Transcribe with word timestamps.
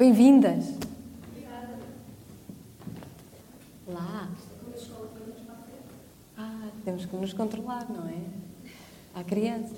Bem-vindas. 0.00 0.64
Lá. 3.86 4.30
Ah, 6.38 6.68
temos 6.86 7.04
que 7.04 7.14
nos 7.16 7.34
controlar, 7.34 7.86
não 7.90 8.08
é? 8.08 8.14
Há 9.14 9.22
crianças. 9.22 9.76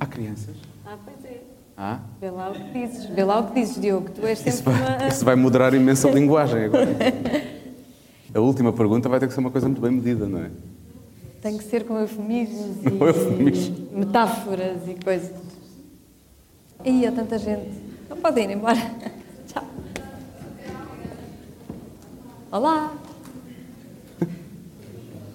Há 0.00 0.06
crianças? 0.06 0.56
Ah, 0.84 0.98
pois 1.04 1.24
é. 1.24 1.40
Ah? 1.76 2.00
Vê 2.20 2.30
lá 2.30 2.50
o 2.50 2.54
que 2.54 2.72
dizes. 2.72 3.04
Vê 3.10 3.22
lá 3.22 3.38
o 3.38 3.46
que 3.46 3.60
dizes, 3.60 3.80
Diogo. 3.80 4.10
Tu 4.10 4.26
és 4.26 4.44
Isso 4.44 4.56
sempre 4.56 4.72
vai, 4.72 4.98
uma... 4.98 5.06
isso 5.06 5.24
vai 5.24 5.36
moderar 5.36 5.72
imenso 5.72 6.08
a 6.08 6.10
linguagem 6.10 6.64
agora. 6.64 6.88
A 8.34 8.40
última 8.40 8.72
pergunta 8.72 9.08
vai 9.08 9.20
ter 9.20 9.28
que 9.28 9.32
ser 9.34 9.38
uma 9.38 9.52
coisa 9.52 9.68
muito 9.68 9.80
bem 9.80 9.92
medida, 9.92 10.26
não 10.26 10.40
é? 10.40 10.50
Tem 11.40 11.56
que 11.56 11.62
ser 11.62 11.84
com 11.84 11.96
eufemismos 11.96 12.78
e 12.82 12.88
eufemismos. 12.88 13.88
metáforas 13.92 14.88
e 14.88 14.96
coisas. 15.04 15.55
Aí 16.86 17.04
há 17.04 17.10
tanta 17.10 17.36
gente. 17.36 17.72
Não 18.08 18.16
podem 18.16 18.48
ir 18.48 18.54
embora. 18.54 18.78
Tchau. 19.52 19.64
Olá. 22.52 22.94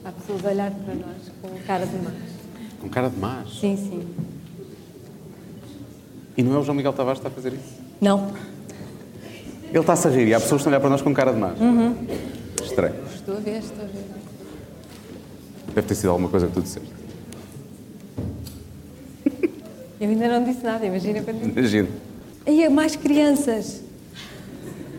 Há 0.05 0.11
pessoas 0.13 0.45
a 0.45 0.49
olhar 0.49 0.71
para 0.71 0.95
nós 0.95 1.31
com 1.41 1.49
cara 1.67 1.85
de 1.85 1.97
más. 1.97 2.13
Com 2.79 2.89
cara 2.89 3.09
de 3.09 3.19
más. 3.19 3.59
Sim, 3.59 3.75
sim. 3.75 4.07
E 6.37 6.41
não 6.41 6.55
é 6.55 6.59
o 6.59 6.63
João 6.63 6.77
Miguel 6.77 6.93
Tavares 6.93 7.19
que 7.19 7.27
está 7.27 7.37
a 7.37 7.43
fazer 7.43 7.53
isso? 7.53 7.81
Não. 7.99 8.31
Ele 9.69 9.79
está-se 9.79 10.07
a 10.07 10.11
rir 10.11 10.29
e 10.29 10.33
há 10.33 10.39
pessoas 10.39 10.61
que 10.61 10.69
estão 10.69 10.71
a 10.71 10.75
olhar 10.75 10.79
para 10.79 10.89
nós 10.89 11.01
com 11.01 11.13
cara 11.13 11.33
de 11.33 11.39
más. 11.39 11.59
Uhum. 11.59 12.07
Estranho. 12.63 12.95
Estou 13.13 13.35
a 13.35 13.39
ver, 13.41 13.59
estou 13.59 13.83
a 13.83 13.87
ver. 13.87 14.05
Deve 15.75 15.87
ter 15.87 15.95
sido 15.95 16.11
alguma 16.11 16.29
coisa 16.29 16.47
que 16.47 16.53
tu 16.53 16.61
disseste. 16.61 17.00
Eu 20.01 20.09
ainda 20.09 20.27
não 20.27 20.43
disse 20.43 20.63
nada, 20.63 20.83
imagina 20.83 21.21
quando 21.21 21.41
disse. 21.41 21.51
Imagina. 21.59 21.87
Aí 22.47 22.65
há 22.65 22.71
mais 22.71 22.95
crianças. 22.95 23.83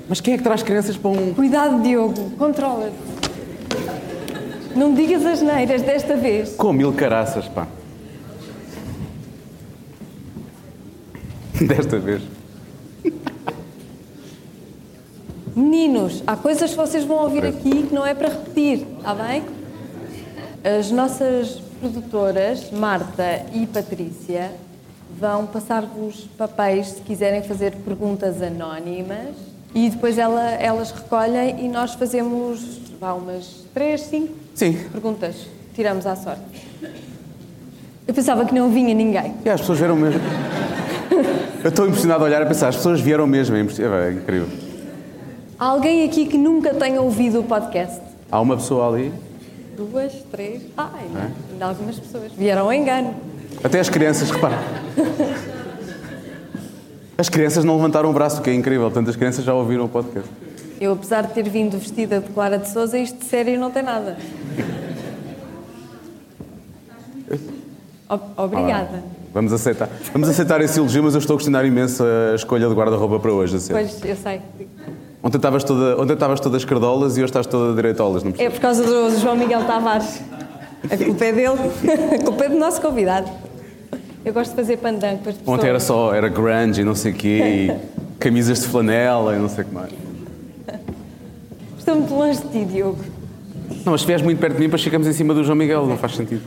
Mas 0.08 0.20
quem 0.20 0.34
é 0.34 0.36
que 0.36 0.44
traz 0.44 0.62
crianças 0.62 0.96
para 0.96 1.10
um. 1.10 1.34
Cuidado, 1.34 1.82
Diogo. 1.82 2.30
Controla-te. 2.38 2.94
Não 4.76 4.94
digas 4.94 5.26
as 5.26 5.42
neiras 5.42 5.82
desta 5.82 6.16
vez. 6.16 6.54
Com 6.54 6.72
mil 6.72 6.92
caraças, 6.92 7.48
pá. 7.48 7.66
Desta 11.60 11.98
vez. 11.98 12.22
Meninos, 15.56 16.22
há 16.28 16.36
coisas 16.36 16.70
que 16.70 16.76
vocês 16.76 17.04
vão 17.04 17.24
ouvir 17.24 17.44
aqui 17.44 17.88
que 17.88 17.94
não 17.94 18.06
é 18.06 18.14
para 18.14 18.28
repetir, 18.28 18.86
está 18.98 19.14
bem? 19.14 19.42
As 20.62 20.92
nossas 20.92 21.60
produtoras, 21.80 22.70
Marta 22.70 23.44
e 23.52 23.66
Patrícia, 23.66 24.52
vão 25.22 25.46
passar-vos 25.46 26.26
papéis 26.36 26.88
se 26.88 27.00
quiserem 27.02 27.44
fazer 27.44 27.76
perguntas 27.76 28.42
anónimas 28.42 29.28
e 29.72 29.88
depois 29.88 30.18
ela- 30.18 30.50
elas 30.50 30.90
recolhem 30.90 31.64
e 31.64 31.68
nós 31.68 31.94
fazemos 31.94 32.80
vá, 33.00 33.12
umas 33.12 33.64
três, 33.72 34.00
cinco 34.00 34.34
Sim. 34.52 34.72
perguntas. 34.90 35.36
Tiramos 35.76 36.06
à 36.06 36.16
sorte. 36.16 36.42
Eu 38.06 38.12
pensava 38.12 38.44
que 38.44 38.52
não 38.52 38.68
vinha 38.72 38.92
ninguém. 38.92 39.32
E 39.44 39.48
as 39.48 39.60
pessoas 39.60 39.78
vieram 39.78 39.94
mesmo. 39.94 40.20
Eu 41.62 41.68
estou 41.70 41.86
impressionado 41.86 42.24
a 42.24 42.26
olhar 42.26 42.42
a 42.42 42.46
pensar, 42.46 42.68
as 42.68 42.76
pessoas 42.76 43.00
vieram 43.00 43.24
mesmo, 43.24 43.54
é 43.54 43.60
impress- 43.60 43.78
é 43.78 44.12
incrível. 44.12 44.48
Há 45.56 45.66
alguém 45.66 46.02
aqui 46.04 46.26
que 46.26 46.36
nunca 46.36 46.74
tenha 46.74 47.00
ouvido 47.00 47.38
o 47.38 47.44
podcast? 47.44 48.00
Há 48.30 48.40
uma 48.40 48.56
pessoa 48.56 48.88
ali, 48.92 49.12
Duas, 49.76 50.12
três. 50.32 50.62
Ai, 50.76 51.06
ainda 51.52 51.66
algumas 51.66 51.96
pessoas. 51.98 52.32
Vieram 52.32 52.62
ao 52.64 52.72
engano. 52.72 53.14
Até 53.62 53.80
as 53.80 53.88
crianças, 53.88 54.30
repara. 54.30 54.58
As 57.16 57.28
crianças 57.28 57.64
não 57.64 57.76
levantaram 57.76 58.10
o 58.10 58.12
braço, 58.12 58.40
o 58.40 58.42
que 58.42 58.50
é 58.50 58.54
incrível, 58.54 58.90
tantas 58.90 59.14
crianças 59.14 59.44
já 59.44 59.54
ouviram 59.54 59.84
o 59.84 59.88
podcast. 59.88 60.28
Eu, 60.80 60.92
apesar 60.92 61.22
de 61.22 61.32
ter 61.32 61.48
vindo 61.48 61.78
vestida 61.78 62.18
de 62.18 62.28
Clara 62.30 62.58
de 62.58 62.68
Souza, 62.68 62.98
isto 62.98 63.18
de 63.18 63.26
sério 63.26 63.58
não 63.60 63.70
tem 63.70 63.82
nada. 63.84 64.16
Obrigada. 68.36 69.04
Vamos 69.32 69.52
aceitar. 69.52 69.88
Vamos 70.12 70.28
aceitar 70.28 70.60
esse 70.60 70.78
elogio, 70.78 71.02
mas 71.02 71.14
eu 71.14 71.20
estou 71.20 71.34
a 71.34 71.36
questionar 71.38 71.64
imenso 71.64 72.04
a 72.04 72.34
escolha 72.34 72.68
de 72.68 72.74
guarda-roupa 72.74 73.18
para 73.20 73.32
hoje, 73.32 73.56
a 73.56 73.60
sério. 73.60 73.88
Pois, 73.88 74.04
eu 74.04 74.16
sei. 74.16 74.40
Ontem 75.22 75.36
estavas 75.36 75.62
toda, 75.62 76.02
ontem 76.02 76.14
estavas 76.14 76.40
toda 76.40 76.56
escardolas 76.56 77.16
e 77.16 77.20
hoje 77.20 77.30
estás 77.30 77.46
toda 77.46 77.74
direitolas, 77.76 78.24
não 78.24 78.34
É 78.36 78.50
por 78.50 78.60
causa 78.60 78.82
do 78.82 79.16
João 79.20 79.36
Miguel 79.36 79.64
Tavares. 79.64 80.20
A 80.90 80.96
culpa 80.96 81.24
é 81.24 81.32
dele. 81.32 81.58
A 82.20 82.24
culpa 82.24 82.44
é 82.44 82.48
do 82.48 82.58
nosso 82.58 82.80
convidado. 82.80 83.30
Eu 84.24 84.32
gosto 84.32 84.50
de 84.50 84.56
fazer 84.56 84.76
pandan 84.78 85.16
com 85.16 85.28
as 85.30 85.36
pessoas. 85.36 85.58
Ontem 85.58 85.68
era 85.68 85.80
só, 85.80 86.14
era 86.14 86.28
grunge 86.28 86.80
e 86.80 86.84
não 86.84 86.94
sei 86.94 87.12
o 87.12 87.14
quê, 87.14 87.42
e 87.42 87.72
camisas 88.20 88.60
de 88.60 88.68
flanela 88.68 89.34
e 89.34 89.38
não 89.38 89.48
sei 89.48 89.64
o 89.64 89.66
que 89.66 89.74
mais. 89.74 89.90
Estou 91.78 91.96
muito 91.96 92.14
longe 92.14 92.40
de 92.40 92.48
ti, 92.48 92.64
Diogo. 92.64 92.98
Não, 93.84 93.90
mas 93.92 94.02
se 94.02 94.06
vieres 94.06 94.24
muito 94.24 94.38
perto 94.38 94.54
de 94.54 94.60
mim, 94.60 94.66
depois 94.66 94.82
ficamos 94.82 95.08
em 95.08 95.12
cima 95.12 95.34
do 95.34 95.42
João 95.42 95.56
Miguel, 95.56 95.86
não 95.86 95.98
faz 95.98 96.14
sentido. 96.14 96.42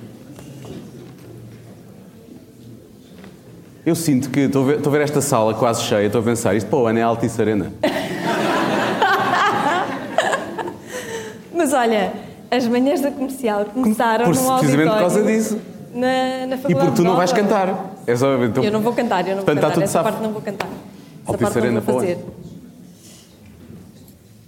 Eu 3.86 3.94
sinto 3.94 4.30
que 4.30 4.40
estou 4.42 4.64
a 4.64 4.66
ver, 4.68 4.78
estou 4.78 4.90
a 4.94 4.98
ver 4.98 5.04
esta 5.04 5.20
sala 5.22 5.54
quase 5.54 5.84
cheia, 5.84 6.06
estou 6.08 6.22
a 6.22 6.24
pensar, 6.24 6.56
isto 6.56 6.68
para 6.68 6.80
o 6.80 6.88
ano 6.88 6.98
é 7.00 7.02
Altice 7.02 7.40
Arena. 7.42 7.72
Mas 11.54 11.74
olha, 11.74 12.14
as 12.50 12.66
manhãs 12.68 13.02
da 13.02 13.12
comercial 13.12 13.66
começaram 13.66 14.26
Por- 14.26 14.36
no 14.36 14.40
auditório. 14.50 14.60
precisamente 14.60 14.92
por 14.92 15.00
causa 15.00 15.22
disso. 15.24 15.60
Na, 15.96 16.46
na 16.48 16.56
E 16.56 16.58
faculdade 16.58 16.86
porque 16.88 16.96
tu 16.98 17.04
não 17.04 17.16
vais 17.16 17.32
Nova. 17.32 17.42
cantar. 17.44 17.96
É 18.06 18.16
só, 18.18 18.44
então, 18.44 18.62
Eu 18.64 18.72
não 18.72 18.82
vou 18.82 18.92
cantar, 18.94 19.26
eu 19.28 19.38
não 19.38 19.44
vou 19.46 19.54
está 19.54 19.54
cantar. 19.56 19.72
tudo 19.74 19.84
Essa 19.84 19.94
safo. 19.94 20.04
parte 20.10 20.22
não 20.24 20.32
vou 20.34 20.42
cantar. 20.42 20.68
Essa 20.68 21.32
Altice 21.32 21.54
parte 21.54 21.72
não 21.72 21.82
vou 21.82 21.96
fazer. 22.02 22.18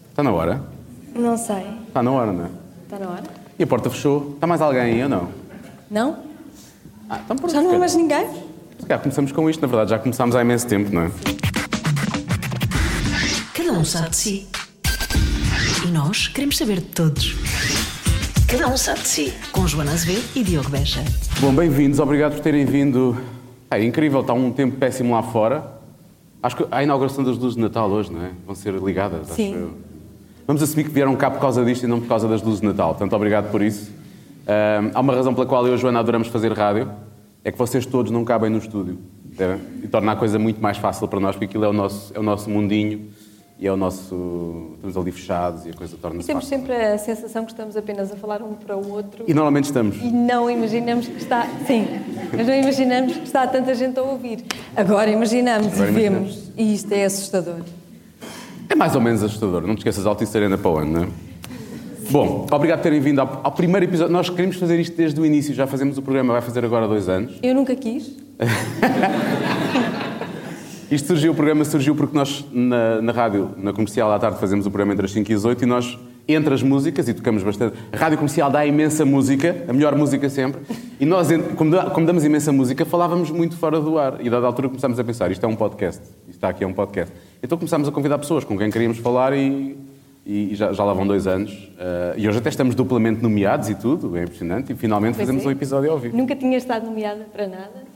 Está 0.09 0.23
na 0.23 0.31
hora? 0.33 0.61
Não 1.15 1.37
sei. 1.37 1.63
Está 1.87 2.03
na 2.03 2.11
hora, 2.11 2.33
não 2.33 2.45
é? 2.45 2.49
Está 2.83 2.99
na 2.99 3.11
hora? 3.11 3.23
E 3.57 3.63
a 3.63 3.67
porta 3.67 3.89
fechou. 3.89 4.31
Está 4.35 4.45
mais 4.45 4.61
alguém 4.61 4.81
aí 4.81 5.03
ou 5.03 5.09
não? 5.09 5.29
Não? 5.89 6.17
Ah, 7.09 7.19
então 7.23 7.37
pronto. 7.37 7.53
Já 7.53 7.61
não 7.61 7.75
há 7.75 7.79
mais 7.79 7.95
ninguém? 7.95 8.27
calhar 8.85 8.99
começamos 9.01 9.31
com 9.31 9.49
isto, 9.49 9.61
na 9.61 9.67
verdade, 9.67 9.89
já 9.89 9.99
começámos 9.99 10.35
há 10.35 10.41
imenso 10.41 10.67
tempo, 10.67 10.93
não 10.93 11.03
é? 11.03 11.11
Cada 13.53 13.71
um 13.71 13.83
sabe 13.85 14.09
de 14.11 14.15
si. 14.15 14.47
E 15.85 15.87
nós 15.87 16.27
queremos 16.27 16.57
saber 16.57 16.75
de 16.81 16.85
todos. 16.87 17.35
Cada 18.47 18.65
um 18.69 18.77
sabe 18.77 19.01
de 19.01 19.07
si. 19.09 19.33
Com 19.51 19.67
Joana 19.67 19.91
Azevedo 19.91 20.23
e 20.33 20.41
Diogo 20.41 20.69
Beja. 20.69 21.03
Bom, 21.41 21.53
bem-vindos, 21.53 21.99
obrigado 21.99 22.35
por 22.35 22.39
terem 22.41 22.63
vindo. 22.65 23.17
É 23.69 23.83
incrível, 23.83 24.21
está 24.21 24.31
um 24.31 24.53
tempo 24.53 24.77
péssimo 24.77 25.13
lá 25.13 25.21
fora. 25.21 25.65
Acho 26.41 26.55
que 26.55 26.63
há 26.71 26.77
a 26.77 26.83
inauguração 26.83 27.25
das 27.25 27.37
luzes 27.37 27.55
de 27.55 27.61
Natal 27.61 27.89
hoje, 27.89 28.09
não 28.09 28.23
é? 28.23 28.31
Vão 28.45 28.55
ser 28.55 28.73
ligadas, 28.75 29.23
acho 29.25 29.33
Sim. 29.33 29.53
eu. 29.53 29.73
Vamos 30.47 30.63
assumir 30.63 30.85
que 30.85 30.91
vieram 30.91 31.13
cá 31.17 31.29
por 31.29 31.41
causa 31.41 31.65
disto 31.65 31.83
e 31.83 31.87
não 31.87 31.99
por 31.99 32.07
causa 32.07 32.25
das 32.25 32.41
luzes 32.41 32.61
de 32.61 32.67
Natal. 32.67 32.91
Portanto, 32.91 33.13
obrigado 33.13 33.51
por 33.51 33.61
isso. 33.61 33.91
Há 34.93 35.01
uma 35.01 35.13
razão 35.13 35.33
pela 35.33 35.45
qual 35.45 35.65
eu 35.67 35.73
e 35.73 35.75
a 35.75 35.77
Joana 35.77 35.99
adoramos 35.99 36.29
fazer 36.29 36.53
rádio. 36.53 36.89
É 37.43 37.51
que 37.51 37.57
vocês 37.57 37.85
todos 37.85 38.13
não 38.13 38.23
cabem 38.23 38.49
no 38.49 38.59
estúdio. 38.59 38.97
é? 39.37 39.57
E 39.83 39.89
torna 39.89 40.13
a 40.13 40.15
coisa 40.15 40.39
muito 40.39 40.61
mais 40.61 40.77
fácil 40.77 41.05
para 41.09 41.19
nós, 41.19 41.35
porque 41.35 41.45
aquilo 41.45 41.65
é 41.65 41.67
o 41.67 41.73
nosso, 41.73 42.13
é 42.15 42.19
o 42.19 42.23
nosso 42.23 42.49
mundinho 42.49 43.09
e 43.59 43.65
é 43.67 43.71
o 43.71 43.77
nosso... 43.77 44.71
Estamos 44.75 44.95
ali 44.97 45.11
fechados 45.11 45.65
e 45.65 45.69
a 45.69 45.73
coisa 45.73 45.95
E 45.95 45.97
torna-se 45.97 46.27
temos 46.27 46.43
fácil. 46.43 46.59
sempre 46.59 46.75
a 46.75 46.97
sensação 46.97 47.43
que 47.45 47.51
estamos 47.51 47.75
apenas 47.75 48.11
a 48.11 48.15
falar 48.15 48.41
um 48.41 48.53
para 48.53 48.75
o 48.77 48.91
outro 48.91 49.23
E 49.27 49.33
normalmente 49.33 49.65
estamos. 49.65 49.97
e 49.97 50.11
não 50.11 50.49
imaginamos 50.49 51.07
que 51.07 51.17
está. 51.17 51.47
Sim, 51.65 51.87
mas 52.35 52.45
não 52.47 52.53
imaginamos 52.55 53.13
que 53.17 53.23
está 53.23 53.47
tanta 53.47 53.73
gente 53.73 53.97
a 53.99 54.03
ouvir. 54.03 54.43
Agora 54.75 55.09
imaginamos 55.09 55.73
Agora 55.73 55.87
e 55.87 55.91
imaginamos. 55.91 56.35
vemos. 56.35 56.51
E 56.55 56.73
isto 56.73 56.91
é 56.91 57.05
assustador. 57.05 57.61
É 58.69 58.75
mais 58.75 58.93
ou 58.95 59.01
menos 59.01 59.23
assustador. 59.23 59.61
Não 59.65 59.75
te 59.75 59.79
esqueças, 59.79 60.05
Altice 60.05 60.37
Arena 60.37 60.57
para 60.57 60.69
o 60.69 60.77
ano, 60.77 60.91
não 60.91 61.03
é? 61.03 61.07
Bom, 62.09 62.45
obrigado 62.51 62.77
por 62.79 62.83
terem 62.83 62.99
vindo 63.01 63.19
ao, 63.19 63.41
ao 63.43 63.51
primeiro 63.51 63.85
episódio. 63.85 64.13
Nós 64.13 64.29
queríamos 64.29 64.55
fazer 64.57 64.79
isto 64.79 64.95
desde 64.95 65.19
o 65.19 65.25
início, 65.25 65.53
já 65.53 65.65
fazemos 65.67 65.97
o 65.97 66.01
programa, 66.01 66.31
vai 66.33 66.41
fazer 66.41 66.63
agora 66.63 66.87
dois 66.87 67.09
anos. 67.09 67.33
Eu 67.41 67.53
nunca 67.55 67.75
quis. 67.75 68.15
Isto 70.89 71.07
surgiu, 71.07 71.33
o 71.33 71.35
programa 71.35 71.65
surgiu 71.65 71.93
porque 71.93 72.15
nós, 72.15 72.45
na, 72.49 73.01
na 73.01 73.11
rádio, 73.11 73.51
na 73.57 73.73
comercial 73.73 74.09
à 74.09 74.17
tarde, 74.17 74.39
fazemos 74.39 74.65
o 74.65 74.71
programa 74.71 74.93
entre 74.93 75.05
as 75.05 75.11
5 75.11 75.29
e 75.29 75.35
as 75.35 75.43
8 75.43 75.63
e 75.63 75.65
nós, 75.65 75.99
entre 76.25 76.53
as 76.53 76.63
músicas, 76.63 77.09
e 77.09 77.13
tocamos 77.13 77.43
bastante. 77.43 77.77
A 77.91 77.97
rádio 77.97 78.17
comercial 78.17 78.49
dá 78.49 78.65
imensa 78.65 79.03
música, 79.03 79.65
a 79.67 79.73
melhor 79.73 79.95
música 79.95 80.29
sempre, 80.29 80.61
e 80.97 81.05
nós, 81.05 81.27
como, 81.57 82.05
damos 82.05 82.23
imensa 82.23 82.53
música, 82.53 82.85
falávamos 82.85 83.29
muito 83.29 83.57
fora 83.57 83.81
do 83.81 83.97
ar. 83.97 84.17
E, 84.21 84.29
dada 84.29 84.45
a 84.45 84.47
altura, 84.47 84.69
começámos 84.69 84.97
a 84.97 85.03
pensar: 85.03 85.29
isto 85.29 85.45
é 85.45 85.49
um 85.49 85.57
podcast, 85.57 86.01
isto 86.01 86.35
está 86.37 86.47
aqui 86.47 86.63
é 86.63 86.67
um 86.67 86.73
podcast. 86.73 87.13
Então 87.43 87.57
começámos 87.57 87.87
a 87.89 87.91
convidar 87.91 88.17
pessoas 88.17 88.45
com 88.45 88.57
quem 88.57 88.71
queríamos 88.71 88.97
falar 88.99 89.33
e, 89.33 89.75
e 90.25 90.55
já, 90.55 90.71
já 90.71 90.85
lá 90.85 90.93
vão 90.93 91.05
dois 91.05 91.27
anos. 91.27 91.69
Eh, 91.77 92.15
e 92.19 92.29
hoje 92.29 92.37
até 92.37 92.47
estamos 92.47 92.75
duplamente 92.75 93.21
nomeados 93.21 93.69
e 93.69 93.75
tudo, 93.75 94.15
é 94.15 94.23
impressionante, 94.23 94.71
e 94.71 94.75
finalmente 94.75 95.15
Pois 95.15 95.27
fazemos 95.27 95.43
é. 95.43 95.47
um 95.49 95.51
episódio 95.51 95.91
ao 95.91 95.99
vivo. 95.99 96.15
Nunca 96.15 96.33
tinha 96.33 96.57
estado 96.57 96.85
nomeada 96.85 97.25
para 97.31 97.45
nada. 97.45 97.87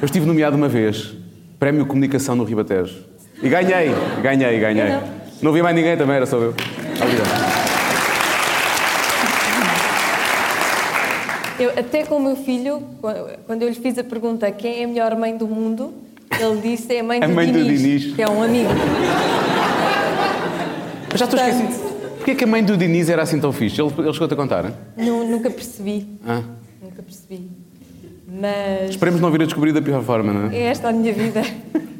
Eu 0.00 0.04
estive 0.04 0.26
nomeado 0.26 0.56
uma 0.56 0.68
vez, 0.68 1.14
Prémio 1.58 1.86
Comunicação 1.86 2.34
no 2.34 2.44
Ribatejo. 2.44 2.94
E 3.42 3.48
ganhei, 3.48 3.90
ganhei, 4.22 4.58
ganhei. 4.60 4.94
Eu 4.94 5.02
Não 5.42 5.52
vi 5.52 5.62
mais 5.62 5.74
ninguém 5.74 5.96
também, 5.96 6.16
era 6.16 6.26
só 6.26 6.36
eu. 6.38 6.50
Obrigado. 6.50 7.66
Eu, 11.58 11.70
até 11.78 12.04
com 12.04 12.16
o 12.16 12.20
meu 12.22 12.36
filho, 12.36 12.82
quando 13.46 13.62
eu 13.62 13.68
lhe 13.68 13.74
fiz 13.74 13.96
a 13.98 14.04
pergunta 14.04 14.50
quem 14.50 14.80
é 14.82 14.84
a 14.84 14.88
melhor 14.88 15.16
mãe 15.16 15.36
do 15.36 15.46
mundo, 15.46 15.94
Ele 16.38 16.60
disse 16.60 16.94
é 16.94 17.00
a 17.00 17.02
mãe, 17.04 17.22
A 17.22 17.26
do, 17.26 17.32
mãe 17.34 17.50
do 17.50 17.62
Dinis, 17.62 17.80
Dinis. 17.80 18.14
que 18.14 18.22
é 18.22 18.28
um 18.28 18.42
amigo. 18.42 18.68
Mas 21.10 21.18
já 21.20 21.24
estou 21.24 21.38
Portanto- 21.40 21.62
esquecido. 21.62 21.96
Porquê 22.16 22.34
que 22.34 22.44
a 22.44 22.46
mãe 22.46 22.62
do 22.62 22.76
Diniz 22.76 23.08
era 23.08 23.22
assim 23.22 23.40
tão 23.40 23.52
fixe? 23.52 23.80
Ele, 23.80 23.90
ele 23.98 24.12
chegou-te 24.12 24.34
a 24.34 24.36
contar? 24.36 24.70
Nu- 24.96 25.24
nunca 25.26 25.48
percebi. 25.48 26.18
Ah. 26.26 26.42
Nunca 26.82 27.02
percebi. 27.02 27.48
Mas 28.26 28.90
Esperemos 28.90 29.20
não 29.20 29.30
vir 29.30 29.42
a 29.42 29.44
descobrir 29.44 29.72
da 29.72 29.80
pior 29.80 30.02
forma, 30.02 30.32
não 30.32 30.50
é? 30.50 30.56
é 30.56 30.62
esta 30.64 30.88
a 30.88 30.92
minha 30.92 31.12
vida. 31.12 31.42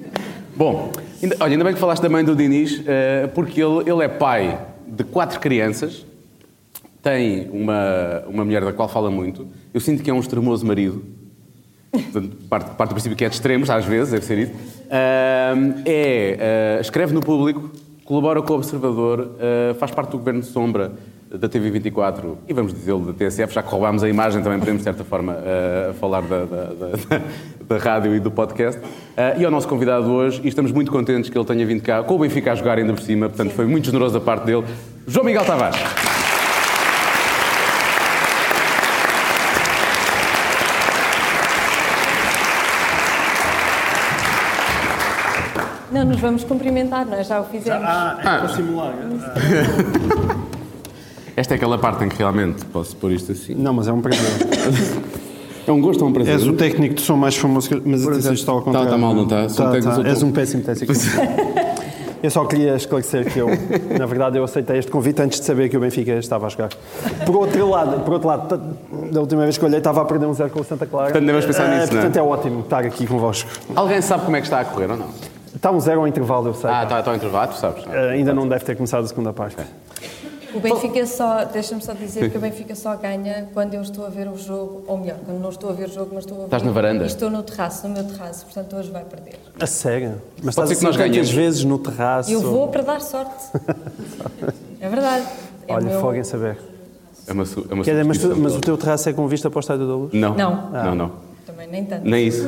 Bom, 0.56 0.90
ainda- 1.22 1.36
olha, 1.38 1.52
ainda 1.52 1.64
bem 1.64 1.74
que 1.74 1.78
falaste 1.78 2.02
da 2.02 2.08
mãe 2.08 2.24
do 2.24 2.34
Diniz, 2.34 2.82
eh, 2.86 3.28
porque 3.34 3.62
ele, 3.62 3.88
ele 3.88 4.02
é 4.02 4.08
pai 4.08 4.58
de 4.86 5.04
quatro 5.04 5.38
crianças, 5.38 6.04
tem 7.02 7.48
uma, 7.50 8.24
uma 8.26 8.44
mulher 8.44 8.64
da 8.64 8.72
qual 8.72 8.88
fala 8.88 9.10
muito. 9.10 9.46
Eu 9.72 9.80
sinto 9.80 10.02
que 10.02 10.10
é 10.10 10.14
um 10.14 10.18
extremoso 10.18 10.66
marido. 10.66 11.04
Portanto, 11.92 12.36
parte, 12.48 12.70
parte 12.74 12.90
do 12.90 12.94
princípio 12.94 13.16
que 13.16 13.24
é 13.24 13.28
de 13.28 13.34
extremos, 13.36 13.70
às 13.70 13.84
vezes, 13.84 14.12
deve 14.12 14.24
ser 14.24 14.38
isso. 14.38 14.52
Ahm, 14.90 15.82
é, 15.86 16.76
ah, 16.76 16.80
escreve 16.80 17.14
no 17.14 17.20
público, 17.22 17.70
colabora 18.04 18.42
com 18.42 18.52
o 18.52 18.56
Observador, 18.56 19.36
faz 19.78 19.90
parte 19.92 20.10
do 20.10 20.18
governo 20.18 20.40
de 20.40 20.46
sombra 20.46 20.92
da 21.38 21.48
TV24 21.48 22.34
e 22.48 22.52
vamos 22.52 22.72
dizê-lo 22.72 23.12
da 23.12 23.12
TSF, 23.12 23.52
já 23.54 23.62
que 23.62 23.68
roubámos 23.70 24.02
a 24.02 24.08
imagem, 24.08 24.42
também 24.42 24.58
podemos, 24.58 24.80
de 24.80 24.84
certa 24.84 25.04
forma, 25.04 25.36
ah, 25.38 25.92
falar 26.00 26.22
da, 26.22 26.44
da- 26.44 26.64
da- 26.64 27.20
da 27.68 27.78
rádio 27.78 28.14
e 28.14 28.20
do 28.20 28.30
podcast. 28.30 28.80
Ah, 29.16 29.34
e 29.36 29.44
é 29.44 29.48
o 29.48 29.50
nosso 29.50 29.68
convidado 29.68 30.10
hoje 30.10 30.40
e 30.44 30.48
estamos 30.48 30.72
muito 30.72 30.90
contentes 30.90 31.28
que 31.30 31.36
ele 31.36 31.44
tenha 31.44 31.66
vindo 31.66 31.82
cá 31.82 32.02
com 32.02 32.14
o 32.14 32.18
Benfica 32.18 32.52
a 32.52 32.54
jogar 32.54 32.78
ainda 32.78 32.92
por 32.92 33.02
cima, 33.02 33.28
portanto 33.28 33.52
foi 33.52 33.66
muito 33.66 33.86
generoso 33.86 34.14
da 34.14 34.20
parte 34.20 34.44
dele. 34.44 34.64
João 35.06 35.24
Miguel 35.24 35.44
Tavares. 35.44 35.78
Não 45.90 46.04
nos 46.04 46.20
vamos 46.20 46.44
cumprimentar, 46.44 47.06
nós 47.06 47.26
já 47.26 47.40
o 47.40 47.44
fizemos. 47.44 47.82
Ah, 47.84 48.16
é 48.20 48.22
para 48.22 48.48
simular. 48.48 48.92
Esta 51.36 51.54
é 51.54 51.56
aquela 51.56 51.78
parte 51.78 52.02
em 52.04 52.08
que 52.08 52.16
realmente 52.16 52.64
posso 52.66 52.96
pôr 52.96 53.12
isto 53.12 53.32
assim. 53.32 53.54
Não, 53.54 53.72
mas 53.74 53.86
é 53.88 53.92
um 53.92 54.00
prazer. 54.00 54.24
É 55.66 55.72
um 55.72 55.80
gosto 55.80 56.02
ou 56.02 56.08
um 56.08 56.12
prazer? 56.12 56.34
És 56.34 56.46
o 56.46 56.52
técnico 56.54 56.94
de 56.94 57.02
som 57.02 57.16
mais 57.16 57.36
famoso, 57.36 57.68
que- 57.68 57.82
mas 57.84 58.06
atenção, 58.06 58.32
isto 58.32 58.42
está 58.42 58.52
ao 58.52 58.62
contrário. 58.62 58.88
tá 58.88 58.96
mal, 58.96 59.12
não 59.14 59.24
está? 59.24 59.48
Sou 59.48 59.66
Tá, 59.66 59.80
tá. 60.02 60.08
És 60.08 60.22
um 60.22 60.30
péssimo 60.32 60.62
técnico. 60.62 60.92
Eu 62.22 62.30
só 62.30 62.44
queria 62.46 62.74
esclarecer 62.74 63.30
que 63.30 63.38
eu, 63.38 63.46
na 63.96 64.06
verdade, 64.06 64.36
eu 64.38 64.42
aceitei 64.42 64.78
este 64.78 64.90
convite 64.90 65.20
antes 65.22 65.38
de 65.38 65.44
saber 65.46 65.68
que 65.68 65.76
o 65.76 65.80
Benfica 65.80 66.12
estava 66.14 66.46
a 66.46 66.48
jogar. 66.48 66.70
Por 67.24 67.36
outro 67.36 67.68
lado, 67.68 68.00
por 68.00 68.14
outro 68.14 68.26
lado 68.26 68.60
da 69.12 69.20
última 69.20 69.42
vez 69.42 69.56
que 69.58 69.64
olhei, 69.64 69.78
estava 69.78 70.00
a 70.00 70.04
perder 70.06 70.26
um 70.26 70.32
zero 70.34 70.50
com 70.50 70.60
o 70.60 70.64
Santa 70.64 70.86
Clara. 70.86 71.04
Portanto, 71.10 71.24
devemos 71.26 71.44
pensar 71.44 71.64
Eh, 71.72 71.78
nisso, 71.78 71.92
não 71.92 71.98
é? 72.00 72.02
Portanto, 72.02 72.16
é 72.16 72.22
ótimo 72.22 72.60
estar 72.60 72.84
aqui 72.84 73.06
convosco. 73.06 73.48
Alguém 73.76 74.00
sabe 74.00 74.24
como 74.24 74.34
é 74.34 74.40
que 74.40 74.46
está 74.46 74.60
a 74.60 74.64
correr 74.64 74.90
ou 74.90 74.96
não? 74.96 75.06
Está 75.54 75.70
um 75.70 75.78
zero 75.78 76.00
ao 76.00 76.08
intervalo, 76.08 76.48
eu 76.48 76.54
sei. 76.54 76.68
Ah, 76.70 76.82
está, 76.84 76.98
está 76.98 77.10
ao 77.12 77.16
intervalo, 77.16 77.52
tu 77.52 77.58
sabes? 77.58 77.84
Eh, 77.92 78.10
ainda 78.14 78.34
não 78.34 78.48
deve 78.48 78.64
ter 78.64 78.74
começado 78.74 79.04
a 79.04 79.08
segunda 79.08 79.32
parte. 79.32 79.56
O 80.56 80.60
Benfica 80.60 81.06
só, 81.06 81.44
deixa-me 81.44 81.82
só 81.82 81.92
dizer 81.92 82.30
que 82.30 82.36
o 82.38 82.40
Benfica 82.40 82.74
só 82.74 82.96
ganha 82.96 83.48
quando 83.52 83.74
eu 83.74 83.82
estou 83.82 84.06
a 84.06 84.08
ver 84.08 84.28
o 84.28 84.36
jogo, 84.36 84.82
ou 84.86 84.96
melhor, 84.98 85.18
quando 85.24 85.38
não 85.38 85.50
estou 85.50 85.70
a 85.70 85.72
ver 85.72 85.88
o 85.88 85.92
jogo, 85.92 86.10
mas 86.14 86.24
estou 86.24 86.36
a 86.36 86.40
ver. 86.40 86.44
Estás 86.46 86.62
na 86.62 86.70
varanda? 86.72 87.04
Estou 87.06 87.30
no 87.30 87.42
terraço, 87.42 87.86
no 87.88 87.94
meu 87.94 88.04
terraço, 88.04 88.44
portanto 88.44 88.76
hoje 88.76 88.90
vai 88.90 89.04
perder. 89.04 89.38
A 89.60 89.66
sério? 89.66 90.20
Mas 90.42 90.54
Pode 90.54 90.70
estás 90.70 90.70
que 90.70 90.72
assim 90.74 90.84
vezes 91.36 91.64
no 91.64 91.78
terraço. 91.78 92.30
Eu 92.30 92.40
vou 92.40 92.68
para 92.68 92.82
dar 92.82 93.00
sorte. 93.00 93.34
É 94.80 94.88
verdade. 94.88 95.26
É 95.66 95.72
Olha, 95.74 95.86
meu- 95.86 96.00
fogo 96.00 96.14
em 96.14 96.24
saber. 96.24 96.58
É 97.26 97.32
uma, 97.32 97.44
su- 97.44 97.66
é 97.68 97.74
uma 97.74 97.82
Quer 97.82 97.92
dizer, 97.92 98.04
mas, 98.04 98.18
tu- 98.18 98.36
mas 98.36 98.54
o 98.54 98.60
teu 98.60 98.76
terraço 98.76 99.08
é 99.08 99.12
com 99.12 99.26
vista 99.26 99.50
para 99.50 99.58
o 99.58 99.60
Estádio 99.60 99.86
da 99.86 99.94
Luz? 99.94 100.12
Não. 100.12 100.34
Não. 100.36 100.70
Não, 100.70 100.94
não. 100.94 101.12
Também 101.44 101.66
nem 101.66 101.84
tanto. 101.84 102.04
Nem 102.06 102.26
isso. 102.28 102.46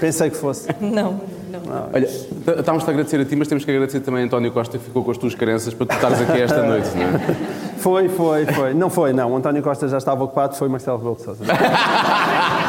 Pensei 0.00 0.30
que 0.30 0.36
fosse. 0.36 0.68
Não, 0.80 1.20
não. 1.64 1.88
Olha, 1.92 2.04
estávamos 2.04 2.86
a 2.86 2.90
agradecer 2.90 3.20
a 3.20 3.24
ti, 3.24 3.36
mas 3.36 3.48
temos 3.48 3.64
que 3.64 3.70
agradecer 3.70 4.00
também 4.00 4.22
a 4.22 4.26
António 4.26 4.50
Costa 4.52 4.78
que 4.78 4.84
ficou 4.84 5.04
com 5.04 5.10
as 5.10 5.18
tuas 5.18 5.34
crenças 5.34 5.72
para 5.74 5.86
tu 5.86 5.94
estares 5.94 6.20
aqui 6.20 6.40
esta 6.40 6.62
noite, 6.62 6.88
não 6.94 7.02
é? 7.02 7.36
Foi, 7.76 8.08
foi, 8.08 8.46
foi. 8.46 8.74
Não 8.74 8.90
foi, 8.90 9.12
não. 9.12 9.32
O 9.32 9.36
António 9.36 9.62
Costa 9.62 9.86
já 9.86 9.98
estava 9.98 10.24
ocupado, 10.24 10.56
foi 10.56 10.68
Marcelo 10.68 10.96
Rebelo 10.96 11.14
de 11.16 11.22
Sousa. 11.22 11.44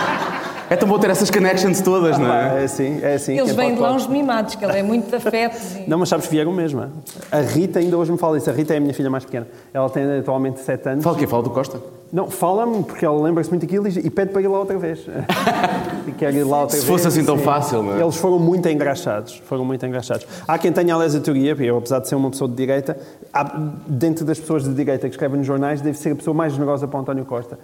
É 0.69 0.75
tão 0.75 0.87
bom 0.87 0.99
ter 0.99 1.09
essas 1.09 1.31
connections 1.31 1.79
todas, 1.79 2.17
não 2.17 2.31
é? 2.31 2.61
É 2.61 2.63
assim, 2.65 2.99
é 3.01 3.13
assim. 3.13 3.37
Eles 3.37 3.53
quem 3.53 3.55
vêm 3.55 3.75
de 3.75 3.79
lá 3.79 3.93
uns 3.93 4.05
mimados, 4.05 4.55
que 4.55 4.65
ele 4.65 4.77
é 4.77 4.83
muito 4.83 5.09
de 5.09 5.15
afetos. 5.15 5.75
E... 5.77 5.89
Não, 5.89 5.97
mas 5.97 6.09
sabes 6.09 6.25
que 6.25 6.31
vieram 6.33 6.51
mesmo. 6.51 6.81
é? 6.81 6.87
A 7.31 7.39
Rita 7.39 7.79
ainda 7.79 7.97
hoje 7.97 8.11
me 8.11 8.17
fala 8.17 8.37
isso. 8.37 8.49
A 8.49 8.53
Rita 8.53 8.73
é 8.73 8.77
a 8.77 8.79
minha 8.81 8.93
filha 8.93 9.09
mais 9.09 9.23
pequena. 9.23 9.47
Ela 9.73 9.89
tem 9.89 10.19
atualmente 10.19 10.59
7 10.59 10.89
anos. 10.89 11.03
Fala 11.05 11.15
o 11.15 11.19
quê? 11.19 11.25
Fala 11.25 11.43
do 11.43 11.51
Costa? 11.51 11.79
Não, 12.11 12.29
fala-me, 12.29 12.83
porque 12.83 13.05
ela 13.05 13.21
lembra-se 13.21 13.49
muito 13.49 13.61
daquilo 13.63 13.87
e 13.87 14.09
pede 14.09 14.31
para 14.31 14.41
ir 14.41 14.47
lá 14.47 14.59
outra 14.59 14.77
vez. 14.77 14.99
e 16.07 16.11
quer 16.13 16.33
ir 16.33 16.43
lá 16.43 16.61
outra 16.61 16.77
Se 16.77 16.85
vez. 16.85 16.87
fosse 16.89 17.07
assim 17.07 17.25
tão 17.25 17.37
sim. 17.37 17.43
fácil, 17.43 17.83
não 17.83 17.95
é? 17.95 18.01
Eles 18.01 18.15
foram 18.15 18.39
muito 18.39 18.67
engraxados. 18.69 19.41
Foram 19.45 19.65
muito 19.65 19.85
engraxados. 19.85 20.25
Há 20.47 20.57
quem 20.57 20.71
tenha, 20.71 20.95
aliás, 20.95 21.13
a 21.15 21.19
teoria, 21.19 21.55
porque 21.55 21.69
eu, 21.69 21.77
apesar 21.77 21.99
de 21.99 22.07
ser 22.07 22.15
uma 22.15 22.29
pessoa 22.29 22.49
de 22.49 22.55
direita, 22.55 22.97
há- 23.33 23.59
dentro 23.87 24.23
das 24.23 24.39
pessoas 24.39 24.63
de 24.63 24.73
direita 24.73 25.07
que 25.07 25.15
escrevem 25.15 25.37
nos 25.37 25.45
jornais, 25.47 25.81
deve 25.81 25.97
ser 25.97 26.11
a 26.11 26.15
pessoa 26.15 26.33
mais 26.33 26.53
generosa 26.53 26.87
para 26.87 26.97
o 26.97 27.01
António 27.01 27.25
Costa. 27.25 27.59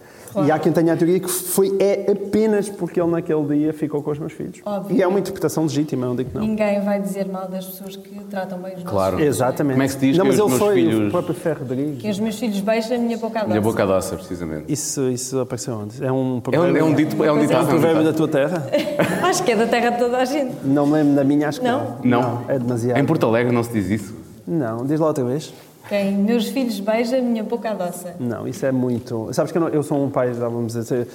E 0.45 0.51
há 0.51 0.57
quem 0.59 0.71
tenha 0.71 0.94
a 0.94 0.97
teoria 0.97 1.19
que 1.19 1.30
foi, 1.30 1.75
é 1.80 2.12
apenas 2.12 2.69
porque 2.69 3.00
ele 3.01 3.12
naquele 3.12 3.44
dia 3.56 3.74
ficou 3.74 4.01
com 4.01 4.12
os 4.12 4.19
meus 4.19 4.33
filhos. 4.33 4.62
Óbvio. 4.65 4.95
E 4.97 5.01
é 5.01 5.07
uma 5.07 5.19
interpretação 5.19 5.63
legítima, 5.63 6.06
não 6.07 6.15
digo 6.15 6.30
que 6.31 6.35
não. 6.38 6.45
Ninguém 6.45 6.81
vai 6.81 7.00
dizer 7.01 7.27
mal 7.27 7.47
das 7.47 7.65
pessoas 7.65 7.95
que 7.95 8.09
tratam 8.30 8.59
bem 8.59 8.75
os 8.75 8.83
Claro. 8.83 9.18
filhos. 9.18 9.35
Exatamente. 9.35 9.74
Como 9.74 9.83
é 9.83 9.88
que 9.88 9.94
se 9.94 10.00
diz 10.00 10.18
Não, 10.18 10.25
que 10.25 10.31
mas 10.31 10.39
os 10.39 10.41
ele 10.41 10.50
meus 10.50 10.59
foi 10.62 10.75
filhos- 10.75 11.07
o 11.07 11.12
próprio 11.12 11.35
Ferro 11.35 11.59
Rodrigues. 11.59 12.01
Que 12.01 12.09
os 12.09 12.19
meus 12.19 12.39
filhos 12.39 12.59
beijam 12.59 12.97
a 12.97 13.00
minha 13.00 13.18
boca 13.18 13.39
a 13.41 13.47
Minha 13.47 13.62
boca 13.62 13.85
doce, 13.85 14.15
precisamente. 14.15 14.71
Isso, 14.71 15.01
isso 15.09 15.39
apareceu 15.39 15.75
onde? 15.75 16.03
É 16.03 16.12
um 16.12 16.13
É 16.13 16.38
um, 16.38 16.41
provérbio, 16.41 16.77
é 16.79 16.83
um 16.83 16.94
dito, 16.95 17.24
é 17.24 17.31
um 17.31 17.39
dito 17.39 17.53
é. 17.53 17.56
é 17.56 17.59
um 17.59 17.65
provérbio 17.65 18.03
da 18.03 18.13
tua 18.13 18.27
terra? 18.27 18.68
Acho 19.24 19.44
que 19.44 19.51
é 19.51 19.56
da 19.56 19.68
terra 19.68 19.89
de 19.91 19.97
toda 20.00 20.18
a 20.18 20.25
gente. 20.25 20.53
Não 20.63 20.86
me 20.86 20.94
lembro 20.94 21.15
da 21.15 21.24
minha, 21.24 21.47
acho 21.50 21.59
que 21.59 21.68
Não? 21.68 21.97
não. 22.03 22.21
Não. 22.21 22.41
É 22.47 22.57
demasiado. 22.59 22.97
Em 23.00 23.06
Porto 23.06 23.25
Alegre 23.25 23.53
não 23.53 23.63
se 23.63 23.71
diz 23.71 23.89
isso. 23.89 24.15
Não, 24.47 24.86
diz 24.86 25.00
lá 25.00 25.07
outra 25.07 25.24
vez. 25.24 25.53
Quem 25.89 26.13
meus 26.18 26.47
filhos 26.47 26.80
beijam 26.80 27.19
a 27.19 27.21
minha 27.21 27.44
boca 27.44 27.69
a 27.69 27.74
doce. 27.74 28.07
Não, 28.19 28.47
isso 28.47 28.65
é 28.65 28.71
muito. 28.71 29.30
Sabes 29.33 29.51
que 29.51 29.57
eu, 29.57 29.62
não- 29.62 29.69
eu 29.69 29.83
sou 29.83 30.03
um 30.03 30.09
pai, 30.09 30.33
já 30.33 30.47
vamos 30.47 30.74
dizer, 30.74 31.07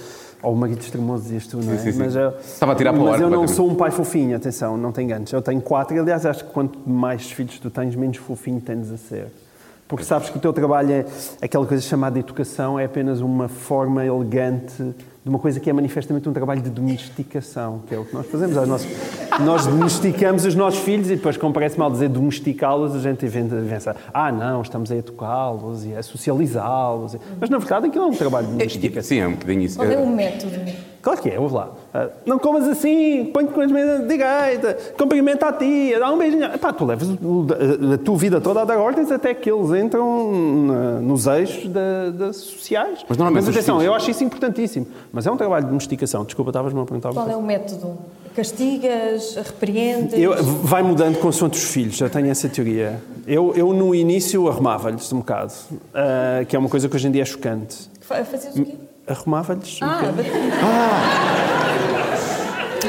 ou 0.43 0.53
um 0.53 0.57
marido 0.57 0.81
extremoso, 0.81 1.23
dizias 1.25 1.47
tu, 1.47 1.57
não 1.57 1.73
é? 1.73 1.79
Sim, 1.79 1.85
sim, 1.85 1.93
sim. 1.93 1.99
Mas, 1.99 2.15
eu, 2.17 2.31
Estava 2.39 2.73
a 2.73 2.75
tirar 2.77 2.93
para 2.93 3.03
o 3.03 3.05
mas 3.07 3.21
eu 3.21 3.31
não 3.31 3.49
sou 3.49 3.69
um 3.69 3.75
pai 3.75 3.91
fofinho, 3.91 4.37
atenção, 4.37 4.77
não 4.77 4.93
te 4.93 5.01
enganes. 5.01 5.33
Eu 5.33 5.41
tenho 5.43 5.61
quatro, 5.61 5.97
e, 5.97 6.01
aliás, 6.01 6.27
acho 6.27 6.45
que 6.45 6.53
quanto 6.53 6.79
mais 6.89 7.31
filhos 7.31 7.59
tu 7.59 7.71
tens, 7.71 7.95
menos 7.97 8.19
fofinho 8.19 8.61
tendes 8.61 8.93
a 8.93 8.97
ser. 8.99 9.27
Porque 9.89 10.05
sabes 10.05 10.29
que 10.29 10.37
o 10.37 10.41
teu 10.41 10.53
trabalho 10.53 10.93
é 10.93 11.07
aquela 11.41 11.65
coisa 11.67 11.83
chamada 11.83 12.19
educação, 12.19 12.79
é 12.79 12.85
apenas 12.85 13.21
uma 13.23 13.49
forma 13.49 14.05
elegante 14.05 14.95
de 15.25 15.29
uma 15.29 15.39
coisa 15.39 15.61
que 15.61 15.69
é 15.69 15.73
manifestamente 15.73 16.29
um 16.29 16.33
trabalho 16.33 16.63
de 16.63 16.71
domesticação, 16.71 17.83
que 17.87 17.95
é 17.95 17.99
o 17.99 18.05
que 18.05 18.15
nós 18.15 18.27
fazemos. 18.27 18.57
Nós, 18.69 18.87
nós 19.41 19.67
domesticamos 19.67 20.45
os 20.45 20.55
nossos 20.55 20.81
filhos 20.81 21.11
e 21.11 21.17
depois, 21.17 21.37
como 21.37 21.53
parece 21.53 21.79
mal 21.79 21.91
dizer 21.91 22.09
domesticá-los, 22.09 22.95
a 22.95 23.01
gente 23.01 23.27
pensa, 23.29 23.97
ah, 24.13 24.33
não, 24.33 24.63
estamos 24.63 24.91
a 24.91 24.97
educá-los 24.97 25.85
e 25.85 25.95
a 25.95 26.03
socializá-los. 26.03 27.17
Mas, 27.41 27.51
na 27.51 27.59
verdade, 27.59 27.87
aquilo 27.87 28.05
é 28.05 28.07
um 28.09 28.15
trabalho 28.15 28.47
de 28.47 28.53
domesticação. 28.53 29.09
Sim, 29.09 29.19
é 29.21 29.27
um 29.27 29.33
bocadinho 29.33 29.63
isso. 29.63 29.77
Qual 29.77 29.91
é 29.91 29.99
o 29.99 30.07
método? 30.07 30.57
Claro 31.09 31.23
que 31.23 31.31
é, 31.31 31.41
ouve 31.41 31.55
lá. 31.55 31.71
Ah, 31.95 32.09
Não 32.27 32.39
comas 32.39 32.69
assim, 32.69 33.31
põe-te 33.33 33.51
com 33.55 33.63
as 33.63 33.73
mãos 33.73 34.01
de 34.03 34.09
direita, 34.09 34.77
cumprimenta 34.99 35.47
a 35.49 35.53
tia, 35.55 35.99
dá 35.99 36.13
um 36.13 36.19
beijinho. 36.19 36.45
Epá, 36.45 36.71
tu 36.71 36.85
levas 36.85 37.09
a, 37.11 37.99
tua 38.05 38.17
vida 38.19 38.43
toda 38.43 38.61
a 38.61 38.65
dar 38.67 38.77
ordens 38.79 39.11
até 39.11 39.33
que 39.33 39.51
eles 39.51 39.71
entram 39.83 40.31
nos 41.01 41.27
eixos 41.27 41.67
da, 41.71 42.11
das 42.11 42.37
sociais. 42.37 43.05
Mas 43.09 43.17
normalmente 43.17 43.45
os 43.45 43.49
atenção, 43.57 43.77
filhos- 43.79 43.87
eu 43.91 43.95
acho 43.95 44.11
isso 44.11 44.23
importantíssimo. 44.23 44.87
Mas 45.11 45.27
é 45.27 45.31
um 45.31 45.37
trabalho 45.39 45.65
de 45.65 45.69
domesticação. 45.71 46.25
Desculpa, 46.27 46.51
estavas-me 46.51 46.79
a 46.79 46.85
perguntar. 46.85 47.13
Qual 47.15 47.31
é 47.31 47.37
o 47.37 47.43
método? 47.43 47.97
Castigas? 48.37 49.35
Repreendes? 49.37 50.13
Eu, 50.19 50.35
vai 50.43 50.83
mudando 50.83 51.19
consoante 51.19 51.57
os 51.59 51.65
filhos, 51.65 51.99
eu 52.01 52.11
tenho 52.11 52.31
essa 52.31 52.49
teoria. 52.51 53.01
Eu, 53.27 53.53
eu 53.57 53.73
no 53.73 53.95
início, 53.95 54.47
arrumava-lhes 54.49 55.13
um 55.13 55.19
bocado, 55.19 55.53
ah, 55.95 56.45
que 56.47 56.55
é 56.55 56.59
uma 56.59 56.69
coisa 56.69 56.89
que 56.89 56.95
hoje 56.97 57.09
em 57.09 57.11
dia 57.11 57.23
é 57.23 57.25
chocante. 57.25 57.89
Fa- 58.01 58.25
Fazias 58.25 58.57
o 58.57 58.65
quê? 58.65 58.75
Arrumava-lhes 59.09 59.81
um 59.83 59.87
Ah, 59.87 60.03
bati. 60.15 60.31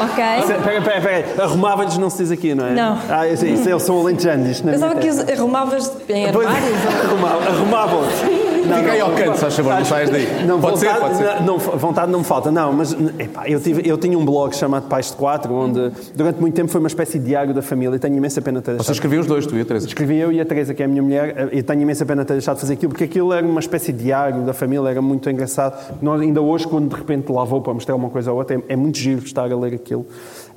Ok. 0.01 0.23
Espera, 0.39 0.77
espera, 0.77 0.97
espera. 1.19 1.43
Arrumava-lhes 1.43 1.97
não 1.97 2.09
se 2.09 2.19
diz 2.19 2.31
aqui, 2.31 2.53
não 2.55 2.65
é? 2.67 2.71
Não. 2.71 2.97
Ah, 3.09 3.27
isso, 3.27 3.45
isso, 3.45 3.67
eles 3.69 3.83
são 3.83 3.99
alentejanos. 3.99 4.47
isto 4.47 4.65
na 4.65 4.71
Pensava 4.73 4.95
que 4.95 5.09
arrumavas 5.09 5.91
em 6.07 6.25
armários. 6.27 6.53
arrumava- 7.05 7.47
Arrumavam-os. 7.49 8.13
Não, 8.69 8.77
Fica 8.77 8.91
aí 8.91 8.99
ao 9.01 9.11
canto, 9.11 9.37
se 9.37 9.51
favor, 9.51 9.75
não 9.75 9.85
saias 9.85 10.09
daí. 10.09 10.45
Não, 10.45 10.61
Pode 10.61 10.79
ser, 10.79 10.87
vontade, 10.87 11.01
pode 11.01 11.17
ser. 11.17 11.43
Não, 11.43 11.57
vontade 11.57 12.11
não 12.11 12.19
me 12.19 12.25
falta, 12.25 12.51
não, 12.51 12.73
mas 12.73 12.95
epá, 13.17 13.47
eu, 13.49 13.59
tive, 13.59 13.87
eu 13.87 13.97
tinha 13.97 14.17
um 14.17 14.25
blog 14.25 14.55
chamado 14.55 14.87
Pais 14.87 15.07
de 15.07 15.13
Quatro, 15.13 15.53
onde 15.53 15.91
durante 16.15 16.39
muito 16.39 16.53
tempo 16.53 16.69
foi 16.69 16.79
uma 16.79 16.87
espécie 16.87 17.19
de 17.19 17.25
diário 17.25 17.53
da 17.53 17.61
família 17.61 17.95
e 17.95 17.99
tenho 17.99 18.15
imensa 18.15 18.41
pena 18.41 18.61
ter 18.61 18.75
deixado. 18.75 18.93
escreviam 18.93 19.21
os 19.21 19.27
dois, 19.27 19.45
tu 19.45 19.55
e 19.55 19.61
a 19.61 19.65
Teresa. 19.65 19.87
Escrevi 19.87 20.17
eu 20.17 20.31
e 20.31 20.39
a 20.39 20.45
Teresa, 20.45 20.73
que 20.73 20.81
é 20.81 20.85
a 20.85 20.89
minha 20.89 21.01
mulher, 21.01 21.49
e 21.51 21.63
tenho 21.63 21.81
imensa 21.81 22.05
pena 22.05 22.23
ter 22.23 22.33
deixado 22.33 22.55
de 22.55 22.61
fazer 22.61 22.73
aquilo, 22.73 22.91
porque 22.91 23.05
aquilo 23.05 23.33
era 23.33 23.45
uma 23.45 23.59
espécie 23.59 23.91
de 23.91 24.03
diário 24.03 24.41
da 24.43 24.53
família, 24.53 24.89
era 24.89 25.01
muito 25.01 25.29
engraçado. 25.29 25.77
Nós, 26.01 26.21
ainda 26.21 26.41
hoje, 26.41 26.67
quando 26.67 26.89
de 26.89 26.95
repente 26.95 27.31
lá 27.31 27.43
vou 27.43 27.61
para 27.61 27.73
mostrar 27.73 27.95
uma 27.95 28.09
coisa 28.09 28.31
ou 28.31 28.37
outra, 28.37 28.57
é, 28.57 28.73
é 28.73 28.75
muito 28.75 28.97
giro 28.97 29.23
estar 29.23 29.51
a 29.51 29.55
ler 29.57 29.73
aquilo. 29.73 30.05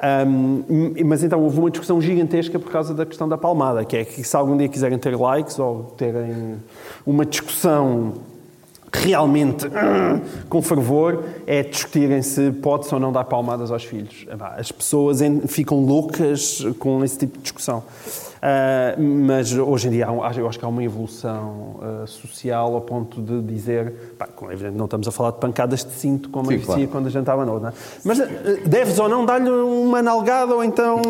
Ahm, 0.05 0.65
mas 1.05 1.23
então 1.23 1.41
houve 1.41 1.61
uma 1.61 1.71
discussão 1.71 2.01
gigantesca 2.01 2.59
por 2.59 2.73
causa 2.73 2.93
da 2.93 3.07
questão 3.07 3.29
da 3.29 3.39
palmada, 3.39 3.85
que 3.85 3.97
é 3.97 4.05
que 4.05 4.25
se 4.25 4.37
algum 4.37 4.57
dia 4.57 4.69
quiserem 4.69 4.99
ter 4.99 5.17
likes 5.17 5.61
ou 5.61 5.95
terem 5.97 6.57
uma 7.07 7.25
discussão 7.25 8.02
realmente 8.93 9.67
com 10.49 10.61
fervor 10.61 11.25
é 11.47 11.63
discutirem 11.63 12.21
se 12.21 12.51
pode-se 12.53 12.95
ou 12.95 13.01
não 13.01 13.11
dar 13.11 13.25
palmadas 13.25 13.71
aos 13.71 13.85
filhos. 13.85 14.27
As 14.57 14.71
pessoas 14.71 15.21
ficam 15.49 15.85
loucas 15.85 16.65
com 16.79 17.03
esse 17.03 17.19
tipo 17.19 17.39
de 17.39 17.43
discussão. 17.45 17.83
Uh, 18.43 19.01
mas 19.01 19.53
hoje 19.53 19.87
em 19.87 19.93
dia 19.93 20.07
eu 20.07 20.49
acho 20.49 20.59
que 20.59 20.65
há 20.65 20.69
uma 20.69 20.83
evolução 20.83 21.77
uh, 21.79 22.07
social 22.09 22.75
ao 22.75 22.81
ponto 22.81 23.23
de 23.23 23.41
dizer, 23.41 24.17
pá, 24.19 24.29
evidente, 24.51 24.77
não 24.77 24.87
estamos 24.87 25.07
a 25.07 25.13
falar 25.13 25.31
de 25.31 25.39
pancadas 25.39 25.85
de 25.85 25.93
cinto 25.93 26.29
como 26.29 26.51
Sim, 26.51 26.59
claro. 26.59 26.89
quando 26.89 27.07
a 27.07 27.11
gente 27.11 27.21
estava 27.21 27.47
novo, 27.47 27.65
é? 27.65 27.73
mas 28.05 28.19
uh, 28.19 28.25
deves 28.67 28.99
ou 28.99 29.09
não 29.09 29.25
dar-lhe 29.25 29.49
uma 29.49 30.03
nalgada 30.03 30.57
ou 30.57 30.65
então 30.65 31.01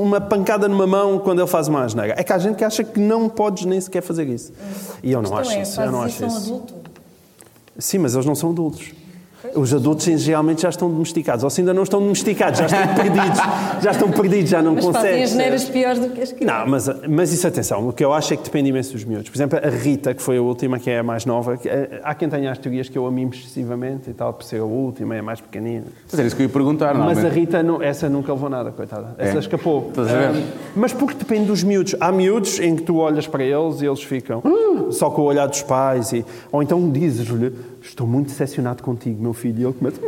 uma 0.00 0.20
pancada 0.20 0.68
numa 0.68 0.86
mão 0.86 1.18
quando 1.18 1.40
ele 1.40 1.48
faz 1.48 1.66
uma 1.66 1.82
asneira. 1.82 2.14
É 2.16 2.22
que 2.22 2.32
há 2.32 2.38
gente 2.38 2.54
que 2.54 2.64
acha 2.64 2.84
que 2.84 3.00
não 3.00 3.28
podes 3.28 3.64
nem 3.64 3.80
sequer 3.80 4.00
fazer 4.00 4.28
isso. 4.28 4.52
E 5.02 5.10
eu 5.10 5.20
não 5.20 5.36
acho 5.36 5.50
é, 5.50 5.62
isso. 5.62 5.80
Eu 5.80 5.90
não 5.90 6.02
acho 6.02 6.24
isso. 6.24 6.54
Adulto. 6.54 6.74
Sim, 7.78 7.98
mas 7.98 8.14
eles 8.14 8.26
não 8.26 8.36
são 8.36 8.50
adultos. 8.50 8.92
Os 9.54 9.72
adultos 9.72 10.04
geralmente 10.04 10.62
já 10.62 10.68
estão 10.68 10.90
domesticados, 10.90 11.44
ou 11.44 11.50
se 11.50 11.60
ainda 11.60 11.74
não 11.74 11.82
estão 11.82 12.00
domesticados, 12.00 12.58
já 12.60 12.66
estão 12.66 12.94
perdidos, 12.94 13.38
já 13.82 13.90
estão 13.90 14.10
perdidos, 14.10 14.50
já 14.50 14.62
não 14.62 14.74
mas 14.74 14.84
conseguem. 14.84 15.10
Fazem 15.10 15.24
as 15.24 15.34
neiras 15.34 15.64
piores 15.64 15.98
do 15.98 16.10
que 16.10 16.20
as 16.20 16.32
crianças. 16.32 16.58
Não, 16.58 16.70
mas, 16.70 16.90
mas 17.08 17.32
isso 17.32 17.46
atenção, 17.46 17.88
o 17.88 17.92
que 17.92 18.04
eu 18.04 18.12
acho 18.12 18.34
é 18.34 18.36
que 18.36 18.44
depende 18.44 18.70
imenso 18.70 18.92
dos 18.92 19.04
miúdos. 19.04 19.28
Por 19.28 19.36
exemplo, 19.36 19.58
a 19.62 19.68
Rita, 19.68 20.14
que 20.14 20.22
foi 20.22 20.38
a 20.38 20.42
última, 20.42 20.78
que 20.78 20.90
é 20.90 20.98
a 20.98 21.02
mais 21.02 21.24
nova, 21.26 21.58
eh, 21.64 22.00
há 22.02 22.14
quem 22.14 22.28
tenha 22.28 22.50
as 22.50 22.58
teorias 22.58 22.88
que 22.88 22.96
eu 22.96 23.06
amo 23.06 23.16
excessivamente 23.32 24.10
e 24.10 24.14
tal, 24.14 24.32
por 24.32 24.44
ser 24.44 24.60
a 24.60 24.64
última, 24.64 25.14
é 25.14 25.20
a 25.20 25.22
mais 25.22 25.40
pequenina. 25.40 25.86
Mas 26.04 26.18
era 26.18 26.26
isso 26.26 26.36
que 26.36 26.42
eu 26.42 26.46
ia 26.46 26.52
perguntar, 26.52 26.94
não 26.94 27.06
Mas 27.06 27.24
a 27.24 27.28
Rita, 27.28 27.62
não, 27.62 27.82
essa 27.82 28.08
nunca 28.08 28.32
levou 28.32 28.50
nada, 28.50 28.70
coitada. 28.70 29.14
Essa 29.18 29.36
é. 29.36 29.38
escapou. 29.38 29.92
Um, 29.96 30.46
mas 30.74 30.92
porque 30.92 31.14
depende 31.14 31.46
dos 31.46 31.62
miúdos. 31.62 31.94
Há 32.00 32.12
miúdos 32.12 32.58
em 32.60 32.76
que 32.76 32.82
tu 32.82 32.96
olhas 32.96 33.26
para 33.26 33.44
eles 33.44 33.80
e 33.80 33.86
eles 33.86 34.02
ficam 34.02 34.40
uh, 34.44 34.92
só 34.92 35.10
com 35.10 35.22
o 35.22 35.24
olhar 35.24 35.46
dos 35.46 35.62
pais, 35.62 36.12
e, 36.12 36.24
ou 36.52 36.62
então 36.62 36.90
dizes-lhe 36.90 37.52
estou 37.88 38.06
muito 38.06 38.28
decepcionado 38.28 38.82
contigo, 38.82 39.22
meu 39.22 39.32
filho. 39.32 39.60
E 39.60 39.64
ele 39.64 39.72
começa... 39.72 40.00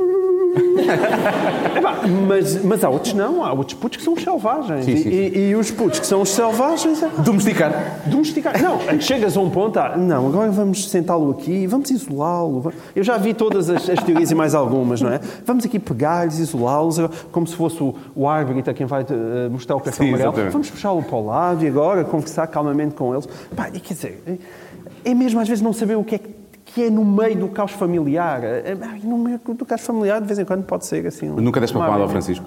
mas, 2.26 2.64
mas 2.64 2.84
há 2.84 2.88
outros 2.88 3.12
não, 3.14 3.44
há 3.44 3.52
outros 3.52 3.78
putos 3.78 3.98
que 3.98 4.04
são 4.04 4.14
os 4.14 4.22
selvagens. 4.22 4.84
Sim, 4.84 4.96
sim, 4.96 5.02
sim. 5.02 5.10
E, 5.10 5.50
e, 5.50 5.54
os 5.54 5.70
putos 5.70 6.00
que 6.00 6.06
são 6.06 6.22
os 6.22 6.30
selvagens. 6.30 7.02
É- 7.02 7.08
domesticar. 7.18 8.00
Domesticar. 8.06 8.62
Não, 8.62 8.78
chegas 9.00 9.36
a 9.36 9.40
um 9.40 9.50
ponto, 9.50 9.78
ah, 9.78 9.96
não, 9.96 10.26
agora 10.26 10.50
vamos 10.50 10.88
sentá-lo 10.88 11.30
aqui, 11.30 11.66
vamos 11.66 11.90
isolá-lo. 11.90 12.72
Eu 12.94 13.04
já 13.04 13.16
vi 13.16 13.34
todas 13.34 13.68
as, 13.68 13.88
as, 13.88 14.02
teorias 14.02 14.30
e 14.30 14.34
mais 14.34 14.54
algumas, 14.54 15.00
não 15.00 15.12
é? 15.12 15.20
Vamos 15.44 15.64
aqui 15.64 15.78
pegar-lhes, 15.78 16.38
isolá-los, 16.38 16.98
como 17.30 17.46
se 17.46 17.54
fosse 17.54 17.82
o, 17.82 17.94
o 18.14 18.28
árbitro 18.28 18.70
a 18.70 18.74
quem 18.74 18.86
vai 18.86 19.02
uh, 19.02 19.50
mostrar 19.50 19.76
o 19.76 19.80
cartão 19.80 20.06
amarelo. 20.06 20.32
Vamos 20.50 20.70
puxá-lo 20.70 21.02
para 21.02 21.16
o 21.16 21.26
lado 21.26 21.64
e 21.64 21.68
agora 21.68 22.04
conversar 22.04 22.46
calmamente 22.46 22.94
com 22.94 23.12
eles. 23.12 23.28
E 23.74 23.80
quer 23.80 23.94
dizer, 23.94 24.22
é 25.04 25.14
mesmo 25.14 25.40
às 25.40 25.48
vezes 25.48 25.62
não 25.62 25.72
saber 25.72 25.96
o 25.96 26.04
que 26.04 26.14
é 26.14 26.18
que 26.18 26.37
que 26.78 26.84
é 26.84 26.90
no 26.90 27.04
meio 27.04 27.36
do 27.36 27.48
caos 27.48 27.72
familiar. 27.72 28.44
É, 28.44 28.76
no 29.02 29.18
meio 29.18 29.40
do 29.44 29.66
caos 29.66 29.80
familiar, 29.80 30.20
de 30.20 30.28
vez 30.28 30.38
em 30.38 30.44
quando, 30.44 30.62
pode 30.62 30.86
ser 30.86 31.04
assim. 31.08 31.26
Nunca 31.28 31.58
deste 31.58 31.76
uma 31.76 31.84
palmada 31.84 32.04
ao 32.04 32.08
Francisco? 32.08 32.46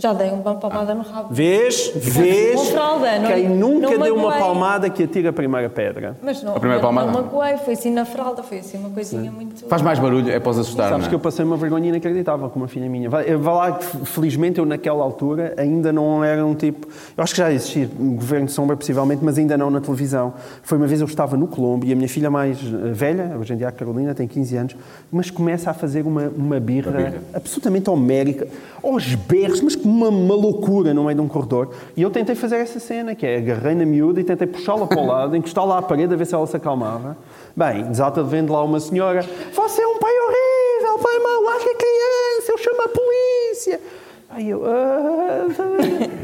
Já 0.00 0.14
dei 0.14 0.30
uma 0.30 0.54
palmada 0.54 0.94
no 0.94 1.02
rabo. 1.02 1.28
Vês? 1.30 1.92
Vês? 1.94 2.70
Fralda, 2.70 3.18
não, 3.18 3.30
Quem 3.30 3.48
nunca 3.50 3.98
deu 3.98 4.16
uma 4.16 4.32
palmada 4.32 4.88
que 4.88 5.02
atira 5.02 5.28
a 5.28 5.32
primeira 5.32 5.68
pedra. 5.68 6.16
Mas 6.22 6.42
não, 6.42 6.56
a 6.56 6.58
primeira 6.58 6.80
palmada? 6.80 7.12
não 7.12 7.22
magoei, 7.22 7.58
foi 7.58 7.74
assim 7.74 7.92
na 7.92 8.06
fralda, 8.06 8.42
foi 8.42 8.60
assim 8.60 8.78
uma 8.78 8.88
coisinha 8.88 9.30
Sim. 9.30 9.36
muito... 9.36 9.66
Faz 9.66 9.82
mais 9.82 9.98
barulho, 9.98 10.30
é 10.30 10.40
para 10.40 10.50
os 10.50 10.58
assustar, 10.58 10.88
Sabes 10.88 11.04
é? 11.04 11.08
que 11.10 11.14
eu 11.14 11.18
passei 11.18 11.44
uma 11.44 11.58
vergonha 11.58 11.90
inacreditável 11.90 12.48
com 12.48 12.58
uma 12.58 12.68
filha 12.68 12.88
minha. 12.88 13.10
Vai 13.10 13.26
lá 13.38 13.72
que, 13.72 13.84
felizmente, 14.06 14.58
eu 14.58 14.64
naquela 14.64 15.04
altura 15.04 15.52
ainda 15.58 15.92
não 15.92 16.24
era 16.24 16.46
um 16.46 16.54
tipo... 16.54 16.88
Eu 17.14 17.22
acho 17.22 17.34
que 17.34 17.38
já 17.38 17.52
existia 17.52 17.90
um 18.00 18.16
governo 18.16 18.46
de 18.46 18.52
sombra, 18.52 18.78
possivelmente, 18.78 19.22
mas 19.22 19.36
ainda 19.36 19.58
não 19.58 19.70
na 19.70 19.82
televisão. 19.82 20.32
Foi 20.62 20.78
uma 20.78 20.86
vez 20.86 21.02
eu 21.02 21.06
estava 21.06 21.36
no 21.36 21.46
Colombo 21.46 21.84
e 21.84 21.92
a 21.92 21.96
minha 21.96 22.08
filha 22.08 22.30
mais 22.30 22.58
eh, 22.58 22.90
velha, 22.90 23.36
hoje 23.38 23.52
em 23.52 23.58
dia 23.58 23.68
a 23.68 23.72
Carolina, 23.72 24.14
tem 24.14 24.26
15 24.26 24.56
anos, 24.56 24.76
mas 25.12 25.30
começa 25.30 25.70
a 25.70 25.74
fazer 25.74 26.06
uma, 26.06 26.28
uma 26.28 26.58
birra, 26.58 26.90
birra. 26.90 27.22
absolutamente 27.34 27.90
homérica, 27.90 28.48
aos 28.82 29.14
berros, 29.14 29.60
mas 29.60 29.76
com 29.76 29.89
uma, 29.90 30.08
uma 30.08 30.34
loucura 30.34 30.94
no 30.94 31.04
meio 31.04 31.16
de 31.16 31.20
um 31.20 31.28
corredor. 31.28 31.70
E 31.96 32.02
eu 32.02 32.10
tentei 32.10 32.34
fazer 32.34 32.56
essa 32.56 32.78
cena, 32.78 33.14
que 33.14 33.26
é 33.26 33.38
agarrei 33.38 33.74
na 33.74 33.84
miúda 33.84 34.20
e 34.20 34.24
tentei 34.24 34.46
puxá-la 34.46 34.86
para 34.86 35.00
o 35.00 35.06
lado, 35.06 35.36
encostar 35.36 35.66
lá 35.66 35.78
à 35.78 35.82
parede 35.82 36.14
a 36.14 36.16
ver 36.16 36.26
se 36.26 36.34
ela 36.34 36.46
se 36.46 36.56
acalmava. 36.56 37.16
Bem, 37.56 37.84
desata 37.84 38.22
de 38.22 38.28
vendo 38.28 38.52
lá 38.52 38.62
uma 38.62 38.78
senhora, 38.78 39.24
você 39.54 39.82
é 39.82 39.86
um 39.86 39.98
pai 39.98 40.12
horrível, 40.12 40.98
pai 41.02 41.18
mau, 41.18 41.42
larga 41.42 41.70
a 41.70 41.74
criança, 41.74 42.52
eu 42.52 42.58
chamo 42.58 42.82
a 42.82 42.88
polícia. 42.88 43.80
Aí 44.30 44.48
eu, 44.48 44.62
ah, 44.64 45.48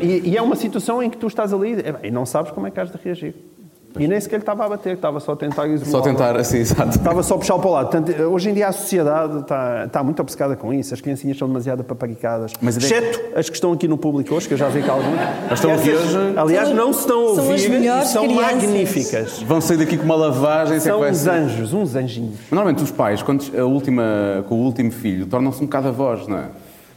e, 0.01 0.31
e, 0.31 0.37
é 0.37 0.43
uma 0.43 0.55
situação 0.55 1.03
em 1.03 1.11
que 1.11 1.17
tu 1.17 1.27
estás 1.27 1.53
ali 1.53 1.75
e 2.05 2.11
não 2.11 2.25
sabes 2.25 2.53
como 2.53 2.67
é 2.69 2.71
que 2.71 2.79
has 2.79 2.91
de 2.91 2.99
reagir. 3.03 3.35
E 3.99 4.07
nem 4.09 4.21
sequer 4.21 4.41
estava 4.41 4.65
a 4.65 4.69
bater, 4.69 4.95
estava 4.95 5.21
só 5.21 5.33
a 5.33 5.37
tentar 5.37 5.67
isolar. 5.67 5.91
Só 5.91 6.01
tentar, 6.01 6.37
assim, 6.37 6.59
exato. 6.59 6.91
Estava 6.97 7.23
só 7.23 7.35
a 7.35 7.39
puxar 7.39 7.59
para 7.59 7.69
o 7.69 7.73
lado. 7.73 7.91
Portanto, 7.91 8.23
hoje 8.23 8.51
em 8.51 8.55
dia 8.55 8.69
a 8.69 8.73
sociedade 8.73 9.39
está, 9.41 9.85
está 9.87 10.03
muito 10.03 10.21
obcecada 10.21 10.57
com 10.57 10.73
isso. 10.73 10.93
As 10.95 11.01
criancinhas 11.01 11.39
são 11.39 11.49
demasiado 11.49 11.83
paparicadas. 11.85 12.53
Mas 12.61 12.77
Exceto 12.77 13.21
as 13.39 13.49
que 13.49 13.55
estão 13.57 13.73
aqui 13.73 13.87
no 13.89 13.97
público 13.97 14.35
hoje, 14.35 14.49
que 14.49 14.55
eu 14.55 14.59
já 14.59 14.69
vi 14.69 14.83
que 14.83 14.91
algumas. 14.91 15.21
estão 15.53 15.73
aqui 15.75 15.91
hoje. 15.91 16.17
Aliás, 16.37 16.71
não 16.71 16.93
se 16.93 17.01
estão 17.01 17.17
a 17.19 17.31
ouvir 17.31 17.59
são 17.59 18.05
são 18.05 18.25
crianças. 18.27 18.53
magníficas. 18.53 19.43
Vão 19.43 19.61
sair 19.61 19.77
daqui 19.79 19.97
com 19.97 20.05
uma 20.05 20.17
lavagem. 20.17 20.79
São 20.81 21.01
uns 21.01 21.27
anjos, 21.27 21.73
uns 21.73 21.95
anjinhos. 21.95 22.39
Normalmente 22.51 22.83
os 22.83 22.91
pais, 22.91 23.23
quando 23.23 23.45
a 23.59 23.65
última, 23.65 24.45
com 24.49 24.57
o 24.57 24.59
último 24.65 24.91
filho, 24.91 25.27
tornam-se 25.27 25.63
um 25.63 25.67
bocado 25.67 25.89
avós, 25.89 26.27
não 26.27 26.39
é? 26.39 26.45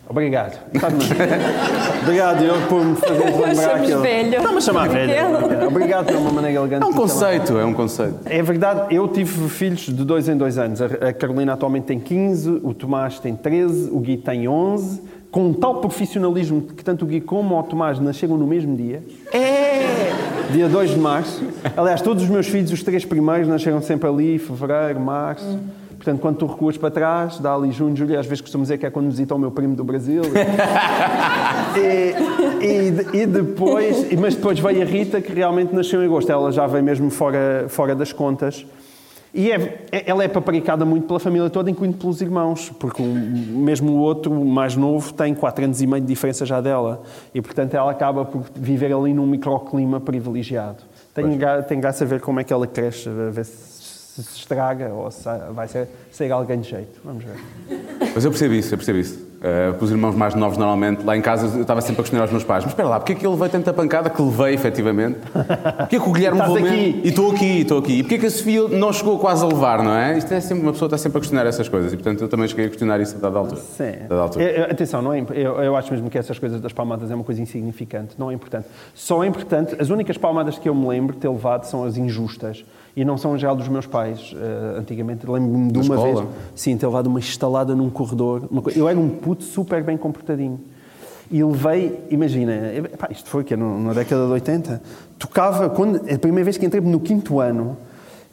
Obrigado. 0.10 0.60
Obrigado, 2.02 2.44
eu, 2.44 2.56
por 2.68 2.84
me 2.84 2.96
fazer 2.96 3.26
lembrar 3.26 3.76
aquilo. 3.76 4.02
velho. 4.02 4.42
Não, 4.42 4.54
mas 4.56 4.64
chamar 4.64 4.90
velho. 4.90 5.68
Obrigado 5.68 6.08
de 6.08 6.16
uma 6.16 6.32
maneira 6.32 6.60
elegante. 6.60 6.84
É 6.84 6.86
um 6.88 6.94
conceito, 6.94 7.58
é 7.60 7.64
um 7.64 7.76
conceito. 7.76 8.16
É 8.26 8.42
verdade, 8.42 8.96
eu 8.96 9.08
tive 9.08 9.48
filhos 9.50 9.82
de 9.82 10.04
dois 10.04 10.28
em 10.28 10.36
dois 10.36 10.58
anos. 10.58 10.82
A 10.82 11.14
Carolina 11.14 11.54
atualmente 11.54 11.84
tem 11.84 12.00
15, 12.00 12.60
o 12.64 12.74
Tomás 12.74 13.20
tem 13.20 13.36
13, 13.36 13.92
o 13.92 14.00
Gui 14.00 14.18
tem 14.18 14.48
11. 14.48 15.00
Com 15.30 15.50
um 15.50 15.54
tal 15.54 15.76
profissionalismo 15.76 16.64
que 16.64 16.84
tanto 16.84 17.06
o 17.06 17.08
Gui 17.08 17.22
como 17.22 17.56
o 17.60 17.62
Tomás 17.62 18.00
nasceram 18.00 18.36
no 18.36 18.48
mesmo 18.48 18.76
dia. 18.76 19.04
É! 19.32 20.12
Dia 20.52 20.68
2 20.68 20.90
de 20.90 20.98
março. 20.98 21.44
Aliás, 21.78 22.02
todos 22.02 22.24
os 22.24 22.30
meus 22.30 22.48
filhos, 22.48 22.72
os 22.72 22.82
três 22.82 23.06
primeiros, 23.06 23.48
nasceram 23.48 23.80
sempre 23.80 24.10
ali, 24.10 24.40
fevereiro, 24.40 25.00
março. 25.00 25.46
Hum. 25.46 25.60
Portanto, 26.00 26.22
quando 26.22 26.38
tu 26.38 26.46
recuas 26.46 26.78
para 26.78 26.90
trás, 26.90 27.40
dá 27.40 27.54
ali 27.54 27.74
junho, 27.74 27.94
julho, 27.94 28.18
às 28.18 28.26
vezes 28.26 28.40
costumo 28.40 28.64
dizer 28.64 28.78
que 28.78 28.86
é 28.86 28.90
quando 28.90 29.10
visita 29.10 29.36
o 29.36 29.38
meu 29.38 29.52
primo 29.52 29.76
do 29.76 29.84
Brasil. 29.84 30.22
e, 31.76 32.66
e, 32.66 33.22
e, 33.22 33.26
depois, 33.26 34.08
mas 34.18 34.34
depois 34.34 34.58
veio 34.60 34.82
a 34.82 34.86
Rita, 34.86 35.20
que 35.20 35.34
realmente 35.34 35.76
nasceu 35.76 36.02
em 36.02 36.06
agosto. 36.06 36.32
Ela 36.32 36.54
já 36.54 36.66
veio 36.68 36.86
mesmo 36.86 37.10
fora, 37.10 37.66
fora 37.68 37.94
das 37.94 38.14
contas. 38.14 38.66
E 39.34 39.52
é, 39.52 39.86
é 39.92 40.10
ela 40.10 40.24
é 40.24 40.30
paparicada 40.30 40.86
muito 40.86 41.06
pela 41.06 41.20
família 41.20 41.50
toda, 41.50 41.70
incluindo 41.70 41.98
pelos 41.98 42.22
irmãos, 42.22 42.72
porque 42.80 43.02
o, 43.02 43.06
mesmo 43.06 43.92
o 43.92 43.98
outro, 43.98 44.34
mais 44.34 44.78
novo, 44.78 45.14
tem 45.14 45.36
4 45.36 45.66
anos 45.66 45.82
e 45.82 45.86
meio 45.86 46.02
de 46.02 46.08
diferença 46.08 46.46
já 46.46 46.62
dela. 46.62 47.04
E, 47.36 47.42
portanto, 47.42 47.74
ela 47.74 47.92
acaba 47.92 48.24
por 48.24 48.46
viver 48.56 48.94
ali 48.94 49.14
num 49.14 49.28
microclima 49.28 50.00
privilegiado. 50.00 50.82
Tem, 51.14 51.26
tem 51.68 51.80
graça 51.82 52.06
a 52.06 52.08
ver 52.08 52.22
como 52.22 52.40
é 52.40 52.44
que 52.46 52.54
ela 52.54 52.66
cresce, 52.66 53.10
a 53.10 53.30
ver 53.30 53.44
se 53.44 53.79
se 54.24 54.38
estraga 54.38 54.90
ou 54.90 55.10
se 55.12 55.28
vai 55.52 55.68
ser, 55.68 55.88
sair 56.12 56.32
alguém 56.32 56.60
de 56.60 56.70
jeito. 56.70 57.00
Vamos 57.04 57.24
ver. 57.24 57.38
Mas 58.14 58.26
eu 58.26 58.32
percebo 58.32 58.54
isso, 58.54 58.74
eu 58.74 58.78
percebo 58.78 59.00
isso. 59.00 59.30
Uh, 59.40 59.82
os 59.82 59.90
irmãos 59.90 60.16
mais 60.16 60.36
novos, 60.36 60.58
normalmente, 60.58 61.02
lá 61.06 61.16
em 61.16 61.22
casa, 61.22 61.48
eu 61.48 61.62
estava 61.62 61.80
sempre 61.80 62.02
a 62.02 62.04
questionar 62.04 62.24
aos 62.24 62.32
meus 62.32 62.44
pais: 62.44 62.66
mas 62.66 62.74
espera 62.74 62.90
lá, 62.90 63.00
porque 63.00 63.14
é 63.14 63.16
que 63.16 63.26
ele 63.26 63.34
levei 63.34 63.48
tanta 63.48 63.72
pancada 63.72 64.10
que 64.10 64.22
levei, 64.22 64.54
efetivamente? 64.54 65.18
Porquê 65.32 65.96
é 65.96 66.00
que 66.00 66.10
o 66.10 66.12
Guilherme 66.12 66.42
levou 66.42 66.58
aqui? 66.58 67.02
E 67.06 67.08
estou 67.08 67.32
aqui, 67.32 67.62
estou 67.62 67.78
aqui. 67.78 67.94
E 68.00 68.04
porquê 68.04 68.16
é 68.16 68.18
que 68.18 68.26
a 68.26 68.32
Sofia 68.32 68.68
não 68.68 68.92
chegou 68.92 69.18
quase 69.18 69.46
a 69.46 69.48
levar, 69.48 69.82
não 69.82 69.96
é? 69.96 70.18
Isto 70.18 70.34
é 70.34 70.42
sempre, 70.42 70.64
uma 70.64 70.74
pessoa 70.74 70.88
está 70.88 70.98
sempre 70.98 71.20
a 71.20 71.22
questionar 71.22 71.46
essas 71.46 71.70
coisas 71.70 71.94
e, 71.94 71.96
portanto, 71.96 72.20
eu 72.20 72.28
também 72.28 72.50
cheguei 72.50 72.66
a 72.66 72.68
questionar 72.68 73.00
isso 73.00 73.16
a 73.16 73.20
dada 73.20 73.40
altura. 73.40 73.62
Sim. 73.62 73.94
Dada 74.10 74.22
altura. 74.22 74.44
Eu, 74.44 74.64
atenção, 74.66 75.02
não 75.02 75.14
é, 75.14 75.24
eu, 75.34 75.64
eu 75.64 75.76
acho 75.78 75.90
mesmo 75.94 76.10
que 76.10 76.18
essas 76.18 76.38
coisas 76.38 76.60
das 76.60 76.74
palmadas 76.74 77.10
é 77.10 77.16
uma 77.16 77.24
coisa 77.24 77.42
insignificante, 77.42 78.16
não 78.18 78.30
é 78.30 78.34
importante. 78.34 78.68
Só 78.94 79.24
é 79.24 79.28
importante, 79.28 79.74
as 79.80 79.90
únicas 79.90 80.18
palmadas 80.18 80.60
que 80.60 80.68
eu 80.68 80.76
me 80.76 80.86
lembro 80.86 81.16
de 81.16 81.22
ter 81.22 81.30
levado 81.30 81.64
são 81.64 81.86
as 81.86 81.96
injustas 81.96 82.66
e 82.96 83.06
não 83.06 83.18
são 83.18 83.38
já 83.38 83.54
dos 83.54 83.68
meus 83.68 83.86
pais. 83.86 84.34
Uh, 84.34 84.80
antigamente 84.80 85.30
lembro-me 85.30 85.72
de 85.72 85.80
uma 85.80 85.96
escola? 85.96 86.22
vez, 86.24 86.36
sim, 86.56 86.78
ter 86.78 86.86
levado 86.86 87.08
uma 87.08 87.20
estalada 87.20 87.76
num 87.76 87.90
corredor. 87.90 88.44
eu 88.76 88.88
era 88.88 89.00
um 89.00 89.10
puto 89.10 89.44
super 89.44 89.84
bem 89.84 89.98
comportadinho. 89.98 90.60
E 91.32 91.44
levei, 91.44 92.00
imagina, 92.10 92.54
pá, 92.98 93.08
isto 93.12 93.30
foi 93.30 93.44
que 93.44 93.56
na 93.56 93.94
década 93.94 94.26
de 94.26 94.32
80, 94.32 94.82
tocava, 95.20 95.70
quando, 95.70 95.98
a 95.98 96.18
primeira 96.18 96.44
vez 96.44 96.58
que 96.58 96.66
entrei 96.66 96.82
no 96.82 97.00
quinto 97.00 97.40
ano, 97.40 97.78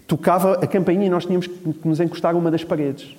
tocava 0.06 0.54
a 0.54 0.66
campainha 0.66 1.06
e 1.06 1.10
nós 1.10 1.26
tínhamos 1.26 1.46
que 1.46 1.78
nos 1.84 2.00
encostar 2.00 2.34
a 2.34 2.38
uma 2.38 2.50
das 2.50 2.64
paredes. 2.64 3.14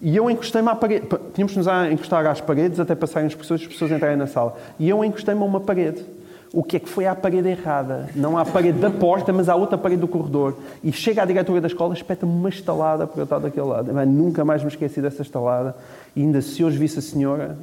E 0.00 0.16
eu 0.16 0.30
encostei-me 0.30 0.68
à 0.68 0.76
parede, 0.76 1.08
tínhamos 1.34 1.52
que 1.52 1.58
nos 1.58 1.66
encostar 1.90 2.24
às 2.26 2.40
paredes 2.40 2.78
até 2.78 2.94
passarem 2.94 3.26
as 3.26 3.34
pessoas, 3.34 3.60
as 3.60 3.66
pessoas 3.66 3.90
entrarem 3.90 4.16
na 4.16 4.28
sala. 4.28 4.56
E 4.78 4.88
eu 4.88 5.04
encostei-me 5.04 5.42
a 5.42 5.44
uma 5.44 5.58
parede 5.58 6.04
o 6.52 6.62
que 6.62 6.76
é 6.76 6.80
que 6.80 6.88
foi 6.88 7.06
à 7.06 7.14
parede 7.14 7.48
errada. 7.48 8.08
Não 8.14 8.38
à 8.38 8.44
parede 8.44 8.78
da 8.78 8.90
porta, 8.90 9.32
mas 9.32 9.48
à 9.48 9.54
outra 9.54 9.76
parede 9.76 10.00
do 10.00 10.08
corredor. 10.08 10.54
E 10.82 10.90
chega 10.92 11.22
à 11.22 11.24
diretora 11.24 11.60
da 11.60 11.66
escola, 11.66 11.92
espeta-me 11.94 12.32
uma 12.32 12.48
estalada 12.48 13.06
por 13.06 13.18
eu 13.18 13.24
estar 13.24 13.38
daquele 13.38 13.66
lado. 13.66 13.90
Mas 13.92 14.08
nunca 14.08 14.44
mais 14.44 14.62
me 14.62 14.68
esqueci 14.68 15.00
dessa 15.00 15.22
estalada. 15.22 15.76
E 16.16 16.22
ainda 16.22 16.40
se 16.40 16.64
hoje 16.64 16.78
visse 16.78 16.98
a 16.98 17.02
senhora, 17.02 17.56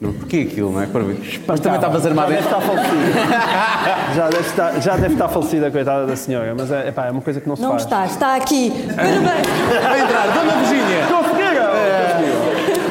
Não, 0.00 0.12
Porquê 0.12 0.46
aquilo, 0.50 0.70
não 0.72 0.80
é? 0.82 0.86
Para 0.86 1.02
mim. 1.02 1.18
Mas 1.46 1.58
também 1.60 1.78
estavas 1.78 2.04
armado 2.06 2.30
já 2.32 2.36
deve 2.36 2.46
estar 2.48 2.60
falecida. 2.60 4.14
já, 4.14 4.28
deve 4.28 4.46
estar, 4.48 4.80
já 4.80 4.96
deve 4.96 5.14
estar 5.14 5.28
falecida, 5.28 5.70
coitada 5.70 6.06
da 6.06 6.16
senhora. 6.16 6.54
Mas 6.56 6.70
é, 6.70 6.88
epá, 6.88 7.06
é 7.06 7.10
uma 7.10 7.22
coisa 7.22 7.40
que 7.40 7.48
não 7.48 7.56
se 7.56 7.62
Não 7.62 7.70
faz. 7.70 7.82
está, 7.82 8.04
está 8.06 8.36
aqui. 8.36 8.70
Parabéns. 8.94 9.82
Vai 9.82 10.00
entrar, 10.02 10.26
Dona 10.34 10.52
Virgínia! 10.58 11.06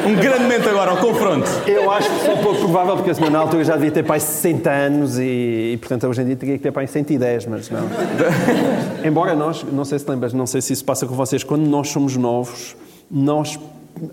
Um 0.06 0.14
grande 0.14 0.42
momento 0.44 0.68
agora 0.68 0.92
ao 0.92 0.98
confronto. 0.98 1.50
Eu 1.66 1.90
acho 1.90 2.08
que 2.08 2.24
sou 2.24 2.36
pouco 2.36 2.60
provável, 2.60 2.94
porque 2.94 3.10
a 3.10 3.14
senhora 3.14 3.32
na 3.32 3.40
altura 3.40 3.64
já 3.64 3.74
devia 3.74 3.90
ter 3.90 4.04
pai 4.04 4.20
60 4.20 4.70
anos 4.70 5.18
e, 5.18 5.72
e, 5.72 5.76
portanto, 5.78 6.06
hoje 6.06 6.22
em 6.22 6.26
dia 6.26 6.36
teria 6.36 6.56
que 6.56 6.62
ter 6.62 6.70
pai 6.70 6.86
110, 6.86 7.46
mas 7.46 7.68
não. 7.70 7.80
Embora 9.04 9.34
nós, 9.34 9.64
não 9.64 9.84
sei 9.84 9.98
se 9.98 10.08
lembras, 10.08 10.32
não 10.32 10.46
sei 10.46 10.60
se 10.60 10.72
isso 10.72 10.84
passa 10.84 11.06
com 11.06 11.14
vocês, 11.16 11.42
quando 11.42 11.66
nós 11.66 11.88
somos 11.88 12.16
novos, 12.16 12.76
nós, 13.10 13.58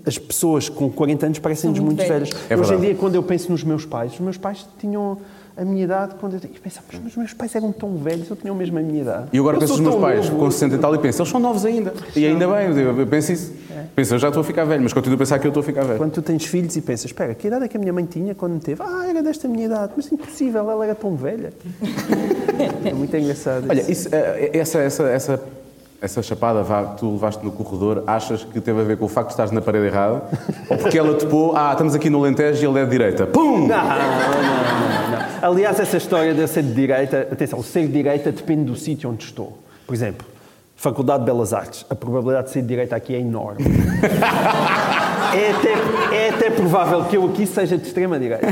as 0.04 0.18
pessoas 0.18 0.68
com 0.68 0.90
40 0.90 1.26
anos 1.26 1.38
parecem-nos 1.38 1.78
muito 1.78 1.98
muito 1.98 2.08
velhas. 2.08 2.30
É 2.50 2.56
hoje 2.56 2.74
em 2.74 2.80
dia, 2.80 2.94
quando 2.96 3.14
eu 3.14 3.22
penso 3.22 3.52
nos 3.52 3.62
meus 3.62 3.86
pais, 3.86 4.14
os 4.14 4.20
meus 4.20 4.36
pais 4.36 4.66
tinham 4.80 5.18
a 5.56 5.64
minha 5.64 5.84
idade, 5.84 6.14
quando 6.20 6.34
eu, 6.34 6.40
eu 6.42 6.60
pensava, 6.60 6.86
mas 7.02 7.12
os 7.12 7.16
meus 7.16 7.32
pais 7.32 7.54
eram 7.54 7.70
tão 7.70 7.96
velhos, 7.96 8.28
eu 8.28 8.36
tinha 8.36 8.52
mesmo 8.52 8.78
a 8.78 8.82
minha 8.82 9.02
idade. 9.02 9.28
E 9.32 9.38
agora 9.38 9.56
Eu 9.56 9.60
penso 9.60 9.72
nos 9.74 9.82
meus 9.82 9.94
pais 9.96 10.28
novo. 10.28 10.38
com 10.44 10.50
60 10.50 10.74
e 10.74 10.78
tal 10.78 10.94
e 10.94 10.98
penso, 10.98 11.22
eles 11.22 11.30
são 11.30 11.40
novos 11.40 11.64
ainda. 11.64 11.94
E 12.16 12.26
ainda 12.26 12.46
bem, 12.48 12.76
eu 12.76 13.06
penso 13.06 13.32
isso. 13.32 13.52
Penso, 13.94 14.14
eu 14.14 14.18
já 14.18 14.28
estou 14.28 14.40
a 14.40 14.44
ficar 14.44 14.64
velho, 14.64 14.82
mas 14.82 14.92
continuo 14.92 15.14
a 15.14 15.18
pensar 15.18 15.38
que 15.38 15.46
eu 15.46 15.50
estou 15.50 15.60
a 15.60 15.64
ficar 15.64 15.84
velho. 15.84 15.98
Quando 15.98 16.12
tu 16.12 16.22
tens 16.22 16.44
filhos 16.44 16.74
e 16.76 16.80
pensas, 16.80 17.06
espera, 17.06 17.34
que 17.34 17.46
idade 17.46 17.64
é 17.64 17.68
que 17.68 17.76
a 17.76 17.80
minha 17.80 17.92
mãe 17.92 18.04
tinha 18.04 18.34
quando 18.34 18.54
me 18.54 18.60
teve? 18.60 18.82
Ah, 18.82 19.06
era 19.08 19.22
desta 19.22 19.46
minha 19.46 19.66
idade. 19.66 19.92
Mas 19.96 20.10
impossível, 20.10 20.68
ela 20.68 20.84
era 20.84 20.94
tão 20.94 21.14
velha. 21.14 21.52
é 22.84 22.92
muito 22.92 23.16
engraçado. 23.16 23.66
Olha, 23.68 23.80
isso. 23.80 23.90
isso, 23.90 24.08
eh, 24.12 24.50
essa, 24.52 24.78
essa, 24.80 25.02
essa, 25.04 25.42
essa 26.04 26.22
chapada 26.22 26.62
vá, 26.62 26.84
tu 26.84 27.12
levaste 27.12 27.42
no 27.42 27.50
corredor, 27.50 28.04
achas 28.06 28.44
que 28.44 28.60
teve 28.60 28.78
a 28.78 28.84
ver 28.84 28.98
com 28.98 29.06
o 29.06 29.08
facto 29.08 29.28
de 29.28 29.32
estares 29.32 29.50
na 29.50 29.62
parede 29.62 29.86
errada? 29.86 30.22
Ou 30.68 30.76
porque 30.76 30.98
ela 30.98 31.14
topou, 31.14 31.56
ah, 31.56 31.70
estamos 31.72 31.94
aqui 31.94 32.10
no 32.10 32.18
Alentejo 32.18 32.62
e 32.62 32.68
ele 32.68 32.78
é 32.78 32.84
de 32.84 32.90
direita. 32.90 33.26
Pum! 33.26 33.66
Não, 33.66 33.66
não, 33.66 33.86
não, 33.86 35.10
não. 35.10 35.50
Aliás, 35.50 35.80
essa 35.80 35.96
história 35.96 36.34
de 36.34 36.40
eu 36.40 36.48
ser 36.48 36.62
de 36.62 36.74
direita, 36.74 37.26
atenção, 37.32 37.62
ser 37.62 37.86
de 37.86 37.92
direita 37.94 38.30
depende 38.30 38.64
do 38.64 38.76
sítio 38.76 39.08
onde 39.08 39.24
estou. 39.24 39.56
Por 39.86 39.94
exemplo, 39.94 40.26
Faculdade 40.76 41.20
de 41.20 41.24
Belas 41.24 41.54
Artes, 41.54 41.86
a 41.88 41.94
probabilidade 41.94 42.48
de 42.48 42.52
ser 42.52 42.60
de 42.60 42.68
direita 42.68 42.94
aqui 42.94 43.14
é 43.14 43.20
enorme. 43.20 43.64
É 45.34 45.50
até, 45.50 46.16
é 46.16 46.28
até 46.28 46.50
provável 46.50 47.06
que 47.06 47.16
eu 47.16 47.24
aqui 47.24 47.44
seja 47.44 47.76
de 47.76 47.84
extrema 47.84 48.20
direita. 48.20 48.46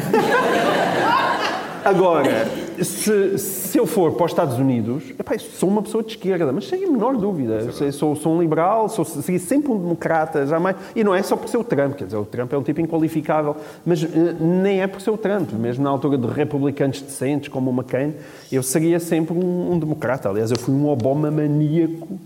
Agora, 1.85 2.49
se, 2.85 3.39
se 3.39 3.79
eu 3.79 3.87
for 3.87 4.13
para 4.13 4.25
os 4.27 4.33
Estados 4.33 4.59
Unidos, 4.59 5.05
epá, 5.19 5.39
sou 5.39 5.69
uma 5.69 5.83
pessoa 5.83 6.03
de 6.03 6.11
esquerda, 6.11 6.53
mas 6.53 6.67
sem 6.69 6.85
a 6.85 6.91
menor 6.91 7.17
dúvida. 7.17 7.73
Sei- 7.73 7.93
sou, 7.93 8.15
sou 8.17 8.35
um 8.35 8.41
liberal, 8.41 8.89
sou 8.89 9.05
segui 9.05 9.39
sempre 9.39 9.71
um 9.73 9.79
democrata, 9.79 10.47
jamais. 10.47 10.77
E 10.95 11.03
não 11.05 11.15
é 11.15 11.23
só 11.23 11.37
por 11.37 11.49
ser 11.49 11.57
o 11.59 11.65
Trump, 11.65 11.95
quer 11.97 12.05
dizer, 12.05 12.17
o 12.17 12.25
Trump 12.25 12.53
é 12.53 12.57
um 12.59 12.63
tipo 12.63 12.81
inqualificável, 12.81 13.57
mas 13.85 14.03
eh, 14.03 14.09
nem 14.41 14.81
é 14.83 14.87
por 14.87 15.01
ser 15.01 15.11
o 15.11 15.17
Trump. 15.19 15.53
Mesmo 15.53 15.85
na 15.85 15.91
altura 15.91 16.17
de 16.17 16.27
republicanos 16.27 17.01
decentes, 17.01 17.49
como 17.49 17.71
o 17.71 17.75
McCain, 17.75 18.15
eu 18.51 18.63
seria 18.63 18.99
sempre 19.01 19.35
um, 19.37 19.73
um 19.73 19.79
democrata. 19.79 20.29
Aliás, 20.29 20.51
eu 20.51 20.59
fui 20.59 20.75
um 20.75 20.89
Obama 20.89 21.31
maníaco, 21.31 22.19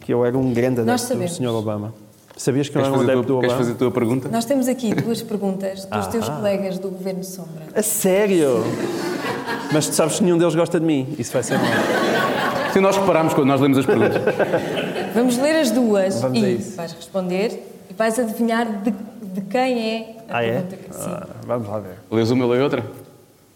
que 0.00 0.12
eu 0.12 0.24
era 0.24 0.36
um 0.36 0.52
grande 0.52 0.80
adepto 0.80 1.14
do. 1.14 1.28
Sr. 1.28 1.48
Obama. 1.48 1.92
Sabias 2.36 2.70
que 2.70 2.78
eu 2.78 2.82
era 2.82 2.90
um 2.90 3.00
adepto 3.02 3.20
do 3.22 3.26
tua, 3.26 3.40
queres 3.40 3.54
Obama? 3.54 3.64
fazer 3.64 3.72
a 3.72 3.78
tua 3.78 3.90
pergunta? 3.90 4.28
Nós 4.30 4.46
temos 4.46 4.66
aqui 4.66 4.94
duas 4.94 5.20
perguntas 5.20 5.84
dos 5.84 6.06
teus 6.06 6.26
colegas 6.26 6.78
do 6.78 6.88
Governo 6.88 7.22
Sombra. 7.22 7.64
A 7.74 7.82
sério? 7.82 8.64
Mas 9.72 9.88
tu 9.88 9.94
sabes 9.94 10.16
que 10.18 10.24
nenhum 10.24 10.38
deles 10.38 10.54
gosta 10.54 10.80
de 10.80 10.86
mim. 10.86 11.06
Isso 11.18 11.32
vai 11.32 11.42
ser 11.42 11.58
mal. 11.58 11.66
Sim, 12.72 12.80
nós 12.80 12.96
reparámos 12.96 13.34
quando 13.34 13.48
nós 13.48 13.60
lemos 13.60 13.78
as 13.78 13.86
perguntas. 13.86 14.22
Vamos 15.14 15.36
ler 15.38 15.56
as 15.60 15.70
duas 15.70 16.20
Vamos 16.20 16.38
e 16.38 16.54
isso. 16.56 16.76
vais 16.76 16.92
responder 16.92 17.62
e 17.90 17.94
vais 17.94 18.18
adivinhar 18.18 18.66
de, 18.82 18.90
de 18.90 19.40
quem 19.48 19.78
é 19.90 20.16
a 20.28 20.38
Ah, 20.38 20.44
é? 20.44 20.52
pergunta. 20.52 20.76
que- 20.76 20.94
Sim. 20.94 21.10
Ah, 21.10 21.26
vamos 21.46 21.68
lá 21.68 21.78
ver. 21.80 21.94
Lês 22.10 22.30
uma, 22.30 22.44
eu 22.44 22.48
leio 22.50 22.62
outra? 22.64 22.84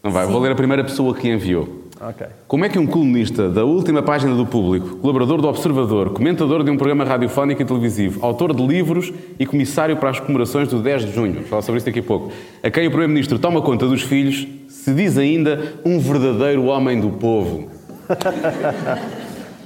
Não 0.02 0.10
vai, 0.10 0.26
vou 0.26 0.40
ler 0.40 0.52
a 0.52 0.54
primeira 0.54 0.82
pessoa 0.84 1.14
que 1.14 1.28
enviou. 1.28 1.82
Ok. 2.00 2.26
Como 2.48 2.64
é 2.64 2.68
que 2.68 2.78
um 2.78 2.86
colunista 2.86 3.48
da 3.48 3.64
última 3.64 4.02
página 4.02 4.34
do 4.34 4.44
Público, 4.44 4.96
colaborador 4.96 5.40
do 5.40 5.46
Observador, 5.48 6.10
comentador 6.10 6.62
de 6.64 6.70
um 6.70 6.76
programa 6.76 7.04
radiofónico 7.04 7.62
e 7.62 7.64
televisivo, 7.64 8.18
autor 8.26 8.52
de 8.52 8.66
livros 8.66 9.12
e 9.38 9.46
comissário 9.46 9.96
para 9.96 10.10
as 10.10 10.18
comemorações 10.20 10.68
do 10.68 10.80
10 10.82 11.06
de 11.06 11.12
junho, 11.14 11.34
vou 11.34 11.42
falar 11.44 11.62
sobre 11.62 11.78
isso 11.78 11.86
daqui 11.86 12.00
a 12.00 12.02
pouco, 12.02 12.32
a 12.62 12.68
quem 12.70 12.86
o 12.88 12.90
Primeiro-Ministro 12.90 13.38
toma 13.38 13.62
conta 13.62 13.86
dos 13.86 14.02
filhos, 14.02 14.46
se 14.84 14.92
diz 14.92 15.16
ainda 15.16 15.58
um 15.84 15.98
verdadeiro 15.98 16.64
homem 16.66 17.00
do 17.00 17.08
povo? 17.10 17.68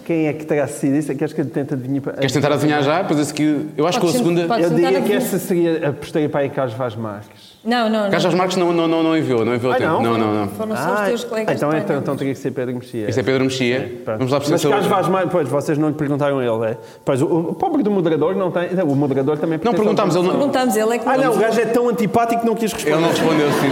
Quem 0.05 0.27
é 0.27 0.33
que 0.33 0.47
terá 0.47 0.67
sido 0.67 0.97
isso? 0.97 1.15
Queres 1.15 1.35
que 1.35 1.41
eu 1.43 1.45
tente 1.45 1.75
adivinhar? 1.75 2.03
para- 2.03 2.13
Queres 2.15 2.33
tentar 2.33 2.51
adivinhar 2.53 2.83
já? 2.83 3.05
Pois 3.05 3.21
esse 3.21 3.35
que 3.35 3.67
eu 3.77 3.87
acho 3.87 4.01
que 4.01 4.07
com 4.07 4.11
a 4.11 4.15
segunda. 4.17 4.41
tentar- 4.43 4.59
Eu 4.61 4.71
Podes 4.71 4.77
diria 4.85 5.03
que 5.03 5.13
esta 5.13 5.39
seria 5.39 5.89
a 5.91 5.93
posterior 5.93 6.31
para 6.31 6.41
aí 6.41 6.49
Carlos 6.49 6.73
Vaz 6.75 6.97
Marques. 6.97 7.59
Não, 7.63 7.91
não, 7.91 8.05
não. 8.05 8.11
Carlos 8.11 8.33
Marques 8.35 8.57
não, 8.57 8.73
não, 8.73 8.89
não, 8.89 9.03
não 9.03 9.19
enviou, 9.19 9.45
não 9.45 9.55
enviou 9.55 9.71
Ah, 9.71 9.77
tempo. 9.77 9.91
não? 9.91 10.03
não, 10.03 10.19
não. 10.19 10.35
não. 10.47 10.49
Foram 10.49 10.75
só 10.77 10.95
os 10.95 11.01
teus 11.09 11.25
colegas 11.25 11.55
então, 11.57 11.69
de 11.69 11.77
então, 11.77 11.99
então 11.99 12.17
teria 12.17 12.33
que 12.33 12.41
ser 12.41 12.53
Pedro 12.53 12.75
Mexia. 12.77 13.07
Este 13.07 13.21
é 13.21 13.23
Pedro 13.23 13.45
Mexia. 13.45 14.01
Vamos 14.07 14.33
lá 14.33 14.39
perceber 14.41 14.53
Mas 14.55 14.61
se 14.63 14.69
Carlos 14.69 14.87
Vaz 14.87 15.09
Marques, 15.09 15.31
pois, 15.33 15.47
vocês 15.49 15.77
não 15.77 15.89
lhe 15.89 15.95
perguntaram 15.95 16.39
a 16.39 16.43
ele, 16.43 16.73
é? 16.73 16.77
Pois, 17.05 17.21
o, 17.21 17.27
o 17.27 17.55
pobre 17.55 17.83
do 17.83 17.91
moderador 17.91 18.35
não 18.35 18.51
tem... 18.51 18.69
O 18.83 18.95
moderador 18.97 19.37
também... 19.37 19.61
Não 19.63 19.75
perguntámos, 19.75 20.15
ele 20.17 20.25
não, 20.27 20.31
Perguntamos, 20.37 20.75
ele 20.75 20.95
é 20.95 20.99
que 20.99 21.07
Ah, 21.07 21.19
não, 21.19 21.35
o 21.35 21.39
gajo 21.39 21.61
é 21.61 21.67
tão 21.67 21.87
antipático 21.87 22.41
que 22.41 22.47
não 22.47 22.55
quis 22.55 22.73
responder. 22.73 22.95
ele 22.97 23.03
não 23.03 23.11
respondeu, 23.11 23.53
sim. 23.53 23.69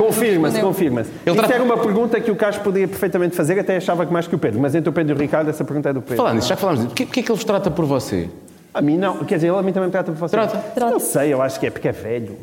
Confirma-se, 0.00 0.60
confirma-se. 0.60 1.10
Isso 1.26 1.36
tra- 1.36 1.54
era 1.54 1.62
uma 1.62 1.76
pergunta 1.76 2.20
que 2.20 2.30
o 2.30 2.36
Carlos 2.36 2.58
podia 2.58 2.88
perfeitamente 2.88 3.36
fazer, 3.36 3.58
até 3.58 3.76
achava 3.76 4.04
que 4.06 4.12
mais 4.12 4.26
que 4.26 4.34
o 4.34 4.38
Pedro. 4.38 4.60
Mas 4.60 4.74
entre 4.74 4.88
o 4.88 4.92
Pedro 4.92 5.14
e 5.14 5.16
o 5.16 5.20
Ricardo, 5.20 5.48
essa 5.50 5.64
pergunta 5.64 5.90
é 5.90 5.92
do 5.92 6.00
Pedro. 6.00 6.16
Falar 6.16 6.34
nisso, 6.34 6.48
já 6.48 6.56
falámos 6.56 6.80
disso, 6.80 6.88
porquê, 6.90 7.04
porquê 7.06 7.22
que 7.22 7.30
ele 7.30 7.36
vos 7.36 7.44
trata 7.44 7.70
por 7.70 7.84
você? 7.84 8.28
A 8.72 8.80
mim 8.80 8.96
não. 8.96 9.18
Quer 9.24 9.34
dizer, 9.36 9.48
ele 9.48 9.56
a 9.58 9.62
mim 9.62 9.72
também 9.72 9.88
me 9.88 9.92
trata 9.92 10.12
por 10.12 10.18
você. 10.18 10.30
Trata. 10.36 10.56
Trata. 10.74 10.92
Não 10.92 11.00
sei, 11.00 11.32
eu 11.32 11.42
acho 11.42 11.58
que 11.58 11.66
é 11.66 11.70
porque 11.70 11.88
é 11.88 11.92
velho. 11.92 12.36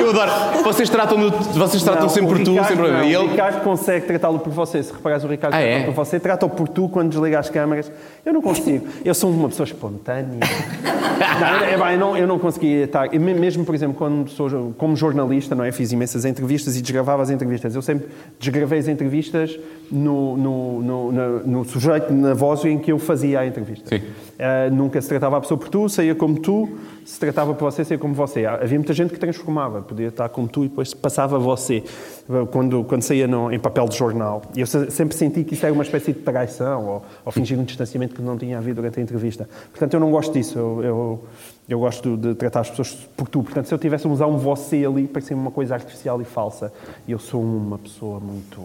Eu 0.00 0.10
adoro. 0.10 0.30
Vocês 0.64 0.88
tratam, 0.88 1.30
vocês 1.30 1.82
tratam 1.82 2.02
Não, 2.02 2.08
sempre 2.08 2.28
por 2.30 2.44
tu, 2.44 2.50
Ricardo 2.52 2.68
sempre 2.68 2.90
não. 2.90 3.04
E 3.04 3.16
O 3.16 3.20
ele. 3.22 3.30
Ricardo 3.30 3.62
consegue 3.62 4.06
tratá-lo 4.06 4.38
por 4.38 4.52
você. 4.52 4.82
Se 4.82 4.92
reparares, 4.92 5.24
o 5.24 5.28
Ricardo 5.28 5.54
Ah, 5.54 5.60
é? 5.60 5.84
por 5.84 5.94
você. 5.94 6.18
Trata-o 6.18 6.48
por 6.50 6.68
tu 6.68 6.88
quando 6.88 7.10
desliga 7.10 7.38
as 7.38 7.50
câmaras. 7.50 7.90
Eu 8.24 8.32
não 8.32 8.40
consigo. 8.42 8.86
Eu 9.04 9.14
sou 9.14 9.30
uma 9.30 9.48
pessoa 9.48 9.66
espontânea. 9.66 10.38
não, 11.40 11.64
é, 11.64 11.76
pá, 11.78 11.92
eu, 11.92 11.98
não, 11.98 12.16
eu 12.16 12.26
não 12.26 12.38
conseguia 12.38 12.84
estar... 12.84 13.12
eu 13.14 13.20
me- 13.20 13.34
Mesmo, 13.34 13.64
por 13.64 13.74
exemplo, 13.74 13.94
quando 13.96 14.28
sou 14.30 14.74
como 14.76 14.94
jornalista, 14.96 15.54
não 15.54 15.64
é? 15.64 15.72
Fiz 15.72 15.92
imensas 15.92 16.24
entrevistas 16.24 16.76
e 16.76 16.82
desgravava 16.82 17.22
as 17.22 17.30
entrevistas. 17.30 17.74
Eu 17.74 17.82
sempre 17.82 18.08
desgravei 18.38 18.78
as 18.78 18.88
entrevistas 18.88 19.58
no, 19.90 20.36
no, 20.36 20.82
no, 20.82 21.12
no- 21.12 21.40
no 21.46 21.64
sujeito, 21.64 22.12
na 22.12 22.34
voz 22.34 22.64
em 22.64 22.78
que 22.78 22.92
eu 22.92 22.98
fazia 22.98 23.40
a 23.40 23.46
entrevista. 23.46 23.88
Sim. 23.88 23.96
Uh, 24.04 24.74
nunca 24.74 25.00
se 25.00 25.08
tratava 25.08 25.36
a 25.36 25.40
pessoa 25.40 25.58
por 25.58 25.68
tu, 25.68 25.88
saía 25.88 26.14
como 26.14 26.38
tu, 26.38 26.68
se 27.10 27.18
tratava 27.18 27.52
por 27.54 27.70
você, 27.70 27.84
saía 27.84 27.98
como 27.98 28.14
você. 28.14 28.46
Havia 28.46 28.78
muita 28.78 28.92
gente 28.92 29.12
que 29.12 29.18
transformava, 29.18 29.82
podia 29.82 30.08
estar 30.08 30.28
como 30.28 30.46
tu 30.46 30.64
e 30.64 30.68
depois 30.68 30.94
passava 30.94 31.38
você, 31.38 31.82
uh, 32.28 32.46
quando, 32.46 32.84
quando 32.84 33.02
saía 33.02 33.26
no- 33.26 33.50
em 33.52 33.58
papel 33.58 33.88
de 33.88 33.96
jornal. 33.96 34.42
E 34.56 34.60
eu 34.60 34.66
se- 34.66 34.90
sempre 34.92 35.16
senti 35.16 35.42
que 35.42 35.54
isso 35.54 35.66
era 35.66 35.72
uma 35.72 35.82
espécie 35.82 36.12
de 36.12 36.20
traição, 36.20 36.86
ou, 36.86 37.02
ou 37.24 37.32
fingir 37.32 37.58
um 37.58 37.64
distanciamento 37.64 38.14
que 38.14 38.22
não 38.22 38.38
tinha 38.38 38.58
havido 38.58 38.76
durante 38.76 39.00
a 39.00 39.02
entrevista. 39.02 39.48
Portanto, 39.70 39.94
eu 39.94 40.00
não 40.00 40.10
gosto 40.10 40.32
disso, 40.32 40.56
eu, 40.58 40.82
eu, 40.84 41.24
eu 41.68 41.80
gosto 41.80 42.16
de 42.16 42.34
tratar 42.36 42.60
as 42.60 42.70
pessoas 42.70 42.94
por 43.16 43.28
tu. 43.28 43.42
Portanto, 43.42 43.66
se 43.66 43.74
eu 43.74 43.78
tivesse 43.78 44.06
a 44.06 44.10
usar 44.10 44.26
um 44.26 44.38
você 44.38 44.84
ali, 44.86 45.08
parecia 45.08 45.36
uma 45.36 45.50
coisa 45.50 45.74
artificial 45.74 46.20
e 46.22 46.24
falsa. 46.24 46.72
E 47.08 47.12
eu 47.12 47.18
sou 47.18 47.42
uma 47.42 47.76
pessoa 47.78 48.20
muito 48.20 48.60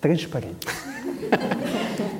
transparente. 0.00 0.66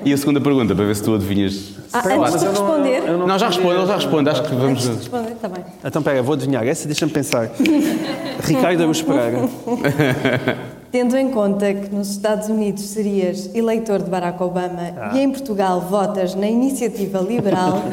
E 0.05 0.13
a 0.13 0.17
segunda 0.17 0.39
pergunta, 0.39 0.73
para 0.73 0.85
ver 0.85 0.95
se 0.95 1.03
tu 1.03 1.13
adivinhas. 1.15 1.73
Ah, 1.91 1.99
antes 2.05 2.17
mas 2.19 2.39
de 2.39 2.45
eu 2.45 2.53
não- 2.53 2.61
responder. 2.61 3.03
eu 3.09 3.17
Não, 3.27 3.39
já 3.39 3.47
responde, 3.47 3.75
ele 3.79 3.85
já 3.87 3.95
responde. 3.95 4.29
Acho 4.29 4.43
que 4.43 4.49
vamos. 4.55 4.69
Antes 4.71 4.83
de 4.85 4.91
responder, 4.97 5.31
está 5.31 5.47
bem. 5.49 5.63
Então, 5.83 6.01
pera, 6.01 6.21
vou 6.23 6.33
adivinhar. 6.35 6.65
Essa 6.65 6.87
deixa-me 6.87 7.11
pensar. 7.11 7.49
Ricardo 8.43 8.79
Araújo 8.81 9.03
Pereira. 9.05 9.49
Tendo 10.91 11.15
em 11.17 11.29
conta 11.29 11.71
que 11.73 11.93
nos 11.93 12.09
Estados 12.11 12.47
Unidos 12.49 12.81
serias 12.83 13.53
eleitor 13.53 14.01
de 14.01 14.09
Barack 14.09 14.41
Obama 14.41 14.91
Ah. 14.99 15.11
e 15.13 15.19
em 15.19 15.29
Portugal 15.29 15.81
votas 15.81 16.33
na 16.33 16.47
iniciativa 16.47 17.19
liberal, 17.19 17.83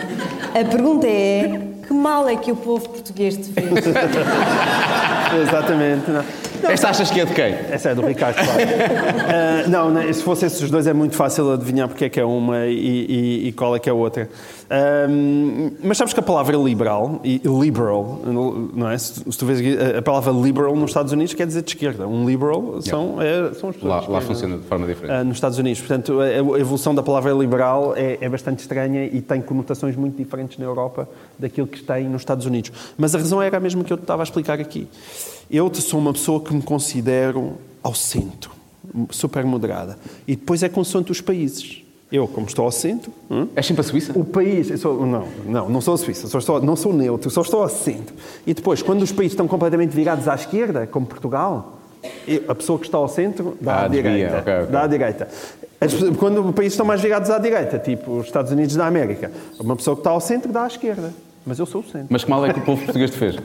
a 0.54 0.64
pergunta 0.70 1.06
é: 1.06 1.60
que 1.86 1.92
mal 1.92 2.26
é 2.28 2.36
que 2.36 2.50
o 2.52 2.56
povo 2.56 2.88
português 2.88 3.36
te 3.36 3.52
fez? 3.52 3.66
Exatamente. 5.42 6.10
Não. 6.10 6.24
Esta 6.62 6.88
achas 6.90 7.10
que 7.10 7.20
é 7.20 7.24
de 7.24 7.32
quem? 7.34 7.54
Essa 7.70 7.90
é 7.90 7.94
do 7.94 8.02
Ricardo, 8.06 8.36
claro. 8.36 8.60
Ah, 9.28 9.68
não, 9.68 9.90
não, 9.90 10.12
se 10.12 10.22
fossem 10.22 10.46
esses 10.46 10.70
dois 10.70 10.86
é 10.86 10.92
muito 10.92 11.14
fácil 11.16 11.52
adivinhar 11.52 11.88
porque 11.88 12.04
é 12.04 12.08
que 12.08 12.20
é 12.20 12.24
uma 12.24 12.66
e, 12.66 12.72
e- 13.44 13.48
e 13.48 13.52
qual 13.52 13.74
é 13.74 13.78
que 13.78 13.88
é 13.88 13.92
a 13.92 13.94
outra. 13.94 14.28
Mas 15.82 15.98
sabes 15.98 16.12
que 16.12 16.20
a 16.20 16.22
palavra 16.22 16.56
liberal, 16.56 17.20
e 17.24 17.40
liberal, 17.44 18.20
não 18.24 18.88
é? 18.90 18.96
Se, 18.98 19.14
se 19.30 19.38
tu 19.38 19.46
vês 19.46 19.60
a, 19.94 19.98
a 19.98 20.02
palavra 20.02 20.32
liberal 20.32 20.74
nos 20.76 20.90
Estados 20.90 21.12
Unidos 21.12 21.34
quer 21.34 21.46
dizer 21.46 21.62
de 21.62 21.70
esquerda. 21.70 22.06
Um 22.06 22.26
liberal 22.26 22.80
são, 22.82 23.20
é, 23.20 23.52
são 23.54 23.70
as 23.70 23.76
pessoas 23.76 23.82
Lá, 23.84 24.04
lá 24.08 24.20
funciona 24.20 24.56
de 24.58 24.64
forma 24.64 24.86
diferente. 24.86 25.12
Ah, 25.12 25.24
nos 25.24 25.36
Estados 25.36 25.58
Unidos. 25.58 25.80
Portanto, 25.80 26.20
a 26.20 26.26
a 26.26 26.58
evolução 26.58 26.94
da 26.94 27.02
palavra 27.02 27.32
liberal 27.32 27.94
é, 27.96 28.18
é 28.20 28.28
bastante 28.28 28.60
estranha 28.60 29.04
e 29.06 29.20
tem 29.20 29.40
conotações 29.40 29.96
muito 29.96 30.16
diferentes 30.16 30.58
na 30.58 30.64
Europa 30.64 31.08
daquilo 31.38 31.66
que 31.66 31.82
tem 31.82 32.04
nos 32.08 32.22
Estados 32.22 32.46
Unidos. 32.46 32.72
Mas 32.96 33.14
a 33.14 33.18
razão 33.18 33.40
era 33.42 33.56
a 33.56 33.60
mesma 33.60 33.82
que 33.84 33.92
eu 33.92 33.96
te 33.96 34.02
estava 34.02 34.22
a 34.22 34.24
explicar 34.24 34.60
aqui. 34.60 34.88
Eu 35.48 35.72
sou 35.74 36.00
uma 36.00 36.12
pessoa 36.12 36.40
que 36.46 36.54
me 36.54 36.62
considero 36.62 37.54
ao 37.82 37.94
centro, 37.94 38.50
super 39.10 39.44
moderada. 39.44 39.98
E 40.26 40.36
depois 40.36 40.62
é 40.62 40.68
consoante 40.68 41.10
os 41.12 41.20
países. 41.20 41.82
Eu, 42.10 42.28
como 42.28 42.46
estou 42.46 42.64
ao 42.64 42.70
centro, 42.70 43.12
hum, 43.28 43.48
És 43.56 43.66
sempre 43.66 43.80
a 43.80 43.84
Suíça? 43.84 44.12
o 44.14 44.24
país. 44.24 44.68
sou- 44.80 45.04
não, 45.04 45.26
não, 45.44 45.68
não 45.68 45.80
sou 45.80 45.94
a 45.94 45.98
Suíça, 45.98 46.28
só 46.28 46.38
estou, 46.38 46.60
não 46.62 46.76
sou 46.76 46.92
neutro, 46.92 47.28
só 47.30 47.40
estou 47.42 47.62
ao 47.62 47.68
centro. 47.68 48.14
E 48.46 48.54
depois, 48.54 48.80
quando 48.80 49.02
os 49.02 49.10
países 49.10 49.32
estão 49.32 49.48
completamente 49.48 49.90
virados 49.90 50.28
à 50.28 50.34
esquerda, 50.36 50.86
como 50.86 51.04
Portugal, 51.04 51.80
eu- 52.28 52.44
a 52.48 52.54
pessoa 52.54 52.78
que 52.78 52.86
está 52.86 52.96
ao 52.98 53.08
centro 53.08 53.56
dá 53.60 53.74
Ah, 53.78 53.84
à 53.86 53.88
direita. 53.88 54.38
ok, 54.38 54.54
ok. 54.60 54.66
Dá 54.70 54.82
à 54.82 54.86
direita. 54.86 55.28
As 55.80 55.92
quando 56.16 56.46
os 56.48 56.54
países 56.54 56.74
estão 56.74 56.86
mais 56.86 57.00
virados 57.00 57.28
à 57.28 57.38
direita, 57.38 57.76
tipo 57.78 58.18
os 58.18 58.26
Estados 58.26 58.52
Unidos 58.52 58.76
da 58.76 58.86
América, 58.86 59.32
uma 59.58 59.74
pessoa 59.74 59.96
que 59.96 60.00
está 60.00 60.10
ao 60.10 60.20
centro 60.20 60.52
dá 60.52 60.62
à 60.62 60.66
esquerda. 60.68 61.12
Mas 61.44 61.58
eu 61.58 61.66
sou 61.66 61.80
o 61.80 61.84
centro. 61.84 62.06
Mas 62.08 62.22
que 62.24 62.30
mal 62.30 62.44
é 62.46 62.52
que 62.52 62.60
o 62.60 62.62
povo 62.64 62.82
português 62.84 63.10
te 63.10 63.16
fez? 63.18 63.36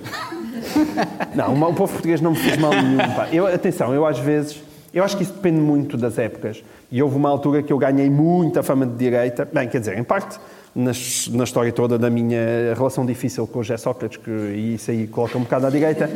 Não, 1.36 1.54
o 1.69 1.74
povo 1.74 1.91
português 1.93 2.19
não 2.21 2.32
me 2.32 2.38
fez 2.38 2.58
mal 2.58 2.71
nenhum. 2.71 2.97
pá. 3.15 3.28
Eu, 3.32 3.47
atenção, 3.47 3.93
eu 3.93 4.06
às 4.06 4.19
vezes. 4.19 4.62
Eu 4.93 5.04
acho 5.06 5.15
que 5.15 5.24
isso 5.24 5.32
depende 5.34 5.60
muito 5.62 5.95
das 5.95 6.17
épocas. 6.17 6.62
E 6.91 7.02
houve 7.02 7.15
uma 7.15 7.30
altura 7.30 7.63
que 7.63 7.71
eu 7.71 7.78
ganhei 7.78 8.10
muita 8.10 8.62
fama 8.62 8.86
de 8.86 8.93
direita. 8.95 9.47
Bem, 9.52 9.69
quer 9.69 9.80
dizer, 9.80 9.97
em 9.97 10.04
parte, 10.04 10.38
nas- 10.76 11.30
na 11.32 11.45
história 11.45 11.71
toda 11.71 11.97
da 11.97 12.10
minha 12.10 12.74
relação 12.76 13.06
difícil 13.06 13.47
com 13.47 13.60
o 13.60 13.63
José 13.63 13.78
Sócrates, 13.78 14.17
que 14.17 14.30
isso 14.76 14.91
aí 14.91 15.08
coloca 15.08 15.38
um 15.38 15.41
bocado 15.41 15.67
à 15.67 15.69
direita. 15.69 16.10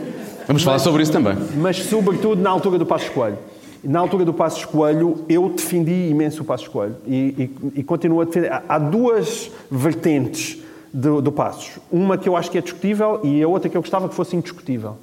Vamos 0.45 0.61
falar 0.63 0.79
sobre 0.79 1.03
isso 1.03 1.11
também. 1.13 1.37
Mas, 1.55 1.77
sobretudo, 1.77 2.41
na 2.41 2.49
altura 2.49 2.77
do 2.77 2.85
Passo 2.85 3.09
Coelho. 3.11 3.37
Na 3.81 3.99
altura 3.99 4.25
do 4.25 4.33
Passo 4.33 4.67
Coelho, 4.67 5.23
eu 5.29 5.47
defendi 5.47 6.09
imenso 6.09 6.41
o 6.41 6.45
Passo 6.45 6.69
Coelho. 6.69 6.95
E, 7.07 7.49
e, 7.73 7.79
e 7.79 7.83
continuo 7.83 8.19
a 8.19 8.25
defender. 8.25 8.51
Há- 8.51 8.63
Há 8.67 8.77
duas 8.77 9.49
vertentes 9.71 10.57
do, 10.95 11.21
do 11.21 11.31
Passos. 11.31 11.77
Uma 11.91 12.17
que 12.17 12.29
eu 12.29 12.37
acho 12.37 12.49
que 12.49 12.57
é 12.57 12.61
discutível 12.61 13.19
e 13.21 13.43
a 13.43 13.47
outra 13.47 13.69
que 13.69 13.75
eu 13.75 13.81
gostava 13.81 14.07
que 14.07 14.15
fosse 14.15 14.35
indiscutível. 14.35 14.95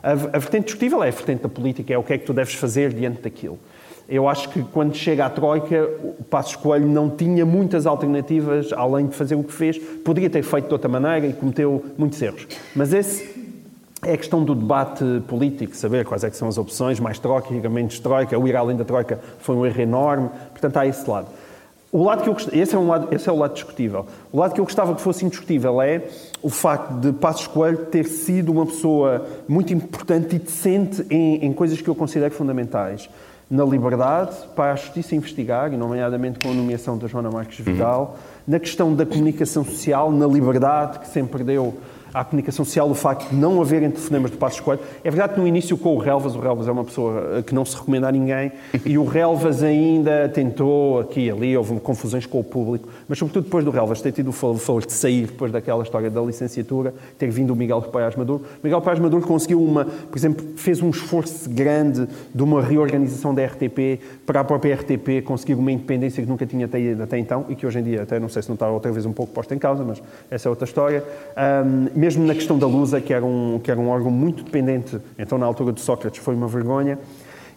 A, 0.00 0.12
a 0.12 0.14
vertente 0.14 0.66
discutível 0.66 1.02
é 1.02 1.08
a 1.08 1.10
vertente 1.10 1.42
da 1.42 1.48
política, 1.48 1.92
é 1.92 1.98
o 1.98 2.04
que 2.04 2.12
é 2.12 2.18
que 2.18 2.24
tu 2.24 2.32
deves 2.32 2.54
fazer 2.54 2.92
diante 2.92 3.20
daquilo. 3.20 3.58
Eu 4.08 4.28
acho 4.28 4.48
que 4.48 4.62
quando 4.62 4.94
chega 4.94 5.26
à 5.26 5.30
Troika, 5.30 5.88
o 6.18 6.24
Passos 6.24 6.56
Coelho 6.56 6.86
não 6.86 7.10
tinha 7.10 7.44
muitas 7.44 7.86
alternativas 7.86 8.72
além 8.72 9.06
de 9.06 9.14
fazer 9.14 9.34
o 9.34 9.44
que 9.44 9.52
fez. 9.52 9.78
Poderia 9.78 10.30
ter 10.30 10.42
feito 10.42 10.66
de 10.66 10.72
outra 10.72 10.88
maneira 10.88 11.26
e 11.26 11.32
cometeu 11.32 11.84
muitos 11.96 12.20
erros. 12.20 12.46
Mas 12.74 12.92
esse 12.92 13.40
é 14.04 14.14
a 14.14 14.16
questão 14.16 14.42
do 14.42 14.54
debate 14.54 15.04
político, 15.28 15.76
saber 15.76 16.04
quais 16.04 16.24
é 16.24 16.30
que 16.30 16.36
são 16.36 16.48
as 16.48 16.58
opções, 16.58 16.98
mais 16.98 17.18
troca, 17.18 17.52
menos 17.68 17.98
troika, 18.00 18.36
o 18.38 18.48
ir 18.48 18.56
além 18.56 18.76
da 18.76 18.84
troika 18.84 19.20
foi 19.38 19.54
um 19.54 19.66
erro 19.66 19.80
enorme, 19.80 20.30
portanto 20.50 20.76
há 20.78 20.86
esse 20.86 21.08
lado. 21.08 21.28
O 21.92 22.04
lado 22.04 22.22
que 22.22 22.28
eu 22.28 22.36
esse, 22.52 22.74
é 22.74 22.78
um 22.78 22.86
lado, 22.86 23.12
esse 23.12 23.28
é 23.28 23.32
o 23.32 23.36
lado 23.36 23.52
discutível. 23.52 24.06
O 24.30 24.38
lado 24.38 24.54
que 24.54 24.60
eu 24.60 24.64
gostava 24.64 24.94
que 24.94 25.00
fosse 25.00 25.24
indiscutível 25.24 25.82
é 25.82 26.04
o 26.40 26.48
facto 26.48 26.92
de 27.00 27.12
Passos 27.12 27.48
Coelho 27.48 27.78
ter 27.86 28.04
sido 28.04 28.52
uma 28.52 28.64
pessoa 28.64 29.26
muito 29.48 29.72
importante 29.72 30.36
e 30.36 30.38
decente 30.38 31.04
em, 31.10 31.44
em 31.44 31.52
coisas 31.52 31.80
que 31.80 31.88
eu 31.88 31.94
considero 31.94 32.32
fundamentais. 32.32 33.10
Na 33.50 33.64
liberdade, 33.64 34.36
para 34.54 34.74
a 34.74 34.76
justiça 34.76 35.16
investigar, 35.16 35.72
e 35.72 35.76
nomeadamente 35.76 36.38
com 36.38 36.52
a 36.52 36.54
nomeação 36.54 36.96
da 36.96 37.08
Joana 37.08 37.28
Marques 37.28 37.58
Vidal, 37.58 38.16
na 38.46 38.60
questão 38.60 38.94
da 38.94 39.04
comunicação 39.04 39.64
social, 39.64 40.12
na 40.12 40.28
liberdade, 40.28 41.00
que 41.00 41.08
sempre 41.08 41.42
deu 41.42 41.74
à 42.12 42.24
comunicação 42.24 42.64
social 42.64 42.90
o 42.90 42.94
facto 42.94 43.28
de 43.30 43.36
não 43.36 43.60
haverem 43.60 43.90
telefonemas 43.90 44.30
de 44.30 44.36
Passos 44.36 44.60
Coelho. 44.60 44.80
É 45.04 45.10
verdade 45.10 45.34
que 45.34 45.40
no 45.40 45.46
início 45.46 45.76
com 45.76 45.94
o 45.94 45.98
Relvas, 45.98 46.34
o 46.34 46.40
Relvas 46.40 46.68
é 46.68 46.72
uma 46.72 46.84
pessoa 46.84 47.38
eh, 47.38 47.42
que 47.42 47.54
não 47.54 47.64
se 47.64 47.76
recomenda 47.76 48.08
a 48.08 48.12
ninguém, 48.12 48.52
e 48.84 48.98
o 48.98 49.04
Relvas 49.04 49.62
ainda 49.62 50.28
tentou 50.28 51.00
aqui 51.00 51.26
e 51.26 51.30
ali, 51.30 51.56
houve 51.56 51.78
confusões 51.80 52.26
com 52.26 52.40
o 52.40 52.44
público, 52.44 52.88
mas 53.08 53.18
sobretudo 53.18 53.44
depois 53.44 53.64
do 53.64 53.70
Relvas 53.70 54.00
ter 54.00 54.12
tido 54.12 54.28
o 54.28 54.32
favor 54.32 54.84
de 54.84 54.92
sair 54.92 55.26
depois 55.26 55.52
daquela 55.52 55.82
história 55.82 56.10
da 56.10 56.20
licenciatura, 56.20 56.94
ter 57.18 57.30
vindo 57.30 57.52
o 57.52 57.56
Miguel 57.56 57.82
Paes 57.82 58.16
Maduro. 58.16 58.44
Miguel 58.62 58.80
Paes 58.80 58.98
Maduro 58.98 59.26
conseguiu 59.26 59.62
uma, 59.62 59.84
por 59.84 60.16
exemplo, 60.16 60.46
fez 60.56 60.80
um 60.82 60.90
esforço 60.90 61.48
grande 61.50 62.08
de 62.34 62.42
uma 62.42 62.62
reorganização 62.62 63.34
da 63.34 63.44
RTP 63.44 64.00
para 64.24 64.40
a 64.40 64.44
própria 64.44 64.74
RTP 64.74 65.22
conseguir 65.24 65.54
uma 65.54 65.70
independência 65.70 66.22
que 66.22 66.28
nunca 66.28 66.46
tinha 66.46 66.66
tido 66.66 67.02
até 67.02 67.18
então 67.18 67.44
e 67.48 67.54
que 67.54 67.66
hoje 67.66 67.78
em 67.78 67.82
dia 67.82 68.02
até 68.02 68.18
não 68.18 68.28
sei 68.28 68.42
se 68.42 68.48
não 68.48 68.54
está 68.54 68.68
outra 68.68 68.90
vez 68.90 69.04
um 69.06 69.12
pouco 69.12 69.32
posta 69.32 69.54
em 69.54 69.58
causa, 69.58 69.84
mas 69.84 70.02
essa 70.30 70.48
é 70.48 70.50
outra 70.50 70.64
história. 70.64 71.04
Ahm, 71.36 71.88
mesmo 72.00 72.24
na 72.26 72.34
questão 72.34 72.58
da 72.58 72.66
Lusa, 72.66 72.98
que 73.00 73.12
era, 73.12 73.24
um, 73.24 73.60
que 73.62 73.70
era 73.70 73.78
um 73.78 73.88
órgão 73.90 74.10
muito 74.10 74.42
dependente, 74.42 74.96
então 75.18 75.36
na 75.36 75.44
altura 75.44 75.70
do 75.72 75.80
Sócrates 75.80 76.18
foi 76.22 76.34
uma 76.34 76.48
vergonha. 76.48 76.98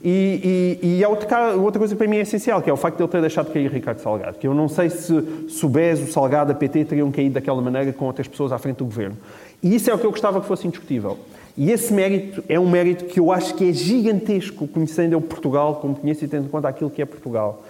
E, 0.04 0.78
e, 0.84 0.98
e 0.98 1.04
há 1.04 1.08
outra, 1.08 1.26
ca- 1.26 1.54
outra 1.54 1.80
coisa 1.80 1.96
que 1.96 1.98
para 1.98 2.08
mim 2.10 2.18
é 2.18 2.22
essencial, 2.22 2.62
que 2.62 2.70
é 2.70 2.74
o 2.74 2.76
facto 2.76 2.98
de 2.98 3.04
ele 3.04 3.10
ter 3.10 3.22
deixado 3.22 3.54
cair 3.54 3.72
Ricardo 3.72 4.00
Salgado. 4.00 4.38
Que 4.38 4.46
eu 4.46 4.54
não 4.54 4.68
sei 4.68 4.90
se 4.90 5.48
soubesse 5.48 6.04
o 6.04 6.12
Salgado, 6.12 6.52
a 6.52 6.56
PT, 6.56 6.84
teriam 6.84 7.10
caído 7.10 7.36
daquela 7.36 7.62
maneira 7.62 7.94
com 7.94 8.04
outras 8.06 8.28
pessoas 8.28 8.52
à 8.52 8.58
frente 8.58 8.78
do 8.80 8.86
governo. 8.86 9.16
E 9.64 9.74
isso 9.74 9.90
é 9.90 9.94
o 9.94 9.98
que 9.98 10.06
eu 10.06 10.12
gostava 10.12 10.42
que 10.42 10.46
fosse 10.48 10.68
indiscutível. 10.68 11.18
E 11.58 11.72
esse 11.72 11.94
mérito 11.94 12.44
é 12.50 12.60
um 12.60 12.70
mérito 12.70 13.06
que 13.06 13.18
eu 13.18 13.32
acho 13.32 13.54
que 13.56 13.70
é 13.70 13.72
gigantesco, 13.72 14.68
conhecendo 14.68 15.14
eu 15.14 15.22
Portugal, 15.22 15.76
como 15.76 15.96
conheço 15.96 16.26
e 16.26 16.28
tendo 16.28 16.48
em 16.48 16.50
conta 16.50 16.68
aquilo 16.68 16.90
que 16.90 17.02
é 17.02 17.06
Portugal. 17.06 17.64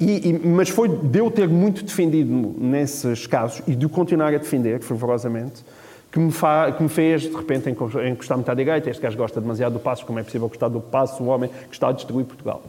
E- 0.00 0.30
e- 0.30 0.40
mas 0.46 0.70
foi 0.70 0.88
de 0.88 1.18
eu 1.18 1.30
ter 1.30 1.48
muito 1.48 1.84
defendido 1.84 2.54
nesses 2.58 3.26
casos 3.26 3.60
e 3.66 3.74
de 3.74 3.84
o 3.84 3.90
continuar 3.90 4.32
a 4.32 4.38
defender 4.38 4.80
fervorosamente 4.80 5.62
que 6.18 6.24
me, 6.24 6.32
fa- 6.32 6.72
que 6.72 6.82
me 6.82 6.88
fez, 6.88 7.22
de 7.22 7.36
repente, 7.36 7.70
enco- 7.70 7.90
encostar 8.00 8.36
muito 8.36 8.50
à 8.50 8.54
direita. 8.54 8.90
Este 8.90 9.00
gajo 9.00 9.16
gosta 9.16 9.40
demasiado 9.40 9.74
do 9.74 9.78
passo, 9.78 10.04
como 10.04 10.18
é 10.18 10.22
possível 10.24 10.48
gostar 10.48 10.68
do 10.68 10.80
passo, 10.80 11.22
um 11.22 11.28
homem 11.28 11.48
que 11.48 11.74
está 11.74 11.88
a 11.88 11.92
destruir 11.92 12.24
Portugal. 12.26 12.60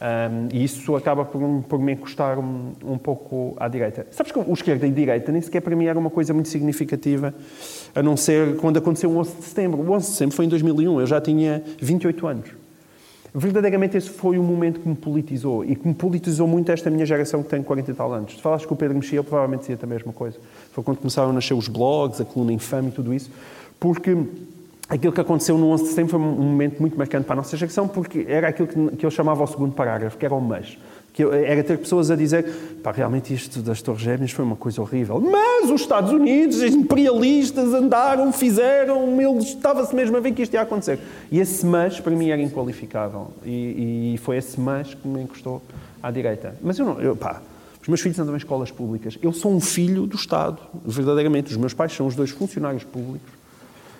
Ahm, 0.00 0.48
e 0.52 0.64
isso 0.64 0.94
acaba 0.96 1.24
por, 1.24 1.40
por 1.68 1.78
me 1.78 1.92
encostar 1.92 2.36
um, 2.38 2.72
um 2.84 2.98
pouco 2.98 3.56
à 3.58 3.68
direita. 3.68 4.06
Sabes 4.10 4.32
que 4.32 4.38
o 4.38 4.52
esquerda 4.52 4.86
e 4.86 4.90
direita 4.90 5.30
nem 5.30 5.40
sequer 5.40 5.60
para 5.60 5.74
mim 5.76 5.86
era 5.86 5.98
uma 5.98 6.10
coisa 6.10 6.34
muito 6.34 6.48
significativa, 6.48 7.32
a 7.94 8.02
não 8.02 8.16
ser 8.16 8.56
quando 8.56 8.76
aconteceu 8.78 9.08
o 9.10 9.16
11 9.18 9.36
de 9.36 9.42
setembro. 9.44 9.80
O 9.80 9.92
11 9.92 10.06
de 10.06 10.12
setembro 10.12 10.34
foi 10.36 10.44
em 10.44 10.48
2001, 10.48 11.00
eu 11.00 11.06
já 11.06 11.20
tinha 11.20 11.62
28 11.80 12.26
anos. 12.26 12.50
Verdadeiramente 13.38 13.98
esse 13.98 14.08
foi 14.08 14.38
o 14.38 14.42
momento 14.42 14.80
que 14.80 14.88
me 14.88 14.94
politizou 14.94 15.62
e 15.62 15.76
que 15.76 15.86
me 15.86 15.92
politizou 15.92 16.48
muito 16.48 16.72
esta 16.72 16.88
minha 16.88 17.04
geração 17.04 17.42
que 17.42 17.50
tem 17.50 17.62
40 17.62 17.90
e 17.90 17.94
tal 17.94 18.10
anos. 18.10 18.34
Se 18.34 18.40
falaste 18.40 18.66
com 18.66 18.72
o 18.72 18.76
Pedro 18.78 18.94
Mexia, 18.94 19.18
ele 19.18 19.28
provavelmente 19.28 19.60
dizia 19.60 19.78
a 19.82 19.86
mesma 19.86 20.10
coisa. 20.10 20.38
Foi 20.72 20.82
quando 20.82 20.96
começaram 20.96 21.28
a 21.28 21.32
nascer 21.34 21.52
os 21.52 21.68
blogs, 21.68 22.18
a 22.18 22.24
coluna 22.24 22.50
infame 22.50 22.88
e 22.88 22.92
tudo 22.92 23.12
isso, 23.12 23.30
porque 23.78 24.16
aquilo 24.88 25.12
que 25.12 25.20
aconteceu 25.20 25.58
no 25.58 25.68
11 25.68 25.82
de 25.82 25.88
setembro 25.90 26.12
foi 26.12 26.20
um 26.20 26.32
momento 26.32 26.80
muito 26.80 26.96
marcante 26.96 27.26
para 27.26 27.34
a 27.34 27.36
nossa 27.36 27.54
geração, 27.58 27.86
porque 27.86 28.24
era 28.26 28.48
aquilo 28.48 28.68
que, 28.68 28.96
que 28.96 29.04
eu 29.04 29.10
chamava 29.10 29.44
o 29.44 29.46
segundo 29.46 29.74
parágrafo, 29.74 30.16
que 30.16 30.24
era 30.24 30.34
o 30.34 30.40
mas. 30.40 30.78
Que 31.16 31.22
era 31.22 31.64
ter 31.64 31.78
pessoas 31.78 32.10
a 32.10 32.14
dizer, 32.14 32.44
pá, 32.82 32.92
realmente 32.92 33.32
isto 33.32 33.62
das 33.62 33.80
Torres 33.80 34.02
Gêmeas 34.02 34.32
foi 34.32 34.44
uma 34.44 34.54
coisa 34.54 34.82
horrível. 34.82 35.18
Mas 35.18 35.70
os 35.70 35.80
Estados 35.80 36.12
Unidos, 36.12 36.58
os 36.58 36.74
imperialistas 36.74 37.72
andaram, 37.72 38.30
fizeram, 38.34 39.18
estava-se 39.40 39.94
mesmo 39.96 40.18
a 40.18 40.20
ver 40.20 40.32
que 40.32 40.42
isto 40.42 40.52
ia 40.52 40.60
acontecer. 40.60 40.98
E 41.32 41.40
esse 41.40 41.64
mas, 41.64 41.98
para 41.98 42.14
mim, 42.14 42.28
era 42.28 42.42
inqualificável. 42.42 43.28
E, 43.42 44.12
e 44.14 44.18
foi 44.18 44.36
esse 44.36 44.60
mas 44.60 44.92
que 44.92 45.08
me 45.08 45.22
encostou 45.22 45.62
à 46.02 46.10
direita. 46.10 46.54
Mas 46.62 46.78
eu 46.78 46.84
não, 46.84 47.00
eu, 47.00 47.16
pá, 47.16 47.40
os 47.80 47.88
meus 47.88 48.02
filhos 48.02 48.18
andam 48.18 48.34
em 48.34 48.36
escolas 48.36 48.70
públicas. 48.70 49.16
Eu 49.22 49.32
sou 49.32 49.50
um 49.54 49.60
filho 49.60 50.06
do 50.06 50.16
Estado, 50.16 50.58
verdadeiramente. 50.84 51.50
Os 51.50 51.56
meus 51.56 51.72
pais 51.72 51.94
são 51.94 52.06
os 52.06 52.14
dois 52.14 52.28
funcionários 52.28 52.84
públicos. 52.84 53.36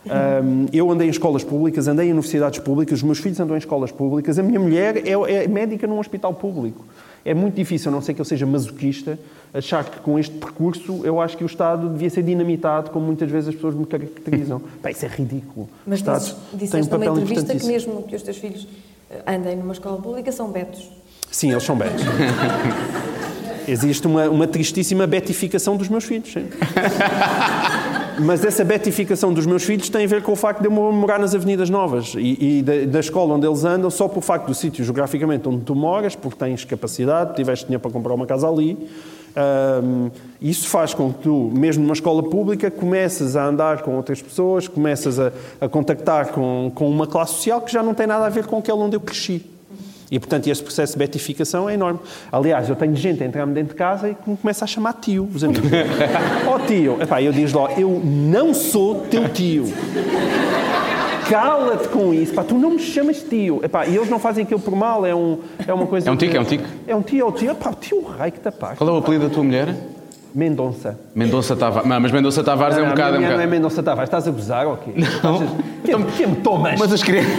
Um, 0.07 0.67
eu 0.73 0.91
andei 0.91 1.09
em 1.09 1.11
escolas 1.11 1.43
públicas, 1.43 1.89
andei 1.89 2.09
em 2.09 2.13
universidades 2.13 2.61
públicas, 2.61 2.99
os 2.99 3.03
meus 3.03 3.19
filhos 3.19 3.41
andam 3.41 3.57
em 3.57 3.59
escolas 3.59 3.91
públicas, 3.91 4.39
a 4.39 4.43
minha 4.43 4.61
mulher 4.61 4.99
é, 4.99 5.11
é 5.11 5.49
médica 5.49 5.87
num 5.87 5.99
hospital 5.99 6.33
público. 6.33 6.85
É 7.29 7.35
muito 7.35 7.55
difícil, 7.57 7.91
a 7.91 7.93
não 7.93 8.01
ser 8.01 8.15
que 8.15 8.21
eu 8.21 8.25
seja 8.25 8.47
masoquista, 8.47 9.19
achar 9.53 9.83
que 9.85 9.99
com 9.99 10.17
este 10.17 10.33
percurso 10.37 11.01
eu 11.03 11.21
acho 11.21 11.37
que 11.37 11.43
o 11.43 11.47
Estado 11.47 11.89
devia 11.89 12.09
ser 12.09 12.23
dinamitado, 12.23 12.91
como 12.93 13.05
muitas 13.05 13.29
vezes 13.29 13.49
as 13.49 13.55
pessoas 13.57 13.75
me 13.75 13.85
caracterizam. 13.85 14.63
Pá, 14.81 14.93
isso 14.93 15.05
é 15.05 15.09
ridículo. 15.09 15.69
Mas 15.85 16.01
dizes- 16.03 16.33
tem 16.33 16.55
um 16.55 16.57
disseste 16.59 16.93
numa 16.93 17.07
entrevista 17.07 17.57
que 17.57 17.67
mesmo 17.67 18.03
que 18.05 18.15
os 18.15 18.23
teus 18.23 18.37
filhos 18.37 18.69
eh, 19.11 19.23
andem 19.27 19.57
numa 19.57 19.73
escola 19.73 20.01
pública 20.01 20.31
são 20.31 20.53
betos. 20.53 20.89
Sim, 21.29 21.51
eles 21.51 21.65
são 21.65 21.77
betos. 21.77 22.05
Existe 23.67 24.07
uma, 24.07 24.29
uma 24.31 24.47
tristíssima 24.47 25.05
betificação 25.09 25.77
dos 25.77 25.89
meus 25.89 26.05
filhos. 26.05 26.33
sim. 26.33 26.47
Mas 28.19 28.45
essa 28.45 28.65
betificação 28.65 29.33
dos 29.33 29.45
meus 29.45 29.63
filhos 29.63 29.89
tem 29.91 30.05
a 30.05 30.09
ver 30.09 30.23
com 30.23 30.33
o 30.33 30.37
facto 30.37 30.61
de 30.61 30.67
eu 30.67 30.71
morar 30.71 31.19
nas 31.19 31.35
Avenidas 31.35 31.69
Novas 31.69 32.15
e, 32.17 32.59
e 32.59 32.63
da, 32.63 32.85
da 32.87 33.01
escola 33.01 33.35
onde 33.35 33.47
eles 33.47 33.65
andam, 33.65 33.91
só 33.91 34.09
por 34.09 34.23
facto 34.23 34.47
do 34.47 34.55
sítio 34.55 34.85
geograficamente 34.85 35.47
onde 35.49 35.65
tu 35.65 35.75
moras, 35.75 36.17
porque 36.17 36.39
tens 36.39 36.65
capacidade, 36.65 37.37
tiveste 37.37 37.67
dinheiro 37.67 37.83
para 37.83 37.91
comprar 37.91 38.15
uma 38.15 38.27
casa 38.27 38.49
ali. 38.49 38.89
Ahm, 39.37 40.11
isso 40.41 40.67
faz 40.67 40.95
com 40.95 41.13
que 41.13 41.25
tu, 41.25 41.51
mesmo 41.55 41.83
numa 41.83 41.93
escola 41.93 42.23
pública, 42.23 42.71
começas 42.71 43.37
a 43.37 43.47
andar 43.47 43.83
com 43.83 43.95
outras 43.95 44.23
pessoas, 44.23 44.67
começas 44.67 45.21
a, 45.21 45.31
a 45.61 45.69
contactar 45.69 46.29
com, 46.29 46.73
com 46.75 46.89
uma 46.89 47.07
classe 47.07 47.35
social 47.35 47.61
que 47.61 47.71
já 47.71 47.83
não 47.83 47.93
tem 47.93 48.07
nada 48.07 48.25
a 48.25 48.31
ver 48.31 48.47
com 48.47 48.57
aquela 48.57 48.83
onde 48.83 48.97
eu 48.97 49.01
cresci. 49.01 49.45
E, 50.11 50.19
portanto, 50.21 50.47
esse 50.47 50.63
processo 50.63 50.93
de 50.93 50.99
betificação 51.01 51.69
é 51.69 51.75
enorme. 51.75 51.99
Aliás, 52.31 52.69
eu 52.69 52.77
tenho 52.77 52.95
gente 52.95 53.23
a 53.23 53.27
entrar-me 53.27 53.53
dentro 53.53 53.71
de 53.71 53.75
casa 53.75 54.09
e 54.09 54.15
que 54.15 54.31
me 54.31 54.37
começa 54.37 54.65
a 54.65 54.69
chamar 54.69 54.93
tio. 54.95 55.29
Os 55.35 55.43
amigos. 55.43 55.69
Ó 56.47 56.59
tio. 56.67 56.97
Epá, 57.03 57.21
eu 57.21 57.33
digo 57.33 57.59
lá, 57.59 57.73
eu 57.73 58.01
não 58.05 58.55
sou 58.55 59.01
teu 59.11 59.29
tio. 59.29 59.65
Cala-te 61.29 61.89
com 61.89 62.15
isso. 62.15 62.33
Pá, 62.33 62.45
tu 62.45 62.55
não 62.55 62.71
me 62.71 62.79
chamas 62.79 63.21
tio. 63.21 63.61
Epá, 63.65 63.85
e 63.87 63.97
eles 63.97 64.09
não 64.09 64.19
fazem 64.19 64.45
aquilo 64.45 64.61
por 64.61 64.77
mal. 64.77 65.05
É, 65.05 65.13
um, 65.15 65.41
é 65.67 65.75
uma 65.75 65.87
coisa... 65.87 66.09
É 66.09 66.13
um 66.13 66.17
que- 66.17 66.37
é 66.37 66.41
um 66.41 66.45
tique. 66.45 66.65
É 66.87 66.95
um 66.95 67.03
tio, 67.03 67.21
é 67.21 67.25
um 67.29 67.33
tio. 67.33 67.51
Epá, 67.51 67.73
tio 67.73 68.01
raio 68.17 68.31
que 68.33 68.39
tapaste. 68.41 68.77
Qual 68.77 68.89
é 68.89 68.93
o 68.93 68.97
apelido 68.99 69.29
da 69.29 69.35
tua 69.35 69.43
mulher? 69.43 69.75
Mendonça. 70.33 70.97
Mendonça 71.15 71.57
Tavares. 71.57 71.89
Não, 71.89 71.99
mas 72.01 72.13
Mendonça 72.13 72.45
Tavares 72.45 72.77
é 72.77 72.81
um 72.83 72.85
Não, 72.85 72.91
bocado. 72.93 73.17
é 73.17 73.19
minha 73.19 73.31
um 73.31 73.33
mulher 73.33 73.45
não 73.47 73.53
é. 73.53 73.57
Mendonça 73.57 73.83
Tavares. 73.83 74.07
Estás 74.09 74.29
a 74.29 74.31
gozar 74.31 74.67
ou 74.69 74.77
quê? 74.77 74.91
Estás 74.97 75.43
a- 75.43 75.47
Que, 75.83 76.05
que 76.17 76.27
me 76.27 76.37
tomas? 76.37 76.79
Mas 76.79 76.93
as 76.93 77.03
crianças. 77.03 77.33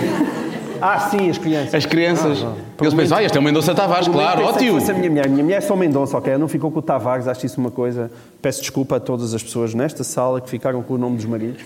Ah, 0.81 0.99
sim, 0.99 1.29
as 1.29 1.37
crianças. 1.37 1.73
As 1.73 1.85
crianças. 1.85 2.43
Ah, 2.43 2.53
ah. 2.57 2.81
Eles 2.81 2.93
pensam, 2.93 3.17
ah, 3.17 3.23
este 3.23 3.37
é 3.37 3.39
o 3.39 3.43
Mendonça 3.43 3.73
Tavares, 3.75 4.07
claro, 4.07 4.41
ó 4.41 4.47
Pensei 4.47 4.59
que 4.59 4.63
tio. 4.65 4.73
fosse 4.79 4.91
a 4.91 4.93
minha 4.93 5.09
mulher. 5.09 5.29
Minha 5.29 5.43
mulher 5.43 5.57
é 5.57 5.61
só 5.61 5.75
Mendonça, 5.75 6.17
ok? 6.17 6.37
Não 6.37 6.47
ficou 6.47 6.71
com 6.71 6.79
o 6.79 6.81
Tavares, 6.81 7.27
acho 7.27 7.45
isso 7.45 7.59
uma 7.59 7.71
coisa. 7.71 8.11
Peço 8.41 8.61
desculpa 8.61 8.97
a 8.97 8.99
todas 8.99 9.33
as 9.33 9.41
pessoas 9.43 9.73
nesta 9.73 10.03
sala 10.03 10.39
que 10.41 10.49
ficaram 10.49 10.81
com 10.81 10.93
o 10.93 10.97
nome 10.97 11.15
dos 11.17 11.25
maridos. 11.25 11.61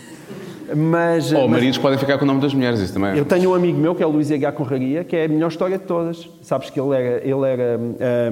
Mas, 0.73 1.33
Ou 1.33 1.41
mas 1.41 1.51
maridos 1.51 1.77
podem 1.77 1.97
ficar 1.97 2.17
com 2.17 2.23
o 2.23 2.27
nome 2.27 2.39
das 2.39 2.53
mulheres, 2.53 2.79
isso 2.79 2.93
também. 2.93 3.11
é. 3.11 3.19
eu 3.19 3.25
tenho 3.25 3.51
um 3.51 3.53
amigo 3.53 3.77
meu 3.77 3.93
que 3.93 4.01
é 4.01 4.05
o 4.05 4.09
Luís 4.09 4.31
Aguiar 4.31 4.53
Conraria, 4.53 5.03
que 5.03 5.15
é 5.17 5.25
a 5.25 5.27
melhor 5.27 5.49
história 5.49 5.77
de 5.77 5.83
todas. 5.83 6.29
Sabes 6.41 6.69
que 6.69 6.79
ele 6.79 6.95
era, 6.95 7.27
ele 7.27 7.45
era, 7.49 7.77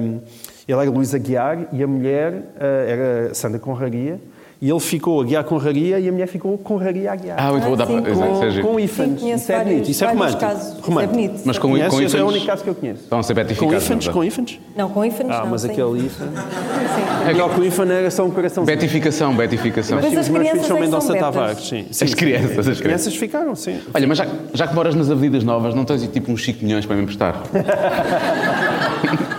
hum, 0.00 0.20
ele 0.66 0.80
era 0.80 0.90
Luís 0.90 1.14
Aguiar 1.14 1.66
e 1.70 1.82
a 1.82 1.86
mulher 1.86 2.44
ah, 2.58 2.64
era 2.88 3.34
Sandra 3.34 3.58
Conraria. 3.58 4.18
E 4.62 4.68
ele 4.70 4.78
ficou 4.80 5.22
Aguiar 5.22 5.42
Conraria 5.44 5.98
e 5.98 6.06
a 6.06 6.12
mulher 6.12 6.26
ficou 6.26 6.58
Conraria 6.58 7.10
Aguiar. 7.10 7.36
Ah, 7.40 7.50
muito 7.50 7.64
bom, 7.64 7.76
dá 7.76 7.84
Ah, 7.84 7.86
para. 7.86 7.96
É 7.96 8.12
com, 8.60 8.60
com 8.60 8.72
conheço 8.72 9.02
Isso 9.26 9.52
é 9.52 9.64
bonito, 9.64 9.90
isso 9.90 10.04
é 10.04 10.08
romântico. 10.08 10.40
casos. 10.40 10.66
Isso 10.68 10.76
é 10.78 10.86
romântico. 10.86 11.14
bonito. 11.14 11.40
Mas 11.46 11.58
com, 11.58 11.68
Conheces? 11.70 12.12
com 12.12 12.18
é 12.18 12.22
o 12.22 12.26
único 12.28 12.46
caso 12.46 12.62
que 12.64 12.68
eu 12.68 12.74
conheço. 12.74 13.00
estão 13.04 13.18
a 13.18 13.22
ser 13.22 13.32
Com 13.34 13.40
betificados. 13.40 13.88
não 13.88 13.96
é? 13.96 14.12
com 14.12 14.24
hífens? 14.24 14.60
Não, 14.76 14.90
com 14.90 15.02
ífanes 15.02 15.32
Ah, 15.34 15.38
não. 15.40 15.46
mas 15.46 15.64
aquele 15.64 15.80
ífanes. 16.04 16.04
hífen... 16.04 16.28
Sim. 16.28 17.54
Que 17.54 17.60
o 17.60 17.64
hífen 17.64 17.90
era 17.90 18.10
só 18.10 18.24
um 18.26 18.30
coração. 18.30 18.64
Betificação, 18.64 19.34
betificação. 19.34 19.96
Mas 19.96 20.06
os 20.06 20.12
meus 20.12 20.26
filhos 20.26 20.42
crianças 20.42 20.66
são 20.66 20.76
é 20.76 20.80
Mendonça. 20.80 21.14
Tavares, 21.14 21.66
sim. 21.66 21.86
As 21.90 22.14
crianças, 22.14 22.58
as 22.58 22.68
As 22.68 22.80
crianças 22.80 23.16
ficaram, 23.16 23.54
sim. 23.54 23.78
Olha, 23.94 24.06
mas 24.06 24.18
já, 24.18 24.26
que 24.66 24.74
moras 24.74 24.94
nas 24.94 25.10
avenidas 25.10 25.42
novas, 25.42 25.74
não 25.74 25.86
tens 25.86 26.06
tipo 26.08 26.30
uns 26.30 26.44
5 26.44 26.62
milhões 26.64 26.84
para 26.84 26.96
me 26.96 27.02
emprestar? 27.02 27.42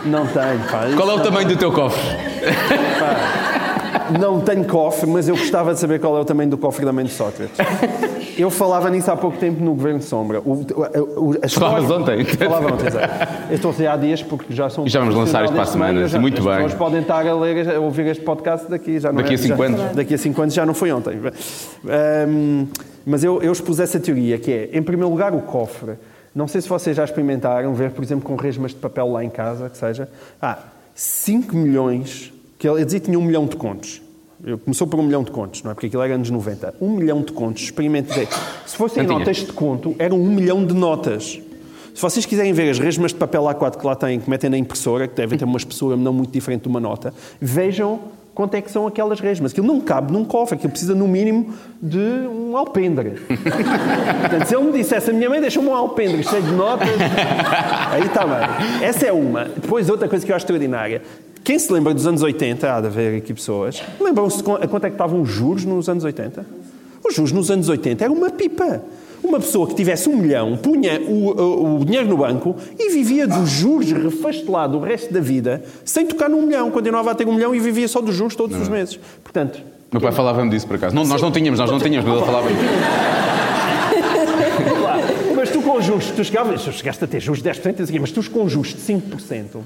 Não 0.05 0.25
tenho, 0.25 0.60
pá. 0.71 0.88
Qual 0.95 1.12
é 1.12 1.13
o 1.13 1.19
tamanho 1.19 1.47
do 1.47 1.55
teu 1.57 1.71
cofre? 1.71 2.01
Não 4.19 4.41
tenho 4.41 4.65
cofre, 4.65 5.10
mas 5.10 5.28
eu 5.28 5.36
gostava 5.36 5.74
de 5.74 5.80
saber 5.80 6.00
qual 6.00 6.17
é 6.17 6.19
o 6.19 6.26
tamanho 6.26 6.50
do 6.50 6.58
cofre 6.58 6.86
da 6.86 6.91
mãe 6.93 7.06
de 7.06 7.12
Sócrates. 7.12 7.58
Eu 8.38 8.50
falava 8.50 8.89
nisso 8.89 9.12
há 9.12 9.15
pouco 9.17 9.38
tempo 9.38 9.63
no 9.63 9.74
Governo 9.74 10.00
de 10.00 10.06
Sombra. 10.06 10.39
O, 10.41 10.54
o, 10.54 11.30
o, 11.32 11.36
a 11.43 11.47
Falavas 11.50 11.89
ontem. 11.91 12.24
Falava 12.26 12.74
ontem, 12.74 12.88
exato. 12.88 13.13
Eu 13.50 13.56
estou 13.56 13.69
a 13.69 13.71
dizer 13.74 13.88
há 13.88 13.97
dias 13.97 14.24
porque 14.24 14.54
já 14.54 14.69
são... 14.69 14.86
E 14.86 14.89
já 14.89 15.00
vamos 15.00 15.15
lançar 15.15 15.43
isto 15.43 15.54
para 15.54 15.63
a 15.63 15.65
semana, 15.65 16.08
já- 16.08 16.19
muito 16.19 16.39
as 16.39 16.45
bem. 16.45 16.54
pessoas 16.56 16.74
podem 16.74 17.02
estar 17.02 17.26
a, 17.28 17.36
ler, 17.36 17.76
a 17.76 17.80
ouvir 17.80 18.08
este 18.08 18.24
podcast 18.24 18.69
daqui. 18.69 19.00
Já 19.00 19.10
não 19.12 19.17
Daqui 19.21 19.34
é- 19.34 19.36
a 19.36 19.38
cinco 19.38 19.58
já- 19.58 19.65
anos. 19.65 19.95
Daqui 19.95 20.13
a 20.13 20.17
5 20.17 20.41
anos 20.41 20.54
já 20.54 20.65
não 20.65 20.74
foi 20.74 20.91
ontem. 20.91 21.19
Ahm, 21.86 22.67
mas 23.06 23.24
eu, 23.24 23.41
eu 23.41 23.52
expus 23.52 23.80
essa 23.80 24.00
teoria, 24.00 24.38
que 24.38 24.52
é, 24.52 24.69
em 24.74 24.82
primeiro 24.82 25.10
lugar, 25.10 25.34
o 25.34 25.41
cofre. 25.41 25.93
Não 26.34 26.47
sei 26.47 26.62
se 26.62 26.69
vocês 26.69 26.95
já 26.95 27.04
experimentaram 27.04 27.74
ver, 27.74 27.91
por 27.91 28.04
exemplo, 28.04 28.24
com 28.28 28.36
resmas 28.36 28.71
de 28.71 28.78
papel 28.78 29.12
lá 29.12 29.24
em 29.24 29.30
casa, 29.30 29.69
que 29.69 29.78
seja. 29.78 30.08
Ah, 30.41 30.58
5 30.95 31.56
milhões, 31.56 32.32
que 32.62 32.69
ele 32.69 32.86
dizia 32.86 33.00
que 33.00 33.08
tinha 33.08 33.17
um 33.17 33.24
milhão 33.24 33.47
de 33.47 33.56
contos. 33.56 34.04
Começou 34.63 34.86
por 34.86 35.00
um 35.00 35.04
milhão 35.04 35.24
de 35.24 35.32
contos, 35.32 35.63
não 35.63 35.71
é? 35.71 35.74
Porque 35.74 35.88
aquilo 35.88 36.04
era 36.04 36.13
anos 36.13 36.30
90. 36.30 36.76
Um 36.80 36.91
milhão 36.91 37.24
de 37.24 37.32
contos, 37.32 37.63
experimentei. 37.63 38.28
Se 38.67 38.78
fossem 38.78 39.02
Não 39.02 39.08
tinha. 39.08 39.19
notas 39.19 39.38
de 39.38 39.52
conto, 39.52 39.95
eram 39.97 40.19
um 40.21 40.28
milhão 40.30 40.63
de 40.63 40.71
notas. 40.76 41.39
Se 41.95 42.00
vocês 42.00 42.24
quiserem 42.24 42.54
ver 42.54 42.69
as 42.69 42.78
resmas 42.78 43.13
de 43.13 43.17
papel 43.17 43.41
A4 43.45 43.78
que 43.80 43.86
lá 43.88 43.95
têm, 43.95 44.19
que 44.19 44.30
metem 44.30 44.47
na 44.47 44.60
impressora, 44.60 45.08
que 45.08 45.15
devem 45.15 45.39
ter 45.39 45.45
uma 45.45 45.58
espessura 45.58 45.97
não 45.97 46.13
muito 46.13 46.32
diferente 46.32 46.62
de 46.62 46.67
uma 46.67 46.80
nota, 46.80 47.12
vejam 47.39 48.00
quanto 48.36 48.54
é 48.54 48.62
que 48.62 48.69
são 48.69 48.86
aquelas 48.86 49.19
resmas. 49.19 49.54
Aquilo 49.54 49.65
não 49.65 49.82
cabe 49.82 50.13
num 50.13 50.24
cofre, 50.24 50.54
aquilo 50.56 50.69
precisa 50.69 50.93
no 50.93 51.08
mínimo 51.08 51.56
de 51.82 51.97
um 51.97 52.56
alpendre. 52.56 53.13
Portanto, 53.26 54.45
se 54.47 54.56
ele 54.56 54.65
me 54.65 54.71
dissesse, 54.71 55.10
a 55.10 55.13
minha 55.13 55.32
mãe 55.32 55.41
deixou-me 55.41 55.67
um 55.67 55.76
alpendre 55.76 56.24
cheio 56.24 56.43
de 56.43 56.52
notas, 56.52 56.89
aí 57.91 58.04
está 58.06 58.24
bem. 58.28 58.86
Essa 58.88 59.08
é 59.08 59.12
uma. 59.12 59.45
Depois, 59.45 59.89
outra 59.89 60.08
coisa 60.08 60.24
que 60.24 60.32
eu 60.32 60.36
acho 60.36 60.43
extraordinária. 60.43 61.02
Quem 61.43 61.58
se 61.58 61.71
lembra 61.73 61.93
dos 61.93 62.06
anos 62.06 62.21
80, 62.21 62.71
há 62.75 62.82
de 62.82 62.88
haver 62.88 63.17
aqui 63.17 63.34
pessoas, 63.34 63.82
lembram-se 63.99 64.41
a 64.62 64.67
quanto 64.67 64.86
é 64.86 64.89
que 64.89 64.93
estavam 64.95 65.21
os 65.21 65.30
juros 65.30 65.65
nos 65.65 65.89
anos 65.89 66.04
80? 66.04 66.45
Os 67.08 67.15
juros 67.15 67.32
nos 67.32 67.49
anos 67.49 67.67
80 67.67 68.04
era 68.04 68.13
uma 68.13 68.30
pipa. 68.30 68.82
Uma 69.23 69.39
pessoa 69.39 69.67
que 69.67 69.75
tivesse 69.75 70.10
um 70.10 70.17
milhão 70.17 70.58
punha 70.58 70.99
o, 70.99 71.30
o- 71.30 71.80
o 71.82 71.86
dinheiro 71.86 72.08
no 72.08 72.17
banco 72.17 72.56
e 72.80 72.89
vivia 72.91 73.27
dos 73.27 73.49
juros 73.49 73.91
refastelado 73.91 74.77
o 74.77 74.82
resto 74.82 75.13
da 75.13 75.19
vida 75.19 75.63
sem 75.86 76.06
tocar 76.08 76.27
num 76.30 76.41
milhão. 76.43 76.71
Continuava 76.71 77.12
a 77.12 77.15
ter 77.15 77.27
um 77.27 77.34
milhão 77.34 77.54
e 77.54 77.60
vivia 77.60 77.88
só 77.88 78.01
dos 78.01 78.15
juros 78.15 78.36
todos 78.36 78.60
os 78.60 78.67
meses. 78.67 78.99
Portanto, 79.23 79.60
Meu 79.91 80.01
pai 80.01 80.12
falava-me 80.12 80.49
disso 80.49 80.65
por 80.67 80.75
acaso. 80.75 80.95
Não, 80.95 81.04
nós 81.06 81.21
não 81.21 81.32
tínhamos, 81.32 81.60
nós 81.60 81.69
não 81.69 81.80
tínhamos, 81.80 82.08
mas 82.08 82.17
ele 82.17 82.25
falava 82.25 82.47
mas 85.36 85.49
tu 85.49 85.62
com 85.62 85.82
juros, 85.82 86.06
tu 86.15 86.23
chegavas, 86.23 86.62
chegaste 86.62 87.04
a 87.04 87.08
ter 87.08 87.19
juros 87.19 87.41
de 87.41 87.49
10%, 87.49 87.65
não 87.65 87.73
sei 87.77 87.84
o 87.86 87.88
quê, 87.88 87.99
mas 87.99 88.12
tu 88.12 88.30
com 88.30 88.47
juros 88.47 88.69
de 88.69 88.82
5%, 88.93 89.58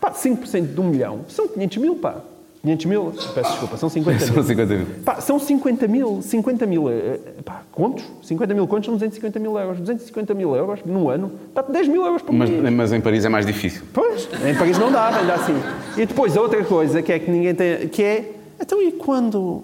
pá, 0.00 0.10
5% 0.12 0.74
de 0.74 0.80
um 0.80 0.84
milhão, 0.88 1.20
são 1.28 1.48
500 1.48 1.76
mil, 1.78 1.96
pá. 1.96 2.16
500 2.62 2.86
mil, 2.86 3.12
peço 3.32 3.50
desculpa, 3.50 3.76
são 3.76 3.88
50 3.88 4.18
São 4.26 4.34
mil. 4.34 4.42
50 4.42 4.74
mil. 4.74 4.86
Pá, 5.04 5.20
são 5.20 5.38
50 5.38 5.86
mil, 5.86 6.20
50 6.20 6.66
mil, 6.66 6.90
eh, 6.90 7.20
pá, 7.44 7.62
contos? 7.70 8.04
50 8.24 8.54
mil 8.54 8.66
contos 8.66 8.86
são 8.86 8.94
250 8.94 9.38
mil 9.38 9.56
euros. 9.56 9.78
250 9.78 10.34
mil 10.34 10.56
euros 10.56 10.80
no 10.84 11.08
ano, 11.08 11.30
dá 11.54 11.62
10 11.62 11.86
mil 11.86 12.04
euros 12.04 12.22
por 12.22 12.32
Mas, 12.32 12.50
mês. 12.50 12.74
mas 12.74 12.92
em 12.92 13.00
Paris 13.00 13.24
é 13.24 13.28
mais 13.28 13.46
difícil. 13.46 13.82
Pois, 13.92 14.28
em 14.44 14.54
Paris 14.56 14.78
não 14.78 14.90
dá, 14.90 15.16
ainda 15.16 15.34
assim. 15.34 15.54
E 15.96 16.06
depois 16.06 16.36
a 16.36 16.40
outra 16.40 16.64
coisa 16.64 17.00
que 17.02 17.12
é 17.12 17.18
que 17.20 17.30
ninguém 17.30 17.54
tem, 17.54 17.86
que 17.88 18.02
é, 18.02 18.32
então 18.60 18.82
e 18.82 18.90
quando 18.90 19.62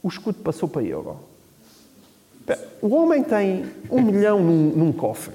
o 0.00 0.06
escudo 0.08 0.38
passou 0.38 0.68
para 0.68 0.82
euro? 0.84 1.16
O 2.80 2.94
homem 2.94 3.22
tem 3.24 3.64
um 3.90 4.00
milhão 4.00 4.40
num, 4.40 4.72
num 4.76 4.92
cofre 4.92 5.34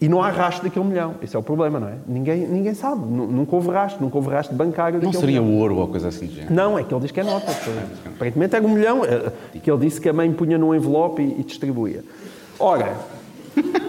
e 0.00 0.08
não 0.08 0.22
há 0.22 0.28
rastro 0.30 0.64
daquele 0.64 0.84
milhão. 0.84 1.14
Esse 1.22 1.34
é 1.36 1.38
o 1.38 1.42
problema, 1.42 1.78
não 1.80 1.88
é? 1.88 1.94
Ninguém, 2.06 2.46
ninguém 2.46 2.74
sabe, 2.74 3.00
Nu- 3.06 3.26
nunca 3.26 3.54
houve 3.56 3.70
rastro, 3.70 4.02
nunca 4.04 4.16
houve 4.16 4.28
rastro 4.30 4.54
bancário 4.56 5.00
Não 5.02 5.12
seria 5.12 5.40
milhão. 5.40 5.58
ouro 5.58 5.76
ou 5.76 5.88
coisa 5.88 6.08
assim 6.08 6.26
género? 6.28 6.52
Não, 6.52 6.78
é 6.78 6.82
que 6.82 6.92
ele 6.92 7.00
diz 7.00 7.10
que 7.10 7.20
é 7.20 7.24
nota. 7.24 7.50
Aparentemente 8.06 8.56
era 8.56 8.64
um 8.66 8.70
milhão, 8.70 9.04
eh, 9.04 9.30
que 9.62 9.70
ele 9.70 9.80
disse 9.86 10.00
que 10.00 10.08
a 10.08 10.12
mãe 10.12 10.30
punha 10.32 10.58
num 10.58 10.74
envelope 10.74 11.22
e, 11.22 11.40
e 11.40 11.44
distribuía. 11.44 12.02
Ora, 12.58 12.94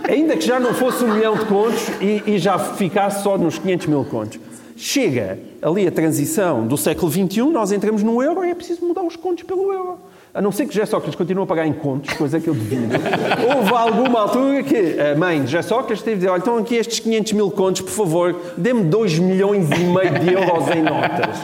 ainda 0.07 0.37
que 0.37 0.45
já 0.45 0.59
não 0.59 0.73
fosse 0.73 1.03
um 1.03 1.13
milhão 1.15 1.35
de 1.35 1.45
contos 1.45 1.87
e, 1.99 2.23
e 2.27 2.37
já 2.39 2.57
ficasse 2.59 3.23
só 3.23 3.37
nos 3.37 3.57
500 3.57 3.87
mil 3.87 4.05
contos, 4.05 4.39
chega 4.77 5.39
ali 5.61 5.87
a 5.87 5.91
transição 5.91 6.67
do 6.67 6.77
século 6.77 7.11
XXI, 7.11 7.41
nós 7.51 7.71
entramos 7.71 8.03
no 8.03 8.21
euro 8.21 8.43
e 8.45 8.51
é 8.51 8.55
preciso 8.55 8.85
mudar 8.85 9.01
os 9.03 9.15
contos 9.15 9.43
pelo 9.43 9.71
euro. 9.73 9.97
A 10.35 10.41
não 10.41 10.51
ser 10.51 10.65
que 10.67 10.73
José 10.73 10.85
Sócrates 10.85 11.15
continue 11.15 11.43
a 11.43 11.45
pagar 11.47 11.65
em 11.65 11.71
contos, 11.71 12.13
coisa 12.17 12.41
que 12.41 12.49
eu 12.49 12.53
devido. 12.53 12.91
Houve 13.55 13.71
alguma 13.71 14.19
altura 14.19 14.61
que 14.63 14.99
a 14.99 15.15
mãe 15.17 15.39
de 15.39 15.45
José 15.49 15.61
Sócrates 15.61 16.01
teve 16.03 16.15
de 16.17 16.19
dizer, 16.23 16.29
olha, 16.29 16.39
estão 16.39 16.57
aqui 16.57 16.75
estes 16.75 16.99
500 16.99 17.31
mil 17.31 17.49
contos, 17.49 17.81
por 17.81 17.91
favor, 17.91 18.35
dê-me 18.57 18.83
2 18.83 19.17
milhões 19.19 19.69
e 19.71 19.79
meio 19.85 20.19
de 20.19 20.33
euros 20.33 20.67
em 20.75 20.81
notas. 20.83 21.41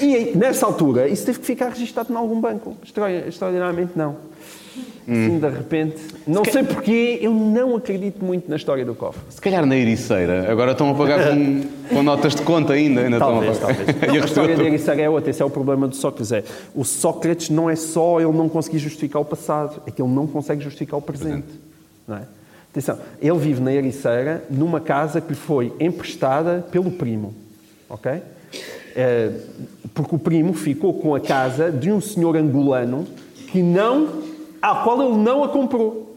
E 0.00 0.32
nessa 0.34 0.64
altura, 0.64 1.06
isso 1.06 1.26
teve 1.26 1.38
que 1.40 1.44
ficar 1.46 1.68
registado 1.68 2.10
em 2.10 2.16
algum 2.16 2.40
banco. 2.40 2.74
Extra- 2.82 3.12
Extraordinariamente 3.28 3.92
não. 3.94 4.16
Assim, 5.08 5.38
de 5.38 5.48
repente, 5.48 5.96
não 6.26 6.44
sei 6.44 6.62
porquê, 6.62 7.18
eu 7.20 7.32
não 7.32 7.76
acredito 7.76 8.24
muito 8.24 8.48
na 8.48 8.56
história 8.56 8.84
do 8.84 8.94
cofre. 8.94 9.20
Se 9.28 9.40
calhar 9.40 9.66
na 9.66 9.76
Ericeira. 9.76 10.50
Agora 10.50 10.72
estão 10.72 10.90
a 10.90 10.94
pagar 10.94 11.30
com, 11.30 11.62
com 11.92 12.02
notas 12.02 12.34
de 12.34 12.42
conta 12.42 12.74
ainda. 12.74 13.00
ainda 13.00 13.18
Talvez, 13.18 13.52
estão 13.52 13.70
a 13.70 13.74
pagar. 13.74 13.86
talvez. 13.94 14.06
Não, 14.14 14.22
a 14.22 14.26
história 14.26 14.56
de 14.56 14.62
Ericeira 14.62 15.02
é 15.02 15.10
outra, 15.10 15.30
esse 15.30 15.42
é 15.42 15.44
o 15.44 15.50
problema 15.50 15.88
do 15.88 15.96
Sócrates. 15.96 16.30
É, 16.30 16.44
o 16.74 16.84
Sócrates 16.84 17.50
não 17.50 17.68
é 17.68 17.74
só 17.74 18.20
ele 18.20 18.32
não 18.32 18.48
conseguir 18.48 18.78
justificar 18.78 19.20
o 19.20 19.24
passado, 19.24 19.82
é 19.86 19.90
que 19.90 20.00
ele 20.00 20.12
não 20.12 20.26
consegue 20.26 20.62
justificar 20.62 20.98
o 20.98 21.02
presente. 21.02 21.48
Não 22.06 22.16
é? 22.16 22.22
Atenção, 22.70 22.98
ele 23.20 23.38
vive 23.38 23.60
na 23.60 23.72
Ericeira 23.72 24.44
numa 24.48 24.80
casa 24.80 25.20
que 25.20 25.30
lhe 25.30 25.34
foi 25.34 25.72
emprestada 25.80 26.64
pelo 26.70 26.92
primo. 26.92 27.34
Ok? 27.88 28.12
É, 28.94 29.32
porque 29.92 30.14
o 30.14 30.18
primo 30.18 30.52
ficou 30.52 30.94
com 30.94 31.14
a 31.14 31.20
casa 31.20 31.70
de 31.70 31.90
um 31.90 32.00
senhor 32.00 32.36
angolano 32.36 33.06
que 33.50 33.60
não, 33.62 34.22
à 34.60 34.76
qual 34.76 35.02
ele 35.02 35.16
não 35.16 35.44
a 35.44 35.48
comprou. 35.48 36.16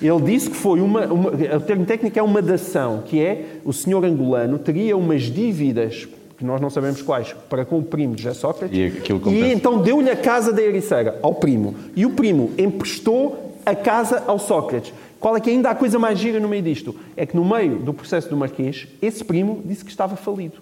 Ele 0.00 0.20
disse 0.20 0.50
que 0.50 0.56
foi 0.56 0.80
uma, 0.80 1.06
uma. 1.06 1.30
O 1.30 1.60
termo 1.60 1.84
técnico 1.86 2.18
é 2.18 2.22
uma 2.22 2.42
dação, 2.42 3.02
que 3.06 3.20
é 3.20 3.58
o 3.64 3.72
senhor 3.72 4.04
angolano 4.04 4.58
teria 4.58 4.96
umas 4.96 5.22
dívidas, 5.22 6.06
que 6.36 6.44
nós 6.44 6.60
não 6.60 6.68
sabemos 6.68 7.00
quais, 7.00 7.34
para 7.48 7.64
com 7.64 7.78
o 7.78 7.82
primo 7.82 8.14
de 8.14 8.22
José 8.22 8.34
Sócrates. 8.34 8.76
E 8.76 8.82
e 9.30 9.52
então 9.52 9.78
deu-lhe 9.80 10.10
a 10.10 10.16
casa 10.16 10.52
da 10.52 10.62
Ericeira 10.62 11.18
ao 11.22 11.34
primo. 11.34 11.74
E 11.94 12.04
o 12.04 12.10
primo 12.10 12.50
emprestou 12.58 13.54
a 13.64 13.74
casa 13.74 14.22
ao 14.26 14.38
Sócrates. 14.38 14.92
Qual 15.18 15.36
é 15.36 15.40
que 15.40 15.48
ainda 15.48 15.70
há 15.70 15.74
coisa 15.74 15.98
mais 15.98 16.18
gira 16.18 16.38
no 16.38 16.48
meio 16.48 16.62
disto? 16.62 16.94
É 17.16 17.24
que 17.24 17.34
no 17.34 17.44
meio 17.44 17.76
do 17.76 17.92
processo 17.94 18.28
do 18.28 18.36
Marquês, 18.36 18.86
esse 19.00 19.24
primo 19.24 19.62
disse 19.64 19.84
que 19.84 19.90
estava 19.90 20.14
falido. 20.14 20.56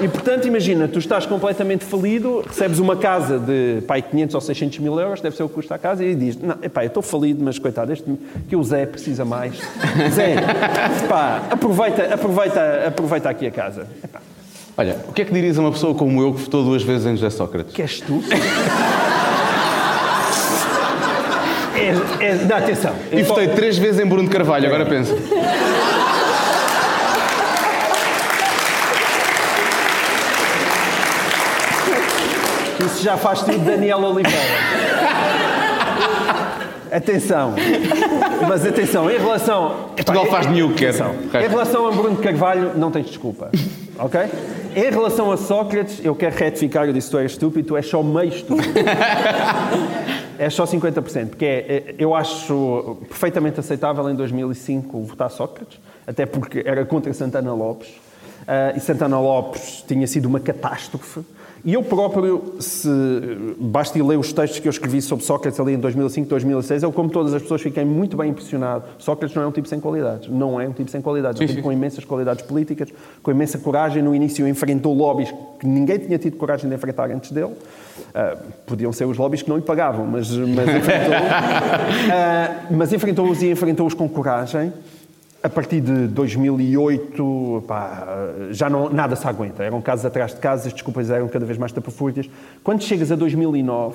E 0.00 0.08
portanto, 0.08 0.46
imagina, 0.46 0.88
tu 0.88 0.98
estás 0.98 1.24
completamente 1.24 1.84
falido, 1.84 2.42
recebes 2.46 2.78
uma 2.78 2.96
casa 2.96 3.38
de 3.38 3.80
pai 3.86 4.02
500 4.02 4.34
ou 4.34 4.40
600 4.40 4.78
mil 4.80 4.98
euros, 4.98 5.20
deve 5.20 5.36
ser 5.36 5.44
o 5.44 5.48
que 5.48 5.54
custa 5.54 5.76
a 5.76 5.78
casa, 5.78 6.04
e 6.04 6.14
diz: 6.14 6.36
Não, 6.36 6.56
epá, 6.62 6.82
eu 6.82 6.88
estou 6.88 7.02
falido, 7.02 7.44
mas 7.44 7.58
coitado, 7.58 7.92
este, 7.92 8.04
que 8.48 8.56
o 8.56 8.64
Zé 8.64 8.86
precisa 8.86 9.24
mais. 9.24 9.54
Zé, 10.12 10.36
pá, 11.08 11.42
aproveita, 11.50 12.14
aproveita, 12.14 12.88
aproveita 12.88 13.28
aqui 13.28 13.46
a 13.46 13.50
casa. 13.50 13.86
Epá, 14.02 14.20
Olha, 14.76 14.96
o 15.08 15.12
que 15.12 15.22
é 15.22 15.24
que 15.24 15.32
dirias 15.32 15.56
a 15.56 15.60
uma 15.60 15.70
pessoa 15.70 15.94
como 15.94 16.20
eu 16.20 16.34
que 16.34 16.40
votou 16.40 16.64
duas 16.64 16.82
vezes 16.82 17.06
em 17.06 17.16
José 17.16 17.30
Sócrates? 17.30 17.72
que 17.72 17.82
és 17.82 18.00
tu? 18.00 18.20
É, 21.76 22.24
é, 22.24 22.34
dá 22.36 22.58
atenção. 22.58 22.94
E 23.12 23.22
votei 23.22 23.48
três 23.48 23.76
vezes 23.76 24.00
em 24.00 24.06
Bruno 24.06 24.30
Carvalho, 24.30 24.66
agora 24.66 24.86
pensa. 24.86 25.14
Isso 32.80 33.02
já 33.02 33.16
faz 33.16 33.42
tudo 33.42 33.58
Daniel 33.58 33.98
Oliveira. 33.98 34.38
Atenção. 36.90 37.54
Mas 38.48 38.64
atenção, 38.64 39.10
em 39.10 39.18
relação. 39.18 39.88
Portugal 39.96 40.26
faz 40.26 40.46
quer. 40.46 40.88
Atenção. 40.90 41.14
Em 41.42 41.48
relação 41.48 41.86
a 41.88 41.90
Bruno 41.90 42.16
Carvalho, 42.16 42.72
não 42.76 42.90
tens 42.90 43.06
desculpa. 43.06 43.50
Ok? 43.98 44.20
Em 44.76 44.90
relação 44.90 45.30
a 45.30 45.36
Sócrates, 45.36 46.04
eu 46.04 46.14
quero 46.14 46.36
retificar, 46.36 46.84
eu 46.86 46.92
disse 46.92 47.10
tu 47.10 47.18
és 47.18 47.32
estúpido, 47.32 47.68
tu 47.68 47.76
és 47.76 47.86
só 47.86 48.02
meio 48.02 48.28
estúpido. 48.28 48.74
É 50.36 50.50
só 50.50 50.64
50%, 50.64 51.28
porque 51.28 51.44
é, 51.44 51.48
é- 51.48 51.94
eu 51.96 52.12
acho 52.14 52.98
perfeitamente 53.08 53.60
aceitável 53.60 54.08
em 54.10 54.16
2005 54.16 55.00
votar 55.04 55.30
Sócrates, 55.30 55.78
até 56.06 56.26
porque 56.26 56.62
era 56.66 56.84
contra 56.84 57.12
Santana 57.12 57.54
Lopes, 57.54 57.88
ah, 58.46 58.72
e 58.76 58.80
Santana 58.80 59.18
Lopes 59.20 59.84
tinha 59.86 60.06
sido 60.08 60.26
uma 60.26 60.40
catástrofe. 60.40 61.20
E 61.64 61.72
eu 61.72 61.82
próprio, 61.82 62.56
se 62.60 62.88
basta 63.58 64.02
ler 64.02 64.18
os 64.18 64.34
textos 64.34 64.60
que 64.60 64.68
eu 64.68 64.70
escrevi 64.70 65.00
sobre 65.00 65.24
Sócrates 65.24 65.58
ali 65.58 65.72
em 65.72 65.78
2005, 65.78 66.28
2006, 66.28 66.82
eu, 66.82 66.92
como 66.92 67.08
todas 67.08 67.32
as 67.32 67.40
pessoas, 67.40 67.62
fiquei 67.62 67.86
muito 67.86 68.18
bem 68.18 68.30
impressionado. 68.30 68.84
Sócrates 68.98 69.34
não 69.34 69.44
é 69.44 69.46
um 69.46 69.50
tipo 69.50 69.66
sem 69.66 69.80
qualidades. 69.80 70.28
Não 70.28 70.60
é 70.60 70.68
um 70.68 70.72
tipo 70.72 70.90
sem 70.90 71.00
qualidades. 71.00 71.40
É 71.40 71.44
um 71.44 71.46
tipo 71.46 71.62
com 71.62 71.72
imensas 71.72 72.04
qualidades 72.04 72.44
políticas, 72.44 72.90
com 73.22 73.30
imensa 73.30 73.58
coragem. 73.58 74.02
No 74.02 74.14
início 74.14 74.46
enfrentou 74.46 74.92
lobbies 74.92 75.32
que 75.58 75.66
ninguém 75.66 75.98
tinha 75.98 76.18
tido 76.18 76.36
coragem 76.36 76.68
de 76.68 76.74
enfrentar 76.74 77.10
antes 77.10 77.32
dele. 77.32 77.54
Ah, 78.14 78.36
podiam 78.66 78.92
ser 78.92 79.06
os 79.06 79.16
lobbies 79.16 79.40
que 79.40 79.48
não 79.48 79.56
lhe 79.56 79.62
pagavam, 79.62 80.06
mas, 80.06 80.30
mas 80.30 80.68
enfrentou. 80.68 81.14
Ah, 82.12 82.66
mas 82.70 82.92
enfrentou-os 82.92 83.42
e 83.42 83.50
enfrentou-os 83.50 83.94
com 83.94 84.06
coragem. 84.08 84.70
A 85.44 85.48
partir 85.50 85.82
de 85.82 86.06
2008, 86.06 87.64
pá, 87.68 88.06
já 88.50 88.70
não, 88.70 88.88
nada 88.88 89.14
se 89.14 89.26
aguenta. 89.28 89.62
Eram 89.62 89.78
casos 89.82 90.06
atrás 90.06 90.32
de 90.32 90.38
casos, 90.40 90.68
as 90.68 90.72
desculpas 90.72 91.10
eram 91.10 91.28
cada 91.28 91.44
vez 91.44 91.58
mais 91.58 91.70
tapafúrdias. 91.70 92.30
Quando 92.62 92.82
chegas 92.82 93.12
a 93.12 93.14
2009, 93.14 93.94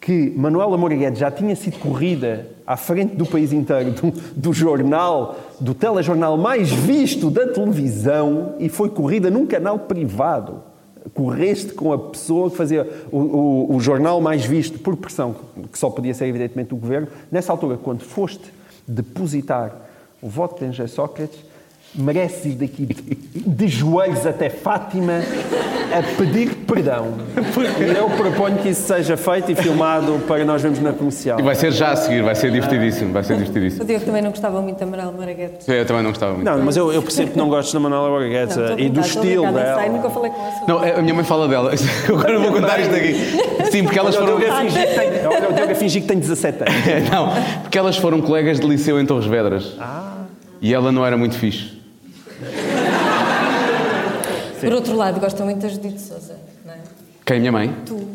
que 0.00 0.32
Manuela 0.34 0.74
Moraguete 0.78 1.18
já 1.18 1.30
tinha 1.30 1.54
sido 1.54 1.78
corrida 1.80 2.46
à 2.66 2.78
frente 2.78 3.14
do 3.14 3.26
país 3.26 3.52
inteiro 3.52 3.90
do, 3.90 4.10
do 4.34 4.52
jornal, 4.54 5.36
do 5.60 5.74
telejornal 5.74 6.38
mais 6.38 6.72
visto 6.72 7.30
da 7.30 7.46
televisão 7.46 8.54
e 8.58 8.70
foi 8.70 8.88
corrida 8.88 9.30
num 9.30 9.44
canal 9.46 9.78
privado. 9.80 10.62
Correste 11.12 11.74
com 11.74 11.92
a 11.92 11.98
pessoa 11.98 12.48
que 12.50 12.56
fazia 12.56 12.88
o, 13.12 13.18
o- 13.18 13.76
o 13.76 13.80
jornal 13.80 14.18
mais 14.22 14.46
visto 14.46 14.78
por 14.78 14.96
pressão, 14.96 15.36
que 15.70 15.78
só 15.78 15.90
podia 15.90 16.14
ser 16.14 16.24
evidentemente 16.24 16.72
o 16.72 16.76
governo. 16.78 17.08
Nessa 17.30 17.52
altura, 17.52 17.76
quando 17.76 18.00
foste 18.00 18.50
depositar 18.88 19.82
o 20.20 20.28
voto 20.28 20.56
de 20.56 20.64
Sócrates, 20.92 21.38
mereces 21.96 22.44
ir 22.46 22.54
daqui 22.54 22.88
de 23.34 23.68
joelhos 23.68 24.26
até 24.26 24.48
Fátima 24.50 25.22
a 25.92 26.02
pedir 26.16 26.50
perdão. 26.66 27.14
E 27.80 27.96
eu 27.96 28.10
proponho 28.10 28.58
que 28.58 28.70
isso 28.70 28.82
seja 28.86 29.16
feito 29.16 29.52
e 29.52 29.54
filmado 29.54 30.20
para 30.26 30.44
nós 30.44 30.60
vermos 30.60 30.80
na 30.80 30.92
comercial. 30.92 31.38
E 31.38 31.42
vai 31.42 31.54
ser 31.54 31.72
já 31.72 31.92
a 31.92 31.96
seguir, 31.96 32.22
vai 32.22 32.34
ser 32.34 32.50
divertidíssimo, 32.50 33.12
vai 33.12 33.22
ser 33.22 33.34
O 33.34 33.36
divertidíssimo. 33.38 33.84
Diogo 33.84 34.04
também 34.04 34.22
não 34.22 34.30
gostava 34.30 34.60
muito 34.60 34.78
da 34.78 34.84
Amarelo 34.84 35.12
Maraguete. 35.12 35.70
Eu 35.70 35.86
também 35.86 36.02
não 36.02 36.10
gostava 36.10 36.34
muito. 36.34 36.44
Não, 36.44 36.58
mas 36.64 36.76
eu, 36.76 36.92
eu 36.92 37.02
percebo 37.02 37.32
que 37.32 37.38
não 37.38 37.48
gostes 37.48 37.72
da 37.72 37.80
Manuela 37.80 38.08
a 38.08 38.80
e 38.80 38.88
do 38.88 39.00
estilo 39.00 39.52
dela. 39.52 39.80
sei, 39.80 39.90
nunca 39.90 40.10
falei 40.10 40.30
com 40.30 40.42
ela. 40.42 40.64
Não, 40.66 40.98
a 40.98 41.02
minha 41.02 41.14
mãe 41.14 41.24
fala 41.24 41.48
dela. 41.48 41.72
Agora 42.08 42.38
vou 42.38 42.52
contar 42.52 42.78
isto 42.80 42.94
aqui. 42.94 43.70
Sim, 43.70 43.84
porque 43.84 43.98
elas 43.98 44.16
o 44.16 44.18
foram. 44.18 44.34
Olha, 44.34 45.50
o 45.50 45.54
Diogo 45.54 45.72
a 45.72 45.74
fingir 45.74 46.02
que 46.02 46.08
tem 46.08 46.18
17 46.18 46.62
anos. 46.62 47.10
Não, 47.10 47.30
porque 47.62 47.78
elas 47.78 47.96
foram 47.96 48.20
colegas 48.20 48.60
de 48.60 48.66
liceu 48.66 49.00
em 49.00 49.06
Torres 49.06 49.26
Vedras. 49.26 49.76
E 50.60 50.72
ela 50.72 50.90
não 50.90 51.04
era 51.04 51.16
muito 51.16 51.36
fixe. 51.36 51.75
Por 54.60 54.72
outro 54.72 54.96
lado, 54.96 55.20
gosta 55.20 55.44
muito 55.44 55.60
da 55.60 55.68
Judite 55.68 56.00
Souza, 56.00 56.36
não 56.64 56.72
é? 56.74 56.78
Quem? 57.24 57.40
Minha 57.40 57.52
mãe? 57.52 57.74
Tu. 57.84 57.96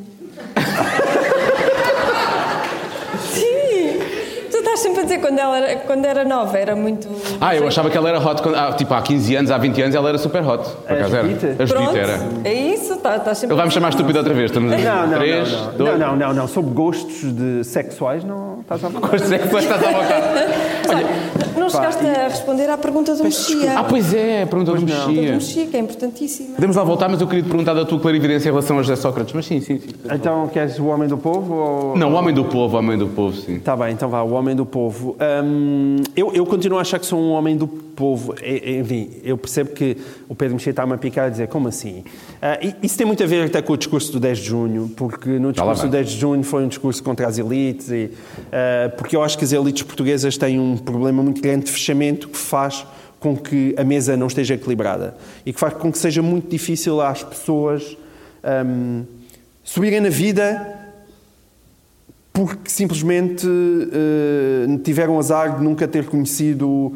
Sim! 3.34 4.00
Tu 4.50 4.58
estás 4.58 4.71
sempre 4.82 5.02
a 5.02 5.04
dizer 5.04 5.20
quando 5.20 5.40
ela 5.40 5.58
era, 5.58 5.80
quando 5.82 6.06
era 6.06 6.24
nova, 6.26 6.58
era 6.58 6.76
muito. 6.76 7.08
Ah, 7.40 7.56
eu 7.56 7.68
achava 7.68 7.90
que 7.90 7.98
ela 7.98 8.10
era 8.10 8.20
hot. 8.20 8.42
Quando, 8.42 8.56
ah, 8.56 8.74
tipo, 8.74 8.94
há 8.94 9.02
15 9.02 9.36
anos, 9.36 9.52
há 9.52 9.58
20 9.58 9.82
anos, 9.82 9.96
ela 9.96 10.10
era 10.10 10.18
super 10.18 10.42
hot. 10.46 10.70
Por 10.70 10.92
A 10.92 10.94
acaso 10.96 11.16
era. 11.16 11.26
A 11.26 11.30
Judite 11.30 11.68
Pronto, 11.74 11.98
era. 11.98 12.20
é 12.44 12.54
isso, 12.54 12.98
tá- 12.98 13.18
estás 13.18 13.38
sempre. 13.38 13.54
Ele 13.54 13.58
vai 13.58 13.66
me 13.68 13.72
chamar 13.74 13.90
estúpido 13.90 14.18
outra 14.20 14.34
vez. 14.34 14.52
Estamos 14.52 14.72
a 14.74 14.78
Não, 14.78 15.08
não, 15.08 15.18
3, 15.18 15.52
não, 15.52 15.66
não. 15.66 15.72
2. 15.78 15.92
não, 15.92 15.98
não, 15.98 16.16
não, 16.16 16.34
não. 16.34 16.48
Sobre 16.48 16.72
gostos 16.72 17.34
de 17.34 17.64
sexuais, 17.64 18.24
não 18.24 18.60
estás 18.62 18.84
a 18.84 18.90
Pois 18.90 19.32
é, 19.32 19.38
que 19.38 19.44
depois 19.46 19.64
estás 19.64 19.84
à 19.84 19.92
vontade. 19.92 21.06
Não 21.58 21.70
chegaste 21.70 22.04
a 22.06 22.28
responder 22.28 22.70
à 22.70 22.78
pergunta 22.78 23.14
do 23.16 23.24
Mexia. 23.24 23.78
Ah, 23.78 23.84
pois 23.84 24.14
é, 24.14 24.44
a 24.44 24.48
pergunta 24.48 24.72
do 24.72 24.78
do 24.80 24.86
Mexia. 24.86 25.34
Mexia, 25.34 25.66
que 25.68 25.78
é 25.78 25.80
importantíssima. 25.80 26.56
Podemos 26.56 26.76
lá 26.76 26.84
voltar, 26.84 27.08
mas 27.08 27.22
eu 27.22 27.28
queria 27.28 27.44
te 27.44 27.50
perguntar 27.50 27.74
da 27.74 27.86
tua 27.86 28.00
clarividência 28.00 28.50
em 28.50 28.52
relação 28.52 28.80
a 28.80 28.82
José 28.82 28.96
Sócrates. 28.96 29.34
Mas 29.34 29.46
sim, 29.46 29.62
sim, 29.62 29.80
sim. 29.80 29.90
Então, 30.12 30.48
queres 30.48 30.80
o 30.80 30.88
Homem 30.88 31.08
do 31.08 31.18
Povo? 31.18 31.54
Ou... 31.54 31.98
Não, 31.98 32.12
o 32.12 32.16
homem 32.16 32.34
do 32.34 32.46
povo, 32.46 32.76
o 32.76 32.80
homem 32.80 32.98
do 32.98 33.08
povo, 33.08 33.36
sim. 33.36 33.58
Está 33.58 33.76
bem, 33.76 33.92
então 33.94 34.10
vá, 34.10 34.22
o 34.22 34.32
homem 34.32 34.56
do 34.56 34.66
povo. 34.72 35.16
Hum, 35.44 35.98
eu, 36.16 36.34
eu 36.34 36.46
continuo 36.46 36.78
a 36.78 36.82
achar 36.82 36.98
que 37.00 37.06
sou 37.06 37.20
um 37.20 37.32
homem 37.32 37.56
do 37.58 37.68
povo. 37.68 38.34
E- 38.42 38.80
Enfim, 38.80 39.10
eu 39.24 39.38
percebo 39.38 39.72
que 39.72 39.98
o 40.28 40.34
Pedro 40.34 40.56
Mexia 40.56 40.72
está-me 40.72 40.94
a 40.94 40.98
picar 40.98 41.28
a 41.28 41.30
dizer, 41.30 41.48
como 41.48 41.68
assim? 41.68 42.04
E- 42.62 42.74
isso 42.86 42.98
tem 42.98 43.06
muito 43.06 43.22
a 43.24 43.28
ver 43.28 43.46
até 43.46 43.62
com 43.62 43.74
o 43.74 43.78
discurso 43.78 44.12
do 44.12 44.20
10 44.20 44.38
de 44.40 44.46
junho, 44.46 44.92
porque 44.96 45.30
no 45.30 45.48
lá 45.48 45.52
discurso 45.52 45.84
do 45.84 45.90
10 45.92 46.10
de 46.10 46.18
junho 46.20 46.44
foi 46.44 46.64
um 46.64 46.68
discurso 46.68 47.04
contra 47.04 47.28
as 47.28 47.38
elites, 47.38 47.90
e, 47.90 48.10
ah, 48.52 48.90
porque 48.98 49.16
eu 49.16 49.22
acho 49.22 49.38
que 49.38 49.44
as 49.44 49.52
elites 49.52 49.84
portuguesas 49.84 50.38
têm 50.38 50.60
um 50.60 50.78
problema 50.78 51.22
muito 51.22 51.42
grande 51.42 51.66
de 51.66 51.72
fechamento 51.72 52.28
que 52.30 52.38
faz 52.38 52.86
com 53.20 53.38
que 53.38 53.76
a 53.78 53.84
mesa 53.84 54.18
não 54.18 54.26
esteja 54.28 54.56
equilibrada 54.56 55.16
e 55.46 55.54
que 55.54 55.60
faz 55.60 55.74
com 55.76 55.92
que 55.92 55.98
seja 56.00 56.24
muito 56.24 56.50
difícil 56.50 57.00
às 57.00 57.22
pessoas 57.24 57.96
hum, 58.66 59.04
subirem 59.64 60.00
na 60.00 60.10
vida 60.10 60.80
porque 62.46 62.70
simplesmente 62.70 63.48
eh, 63.48 64.78
tiveram 64.84 65.18
azar 65.18 65.58
de 65.58 65.64
nunca 65.64 65.88
ter 65.88 66.06
conhecido 66.06 66.94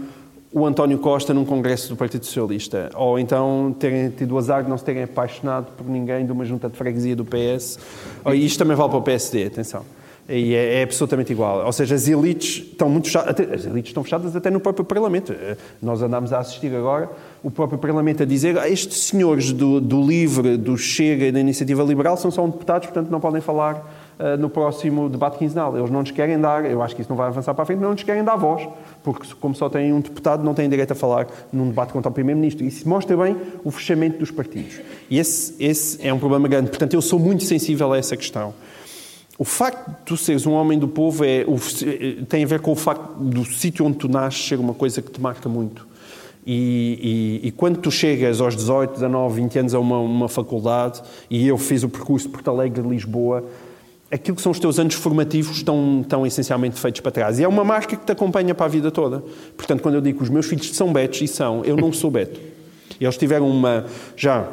o 0.51 0.65
António 0.65 0.97
Costa 0.99 1.33
num 1.33 1.43
congresso 1.43 1.89
do 1.89 1.95
Partido 1.97 2.25
Socialista, 2.25 2.89
ou 2.95 3.19
então 3.19 3.75
terem 3.77 4.09
tido 4.09 4.35
o 4.35 4.37
azar 4.37 4.63
de 4.63 4.69
não 4.69 4.77
se 4.77 4.85
terem 4.85 5.03
apaixonado 5.03 5.67
por 5.77 5.85
ninguém 5.85 6.25
de 6.25 6.31
uma 6.31 6.45
junta 6.45 6.69
de 6.69 6.77
freguesia 6.77 7.15
do 7.15 7.25
PS. 7.25 7.77
Oh, 8.23 8.33
E 8.33 8.45
isto 8.45 8.57
também 8.57 8.75
vale 8.75 8.89
para 8.89 8.99
o 8.99 9.01
PSD, 9.01 9.43
atenção. 9.45 9.83
E 10.29 10.55
é, 10.55 10.79
é 10.79 10.83
absolutamente 10.83 11.31
igual. 11.33 11.63
Ou 11.65 11.71
seja, 11.73 11.93
as 11.93 12.07
elites 12.07 12.63
estão 12.71 12.89
muito 12.89 13.05
fechadas, 13.07 13.51
as 13.51 13.65
elites 13.65 13.89
estão 13.89 14.03
fechadas 14.03 14.35
até 14.35 14.49
no 14.49 14.59
próprio 14.59 14.85
Parlamento. 14.85 15.33
Eh, 15.33 15.55
Nós 15.81 16.01
andamos 16.01 16.31
a 16.33 16.39
assistir 16.39 16.73
agora 16.73 17.09
o 17.43 17.51
próprio 17.51 17.77
Parlamento 17.77 18.23
a 18.23 18.25
dizer 18.25 18.57
"Ah, 18.57 18.67
estes 18.69 19.03
senhores 19.03 19.51
do, 19.51 19.79
do 19.81 20.01
LIVRE, 20.01 20.57
do 20.57 20.77
Chega 20.77 21.25
e 21.25 21.31
da 21.31 21.39
Iniciativa 21.39 21.83
Liberal 21.83 22.17
são 22.17 22.31
só 22.31 22.43
deputados, 22.47 22.87
portanto 22.87 23.11
não 23.11 23.19
podem 23.19 23.39
falar 23.41 23.94
no 24.39 24.49
próximo 24.49 25.09
debate 25.09 25.37
quinzenal. 25.37 25.77
Eles 25.77 25.89
não 25.91 25.99
nos 26.01 26.11
querem 26.11 26.39
dar, 26.39 26.63
eu 26.69 26.81
acho 26.81 26.95
que 26.95 27.01
isso 27.01 27.09
não 27.09 27.17
vai 27.17 27.27
avançar 27.27 27.53
para 27.53 27.63
a 27.63 27.65
frente, 27.65 27.79
não 27.79 27.91
nos 27.91 28.03
querem 28.03 28.23
dar 28.23 28.35
voz, 28.35 28.67
porque 29.03 29.27
como 29.39 29.53
só 29.55 29.67
têm 29.69 29.91
um 29.93 29.99
deputado, 29.99 30.43
não 30.43 30.53
têm 30.53 30.69
direito 30.69 30.91
a 30.91 30.95
falar 30.95 31.27
num 31.51 31.67
debate 31.67 31.91
contra 31.93 32.09
o 32.09 32.13
Primeiro-Ministro. 32.13 32.65
Isso 32.65 32.87
mostra 32.87 33.15
bem 33.17 33.35
o 33.63 33.71
fechamento 33.71 34.17
dos 34.19 34.31
partidos. 34.31 34.79
E 35.09 35.19
esse, 35.19 35.55
esse 35.59 36.05
é 36.07 36.13
um 36.13 36.19
problema 36.19 36.47
grande. 36.47 36.69
Portanto, 36.69 36.93
eu 36.93 37.01
sou 37.01 37.19
muito 37.19 37.43
sensível 37.43 37.91
a 37.93 37.97
essa 37.97 38.15
questão. 38.15 38.53
O 39.37 39.43
facto 39.43 39.89
de 39.89 39.95
tu 40.05 40.15
seres 40.15 40.45
um 40.47 40.53
homem 40.53 40.79
do 40.79 40.87
povo 40.87 41.25
é, 41.25 41.43
o- 41.45 41.59
tem 42.25 42.45
a 42.45 42.47
ver 42.47 42.61
com 42.61 42.71
o 42.71 42.75
facto 42.75 43.15
do 43.19 43.43
sítio 43.43 43.85
onde 43.85 43.97
tu 43.97 44.07
nasces 44.07 44.47
ser 44.47 44.57
uma 44.59 44.73
coisa 44.73 45.01
que 45.01 45.11
te 45.11 45.19
marca 45.19 45.49
muito. 45.49 45.85
E, 46.47 47.41
e- 47.43 47.47
e 47.47 47.51
quando 47.51 47.77
tu 47.79 47.91
chegas 47.91 48.39
aos 48.39 48.55
18, 48.55 48.93
19, 48.93 49.41
20 49.41 49.59
anos 49.59 49.73
a 49.73 49.79
uma, 49.79 49.99
uma 49.99 50.29
faculdade, 50.29 51.01
e 51.29 51.47
eu 51.47 51.57
fiz 51.57 51.83
o 51.83 51.89
percurso 51.89 52.27
de 52.27 52.31
Porto 52.33 52.49
Alegre 52.49 52.87
Lisboa, 52.87 53.43
aquilo 54.11 54.35
que 54.35 54.41
são 54.41 54.51
os 54.51 54.59
teus 54.59 54.79
anos 54.79 54.95
formativos 54.95 55.57
estão, 55.57 56.01
estão 56.01 56.25
essencialmente 56.25 56.79
feitos 56.79 57.01
para 57.01 57.11
trás. 57.11 57.39
E 57.39 57.43
é 57.43 57.47
uma 57.47 57.63
marca 57.63 57.95
que 57.95 58.05
te 58.05 58.11
acompanha 58.11 58.53
para 58.53 58.65
a 58.65 58.69
vida 58.69 58.91
toda. 58.91 59.23
Portanto, 59.57 59.81
quando 59.81 59.95
eu 59.95 60.01
digo 60.01 60.19
que 60.19 60.23
os 60.23 60.29
meus 60.29 60.45
filhos 60.45 60.69
são 60.75 60.91
betos, 60.93 61.21
e 61.21 61.27
são, 61.27 61.63
eu 61.65 61.75
não 61.75 61.91
sou 61.91 62.11
beto. 62.11 62.39
Eles 62.99 63.17
tiveram 63.17 63.49
uma. 63.49 63.85
Já. 64.15 64.47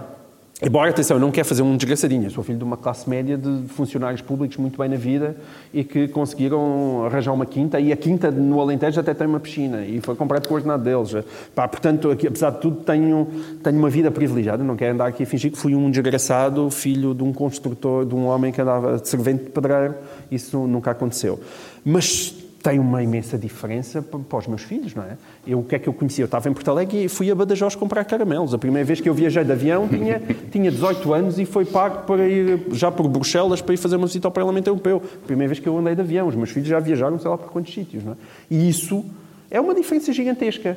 Embora, 0.64 0.90
atenção, 0.90 1.16
eu 1.16 1.20
não 1.20 1.33
quero 1.33 1.48
fazer 1.48 1.61
um 1.62 1.77
desgraçadinho. 1.77 2.25
Eu 2.25 2.31
sou 2.31 2.44
filho 2.44 2.59
de 2.59 2.62
uma 2.62 2.77
classe 2.77 3.11
média 3.11 3.37
de 3.37 3.66
funcionários 3.66 4.20
públicos 4.22 4.57
muito 4.59 4.79
bem 4.79 4.88
na 4.88 4.94
vida 4.94 5.37
e 5.75 5.83
que 5.83 6.07
conseguiram 6.07 7.05
arranjar 7.05 7.33
uma 7.33 7.44
quinta. 7.44 7.81
E 7.81 7.92
a 7.92 7.96
quinta 7.96 8.31
no 8.31 8.61
Alentejo 8.61 9.01
até 9.01 9.12
tem 9.12 9.27
uma 9.27 9.40
piscina 9.40 9.85
e 9.85 10.01
foi 10.01 10.14
comprado 10.14 10.46
com 10.46 10.55
o 10.55 10.57
ordenado 10.57 10.85
deles. 10.85 11.25
Pá, 11.53 11.66
portanto, 11.66 12.12
aqui, 12.12 12.29
apesar 12.29 12.51
de 12.51 12.61
tudo, 12.61 12.77
tenho, 12.85 13.27
tenho 13.61 13.77
uma 13.77 13.90
vida 13.90 14.09
privilegiada. 14.12 14.62
Não 14.62 14.77
quero 14.77 14.94
andar 14.94 15.07
aqui 15.07 15.25
a 15.25 15.27
fingir 15.27 15.51
que 15.51 15.59
fui 15.59 15.75
um 15.75 15.90
desgraçado 15.90 16.70
filho 16.70 17.12
de 17.12 17.25
um 17.25 17.33
construtor, 17.33 18.07
de 18.07 18.14
um 18.14 18.27
homem 18.27 18.53
que 18.53 18.61
andava 18.61 18.98
de 18.98 19.09
servente 19.09 19.42
de 19.42 19.51
pedreiro. 19.51 19.96
Isso 20.31 20.59
nunca 20.68 20.92
aconteceu. 20.92 21.40
Mas 21.85 22.41
tem 22.62 22.79
uma 22.79 23.03
imensa 23.03 23.37
diferença 23.37 24.01
pa- 24.01 24.18
para 24.18 24.38
os 24.38 24.46
meus 24.46 24.62
filhos, 24.62 24.94
não 24.94 25.03
é? 25.03 25.16
Eu, 25.46 25.59
o 25.59 25.64
que 25.64 25.75
é 25.75 25.79
que 25.79 25.88
eu 25.88 25.92
conhecia? 25.92 26.22
Eu 26.22 26.27
estava 26.27 26.48
em 26.48 26.53
Porto 26.53 26.70
Alegre 26.70 27.05
e 27.05 27.09
fui 27.09 27.31
a 27.31 27.35
Badajoz 27.35 27.75
comprar 27.75 28.05
caramelos. 28.05 28.55
A 28.55 28.59
primeira 28.59 28.87
vez 28.87 29.01
que 29.01 29.09
eu 29.09 29.14
viajei 29.14 29.42
de 29.42 29.51
avião 29.51 29.88
tinha, 29.88 30.22
tinha 30.53 30.70
18 30.70 31.12
anos 31.12 31.38
e 31.38 31.44
foi 31.44 31.64
pago 31.64 32.07
para 32.07 32.29
ir 32.29 32.61
já 32.72 32.90
por 32.90 33.09
Bruxelas 33.09 33.61
para 33.61 33.75
ir 33.75 33.79
fazer 33.79 33.96
uma 33.96 34.07
visita 34.07 34.29
ao 34.29 34.33
Parlamento 34.33 34.68
Europeu. 34.68 35.03
A 35.22 35.27
primeira 35.27 35.49
vez 35.49 35.59
que 35.59 35.68
eu 35.68 35.76
andei 35.76 35.95
de 35.95 36.01
avião. 36.03 36.28
Os 36.28 36.37
meus 36.37 36.51
filhos 36.51 36.68
já 36.68 36.78
viajaram 36.78 37.18
sei 37.18 37.28
lá 37.30 37.37
por 37.37 37.51
quantos 37.51 37.74
sítios, 37.74 38.05
não 38.05 38.12
é? 38.12 38.16
E 38.51 38.68
isso 38.68 39.05
é 39.51 39.61
uma 39.61 39.74
diferença 39.74 40.12
gigantesca. 40.12 40.76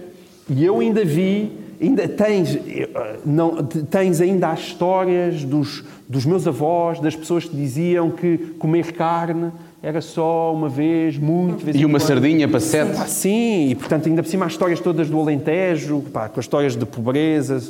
E 0.50 0.64
eu 0.64 0.80
ainda 0.80 1.04
vi, 1.04 1.52
ainda 1.82 2.08
tens, 2.08 2.56
eh, 2.56 2.88
não, 3.26 3.64
tens 3.64 4.22
ainda 4.22 4.50
as 4.50 4.60
histórias 4.60 5.44
dos, 5.44 5.84
dos 6.08 6.24
meus 6.26 6.48
avós, 6.48 7.00
das 7.00 7.16
pessoas 7.16 7.46
que 7.46 7.56
diziam 7.56 8.12
que 8.12 8.38
comer 8.60 8.92
carne 8.94 9.52
era 9.86 10.02
só 10.02 10.52
uma 10.52 10.68
vez, 10.68 11.16
muito 11.16 11.64
vez 11.64 11.78
E 11.78 11.86
uma 11.86 12.00
quando. 12.00 12.08
sardinha 12.08 12.48
para 12.48 12.60
sete. 12.60 12.98
Pá, 12.98 13.06
sim, 13.06 13.70
e 13.70 13.76
portanto, 13.76 14.10
ainda 14.10 14.24
por 14.24 14.30
cima, 14.30 14.48
as 14.48 14.54
histórias 14.54 14.80
todas 14.80 15.08
do 15.12 15.20
Alentejo, 15.20 16.02
pá, 16.12 16.28
com 16.28 16.40
as 16.40 16.46
histórias 16.46 16.76
de 16.76 16.84
pobreza, 16.88 17.62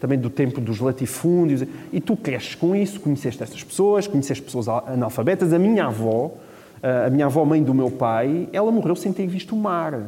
também 0.00 0.18
do 0.18 0.28
tempo 0.28 0.60
dos 0.60 0.80
latifúndios. 0.80 1.62
E 1.92 2.00
tu 2.00 2.16
cresces 2.16 2.56
com 2.56 2.74
isso, 2.74 2.98
conheceste 2.98 3.40
essas 3.44 3.62
pessoas, 3.62 4.08
conheceste 4.08 4.42
pessoas 4.42 4.66
analfabetas. 4.68 5.52
A 5.52 5.58
minha 5.58 5.84
avó, 5.86 6.34
a 6.82 7.08
minha 7.10 7.26
avó, 7.26 7.44
mãe 7.44 7.62
do 7.62 7.72
meu 7.72 7.92
pai, 7.92 8.48
ela 8.52 8.72
morreu 8.72 8.96
sem 8.96 9.12
ter 9.12 9.28
visto 9.28 9.54
o 9.54 9.56
mar. 9.56 10.02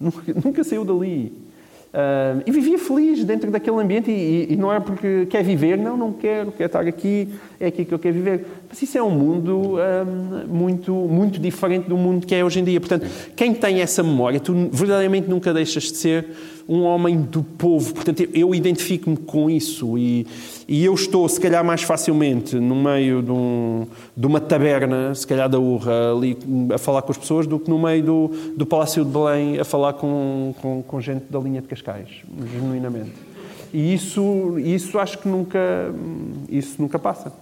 Nunca, 0.00 0.22
nunca 0.42 0.64
saiu 0.64 0.82
dali. 0.82 1.30
Ah, 1.92 2.36
e 2.46 2.50
vivia 2.50 2.78
feliz 2.78 3.24
dentro 3.24 3.50
daquele 3.50 3.78
ambiente 3.78 4.10
e, 4.10 4.52
e- 4.52 4.56
não 4.56 4.72
é 4.72 4.78
porque 4.78 5.26
quer 5.26 5.42
viver, 5.42 5.78
não, 5.78 5.96
não 5.96 6.12
quero, 6.12 6.52
quero 6.52 6.66
estar 6.66 6.86
aqui, 6.86 7.28
é 7.58 7.66
aqui 7.68 7.84
que 7.84 7.92
eu 7.94 7.98
quero 7.98 8.14
viver. 8.14 8.46
Mas 8.68 8.82
isso 8.82 8.98
é 8.98 9.02
um 9.02 9.10
mundo 9.10 9.76
ah, 9.78 10.04
muito, 10.46 10.92
muito 10.92 11.38
diferente 11.40 11.88
do 11.88 11.96
mundo 11.96 12.26
que 12.26 12.34
é 12.34 12.44
hoje 12.44 12.60
em 12.60 12.64
dia. 12.64 12.78
Portanto, 12.78 13.06
quem 13.34 13.54
tem 13.54 13.80
essa 13.80 14.02
memória, 14.02 14.38
tu 14.38 14.52
verdadeiramente 14.70 15.28
nunca 15.28 15.52
deixas 15.54 15.84
de 15.84 15.96
ser 15.96 16.26
um 16.68 16.82
homem 16.82 17.22
do 17.22 17.42
povo. 17.42 17.94
Portanto, 17.94 18.20
eu, 18.20 18.28
eu 18.34 18.54
identifico-me 18.54 19.16
com 19.16 19.48
isso 19.48 19.96
e, 19.96 20.26
e 20.68 20.84
eu 20.84 20.92
estou, 20.94 21.26
se 21.28 21.40
calhar, 21.40 21.64
mais 21.64 21.82
facilmente 21.82 22.56
no 22.56 22.74
meio 22.76 23.22
de, 23.22 23.30
um- 23.32 23.86
de 24.14 24.26
uma 24.26 24.38
taberna, 24.38 25.14
se 25.14 25.26
calhar 25.26 25.48
da 25.48 25.58
Urra, 25.58 26.12
ali 26.12 26.36
a 26.74 26.76
falar 26.78 27.00
com 27.02 27.10
as 27.10 27.16
pessoas, 27.18 27.46
do 27.46 27.58
que 27.58 27.70
no 27.70 27.78
meio 27.78 28.02
do, 28.04 28.30
do 28.56 28.66
Palácio 28.66 29.02
de 29.04 29.10
Belém 29.10 29.58
a 29.58 29.64
falar 29.64 29.94
com, 29.94 30.54
com, 30.60 30.82
com 30.82 31.00
gente 31.00 31.24
da 31.30 31.38
linha 31.38 31.62
de 31.62 31.68
Cascais, 31.68 32.08
genuinamente. 32.52 33.12
E 33.72 33.94
isso, 33.94 34.58
isso 34.58 34.98
acho 34.98 35.18
que 35.18 35.28
nunca, 35.28 35.58
isso 36.50 36.76
nunca 36.80 36.98
passa. 36.98 37.32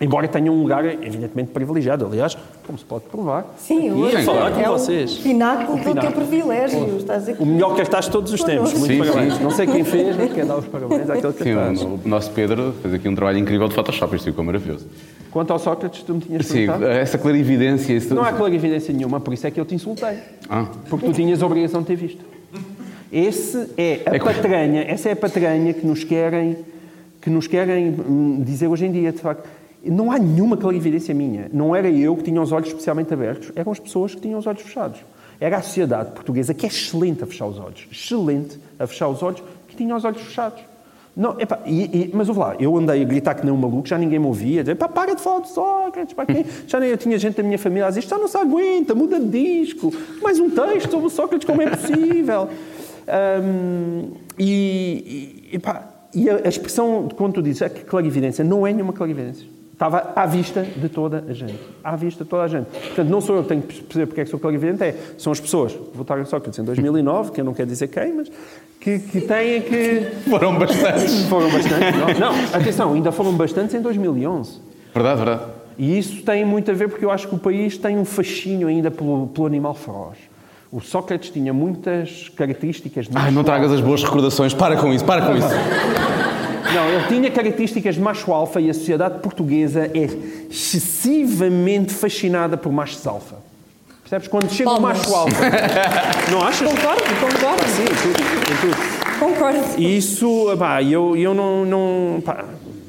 Embora 0.00 0.28
tenha 0.28 0.50
um 0.52 0.62
lugar, 0.62 0.84
evidentemente, 0.84 1.50
privilegiado. 1.50 2.06
Aliás, 2.06 2.38
como 2.64 2.78
se 2.78 2.84
pode 2.84 3.04
provar. 3.06 3.44
Sim, 3.58 3.90
aqui, 3.90 4.00
hoje 4.00 4.22
falar 4.22 4.52
com 4.52 4.60
é 4.60 4.68
vocês. 4.68 5.18
o 5.18 5.22
pináculo 5.24 5.78
do 5.82 6.00
teu 6.00 6.12
privilégio. 6.12 6.96
Estás 6.98 7.28
aqui. 7.28 7.42
O 7.42 7.46
melhor 7.46 7.74
cartaz 7.76 8.04
de 8.04 8.12
todos 8.12 8.32
os 8.32 8.40
tempos. 8.44 8.74
Muito 8.74 8.92
Sim, 8.92 8.98
parabéns. 8.98 9.34
sim. 9.34 9.42
Não 9.42 9.50
sei 9.50 9.66
quem 9.66 9.82
fez, 9.82 10.16
mas 10.16 10.32
quer 10.32 10.46
dar 10.46 10.56
os 10.58 10.66
parabéns 10.66 11.10
àquele 11.10 11.32
Sim, 11.32 11.54
cartaz. 11.54 11.82
o, 11.82 11.86
o 11.86 12.00
nosso 12.04 12.30
Pedro 12.30 12.74
fez 12.80 12.94
aqui 12.94 13.08
um 13.08 13.14
trabalho 13.16 13.38
incrível 13.38 13.66
de 13.66 13.74
Photoshop, 13.74 14.14
isto 14.14 14.26
ficou 14.26 14.44
maravilhoso. 14.44 14.86
Quanto 15.32 15.52
ao 15.52 15.58
Sócrates, 15.58 16.02
tu 16.04 16.14
me 16.14 16.20
tinhas 16.20 16.46
Sim, 16.46 16.66
perguntado? 16.66 16.84
essa 16.92 17.18
clarividência. 17.18 17.92
Isso 17.92 18.14
Não 18.14 18.22
há 18.22 18.32
clarividência 18.32 18.94
nenhuma, 18.94 19.18
por 19.18 19.34
isso 19.34 19.48
é 19.48 19.50
que 19.50 19.58
eu 19.58 19.64
te 19.64 19.74
insultei. 19.74 20.16
Ah. 20.48 20.66
Porque 20.88 21.06
tu 21.06 21.12
tinhas 21.12 21.42
a 21.42 21.46
obrigação 21.46 21.80
de 21.80 21.88
ter 21.88 21.96
visto. 21.96 22.24
Esse 23.10 23.68
é 23.76 24.02
a 24.06 24.14
É 24.14 24.18
que- 24.18 24.24
patranha, 24.24 24.82
essa 24.82 25.08
é 25.08 25.12
a 25.12 25.16
patranha 25.16 25.72
que 25.74 25.84
nos 25.84 26.04
querem, 26.04 26.56
que 27.20 27.30
nos 27.30 27.46
querem 27.48 27.88
hum, 27.88 28.42
dizer 28.46 28.68
hoje 28.68 28.86
em 28.86 28.92
dia, 28.92 29.10
de 29.10 29.18
facto. 29.18 29.48
Não 29.90 30.10
há 30.10 30.18
nenhuma 30.18 30.56
clarividência 30.56 31.14
minha. 31.14 31.50
Não 31.52 31.74
era 31.74 31.88
eu 31.90 32.16
que 32.16 32.24
tinha 32.24 32.40
os 32.40 32.52
olhos 32.52 32.68
especialmente 32.68 33.12
abertos, 33.12 33.52
eram 33.54 33.72
as 33.72 33.78
pessoas 33.78 34.14
que 34.14 34.20
tinham 34.20 34.38
os 34.38 34.46
olhos 34.46 34.62
fechados. 34.62 35.00
Era 35.40 35.58
a 35.58 35.62
sociedade 35.62 36.10
portuguesa 36.12 36.52
que 36.52 36.66
é 36.66 36.68
excelente 36.68 37.22
a 37.22 37.26
fechar 37.26 37.46
os 37.46 37.58
olhos. 37.58 37.86
Excelente 37.90 38.58
a 38.78 38.86
fechar 38.86 39.08
os 39.08 39.22
olhos, 39.22 39.42
que 39.68 39.76
tinha 39.76 39.94
os 39.94 40.04
olhos 40.04 40.20
fechados. 40.20 40.60
Não, 41.18 41.34
epá, 41.40 41.58
e, 41.66 41.82
e, 41.82 42.10
mas 42.14 42.28
ouve 42.28 42.38
lá, 42.38 42.54
eu 42.60 42.76
andei 42.76 43.02
a 43.02 43.04
gritar 43.04 43.34
que 43.34 43.44
nem 43.44 43.52
um 43.52 43.56
maluco, 43.56 43.88
já 43.88 43.98
ninguém 43.98 44.20
me 44.20 44.26
ouvia, 44.26 44.62
dizer, 44.62 44.76
pá, 44.76 44.88
para 44.88 45.16
de 45.16 45.20
falar 45.20 45.40
de 45.40 45.48
Sócrates, 45.48 46.14
pá, 46.14 46.24
quem? 46.24 46.46
já 46.64 46.78
nem 46.78 46.90
eu 46.90 46.96
tinha 46.96 47.18
gente 47.18 47.36
da 47.36 47.42
minha 47.42 47.58
família 47.58 47.86
a 47.86 47.88
dizer, 47.88 48.02
já 48.02 48.16
não 48.16 48.28
se 48.28 48.36
aguenta, 48.36 48.94
muda 48.94 49.18
de 49.18 49.26
disco, 49.26 49.92
mais 50.22 50.38
um 50.38 50.48
texto 50.48 50.92
sobre 50.92 51.06
o 51.08 51.10
Sócrates, 51.10 51.44
como 51.44 51.60
é 51.60 51.70
possível? 51.70 52.48
Hum, 53.42 54.12
e, 54.38 55.48
e, 55.50 55.56
epá, 55.56 55.88
e 56.14 56.30
a, 56.30 56.36
a 56.44 56.48
expressão, 56.48 57.08
de 57.08 57.14
quando 57.16 57.34
tu 57.34 57.42
dizes, 57.42 57.62
é 57.62 57.68
que 57.68 57.80
clarividência, 57.80 58.44
não 58.44 58.64
é 58.64 58.72
nenhuma 58.72 58.92
clarividência. 58.92 59.57
Estava 59.78 60.12
à 60.16 60.26
vista 60.26 60.64
de 60.64 60.88
toda 60.88 61.24
a 61.28 61.32
gente. 61.32 61.54
À 61.84 61.94
vista 61.94 62.24
de 62.24 62.30
toda 62.30 62.42
a 62.42 62.48
gente. 62.48 62.66
Portanto, 62.66 63.08
não 63.08 63.20
sou 63.20 63.36
eu 63.36 63.42
que 63.44 63.48
tenho 63.48 63.62
que 63.62 63.80
perceber 63.80 64.06
porque 64.06 64.20
é 64.22 64.24
que 64.24 64.30
sou 64.30 64.40
clarividente, 64.40 64.82
é, 64.82 64.92
são 65.16 65.30
as 65.30 65.38
pessoas 65.38 65.72
que 65.72 65.96
votaram 65.96 66.20
em 66.20 66.24
Sócrates 66.24 66.58
em 66.58 66.64
2009, 66.64 67.30
que 67.30 67.40
eu 67.40 67.44
não 67.44 67.54
quero 67.54 67.68
dizer 67.68 67.86
quem, 67.86 68.12
mas 68.12 68.28
que, 68.80 68.98
que 68.98 69.20
têm 69.20 69.62
que... 69.62 70.00
Foram 70.28 70.58
bastantes. 70.58 71.22
Foram 71.30 71.48
bastantes. 71.48 71.96
Não, 71.96 72.32
não, 72.32 72.54
atenção, 72.56 72.92
ainda 72.92 73.12
foram 73.12 73.32
bastantes 73.34 73.72
em 73.72 73.80
2011. 73.80 74.60
Verdade, 74.92 75.16
verdade. 75.16 75.42
E 75.78 75.96
isso 75.96 76.24
tem 76.24 76.44
muito 76.44 76.72
a 76.72 76.74
ver 76.74 76.88
porque 76.88 77.04
eu 77.04 77.12
acho 77.12 77.28
que 77.28 77.36
o 77.36 77.38
país 77.38 77.78
tem 77.78 77.96
um 77.96 78.04
fascínio 78.04 78.66
ainda 78.66 78.90
pelo, 78.90 79.28
pelo 79.28 79.46
animal 79.46 79.74
feroz. 79.74 80.18
O 80.72 80.80
Sócrates 80.80 81.30
tinha 81.30 81.52
muitas 81.52 82.28
características 82.30 83.08
Ai, 83.14 83.30
não 83.30 83.44
tragas 83.44 83.70
as 83.70 83.80
boas 83.80 84.02
recordações. 84.02 84.52
Para 84.52 84.76
com 84.76 84.92
isso, 84.92 85.04
para 85.04 85.24
com 85.24 85.36
isso. 85.36 85.48
Não, 86.74 86.88
ele 86.88 87.06
tinha 87.08 87.30
características 87.30 87.94
de 87.94 88.00
macho 88.00 88.32
alfa 88.32 88.60
e 88.60 88.68
a 88.70 88.74
sociedade 88.74 89.20
portuguesa 89.20 89.86
é 89.94 90.08
excessivamente 90.50 91.92
fascinada 91.94 92.56
por 92.56 92.70
machos 92.72 93.06
alfa. 93.06 93.36
Percebes? 94.02 94.28
Quando 94.28 94.50
chega 94.50 94.70
o 94.70 94.80
macho 94.80 95.14
alfa. 95.14 95.36
Não 96.30 96.42
achas? 96.42 96.66
Concordo, 96.68 97.02
concordo. 97.20 97.62
Sim, 97.68 97.84
tudo, 97.84 98.60
tudo. 98.60 99.18
Concordo. 99.18 99.80
Isso, 99.82 100.54
pá, 100.58 100.82
eu, 100.82 101.16
eu 101.16 101.34
não. 101.34 101.64
não 101.64 102.22
pá, 102.24 102.44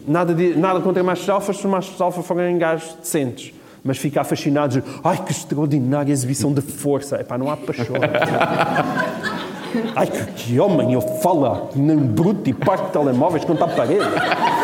nada, 0.07 0.33
de- 0.33 0.55
nada 0.55 0.79
contra 0.79 1.03
machos 1.03 1.27
alfas 1.29 1.57
se 1.57 1.65
os 1.65 1.71
machos 1.71 1.99
alfa 1.99 2.21
forem 2.21 2.57
gajos 2.57 2.95
decentes. 3.01 3.53
Mas 3.83 3.97
ficar 3.97 4.23
fascinados, 4.25 4.81
ai 5.03 5.17
que 5.23 5.31
extraordinária 5.31 6.11
exibição 6.11 6.53
de 6.53 6.61
força. 6.61 7.15
Epá, 7.19 7.37
não 7.37 7.49
há 7.49 7.57
paixão. 7.57 7.95
Ai 9.95 10.07
que, 10.07 10.59
homem, 10.59 10.93
eu 10.93 11.01
falo 11.01 11.69
nem 11.75 11.97
bruto 11.97 12.49
e 12.49 12.53
parte 12.53 12.91
telemóveis 12.91 13.43
contra 13.45 13.65
a 13.65 13.67
parede. 13.67 14.01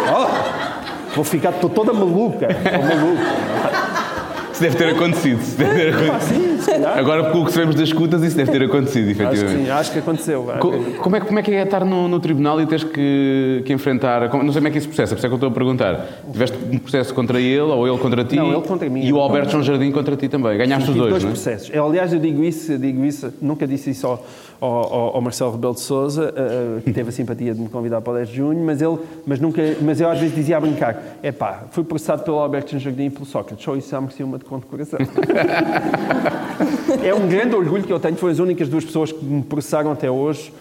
Ah, 0.07 0.81
vou 1.15 1.23
ficar, 1.23 1.49
estou 1.51 1.69
toda 1.69 1.93
maluca. 1.93 2.47
Estou 2.51 2.83
maluca. 2.83 3.55
Isso 4.51 4.61
deve 4.63 4.77
ter 4.77 4.87
acontecido. 4.95 5.57
Deve 5.57 5.73
ter 5.75 5.93
Ah, 5.93 6.07
acontecido. 6.07 6.39
sim, 6.39 6.57
se 6.61 6.71
calhar. 6.71 6.97
Agora, 6.97 7.23
pelo 7.29 7.43
que 7.43 7.51
sabemos 7.51 7.75
das 7.75 7.89
escutas, 7.89 8.23
isso 8.23 8.37
deve 8.37 8.51
ter 8.53 8.63
acontecido, 8.63 9.09
Acho 9.09 9.15
que 9.17 9.23
efetivamente. 9.23 9.65
sim, 9.65 9.69
acho 9.69 9.91
que 9.91 9.99
aconteceu. 9.99 10.43
Co- 10.61 10.71
Como 11.01 11.15
é, 11.17 11.19
que- 11.19 11.25
como 11.25 11.39
é 11.39 11.41
que 11.43 11.51
é 11.51 11.63
estar 11.63 11.83
no, 11.83 12.07
no 12.07 12.21
tribunal 12.21 12.61
e 12.61 12.65
teres 12.65 12.85
que, 12.85 13.63
que 13.65 13.73
enfrentar? 13.73 14.29
como- 14.29 14.43
Não 14.45 14.53
sei 14.53 14.61
como 14.61 14.69
é 14.69 14.71
que 14.71 14.77
isso 14.77 14.87
processa, 14.87 15.13
por 15.13 15.17
isso 15.17 15.25
é 15.25 15.29
que 15.29 15.33
eu 15.33 15.35
estou 15.35 15.49
a 15.49 15.51
perguntar. 15.51 16.05
Tiveste 16.31 16.57
um 16.71 16.77
processo 16.77 17.13
contra 17.13 17.37
ele 17.41 17.59
ou 17.63 17.85
ele 17.85 17.97
contra 17.97 18.23
ti? 18.23 18.37
Não, 18.37 18.53
ele 18.53 18.61
contra 18.61 18.89
mim. 18.89 19.03
E 19.05 19.11
o 19.11 19.19
Alberto 19.19 19.51
João 19.51 19.61
Jardim 19.61 19.91
contra 19.91 20.15
ti 20.15 20.29
também. 20.29 20.57
Ganhaste 20.57 20.83
os 20.83 20.95
Tive 20.95 20.99
dois, 20.99 21.09
dois 21.11 21.23
não 21.23 21.31
é? 21.31 21.33
processos. 21.33 21.69
Eu, 21.73 21.85
aliás, 21.85 22.13
eu 22.13 22.19
digo 22.19 22.41
isso, 22.41 22.71
eu 22.71 22.77
digo 22.79 23.03
isso, 23.03 23.33
nunca 23.41 23.67
disse 23.67 23.89
isso 23.89 24.07
ao, 24.07 24.25
ao, 24.61 25.15
ao 25.15 25.21
Marcelo 25.21 25.51
Rebelo 25.51 25.73
de 25.73 25.81
Sousa, 25.81 26.33
que 26.83 26.91
teve 26.91 27.09
a 27.09 27.11
simpatia 27.11 27.53
de 27.53 27.61
me 27.61 27.69
convidar 27.69 28.01
para 28.01 28.13
o 28.13 28.15
10 28.15 28.29
de 28.29 28.35
junho, 28.35 28.63
mas, 28.65 28.81
ele, 28.81 28.97
mas, 29.25 29.39
nunca, 29.39 29.61
mas 29.81 29.99
eu 30.01 30.09
às 30.09 30.19
vezes 30.19 30.35
dizia 30.35 30.57
a 30.57 30.59
brincar: 30.59 31.01
é 31.21 31.31
pá, 31.31 31.65
fui 31.71 31.83
processado 31.83 32.23
pelo 32.23 32.37
Alberto 32.39 32.77
Jardim 32.77 33.05
e 33.05 33.09
pelo 33.09 33.25
Sócrates, 33.25 33.63
só 33.63 33.75
isso 33.75 33.89
já 33.89 33.99
merecia 34.01 34.25
uma 34.25 34.37
de 34.37 34.45
condecoração. 34.45 34.99
é 37.03 37.13
um 37.13 37.27
grande 37.27 37.55
orgulho 37.55 37.83
que 37.83 37.91
eu 37.93 37.99
tenho, 37.99 38.15
foram 38.15 38.33
as 38.33 38.39
únicas 38.39 38.69
duas 38.69 38.85
pessoas 38.85 39.11
que 39.11 39.23
me 39.23 39.43
processaram 39.43 39.91
até 39.91 40.09
hoje. 40.09 40.51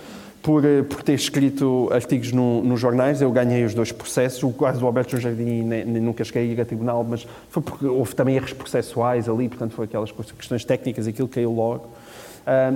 Por, 0.42 0.62
eh, 0.62 0.82
por 0.82 1.03
ter 1.03 1.14
escrito 1.14 1.88
artigos 1.90 2.30
no- 2.30 2.62
nos 2.62 2.78
jornais, 2.78 3.22
eu 3.22 3.30
ganhei 3.32 3.64
os 3.64 3.72
dois 3.72 3.90
processos. 3.92 4.42
O 4.42 4.53
caso 4.53 4.78
do 4.78 4.84
Alberto 4.86 5.16
Jardim 5.16 5.62
nem, 5.62 5.86
nem 5.86 6.03
nunca 6.03 6.22
cheguei 6.22 6.42
a 6.42 6.45
ir 6.53 6.61
a 6.61 6.66
tribunal, 6.66 7.03
mas 7.03 7.26
foi 7.49 7.62
porque 7.62 7.86
houve 7.86 8.14
também 8.14 8.36
erros 8.36 8.53
processuais 8.53 9.26
ali, 9.26 9.49
portanto, 9.49 9.72
foi 9.72 9.86
aquelas 9.86 10.12
questões 10.12 10.62
técnicas, 10.62 11.07
aquilo 11.07 11.28
caiu 11.28 11.51
logo. 11.51 11.86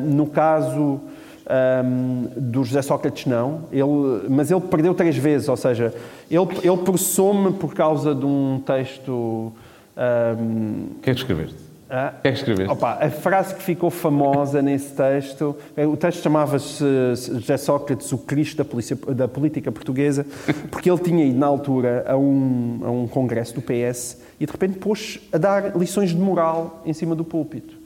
No 0.06 0.26
caso 0.26 1.00
ahm, 1.46 2.26
do 2.36 2.64
José 2.64 2.82
Sócrates, 2.82 3.26
não, 3.26 3.62
ele, 3.72 4.26
mas 4.28 4.50
ele 4.50 4.60
perdeu 4.60 4.94
três 4.94 5.16
vezes, 5.16 5.48
ou 5.48 5.56
seja, 5.56 5.94
ele, 6.30 6.46
ele 6.62 6.76
processou-me 6.78 7.52
por 7.52 7.74
causa 7.74 8.14
de 8.14 8.24
um 8.26 8.60
texto. 8.64 9.52
ahm, 9.96 10.96
O 10.98 11.00
que 11.02 11.10
é 11.10 11.14
que 11.14 11.20
escreveste? 11.20 11.56
ah, 11.90 12.12
que 12.20 12.28
é 12.28 12.32
que 12.32 12.38
escreveste? 12.38 12.70
Opa, 12.72 12.98
a 13.00 13.10
frase 13.10 13.54
que 13.54 13.62
ficou 13.62 13.88
famosa 13.88 14.60
nesse 14.60 14.92
texto, 14.92 15.56
eh, 15.74 15.86
o 15.86 15.96
texto 15.96 16.22
chamava-se 16.22 16.84
eh, 16.84 17.14
José 17.40 17.56
Sócrates, 17.56 18.12
o 18.12 18.18
Cristo 18.18 18.58
da, 18.58 18.64
polícia- 18.66 18.96
da 19.14 19.26
política 19.26 19.72
portuguesa, 19.72 20.26
porque 20.70 20.90
ele 20.90 21.00
tinha 21.00 21.24
ido 21.24 21.38
na 21.38 21.46
altura 21.46 22.04
a 22.06 22.14
um, 22.16 22.80
a 22.84 22.90
um 22.90 23.06
congresso 23.08 23.54
do 23.54 23.62
PS 23.62 24.18
e 24.38 24.44
de 24.44 24.52
repente 24.52 24.78
pôs 24.78 25.18
a 25.32 25.38
dar 25.38 25.74
lições 25.78 26.10
de 26.10 26.16
moral 26.18 26.82
em 26.84 26.92
cima 26.92 27.14
do 27.16 27.24
púlpito. 27.24 27.77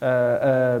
Ah, 0.00 0.78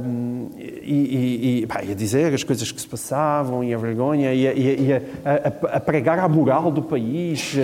e, 0.56 1.64
e, 1.64 1.66
e 1.82 1.86
ia 1.88 1.94
dizer 1.94 2.32
as 2.32 2.44
coisas 2.44 2.70
que 2.70 2.80
se 2.80 2.86
passavam 2.86 3.64
e 3.64 3.74
a 3.74 3.76
vergonha 3.76 4.32
e 4.32 4.46
a, 4.46 4.96
a- 4.96 5.00
a- 5.30 5.72
a- 5.74 5.76
a 5.76 5.80
pregar 5.80 6.18
a 6.20 6.28
moral 6.28 6.70
do 6.70 6.82
país. 6.82 7.56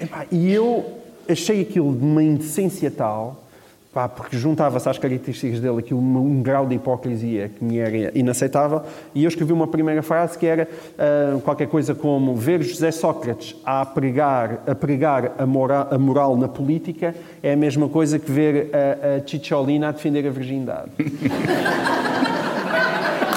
Epá, 0.00 0.26
E 0.30 0.52
eu 0.52 0.84
achei 1.28 1.60
aquilo 1.60 1.94
de 1.94 2.02
uma 2.04 2.22
indecência 2.22 2.90
tal, 2.90 3.44
pá, 3.92 4.08
porque 4.08 4.36
juntava-se 4.36 4.88
às 4.88 4.98
características 4.98 5.60
dele 5.60 5.78
aquilo, 5.78 5.98
um, 6.00 6.18
um 6.18 6.42
grau 6.42 6.66
de 6.66 6.74
hipocrisia 6.74 7.48
que 7.48 7.64
me 7.64 7.78
era 7.78 8.16
inaceitável, 8.16 8.82
e 9.14 9.24
eu 9.24 9.28
escrevi 9.28 9.52
uma 9.52 9.66
primeira 9.66 10.02
frase 10.02 10.36
que 10.38 10.46
era 10.46 10.68
ah, 10.98 11.38
qualquer 11.44 11.66
coisa 11.68 11.94
como 11.94 12.34
ver 12.36 12.62
José 12.62 12.90
Sócrates 12.90 13.56
a 13.64 13.84
pregar 13.86 14.62
a, 14.66 14.74
pregar 14.74 15.32
a, 15.38 15.46
mora- 15.46 15.88
a 15.90 15.98
moral 15.98 16.36
na 16.36 16.48
política 16.48 17.14
é 17.42 17.52
a 17.52 17.56
mesma 17.56 17.88
coisa 17.88 18.18
que 18.18 18.30
ver 18.30 18.70
a, 18.72 19.16
a 19.22 19.26
Chicholina 19.26 19.88
a 19.88 19.92
defender 19.92 20.26
a 20.26 20.30
virgindade. 20.30 20.90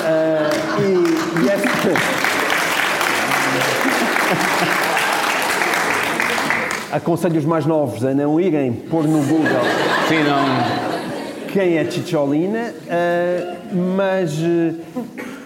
Ah, 0.04 0.50
e, 0.82 1.46
e 1.46 1.50
essa- 1.50 1.70
Aconselho 6.92 7.38
os 7.40 7.46
mais 7.46 7.66
novos 7.66 8.04
a 8.04 8.14
não 8.14 8.40
irem 8.40 8.74
pôr 8.74 9.04
no 9.06 9.20
Google 9.24 9.48
Sim, 10.12 10.24
não. 10.26 11.48
quem 11.54 11.78
é 11.78 11.90
Chicholina, 11.90 12.74
ah, 12.90 13.56
mas 13.74 14.38
eh, 14.44 14.74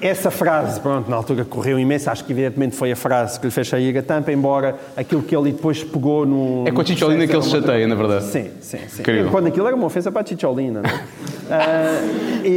essa 0.01 0.31
frase, 0.31 0.79
pronto, 0.79 1.07
na 1.07 1.15
altura 1.15 1.45
correu 1.45 1.77
imenso, 1.77 2.09
acho 2.09 2.25
que 2.25 2.31
evidentemente 2.31 2.75
foi 2.75 2.91
a 2.91 2.95
frase 2.95 3.39
que 3.39 3.45
lhe 3.45 3.51
fez 3.51 3.67
sair 3.67 3.95
a 3.95 4.01
tampa, 4.01 4.31
embora 4.31 4.75
aquilo 4.97 5.21
que 5.21 5.35
ele 5.35 5.51
depois 5.51 5.83
pegou 5.83 6.25
no... 6.25 6.67
É 6.67 6.71
com 6.71 6.81
a 6.81 6.85
Chicholina 6.85 7.27
que 7.27 7.35
ele 7.35 7.43
se 7.43 7.51
chateia, 7.51 7.85
na 7.85 7.93
verdade. 7.93 8.25
Sim, 8.25 8.49
sim, 8.59 8.79
sim. 8.87 9.01
Incrível. 9.03 9.29
Quando 9.29 9.45
aquilo 9.47 9.67
era 9.67 9.75
uma 9.75 9.85
ofensa 9.85 10.11
para 10.11 10.23
a 10.23 10.25
Chicholina, 10.25 10.81
não 10.81 10.89
é? 10.89 11.03
Ah, 11.51 12.01
e, 12.43 12.49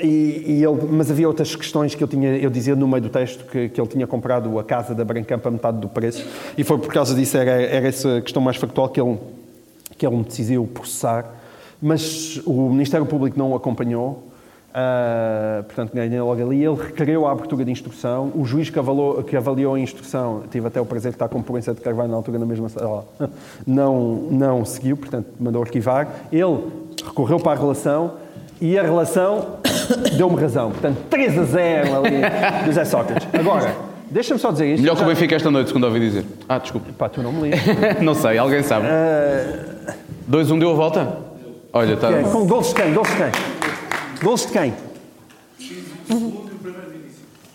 e- 0.00 0.06
e- 0.06 0.62
ele, 0.64 0.78
mas 0.92 1.10
havia 1.10 1.26
outras 1.26 1.56
questões 1.56 1.92
que 1.94 2.04
eu 2.04 2.06
tinha, 2.06 2.36
eu 2.36 2.50
dizia 2.50 2.76
no 2.76 2.86
meio 2.86 3.02
do 3.02 3.08
texto 3.08 3.44
que, 3.46 3.68
que 3.68 3.80
ele 3.80 3.88
tinha 3.88 4.06
comprado 4.06 4.56
a 4.60 4.62
casa 4.64 4.94
da 4.94 5.04
Brancamp 5.04 5.44
a 5.44 5.50
metade 5.50 5.78
do 5.78 5.88
preço 5.88 6.24
e 6.56 6.62
foi 6.62 6.78
por 6.78 6.92
causa 6.92 7.14
disso, 7.16 7.36
era, 7.36 7.50
era 7.50 7.88
essa 7.88 8.20
questão 8.20 8.40
mais 8.40 8.56
factual 8.56 8.88
que 8.88 9.00
ele, 9.00 9.18
que 9.96 10.06
ele 10.06 10.16
me 10.16 10.24
decidiu 10.24 10.66
processar, 10.66 11.24
mas 11.80 12.40
o 12.44 12.68
Ministério 12.70 13.06
Público 13.06 13.38
não 13.38 13.52
o 13.52 13.54
acompanhou, 13.54 14.26
ah, 14.78 15.62
portanto 15.64 15.94
ganhei 15.94 16.20
logo 16.20 16.42
ali, 16.42 16.62
ele 16.62 16.74
requereu 16.74 17.26
a 17.26 17.32
abertura 17.32 17.64
de 17.64 17.70
instrução, 17.70 18.30
o 18.34 18.44
juiz 18.44 18.68
que 18.68 18.78
avaliou, 18.78 19.22
que 19.22 19.34
avaliou 19.34 19.74
a 19.74 19.80
instrução, 19.80 20.42
tive 20.50 20.66
até 20.66 20.78
o 20.78 20.84
prazer 20.84 21.12
de 21.12 21.16
estar 21.16 21.28
com 21.30 21.40
Proença 21.40 21.72
de 21.72 21.80
Carvalho 21.80 22.10
na 22.10 22.16
altura 22.16 22.38
na 22.38 22.44
mesma 22.44 22.68
sala, 22.68 23.06
não, 23.66 24.28
não 24.30 24.66
seguiu, 24.66 24.98
portanto 24.98 25.28
mandou 25.40 25.62
arquivar, 25.62 26.08
ele 26.30 26.58
recorreu 27.02 27.40
para 27.40 27.52
a 27.52 27.54
relação 27.54 28.16
e 28.60 28.78
a 28.78 28.82
relação 28.82 29.60
deu-me 30.14 30.36
razão, 30.38 30.70
portanto 30.70 30.98
3 31.08 31.38
a 31.38 31.44
0 31.44 31.96
ali 31.96 32.66
do 32.66 32.72
Zé 32.72 32.84
Sócrates. 32.84 33.26
Agora, 33.32 33.74
deixa-me 34.10 34.40
só 34.40 34.50
dizer 34.50 34.66
isto. 34.74 34.82
Melhor 34.82 34.96
que 34.96 35.02
o 35.02 35.06
Benfica 35.06 35.34
esta 35.36 35.50
noite, 35.50 35.68
segundo 35.68 35.84
ouvi 35.84 36.00
dizer. 36.00 36.24
Ah, 36.48 36.58
desculpa. 36.58 36.90
Pá, 36.96 37.08
tu 37.08 37.22
não 37.22 37.32
me 37.32 37.42
lembras. 37.50 37.62
Não 38.02 38.14
sei, 38.14 38.38
alguém 38.38 38.62
sabe. 38.62 38.86
2-1 40.30 40.58
deu 40.58 40.70
a 40.70 40.74
volta? 40.74 41.18
Olha, 41.72 41.94
está. 41.94 42.10
Com 42.24 42.46
gols 42.46 42.68
de 42.68 42.74
quem? 42.74 42.94
Gols 42.94 43.08
de 43.08 43.16
quem? 43.16 43.32
Gols 44.22 44.46
de 44.46 44.52
quem? 44.52 44.74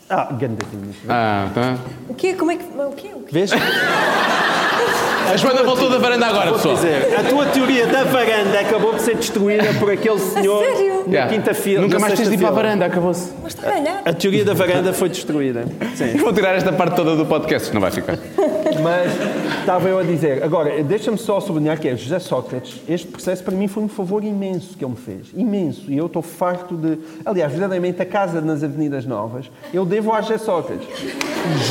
Ah, 0.10 0.28
ganda 0.34 0.64
Vinícius. 0.70 1.10
Ah, 1.10 1.49
tá. 1.54 1.78
O 2.10 2.14
quê? 2.14 2.34
Como 2.34 2.52
é 2.52 2.58
que. 2.58 2.66
O 2.66 2.91
quê? 2.91 3.12
O 3.16 3.22
quê? 3.22 3.32
Vês? 3.32 3.52
A 5.30 5.38
Joana 5.38 5.63
voltou 5.63 5.89
da 5.89 5.97
varanda 5.97 6.28
agora, 6.28 6.51
pessoal. 6.53 6.76
dizer, 6.76 7.15
a 7.17 7.24
tua 7.24 7.45
teoria 7.47 7.88
da 7.88 8.03
varanda 8.03 8.59
acabou 8.59 8.91
por 8.91 8.99
ser 8.99 9.15
destruída 9.15 9.74
por 9.80 9.89
aquele 9.91 10.19
senhor 10.19 10.63
sério? 10.63 10.91
na 11.07 11.11
Yeah. 11.11 11.34
quinta-feira. 11.34 11.82
Nunca 11.82 11.99
mais 11.99 12.13
tens 12.13 12.30
de 12.30 12.36
ir 12.36 12.38
para 12.38 12.49
a 12.49 12.51
varanda, 12.51 12.86
acabou-se. 12.86 13.32
Mas 13.43 13.53
está 13.53 13.69
a. 13.69 14.09
A 14.09 14.13
teoria 14.13 14.45
da 14.45 14.53
varanda 14.53 14.93
foi 14.93 15.09
destruída. 15.09 15.65
Sim. 15.95 16.17
Vou 16.17 16.32
tirar 16.32 16.55
esta 16.55 16.72
parte 16.72 16.95
toda 16.95 17.15
do 17.15 17.26
podcast, 17.26 17.74
não 17.74 17.82
vai 17.82 17.91
ficar. 17.91 18.17
Mas 18.82 19.11
estava 19.59 19.89
eu 19.89 19.99
a 19.99 20.03
dizer. 20.03 20.43
Agora, 20.43 20.84
deixa-me 20.84 21.17
só 21.17 21.39
sublinhar 21.39 21.80
que 21.80 21.88
é 21.88 21.95
José 21.95 22.19
Sócrates. 22.19 22.82
Este 22.88 23.07
processo 23.07 23.43
para 23.43 23.55
mim 23.55 23.67
foi 23.67 23.84
um 23.84 23.88
favor 23.88 24.24
imenso 24.24 24.78
que 24.78 24.84
ele 24.84 24.91
me 24.91 24.97
fez. 24.97 25.28
Imenso. 25.36 25.91
E 25.91 25.97
eu 25.97 26.05
estou 26.05 26.22
farto 26.22 26.76
de. 26.76 26.97
Aliás, 27.26 27.51
verdadeiramente, 27.51 28.01
a 28.01 28.05
casa 28.05 28.41
nas 28.41 28.63
Avenidas 28.63 29.05
Novas 29.05 29.49
eu 29.74 29.86
devo 29.86 30.13
a 30.13 30.22
José 30.22 30.38
Sócrates. 30.38 30.88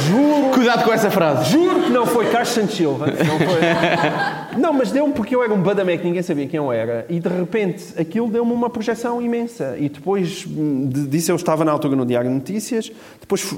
Juro. 0.09 0.51
Cuidado 0.53 0.85
com 0.85 0.93
essa 0.93 1.11
frase. 1.11 1.51
Juro 1.51 1.83
que 1.83 1.91
não 1.91 2.07
foi 2.07 2.27
Carlos 2.31 2.51
Santos 2.51 2.77
Silva. 2.77 3.07
Não, 3.07 3.39
foi. 3.39 4.59
não 4.61 4.73
mas 4.73 4.91
deu-me 4.91 5.13
porque 5.13 5.35
eu 5.35 5.43
era 5.43 5.53
um 5.53 5.61
badamé 5.61 5.97
que 5.97 6.05
ninguém 6.05 6.23
sabia 6.23 6.47
quem 6.47 6.59
eu 6.59 6.73
era. 6.73 7.07
E 7.09 7.21
de 7.21 7.29
repente 7.29 7.95
aquilo 7.99 8.29
deu-me 8.29 8.53
uma 8.53 8.71
projeção 8.71 9.21
imensa. 9.21 9.77
E 9.79 9.89
depois 9.89 10.47
hum, 10.47 10.89
disso 10.89 11.31
eu 11.31 11.37
estava 11.37 11.65
na 11.65 11.73
altura 11.73 11.97
no 11.97 12.05
Diário 12.05 12.29
de 12.29 12.35
Notícias. 12.35 12.91
Depois, 13.21 13.55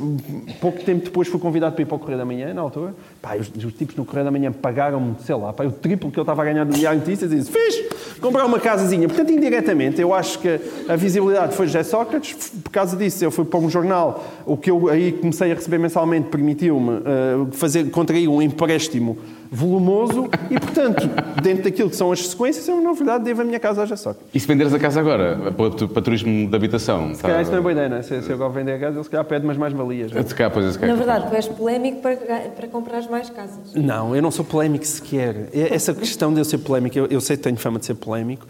pouco 0.61 0.83
tempo 0.85 1.05
depois 1.05 1.29
fui 1.29 1.41
convidado 1.41 1.75
para 1.75 1.83
ir 1.83 1.87
para 1.87 1.97
o 1.97 1.99
Correio 1.99 2.19
da 2.19 2.25
Manhã, 2.25 2.53
na 2.53 2.61
altura. 2.61 2.95
Pá, 3.21 3.32
os, 3.39 3.65
os 3.65 3.73
tipos 3.75 3.97
no 3.97 4.05
Correio 4.05 4.25
da 4.25 4.31
Manhã 4.31 4.53
pagaram-me, 4.53 5.17
sei 5.25 5.35
lá, 5.35 5.53
pá, 5.53 5.65
o 5.65 5.73
triplo 5.73 6.11
que 6.11 6.19
eu 6.19 6.23
estava 6.23 6.43
a 6.43 6.45
ganhar 6.45 6.65
no 6.65 6.73
Diário 6.73 7.01
Notícias. 7.01 7.33
E 7.33 7.37
disse, 7.37 7.51
fiz, 7.51 8.19
comprar 8.21 8.45
uma 8.45 8.59
casazinha. 8.59 9.09
Portanto, 9.09 9.33
indiretamente, 9.33 10.01
eu 10.01 10.15
acho 10.15 10.39
que 10.39 10.61
a 10.89 10.97
visibilidade 10.97 11.55
foi 11.55 11.67
José 11.67 11.83
Sócrates. 11.83 12.51
Por 12.63 12.71
causa 12.71 12.97
disso, 12.97 13.25
eu 13.25 13.31
fui 13.31 13.45
para 13.45 13.59
um 13.59 13.69
jornal. 13.69 14.25
O 14.47 14.57
que 14.57 14.71
eu 14.71 14.89
aí 14.89 15.13
comecei 15.13 15.53
a 15.53 15.55
receber 15.55 15.79
mensalmente 15.79 16.29
permitiu-me 16.29 16.99
eh, 16.99 17.47
fazer, 17.53 17.91
contrair 17.91 18.29
um 18.29 18.41
empréstimo 18.41 19.19
volumoso 19.55 20.31
e, 20.51 20.59
portanto, 20.59 21.07
dentro 21.43 21.65
daquilo 21.65 21.91
que 21.91 21.97
são 21.97 22.11
as 22.11 22.27
sequências, 22.29 22.67
eu, 22.67 22.81
na 22.81 22.93
verdade, 22.95 23.23
devo 23.25 23.43
a 23.43 23.45
minha 23.45 23.61
casa 23.61 23.83
José 23.85 23.97
Sócrates. 23.97 24.27
E 24.35 24.41
se 24.41 24.47
venderes 24.47 24.73
a 24.73 24.79
casa 24.79 24.99
agora, 24.99 25.53
para, 25.53 25.89
para 25.89 26.03
turismo 26.03 26.49
de 26.49 26.57
habitação? 26.57 27.15
Se 27.15 27.21
calhar 27.21 27.43
isso 27.43 27.51
não 27.51 27.59
é 27.59 27.61
boa 27.61 27.73
ideia, 27.73 27.89
não 27.91 27.99
é? 27.99 28.03
Se, 28.03 28.23
se 28.23 28.31
eu 28.31 28.35
agora 28.37 28.51
vender 28.51 28.73
a 28.73 28.79
casa, 28.79 28.97
ele 28.97 29.05
se 29.05 29.11
calhar 29.11 29.25
pede 29.27 29.45
umas 29.45 29.59
mais-valias. 29.59 30.11
não 30.11 30.21
é? 30.21 30.23
Se 30.25 30.35
calhar, 30.35 30.51
pois 30.51 30.65
é, 30.67 30.73
se 30.73 30.79
calhar. 30.79 30.97
Na 30.97 31.05
verdade, 31.05 31.29
tu 31.31 31.37
és 31.37 31.47
polémico 31.49 32.01
para, 32.01 32.17
para 32.17 32.69
comprar 32.69 33.03
mais 33.11 33.29
casas. 33.29 33.75
Não, 33.75 34.17
eu 34.17 34.23
não 34.23 34.31
sou 34.31 34.45
polémico 34.45 34.87
sequer. 34.87 35.51
É- 35.53 35.75
Essa 35.75 35.93
questão 35.93 36.33
de 36.33 36.41
eu 36.41 36.45
ser 36.47 36.59
polémico, 36.59 36.99
eu, 36.99 37.07
eu 37.09 37.21
sei 37.21 37.37
que 37.37 37.43
tenho 37.43 37.57
fama 37.59 37.79
de 37.79 37.85
ser 37.85 37.95
polémico, 37.95 38.47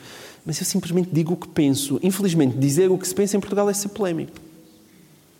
mas 0.47 0.61
eu 0.61 0.65
simplesmente 0.65 1.09
digo 1.13 1.33
o 1.33 1.37
que 1.37 1.49
penso. 1.49 1.99
Infelizmente, 2.01 2.57
dizer 2.57 2.89
o 2.91 2.97
que 2.97 3.09
se 3.09 3.15
pensa 3.15 3.37
em 3.37 3.41
Portugal 3.41 3.69
é 3.69 3.73
ser 3.75 3.89
polémico. 3.89 4.33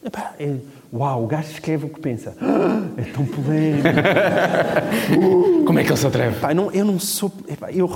Epá, 0.05 0.35
é, 0.41 0.57
uau, 0.93 1.25
o 1.25 1.27
gajo 1.27 1.51
escreve 1.51 1.87
o 1.87 1.89
que 1.89 2.01
pensa. 2.01 2.35
Ah, 2.41 2.83
é 2.99 3.03
tão 3.03 3.25
polémico. 3.25 3.89
Como 5.67 5.79
é 5.79 5.85
que 5.85 5.91
ele 5.91 5.97
se 5.97 6.07
atreve? 6.07 6.39
Pá, 6.41 6.53
não- 6.53 6.71
eu 6.73 6.85
não 6.85 6.99
sou. 6.99 7.33
epá, 7.49 7.71
eu 7.73 7.89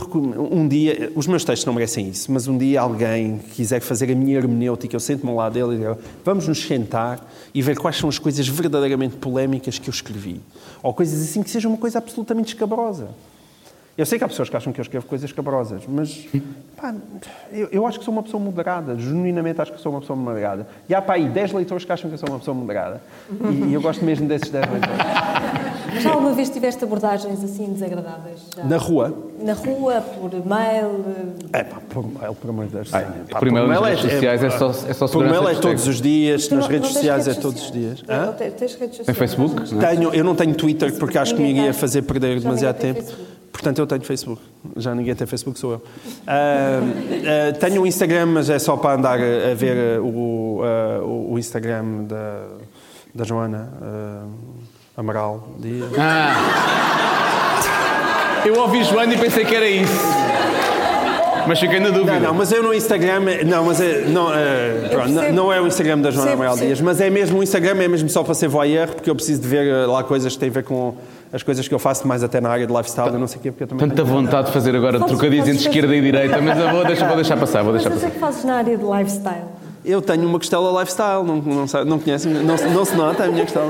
um 0.50 0.66
dia, 0.66 1.12
os 1.14 1.26
meus 1.26 1.44
textos 1.44 1.66
não 1.66 1.74
merecem 1.74 2.08
isso, 2.08 2.30
mas 2.32 2.48
um 2.48 2.56
dia 2.56 2.80
alguém 2.80 3.38
quiser 3.52 3.80
fazer 3.80 4.10
a 4.10 4.14
minha 4.14 4.36
hermenêutica, 4.38 4.96
eu 4.96 5.00
sento-me 5.00 5.30
ao 5.30 5.36
lado 5.36 5.52
dele 5.52 5.74
e 5.74 5.78
digo: 5.78 5.96
vamos 6.24 6.48
nos 6.48 6.62
sentar 6.64 7.28
e 7.52 7.60
ver 7.60 7.76
quais 7.78 7.96
são 7.96 8.08
as 8.08 8.18
coisas 8.18 8.46
verdadeiramente 8.48 9.16
polémicas 9.16 9.78
que 9.78 9.88
eu 9.88 9.92
escrevi. 9.92 10.40
Ou 10.82 10.94
coisas 10.94 11.20
assim 11.22 11.42
que 11.42 11.50
sejam 11.50 11.70
uma 11.72 11.78
coisa 11.78 11.98
absolutamente 11.98 12.48
escabrosa. 12.54 13.08
Eu 13.96 14.04
sei 14.04 14.18
que 14.18 14.24
há 14.24 14.28
pessoas 14.28 14.50
que 14.50 14.56
acham 14.56 14.72
que 14.74 14.80
eu 14.80 14.82
escrevo 14.82 15.06
coisas 15.06 15.30
escabrosas, 15.30 15.82
mas 15.88 16.26
pá, 16.76 16.94
eu, 17.50 17.66
eu 17.72 17.86
acho 17.86 17.98
que 17.98 18.04
sou 18.04 18.12
uma 18.12 18.22
pessoa 18.22 18.42
moderada, 18.42 18.94
genuinamente 18.98 19.58
acho 19.62 19.72
que 19.72 19.80
sou 19.80 19.90
uma 19.90 20.00
pessoa 20.02 20.14
moderada. 20.18 20.66
E 20.86 20.94
há 20.94 21.00
pá, 21.00 21.14
aí 21.14 21.26
10 21.26 21.52
leitores 21.52 21.82
que 21.86 21.90
acham 21.92 22.10
que 22.10 22.14
eu 22.14 22.18
sou 22.18 22.28
uma 22.28 22.38
pessoa 22.38 22.54
moderada. 22.54 23.00
E, 23.50 23.70
e 23.70 23.72
eu 23.74 23.80
gosto 23.80 24.04
mesmo 24.04 24.28
desses 24.28 24.50
10 24.50 24.64
leitores. 24.70 24.96
Já 26.02 26.10
alguma 26.12 26.32
vez 26.34 26.50
tiveste 26.50 26.84
abordagens 26.84 27.42
assim 27.42 27.72
desagradáveis? 27.72 28.40
Já? 28.54 28.64
Na 28.64 28.76
rua, 28.76 29.14
Na 29.40 29.54
rua, 29.54 30.02
por 30.02 30.30
mail? 30.46 31.04
É 31.54 31.64
pá, 31.64 31.80
por 31.88 32.04
mail, 32.06 32.34
por 32.34 32.50
amor 32.50 32.66
de 32.66 32.72
Deus. 32.72 32.92
Ai, 32.92 33.06
sim. 33.06 33.32
Pá, 33.32 33.38
por 33.38 33.50
nas 33.50 33.66
mail 33.66 33.80
redes 33.82 34.00
sociais 34.12 34.44
é 34.44 34.50
só- 34.50 34.70
é 34.90 34.92
só 34.92 35.08
Por 35.08 35.24
mail 35.24 35.48
é 35.48 35.54
todos 35.54 35.86
os 35.88 36.02
dias, 36.02 36.48
Tu 36.48 36.54
nas 36.54 36.64
não- 36.64 36.70
redes 36.70 36.92
sociais 36.92 37.26
é 37.26 37.30
redes 37.30 37.42
todos 37.42 37.60
os 37.62 37.66
sociais? 37.68 37.96
dias. 38.00 38.08
Não, 38.08 38.14
Hã? 38.14 38.26
não 38.26 38.32
tens, 38.34 38.50
redes 38.52 38.74
sociais? 38.76 39.06
Tem 39.06 39.14
Facebook? 39.14 39.74
não? 39.74 39.82
é? 39.82 39.86
Tenho, 39.96 40.12
eu 40.12 40.22
não 40.22 40.34
tenho 40.34 40.54
Twitter 40.54 40.92
porque 40.98 41.16
acho 41.16 41.34
que 41.34 41.40
me 41.40 41.54
ia 41.54 41.72
fazer 41.72 42.02
perder 42.02 42.38
demasiado 42.40 42.76
tempo. 42.76 43.00
Facebook. 43.02 43.35
Portanto, 43.56 43.78
eu 43.78 43.86
tenho 43.86 44.02
Facebook. 44.02 44.42
Já 44.76 44.94
ninguém 44.94 45.14
tem 45.14 45.26
Facebook, 45.26 45.58
sou 45.58 45.72
eu. 45.72 45.82
Ah, 46.26 46.80
ah, 47.50 47.52
tenho 47.58 47.80
um 47.80 47.86
Instagram, 47.86 48.26
mas 48.26 48.50
é 48.50 48.58
só 48.58 48.76
para 48.76 48.96
andar 48.98 49.18
a, 49.18 49.54
ver 49.54 49.96
ah, 49.96 50.02
o, 50.02 50.60
ah, 50.62 51.02
o- 51.02 51.38
Instagram 51.38 52.04
da, 52.04 52.42
da 53.14 53.24
Joana 53.24 53.72
ah, 53.80 54.24
Amaral 54.94 55.48
Dias. 55.58 55.88
Eu 58.44 58.60
ouvi 58.60 58.84
Joana 58.84 59.14
e 59.14 59.18
pensei 59.18 59.46
que 59.46 59.54
era 59.54 59.68
isso. 59.68 60.04
Mas 61.48 61.58
fiquei 61.58 61.80
na 61.80 61.88
dúvida. 61.90 62.14
Não, 62.14 62.20
não, 62.20 62.34
mas 62.34 62.52
eu 62.52 62.62
no 62.62 62.74
Instagram, 62.74 63.20
não, 63.46 63.64
mas 63.64 63.80
é, 63.80 64.04
não, 64.06 64.34
é, 64.34 64.88
pronto, 64.90 65.08
não, 65.10 65.32
não 65.32 65.52
é 65.52 65.60
o 65.60 65.66
Instagram 65.66 66.00
da 66.00 66.10
Joana 66.10 66.32
Amaral. 66.32 66.56
Dias, 66.56 66.80
mas 66.80 67.00
é 67.00 67.08
mesmo 67.08 67.38
o 67.38 67.42
Instagram, 67.42 67.80
é 67.82 67.88
mesmo 67.88 68.08
só 68.10 68.22
para 68.22 68.34
ser 68.34 68.48
voyeur, 68.48 68.88
porque 68.88 69.08
eu 69.08 69.14
preciso 69.14 69.40
de 69.42 69.48
ver 69.48 69.66
eh, 69.66 69.86
lá 69.86 70.02
coisas 70.02 70.32
que 70.34 70.40
têm 70.40 70.48
a 70.48 70.52
ver 70.52 70.64
com 70.64 70.94
as 71.32 71.42
coisas 71.42 71.66
que 71.68 71.74
eu 71.74 71.78
faço, 71.78 72.06
mais 72.06 72.22
até 72.22 72.40
na 72.40 72.48
área 72.48 72.66
de 72.66 72.72
lifestyle, 72.72 73.08
eu 73.12 73.18
não 73.18 73.26
sei 73.26 73.38
o 73.38 73.42
quê, 73.42 73.50
porque 73.50 73.64
eu 73.64 73.68
também 73.68 73.88
Tanta 73.88 74.02
tenho- 74.02 74.14
vontade 74.16 74.46
de 74.48 74.52
fazer 74.52 74.74
agora 74.76 74.98
trocadilhos 75.00 75.48
entre 75.48 75.60
esquerda 75.62 75.94
e 75.94 76.00
direita, 76.00 76.40
mas 76.40 76.58
eu 76.58 76.70
vou 76.70 76.84
deixar, 76.84 77.06
vou 77.06 77.16
deixar 77.16 77.36
passar, 77.36 77.62
vou 77.62 77.72
deixar 77.72 77.90
Mas 77.90 77.98
o 77.98 78.00
que 78.00 78.06
é 78.06 78.10
passar. 78.10 78.14
que 78.14 78.20
fazes 78.34 78.44
na 78.44 78.54
área 78.56 78.76
de 78.76 78.84
lifestyle? 78.84 79.44
Eu 79.84 80.02
tenho 80.02 80.26
uma 80.26 80.38
costela 80.38 80.80
lifestyle, 80.80 81.22
não, 81.24 81.36
não, 81.36 81.66
sabe- 81.68 81.88
não 81.88 81.98
conhecem, 81.98 82.32
não, 82.32 82.56
se- 82.58 82.66
não 82.68 82.84
se 82.84 82.94
nota 82.96 83.24
a 83.24 83.28
minha 83.28 83.44
costela. 83.44 83.68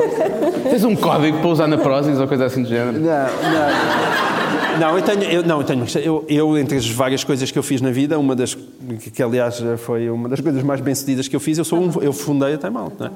Tens 0.70 0.82
um 0.84 0.96
código 0.96 1.38
para 1.40 1.48
usar 1.48 1.66
na 1.66 1.76
Prozis 1.76 2.18
ou 2.18 2.26
coisa 2.26 2.46
assim 2.46 2.62
do 2.62 2.68
género? 2.68 2.92
Não, 2.98 3.02
não. 3.02 4.45
Não, 4.78 4.96
eu 4.96 5.02
tenho, 5.02 5.22
eu, 5.24 5.42
não, 5.42 5.60
eu 5.60 5.64
tenho, 5.66 5.84
eu, 6.02 6.24
eu, 6.28 6.58
entre 6.58 6.76
as 6.76 6.88
várias 6.88 7.24
coisas 7.24 7.50
que 7.50 7.58
eu 7.58 7.62
fiz 7.62 7.80
na 7.80 7.90
vida, 7.90 8.18
uma 8.18 8.34
das, 8.36 8.54
que, 8.54 9.22
aliás 9.22 9.62
foi 9.78 10.08
uma 10.10 10.28
das 10.28 10.40
coisas 10.40 10.62
mais 10.62 10.80
bem-sucedidas 10.80 11.28
que 11.28 11.34
eu 11.36 11.40
fiz, 11.40 11.58
eu 11.58 11.64
sou 11.64 11.80
um, 11.80 11.90
eu 12.02 12.12
fundei 12.12 12.54
a 12.54 12.58
Time 12.58 12.76
Out, 12.76 12.96
não 12.98 13.06
é? 13.06 13.10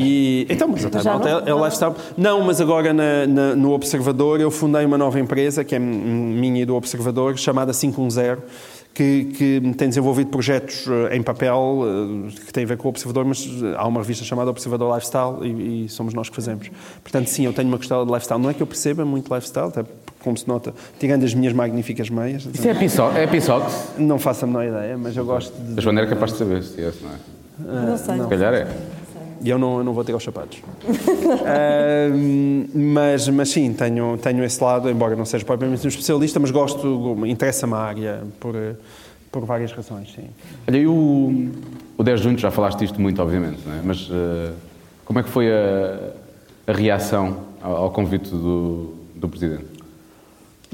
E, 0.00 0.46
então, 0.48 0.68
mas 0.68 0.84
a 0.84 0.90
Time 0.90 1.08
Out 1.08 1.26
é, 1.28 1.50
é 1.50 1.54
o 1.54 1.62
lifestyle. 1.64 1.94
Não, 2.16 2.42
mas 2.42 2.60
agora 2.60 2.92
na- 2.92 3.26
na- 3.26 3.54
no 3.56 3.72
Observador 3.72 4.40
eu 4.40 4.50
fundei 4.50 4.84
uma 4.84 4.98
nova 4.98 5.18
empresa, 5.20 5.62
que 5.64 5.74
é 5.74 5.78
minha 5.78 6.62
e 6.62 6.64
do 6.64 6.74
Observador, 6.74 7.36
chamada 7.38 7.72
510, 7.72 8.38
que, 8.94 9.24
que 9.36 9.60
tem 9.76 9.88
desenvolvido 9.88 10.28
projetos 10.30 10.84
eh, 10.88 11.16
em 11.16 11.22
papel 11.22 11.82
eh, 12.28 12.30
que 12.46 12.52
têm 12.52 12.64
a 12.64 12.66
ver 12.66 12.76
com 12.76 12.88
o 12.88 12.90
Observador, 12.90 13.24
mas 13.24 13.46
eh, 13.46 13.74
há 13.76 13.86
uma 13.86 14.00
revista 14.00 14.24
chamada 14.24 14.50
Observador 14.50 14.92
Lifestyle 14.94 15.36
e, 15.46 15.84
e 15.84 15.88
somos 15.88 16.14
nós 16.14 16.28
que 16.28 16.34
fazemos. 16.34 16.68
Portanto, 17.02 17.28
sim, 17.28 17.44
eu 17.44 17.52
tenho 17.52 17.68
uma 17.68 17.76
costela 17.78 18.04
de 18.04 18.10
lifestyle. 18.12 18.40
Não 18.42 18.50
é 18.50 18.54
que 18.54 18.60
eu 18.62 18.66
perceba 18.66 19.04
muito 19.04 19.32
lifestyle, 19.32 19.68
até 19.68 19.84
como 20.22 20.36
se 20.36 20.46
nota, 20.48 20.74
tirando 20.98 21.24
as 21.24 21.34
minhas 21.34 21.52
magníficas 21.52 22.10
meias, 22.10 22.46
Isso 22.52 22.68
é 22.68 22.74
Pissox? 22.74 23.16
É 23.16 23.26
Pissox? 23.26 23.92
não 23.98 24.18
faço 24.18 24.44
a 24.44 24.48
menor 24.48 24.64
ideia, 24.66 24.98
mas 24.98 25.16
eu 25.16 25.24
gosto 25.24 25.52
de... 25.56 25.78
A 25.78 25.82
Joana 25.82 26.00
era 26.00 26.10
capaz 26.10 26.32
de 26.32 26.38
saber 26.38 26.62
se 26.62 26.80
é, 26.80 26.92
não 27.02 27.10
é? 27.10 27.86
não 27.86 27.96
sei. 27.96 28.20
Se 28.20 28.26
calhar 28.28 28.54
é. 28.54 28.66
E 29.40 29.50
eu 29.50 29.58
não, 29.58 29.78
eu 29.78 29.84
não 29.84 29.92
vou 29.92 30.02
ter 30.02 30.14
os 30.14 30.22
sapatos. 30.24 30.58
Ahm, 31.46 32.66
mas, 32.74 33.28
mas 33.28 33.48
sim, 33.50 33.72
tenho, 33.72 34.18
tenho 34.18 34.42
esse 34.44 34.62
lado, 34.62 34.90
embora 34.90 35.14
não 35.14 35.24
seja 35.24 35.44
propriamente 35.44 35.84
um 35.86 35.88
especialista, 35.88 36.40
mas 36.40 36.50
gosto, 36.50 37.16
interessa-me 37.24 37.74
a 37.74 37.78
área 37.78 38.22
por, 38.40 38.54
por 39.30 39.44
várias 39.44 39.72
razões, 39.72 40.12
sim. 40.12 40.28
Olha, 40.66 40.76
e 40.76 40.86
o, 40.86 41.52
o 41.96 42.02
10 42.02 42.18
de 42.18 42.24
junho, 42.24 42.38
já 42.38 42.50
falaste 42.50 42.80
disto 42.80 43.00
muito, 43.00 43.22
obviamente, 43.22 43.60
não 43.64 43.74
é? 43.74 43.80
mas 43.84 44.08
eh, 44.10 44.52
como 45.04 45.20
é 45.20 45.22
que 45.22 45.28
foi 45.28 45.48
a, 45.52 46.10
a 46.66 46.72
reação 46.72 47.36
ao, 47.62 47.76
ao 47.76 47.90
convite 47.90 48.30
do, 48.30 48.94
do 49.14 49.28
Presidente? 49.28 49.77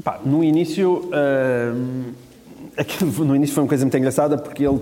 Pá, 0.02 0.18
no 0.24 0.42
início, 0.42 1.08
aquilo- 2.76 3.24
no 3.24 3.36
início 3.36 3.54
foi 3.54 3.62
uma 3.62 3.68
coisa 3.68 3.84
muito 3.84 3.96
engraçada 3.96 4.36
porque 4.36 4.64
ele 4.66 4.78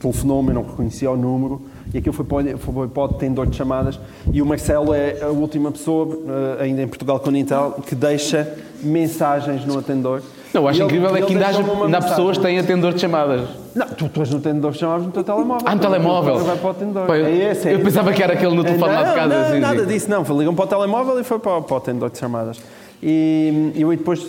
telefonou-me, 0.00 0.48
eu 0.48 0.54
não 0.54 0.62
reconhecia 0.62 1.10
o 1.10 1.16
número 1.16 1.62
e 1.92 1.98
aquilo 1.98 2.12
foi 2.12 2.24
para, 2.24 2.36
o- 2.36 2.90
o 2.94 3.04
atendedor 3.04 3.46
de 3.46 3.56
chamadas 3.56 3.98
e 4.32 4.42
o 4.42 4.46
Marcelo 4.46 4.92
é 4.92 5.22
a 5.22 5.28
última 5.28 5.70
pessoa, 5.70 6.18
ah, 6.58 6.62
ainda 6.62 6.82
em 6.82 6.88
Portugal 6.88 7.18
continental, 7.20 7.72
que 7.86 7.94
deixa 7.94 8.52
mensagens 8.82 9.64
no 9.64 9.78
atendedor. 9.78 10.22
Não, 10.52 10.62
eu 10.62 10.68
acho 10.68 10.78
E 10.78 10.82
ele- 10.82 10.86
incrível 10.86 11.14
é 11.14 11.18
ele 11.18 11.26
que 11.26 11.32
ainda, 11.34 11.46
haja, 11.46 11.60
há 11.96 12.00
pessoas 12.02 12.36
que 12.38 12.42
têm 12.42 12.58
atendedor 12.58 12.94
de 12.94 13.00
chamadas. 13.00 13.48
Não, 13.74 13.86
tu, 13.86 14.08
tu 14.08 14.20
és 14.20 14.30
no 14.30 14.38
atendedor 14.38 14.72
de 14.72 14.78
chamadas 14.78 15.04
no 15.06 15.12
teu 15.12 15.22
telemóvel. 15.22 15.66
Ah, 15.68 15.74
no 15.74 15.80
telemóvel? 15.80 16.38
Vai 16.38 16.56
para 16.56 16.66
o 16.66 16.70
atendedor. 16.70 17.06
Pá, 17.06 17.16
eu- 17.18 17.26
é 17.26 17.50
esse, 17.52 17.68
é 17.68 17.72
eu 17.72 17.76
esse. 17.76 17.84
pensava 17.84 18.12
que 18.12 18.22
era 18.22 18.32
aquele 18.32 18.54
no 18.54 18.64
telefone 18.64 18.92
lá 18.92 19.02
de 19.02 19.08
Não, 19.10 19.14
casa, 19.14 19.42
Não, 19.44 19.54
sim, 19.54 19.60
nada 19.60 19.80
sim. 19.80 19.86
disso, 19.86 20.10
não. 20.10 20.22
Ligam 20.38 20.54
para 20.54 20.64
o 20.64 20.68
telemóvel 20.68 21.20
e 21.20 21.24
foi 21.24 21.38
para, 21.38 21.60
para 21.60 21.74
o 21.74 21.76
atendedor 21.76 22.10
de 22.10 22.18
chamadas. 22.18 22.58
E 23.02 23.72
eu 23.76 23.90
depois 23.90 24.28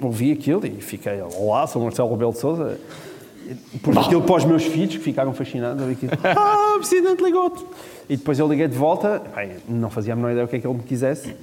ouvi 0.00 0.32
aquilo 0.32 0.66
e 0.66 0.70
fiquei, 0.80 1.20
olá, 1.38 1.66
sou 1.66 1.82
Marcelo 1.82 2.10
Rebelo 2.10 2.32
de 2.32 2.38
Sousa. 2.38 2.78
Por 3.80 3.96
aquilo 3.96 4.22
para 4.22 4.36
os 4.36 4.44
meus 4.44 4.64
filhos, 4.64 4.96
que 4.96 5.02
ficaram 5.02 5.32
fascinados. 5.32 5.82
ver 5.84 5.92
aquilo. 5.92 6.12
Ah, 6.24 6.74
o 6.76 6.78
Presidente 6.80 7.22
ligou-te. 7.22 7.64
E 8.08 8.16
depois 8.16 8.38
eu 8.38 8.48
liguei 8.48 8.66
de 8.68 8.76
volta. 8.76 9.22
Bem, 9.34 9.52
não 9.68 9.88
fazia 9.88 10.12
a 10.12 10.16
menor 10.16 10.32
ideia 10.32 10.44
o 10.44 10.48
que 10.48 10.56
é 10.56 10.58
que 10.58 10.66
ele 10.66 10.74
me 10.74 10.82
quisesse. 10.82 11.34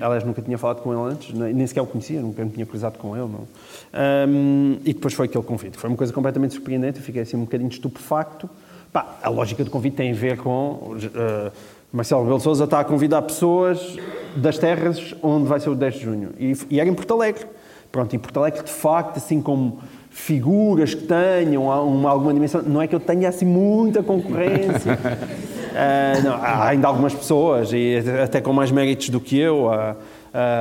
Aliás, 0.00 0.24
nunca 0.24 0.42
tinha 0.42 0.58
falado 0.58 0.82
com 0.82 0.92
ele 0.92 1.12
antes, 1.12 1.32
nem 1.32 1.66
sequer 1.66 1.82
o 1.82 1.86
conhecia, 1.86 2.20
nunca 2.20 2.44
me 2.44 2.50
tinha 2.50 2.66
cruzado 2.66 2.98
com 2.98 3.16
ele. 3.16 3.26
Não. 3.28 3.46
Ahm, 3.92 4.78
e 4.84 4.92
depois 4.92 5.14
foi 5.14 5.26
aquele 5.26 5.44
convite. 5.44 5.78
Foi 5.78 5.88
uma 5.88 5.96
coisa 5.96 6.12
completamente 6.12 6.54
surpreendente. 6.54 6.98
Eu 6.98 7.04
fiquei 7.04 7.22
assim 7.22 7.36
um 7.36 7.42
bocadinho 7.42 7.70
estupefacto. 7.70 8.50
Pá, 8.92 9.18
a 9.22 9.28
lógica 9.30 9.64
do 9.64 9.70
convite 9.70 9.96
tem 9.96 10.10
a 10.10 10.14
ver 10.14 10.36
com. 10.38 10.96
eh, 11.14 11.50
Marcelo 11.92 12.22
Rebelo 12.22 12.38
de 12.38 12.44
Sousa 12.44 12.64
está 12.64 12.80
a 12.80 12.84
convidar 12.84 13.20
pessoas 13.22 13.98
das 14.34 14.56
terras 14.56 15.14
onde 15.22 15.46
vai 15.46 15.60
ser 15.60 15.68
o 15.68 15.74
10 15.74 15.94
de 15.94 16.00
junho. 16.00 16.30
E, 16.38 16.56
e 16.70 16.80
era 16.80 16.88
em 16.88 16.94
Porto 16.94 17.12
Alegre. 17.12 17.44
Pronto, 17.90 18.16
em 18.16 18.18
Porto 18.18 18.38
Alegre, 18.38 18.62
de 18.62 18.70
facto, 18.70 19.18
assim 19.18 19.42
como 19.42 19.80
figuras 20.08 20.94
que 20.94 21.02
tenham 21.02 21.64
uma, 21.64 22.10
alguma 22.10 22.32
dimensão, 22.32 22.62
não 22.62 22.80
é 22.80 22.86
que 22.86 22.94
eu 22.94 23.00
tenha 23.00 23.28
assim 23.28 23.44
muita 23.44 24.02
concorrência. 24.02 24.98
Ah, 25.74 26.20
não, 26.22 26.34
há 26.34 26.68
ainda 26.68 26.86
algumas 26.86 27.14
pessoas, 27.14 27.72
e 27.72 27.96
até 28.22 28.42
com 28.42 28.52
mais 28.52 28.70
méritos 28.70 29.08
do 29.08 29.18
que 29.18 29.38
eu. 29.38 29.72
há 29.72 29.96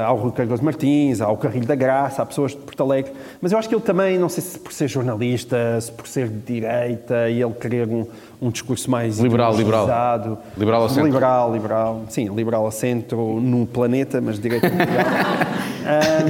ao 0.05 0.17
Rui 0.17 0.31
Carlos 0.31 0.59
Martins, 0.59 1.21
ao 1.21 1.37
Carrilho 1.37 1.65
da 1.65 1.75
Graça, 1.75 2.21
há 2.21 2.25
pessoas 2.25 2.51
de 2.51 2.57
Porto 2.57 2.83
Alegre. 2.83 3.11
Mas 3.41 3.51
eu 3.51 3.57
acho 3.57 3.69
que 3.69 3.75
ele 3.75 3.81
também, 3.81 4.17
não 4.17 4.29
sei 4.29 4.43
se 4.43 4.59
por 4.59 4.73
ser 4.73 4.87
jornalista, 4.87 5.79
se 5.79 5.91
por 5.91 6.07
ser 6.07 6.27
de 6.27 6.39
direita 6.39 7.29
e 7.29 7.41
ele 7.41 7.53
querer 7.53 7.87
um, 7.87 8.05
um 8.41 8.49
discurso 8.49 8.89
mais 8.89 9.19
Liberal, 9.19 9.55
liberal. 9.55 10.39
Liberal 10.57 10.81
ao 10.83 10.89
centro. 10.89 11.05
Liberal, 11.05 11.53
liberal. 11.53 12.01
Sim, 12.09 12.29
liberal 12.35 12.65
ao 12.65 12.71
centro 12.71 13.39
no 13.39 13.65
planeta, 13.65 14.19
mas 14.19 14.39
direita 14.39 14.69
mundial. 14.69 14.87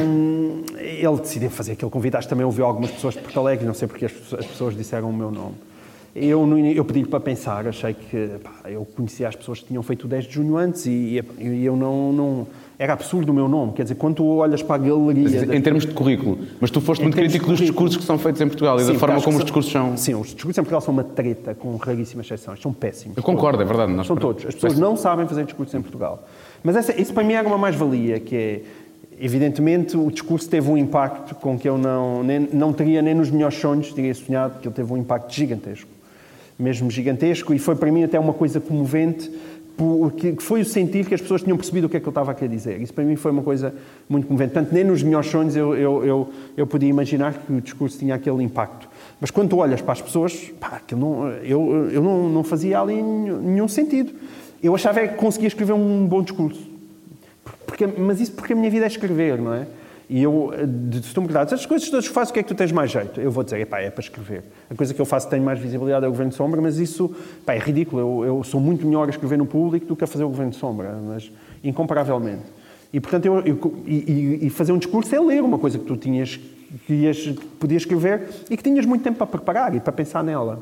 Hum, 0.04 0.64
ele 0.78 1.18
decidiu 1.18 1.50
fazer 1.50 1.74
aquele 1.74 1.92
convite. 1.92 2.16
Acho 2.18 2.28
que 2.28 2.30
também 2.30 2.46
ouviu 2.46 2.66
algumas 2.66 2.92
pessoas 2.92 3.16
de 3.16 3.22
Porto 3.22 3.39
Alegre, 3.39 3.66
não 3.66 3.74
sei 3.74 3.88
porque 3.88 4.06
as 4.06 4.12
as 4.34 4.46
pessoas 4.46 4.76
disseram 4.76 5.10
o 5.10 5.14
meu 5.14 5.32
nome. 5.32 5.56
Eu, 6.14 6.45
eu 6.57 6.84
pedi 6.84 7.05
para 7.05 7.22
pensar, 7.22 7.66
achei 7.68 7.93
que 7.93 8.32
pá, 8.43 8.70
eu 8.70 8.86
conhecia 8.95 9.30
as 9.30 9.36
pessoas 9.36 9.59
que 9.62 9.68
tinham 9.68 9.82
feito 9.82 10.03
o 10.03 10.07
10 10.09 10.26
de 10.26 10.34
junho 10.34 10.57
antes 10.57 10.86
e, 10.86 11.24
e 11.39 11.66
eu 11.66 11.76
não, 11.78 12.12
não. 12.12 12.47
Era 12.78 12.93
absurdo 12.93 13.32
o 13.32 13.34
meu 13.34 13.47
nome. 13.47 13.72
Quer 13.74 13.84
dizer, 13.84 13.95
quando 13.95 14.16
tu 14.16 14.26
olhas 14.26 14.62
para 14.62 14.76
a 14.76 14.78
galeria. 14.89 15.24
Mas, 15.24 15.47
da- 15.47 15.55
em 15.55 15.62
termos 15.62 15.86
de 15.86 15.93
currículo. 15.93 16.39
Mas 16.59 16.70
tu 16.70 16.82
foste 16.82 17.01
muito 17.03 17.16
crítico 17.16 17.45
dos 17.45 17.59
discursos 17.59 17.95
que 17.95 18.03
são 18.03 18.18
feitos 18.18 18.41
em 18.41 18.47
Portugal 18.47 18.76
e 18.76 18.80
Sim, 18.80 18.86
da 18.88 18.91
porque 18.93 18.99
forma 19.05 19.22
como 19.22 19.38
os 19.38 19.43
discursos 19.43 19.72
são. 19.72 19.95
Sim, 19.95 20.16
os 20.16 20.34
discursos 20.34 20.57
em 20.57 20.62
Portugal 20.64 20.82
são 20.82 20.93
uma 20.93 21.03
treta, 21.03 21.53
com 21.55 21.76
raríssimas 21.78 22.26
exceções. 22.26 22.59
São 22.59 22.74
péssimos. 22.74 23.16
Eu 23.16 23.24
concordo, 23.24 23.62
é 23.62 23.66
verdade. 23.66 23.93
Nós 23.93 24.07
São 24.07 24.18
todos. 24.18 24.45
As 24.45 24.53
pessoas 24.55 24.78
não 24.78 24.97
sabem 24.97 25.26
fazer 25.28 25.45
discursos 25.45 25.74
em 25.76 25.82
Portugal. 25.82 26.28
Mas 26.64 26.76
essa, 26.76 26.99
isso 26.99 27.14
para 27.14 27.24
mim 27.24 27.34
era 27.34 27.47
uma 27.47 27.57
mais-valia, 27.57 28.20
que 28.20 28.36
é, 28.36 28.62
evidentemente, 29.20 29.95
o 29.95 30.12
discurso 30.12 30.49
teve 30.49 30.70
um 30.70 30.78
impacto 30.78 31.36
com 31.36 31.57
que 31.57 31.70
eu 31.70 31.78
não, 31.78 32.24
nem, 32.24 32.49
não 32.51 32.74
teria 32.74 33.01
nem 33.01 33.14
nos 33.16 33.30
melhores 33.30 33.55
sonhos, 33.57 33.93
teria 33.93 34.14
sonhado, 34.14 34.59
que 34.59 34.68
ele 34.68 34.76
teve 34.76 34.91
um 34.91 34.97
impacto 34.97 35.32
gigantesco. 35.34 35.88
Mesmo 36.62 36.91
gigantesco, 36.91 37.53
e 37.53 37.59
foi 37.59 37.76
para 37.76 37.91
mim 37.91 38.03
até 38.03 38.20
uma 38.20 38.34
coisa 38.34 38.59
comovente, 38.59 39.32
porque 39.76 40.34
que 40.34 40.43
foi 40.43 40.62
o 40.62 40.66
sentir 40.66 41.05
que 41.05 41.16
as 41.16 41.22
pessoas 41.22 41.41
tinham 41.41 41.57
percebido 41.57 41.88
o 41.88 41.89
que 41.89 41.97
é 41.97 41.99
que 41.99 42.05
eu 42.05 42.12
estava 42.12 42.32
a 42.32 42.36
querer 42.36 42.49
dizer. 42.49 42.80
Isso 42.80 42.93
para 42.93 43.03
mim 43.03 43.16
foi 43.16 43.32
uma 43.32 43.41
coisa 43.41 43.74
muito 44.07 44.28
comovente. 44.28 44.53
Portanto, 44.53 44.74
nem 44.74 44.84
nos 44.84 45.01
melhores 45.01 45.28
sonhos 45.28 45.55
eu, 45.55 45.76
eu, 45.76 46.05
eu, 46.05 46.30
eu 46.55 46.68
podia 46.68 46.89
imaginar 46.89 47.34
que 47.34 47.51
o 47.51 47.62
discurso 47.62 47.97
tinha 47.97 48.14
aquele 48.14 48.43
impacto. 48.43 48.88
Mas 49.20 49.32
quando 49.32 49.49
tu 49.49 49.57
olhas 49.57 49.82
para 49.82 49.93
as 49.93 50.01
pessoas, 50.01 50.51
pá, 50.59 50.80
não, 50.95 51.30
eu, 51.30 51.89
eu 51.91 52.01
não, 52.01 52.30
não 52.30 52.43
fazia 52.43 52.80
ali 52.80 53.01
nenhum, 53.01 53.41
nenhum 53.41 53.68
sentido. 53.68 54.14
Eu 54.62 54.76
achava 54.76 54.99
é 54.99 55.07
que 55.07 55.16
conseguia 55.16 55.47
escrever 55.47 55.74
um 55.74 56.05
bom 56.05 56.22
discurso. 56.22 56.70
Porque, 57.66 57.88
mas 57.88 58.22
isso 58.22 58.34
porque 58.34 58.53
a 58.53 58.55
minha 58.55 58.70
vida 58.70 58.86
é 58.86 58.88
escrever, 58.88 59.39
não 59.39 59.53
é? 59.53 59.66
E 60.14 60.22
eu, 60.24 60.51
se 61.01 61.14
tu 61.14 61.22
me 61.22 61.28
perguntares, 61.28 61.53
as 61.53 61.66
coisas 61.66 61.89
todas 61.89 62.05
que 62.05 62.14
faço, 62.14 62.32
o 62.32 62.34
que 62.34 62.41
é 62.41 62.43
que 62.43 62.49
tu 62.49 62.53
tens 62.55 62.70
mais 62.70 62.91
jeito? 62.91 63.22
Eu 63.22 63.32
vou 63.32 63.45
dizer, 63.45 63.62
epá, 63.62 63.80
é 63.80 63.89
para 63.89 64.01
escrever. 64.01 64.43
A 64.70 64.76
coisa 64.76 64.93
que 64.93 64.99
eu 64.99 65.05
faço 65.05 65.26
que 65.28 65.32
tem 65.32 65.39
mais 65.39 65.57
visibilidade 65.57 66.03
é 66.03 66.07
o 66.09 66.12
Governo 66.12 66.32
de 66.32 66.36
Sombra, 66.36 66.59
mas 66.62 66.78
isso 66.80 67.16
pá, 67.45 67.53
é 67.53 67.59
ridículo. 67.59 68.01
Eu, 68.01 68.26
eu 68.26 68.43
sou 68.43 68.59
muito 68.59 68.86
melhor 68.86 69.07
a 69.07 69.09
escrever 69.09 69.38
no 69.38 69.45
público 69.45 69.86
do 69.86 69.95
que 69.95 70.03
a 70.03 70.07
fazer 70.07 70.26
o 70.26 70.28
Governo 70.28 70.51
de 70.51 70.57
Sombra, 70.57 70.99
mas 71.01 71.32
incomparavelmente. 71.64 72.41
E, 72.91 72.99
portanto, 72.99 73.26
eu, 73.26 73.39
eu- 73.39 73.84
e- 73.88 74.39
e 74.47 74.49
fazer 74.49 74.74
um 74.74 74.78
discurso 74.78 75.16
é 75.16 75.20
ler 75.22 75.41
uma 75.43 75.57
coisa 75.57 75.80
que 75.80 75.86
tu 75.86 75.95
tinhas, 75.95 76.38
que, 76.86 76.93
ias, 76.93 77.18
que 77.18 77.45
podias 77.57 77.84
escrever 77.84 78.28
e 78.49 78.57
que 78.57 78.64
tinhas 78.64 78.86
muito 78.86 79.03
tempo 79.03 79.18
para 79.18 79.28
preparar 79.28 79.74
e 79.76 79.80
para 79.80 79.93
pensar 79.93 80.22
nela. 80.26 80.62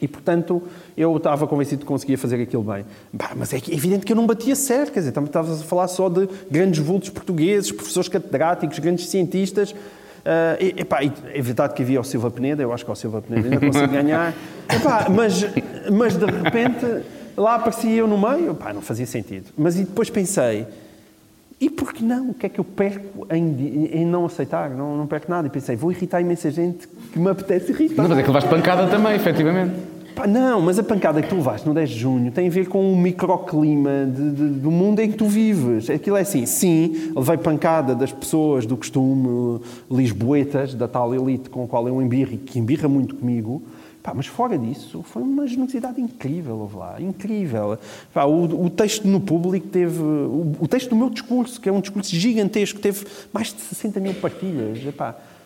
E, 0.00 0.08
portanto, 0.08 0.62
eu 0.96 1.16
estava 1.16 1.46
convencido 1.46 1.82
que 1.82 1.86
conseguia 1.86 2.16
fazer 2.16 2.40
aquilo 2.40 2.62
bem. 2.62 2.84
Bah, 3.12 3.32
mas 3.36 3.52
é 3.52 3.58
é 3.58 3.74
evidente 3.74 4.06
que 4.06 4.12
eu 4.12 4.16
não 4.16 4.26
batia 4.26 4.56
certo, 4.56 4.92
quer 4.92 5.00
dizer, 5.00 5.12
também 5.12 5.28
estavas 5.28 5.60
a 5.60 5.64
falar 5.64 5.88
só 5.88 6.08
de 6.08 6.28
grandes 6.50 6.80
vultos 6.80 7.10
portugueses, 7.10 7.70
professores 7.70 8.08
catedráticos, 8.08 8.78
grandes 8.78 9.08
cientistas. 9.08 9.74
Ah, 10.24 10.56
e, 10.60 10.80
epá, 10.80 11.02
e 11.02 11.12
é 11.34 11.42
verdade 11.42 11.74
que 11.74 11.82
havia 11.82 12.00
o 12.00 12.04
Silva 12.04 12.30
Peneda, 12.30 12.62
eu 12.62 12.72
acho 12.72 12.84
que 12.84 12.90
o 12.90 12.94
Silva 12.94 13.22
Peneda 13.22 13.48
ainda 13.48 13.60
consigo 13.60 13.88
ganhar. 13.88 14.34
Epá, 14.70 15.08
mas, 15.08 15.44
mas, 15.92 16.16
de 16.16 16.26
repente, 16.26 16.86
lá 17.36 17.56
aparecia 17.56 17.92
eu 17.92 18.06
no 18.06 18.16
meio, 18.16 18.52
Epá, 18.52 18.72
não 18.72 18.80
fazia 18.80 19.06
sentido. 19.06 19.46
Mas 19.56 19.76
e 19.76 19.84
depois 19.84 20.08
pensei, 20.08 20.66
e 21.60 21.68
por 21.68 21.92
que 21.92 22.04
não? 22.04 22.30
O 22.30 22.34
que 22.34 22.46
é 22.46 22.48
que 22.48 22.58
eu 22.58 22.64
perco 22.64 23.26
em, 23.30 23.90
em 23.92 24.06
não 24.06 24.24
aceitar? 24.24 24.70
Não, 24.70 24.96
não 24.96 25.06
perco 25.06 25.30
nada. 25.30 25.46
E 25.46 25.50
pensei, 25.50 25.76
vou 25.76 25.90
irritar 25.90 26.20
imensa 26.20 26.50
gente 26.50 26.88
que 27.12 27.18
me 27.18 27.28
apetece 27.28 27.72
irritar. 27.72 28.02
Não, 28.02 28.08
mas 28.08 28.18
é 28.18 28.22
que 28.22 28.28
levaste 28.28 28.48
pancada 28.48 28.86
também, 28.86 29.14
efetivamente. 29.14 29.74
Não, 30.28 30.60
mas 30.60 30.78
a 30.78 30.82
pancada 30.82 31.22
que 31.22 31.28
tu 31.28 31.36
levaste 31.36 31.66
no 31.66 31.72
10 31.74 31.88
de 31.90 31.98
junho 31.98 32.30
tem 32.30 32.46
a 32.46 32.50
ver 32.50 32.68
com 32.68 32.92
o 32.92 32.96
microclima 32.96 34.06
de- 34.06 34.30
de- 34.32 34.48
do 34.60 34.70
mundo 34.70 35.00
em 35.00 35.10
que 35.10 35.16
tu 35.16 35.26
vives. 35.26 35.88
Aquilo 35.88 36.16
é 36.16 36.20
assim, 36.20 36.44
sim, 36.46 37.12
levei 37.16 37.36
pancada 37.38 37.94
das 37.94 38.12
pessoas 38.12 38.66
do 38.66 38.76
costume 38.76 39.60
lisboetas, 39.90 40.74
da 40.74 40.86
tal 40.88 41.14
elite 41.14 41.48
com 41.48 41.64
a 41.64 41.66
qual 41.66 41.86
eu 41.88 42.00
embirro 42.02 42.34
e 42.34 42.36
que 42.38 42.58
embirra 42.58 42.88
muito 42.88 43.14
comigo, 43.16 43.62
Pá, 44.02 44.14
mas 44.16 44.24
fora 44.24 44.56
disso, 44.56 45.02
foi 45.04 45.20
uma 45.22 45.46
generosidade 45.46 46.00
incrível, 46.00 46.56
houve 46.56 46.74
lá, 46.74 46.96
incrível. 46.98 47.76
Pá, 48.14 48.24
o, 48.24 48.64
o 48.64 48.70
texto 48.70 49.06
no 49.06 49.20
público 49.20 49.66
teve. 49.66 50.00
O, 50.00 50.52
o 50.58 50.66
texto 50.66 50.88
do 50.88 50.96
meu 50.96 51.10
discurso, 51.10 51.60
que 51.60 51.68
é 51.68 51.72
um 51.72 51.82
discurso 51.82 52.16
gigantesco, 52.16 52.80
teve 52.80 53.06
mais 53.30 53.48
de 53.52 53.60
60 53.60 54.00
mil 54.00 54.14
partilhas. 54.14 54.78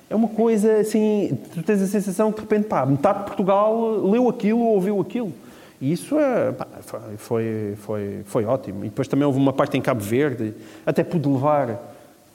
É 0.09 0.15
uma 0.15 0.29
coisa 0.29 0.79
assim. 0.79 1.39
Tu 1.53 1.63
tens 1.63 1.81
a 1.83 1.87
sensação 1.87 2.31
que 2.31 2.37
de 2.37 2.43
repente, 2.43 2.69
pá, 2.69 2.85
metade 2.85 3.21
de 3.21 3.25
Portugal 3.27 3.77
leu 4.07 4.29
aquilo 4.29 4.61
ou 4.61 4.75
ouviu 4.75 5.01
aquilo. 5.01 5.33
E 5.81 5.93
isso 5.93 6.19
é, 6.19 6.53
pá, 6.53 6.67
foi, 6.81 7.01
foi, 7.17 7.75
foi, 7.77 8.21
foi 8.25 8.45
ótimo. 8.45 8.85
E 8.85 8.89
depois 8.89 9.09
também 9.09 9.27
houve 9.27 9.39
uma 9.39 9.53
parte 9.53 9.77
em 9.77 9.81
Cabo 9.81 10.01
Verde, 10.01 10.55
até 10.87 11.03
pude 11.03 11.29
levar 11.29 11.94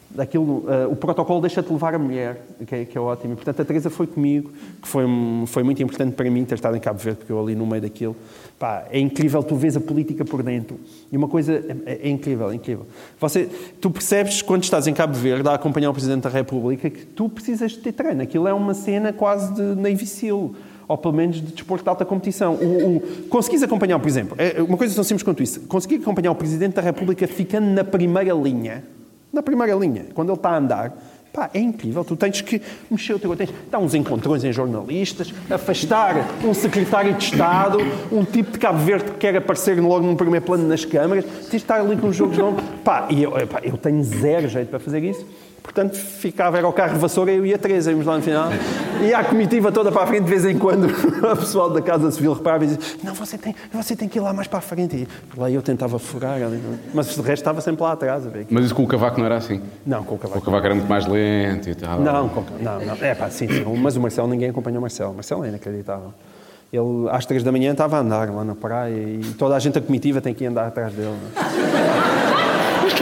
daquilo, 0.09 0.65
eh, 0.67 0.87
o 0.87 0.95
protocolo 0.95 1.41
deixa-te 1.41 1.71
levar 1.71 1.93
a 1.93 1.99
mulher, 1.99 2.41
que 2.65 2.75
é, 2.75 2.85
que 2.85 2.97
é 2.97 3.01
ótimo. 3.01 3.35
Portanto, 3.35 3.61
a 3.61 3.65
Teresa 3.65 3.89
foi 3.89 4.07
comigo, 4.07 4.51
que 4.81 4.87
foi, 4.87 5.05
foi 5.47 5.63
muito 5.63 5.81
importante 5.83 6.13
para 6.13 6.29
mim 6.29 6.43
ter 6.45 6.55
estado 6.55 6.75
em 6.75 6.79
Cabo 6.79 6.99
Verde, 6.99 7.19
porque 7.19 7.31
eu 7.31 7.39
ali 7.39 7.55
no 7.55 7.65
meio 7.65 7.81
daquilo. 7.81 8.15
Pá, 8.57 8.85
é 8.91 8.99
incrível, 8.99 9.41
tu 9.43 9.55
vês 9.55 9.77
a 9.77 9.79
política 9.79 10.25
por 10.25 10.43
dentro. 10.43 10.79
E 11.11 11.17
uma 11.17 11.27
coisa 11.27 11.53
é, 11.85 11.99
é 12.03 12.09
incrível, 12.09 12.49
é 12.49 12.55
incrível. 12.55 12.85
Você, 13.19 13.49
tu 13.79 13.89
percebes 13.89 14.41
quando 14.41 14.63
estás 14.63 14.87
em 14.87 14.93
Cabo 14.93 15.13
Verde 15.13 15.47
a 15.47 15.53
acompanhar 15.53 15.89
o 15.89 15.93
Presidente 15.93 16.23
da 16.23 16.29
República 16.29 16.89
que 16.89 17.05
tu 17.05 17.29
precisas 17.29 17.71
de 17.71 17.79
ter 17.79 17.93
treino. 17.93 18.21
Aquilo 18.21 18.47
é 18.47 18.53
uma 18.53 18.73
cena 18.73 19.13
quase 19.13 19.53
de 19.53 19.61
Navy 19.61 20.05
SEAL 20.05 20.51
ou 20.89 20.97
pelo 20.97 21.13
menos 21.13 21.35
de 21.35 21.43
desporto 21.43 21.83
de 21.83 21.89
alta 21.89 22.03
competição. 22.03 22.55
O, 22.55 22.97
o, 22.97 23.01
conseguis 23.29 23.61
acompanhar, 23.61 23.99
por 23.99 24.07
exemplo, 24.07 24.35
é 24.39 24.59
uma 24.61 24.75
coisa 24.75 24.95
tão 24.95 25.03
simples 25.03 25.21
quanto 25.21 25.43
isso, 25.43 25.61
conseguir 25.61 25.97
acompanhar 25.97 26.31
o 26.31 26.35
Presidente 26.35 26.73
da 26.73 26.81
República 26.81 27.27
ficando 27.27 27.67
na 27.67 27.83
primeira 27.83 28.33
linha, 28.33 28.83
na 29.31 29.41
primeira 29.41 29.73
linha, 29.75 30.07
quando 30.13 30.29
ele 30.29 30.37
está 30.37 30.49
a 30.49 30.57
andar, 30.57 30.93
Pá, 31.31 31.49
é 31.53 31.59
incrível. 31.59 32.03
Tu 32.03 32.15
tens 32.15 32.41
que 32.41 32.61
mexer 32.89 33.13
o 33.13 33.19
teu... 33.19 33.35
Tens 33.35 33.53
dar 33.69 33.79
uns 33.79 33.93
encontrões 33.93 34.43
em 34.43 34.51
jornalistas, 34.51 35.33
afastar 35.49 36.15
um 36.43 36.53
secretário 36.53 37.13
de 37.13 37.23
Estado, 37.23 37.77
um 38.11 38.25
tipo 38.25 38.51
de 38.51 38.57
Cabo 38.57 38.79
Verde 38.79 39.11
que 39.11 39.17
quer 39.17 39.35
aparecer 39.35 39.79
logo 39.79 40.05
num 40.05 40.15
primeiro 40.15 40.45
plano 40.45 40.67
nas 40.67 40.83
câmaras. 40.85 41.23
Tens 41.23 41.49
de 41.49 41.57
estar 41.57 41.81
ali 41.81 41.95
com 41.97 42.07
os 42.07 42.15
jogos 42.15 42.35
de 42.35 42.41
ombro. 42.41 42.63
Pá, 42.83 43.07
e 43.09 43.21
eu, 43.21 43.31
pá, 43.47 43.59
eu 43.63 43.77
tenho 43.77 44.03
zero 44.03 44.47
jeito 44.47 44.69
para 44.69 44.79
fazer 44.79 45.03
isso. 45.03 45.25
Portanto, 45.69 45.95
ficava, 45.95 46.57
era 46.57 46.67
o 46.67 46.73
carro 46.73 46.95
de 46.95 46.99
vassoura, 46.99 47.31
eu 47.31 47.45
e 47.45 47.53
a 47.53 47.57
Teresa, 47.59 47.91
íamos 47.91 48.03
lá 48.03 48.17
no 48.17 48.23
final. 48.23 48.49
E 49.03 49.13
a 49.13 49.23
comitiva 49.23 49.71
toda 49.71 49.91
para 49.91 50.01
a 50.01 50.07
frente, 50.07 50.23
de 50.23 50.29
vez 50.31 50.43
em 50.43 50.57
quando, 50.57 50.85
o 50.89 51.37
pessoal 51.37 51.69
da 51.69 51.79
Casa 51.79 52.09
Civil 52.09 52.33
reparava 52.33 52.63
e 52.63 52.67
dizia: 52.69 52.97
Não, 53.03 53.13
você 53.13 53.37
tem, 53.37 53.55
você 53.71 53.95
tem 53.95 54.09
que 54.09 54.17
ir 54.17 54.21
lá 54.21 54.33
mais 54.33 54.47
para 54.47 54.57
a 54.57 54.61
frente. 54.63 54.95
E 54.95 55.07
lá 55.39 55.49
eu 55.51 55.61
tentava 55.61 55.99
furar, 55.99 56.41
ali, 56.41 56.59
mas 56.91 57.15
o 57.15 57.21
resto 57.21 57.41
estava 57.43 57.61
sempre 57.61 57.83
lá 57.83 57.91
atrás. 57.91 58.25
A 58.25 58.29
ver. 58.29 58.47
Mas 58.49 58.65
isso 58.65 58.73
com 58.73 58.83
o 58.83 58.87
cavaco 58.87 59.19
não 59.19 59.27
era 59.27 59.37
assim? 59.37 59.61
Não, 59.85 60.03
com 60.03 60.13
o 60.13 60.17
O 60.17 60.19
cavaco. 60.19 60.41
cavaco 60.41 60.65
era 60.65 60.73
muito 60.73 60.89
mais 60.89 61.05
lento 61.05 61.69
e 61.69 61.75
tal. 61.75 61.99
Não, 62.01 62.27
com, 62.29 62.43
não, 62.59 62.79
não. 62.83 62.97
É 62.99 63.13
pá, 63.13 63.29
sim, 63.29 63.47
sim. 63.47 63.63
Mas 63.79 63.95
o 63.95 64.01
Marcelo, 64.01 64.27
ninguém 64.27 64.49
acompanha 64.49 64.79
o 64.79 64.81
Marcelo. 64.81 65.11
O 65.11 65.13
Marcelo 65.13 65.45
é 65.45 65.49
inacreditável. 65.49 66.11
Ele, 66.73 67.07
às 67.11 67.27
três 67.27 67.43
da 67.43 67.51
manhã, 67.51 67.73
estava 67.73 67.97
a 67.97 67.99
andar 67.99 68.27
lá 68.31 68.43
na 68.43 68.55
praia 68.55 68.91
e 68.95 69.21
toda 69.37 69.55
a 69.55 69.59
gente, 69.59 69.77
a 69.77 69.81
comitiva, 69.81 70.19
tem 70.19 70.33
que 70.33 70.43
ir 70.45 70.47
andar 70.47 70.65
atrás 70.65 70.91
dele. 70.93 71.13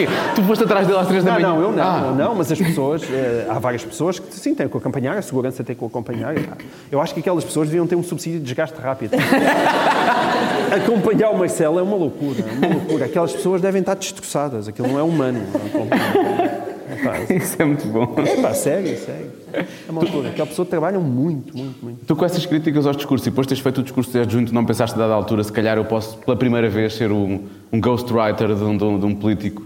É? 0.04 0.06
Quê? 0.06 0.12
Tu 0.36 0.44
foste 0.44 0.64
atrás 0.64 0.86
dele 0.88 1.00
às 1.00 1.08
três 1.08 1.24
da 1.24 1.34
manhã? 1.34 1.48
não, 1.50 1.62
eu 1.62 1.72
não, 1.72 1.84
Ah. 1.84 2.14
não, 2.18 2.36
mas 2.36 2.52
as 2.52 2.58
pessoas, 2.60 3.02
eh, 3.12 3.46
há 3.50 3.60
várias 3.60 3.84
pessoas 3.84 4.20
que 4.20 4.34
sim 4.36 4.54
têm 4.56 4.68
que 4.68 4.78
acompanhar, 4.78 5.18
a 5.18 5.22
segurança 5.22 5.64
tem 5.64 5.76
que 5.76 5.84
acompanhar. 5.86 6.34
Eu 6.92 7.02
acho 7.02 7.14
que 7.14 7.20
aquelas 7.20 7.44
pessoas 7.44 7.68
deviam 7.68 7.86
ter 7.88 7.96
um 7.96 8.04
subsídio 8.04 8.40
de 8.40 8.46
desgaste 8.46 8.80
rápido. 8.80 9.12
Acompanhar 10.76 11.30
o 11.32 11.38
Marcelo 11.38 11.80
é 11.80 11.82
uma 11.82 11.96
loucura, 11.96 12.40
é 12.42 12.66
uma 12.68 12.76
loucura. 12.76 13.06
Aquelas 13.06 13.34
pessoas 13.34 13.62
devem 13.62 13.80
estar 13.82 13.96
destroçadas, 13.96 14.68
aquilo 14.68 14.88
não 14.88 15.00
é 15.00 15.04
humano. 15.04 15.40
É, 16.90 16.96
pá, 17.04 17.20
Isso 17.34 17.56
é 17.62 17.66
muito 17.66 17.88
bom. 17.88 18.14
é 18.18 18.42
pá, 18.42 18.54
sério, 18.54 18.98
sério. 18.98 19.32
É 19.54 19.66
uma 19.90 20.02
loucura. 20.02 20.30
Aquela 20.30 20.48
pessoa 20.48 20.66
trabalha 20.66 21.00
muito, 21.00 21.56
muito, 21.58 21.84
muito. 21.84 22.06
Tu 22.06 22.16
com 22.16 22.26
essas 22.26 22.46
críticas 22.46 22.86
aos 22.86 22.98
discursos 22.98 23.26
e 23.26 23.30
depois 23.30 23.48
teres 23.48 23.62
feito 23.64 23.80
o 23.80 23.84
discurso 23.84 24.12
de 24.12 24.20
adjunto, 24.20 24.54
não 24.54 24.66
pensaste 24.66 24.96
a 24.96 25.00
dada 25.00 25.14
altura, 25.14 25.44
se 25.44 25.52
calhar 25.52 25.78
eu 25.78 25.86
posso 25.86 26.18
pela 26.20 26.36
primeira 26.36 26.70
vez 26.70 26.94
ser 26.96 27.12
um, 27.12 27.44
um 27.72 27.80
ghostwriter 27.80 28.54
de 28.54 28.64
um, 28.64 28.78
de 28.78 28.84
um- 28.84 29.00
de 29.00 29.06
um 29.06 29.16
político? 29.16 29.64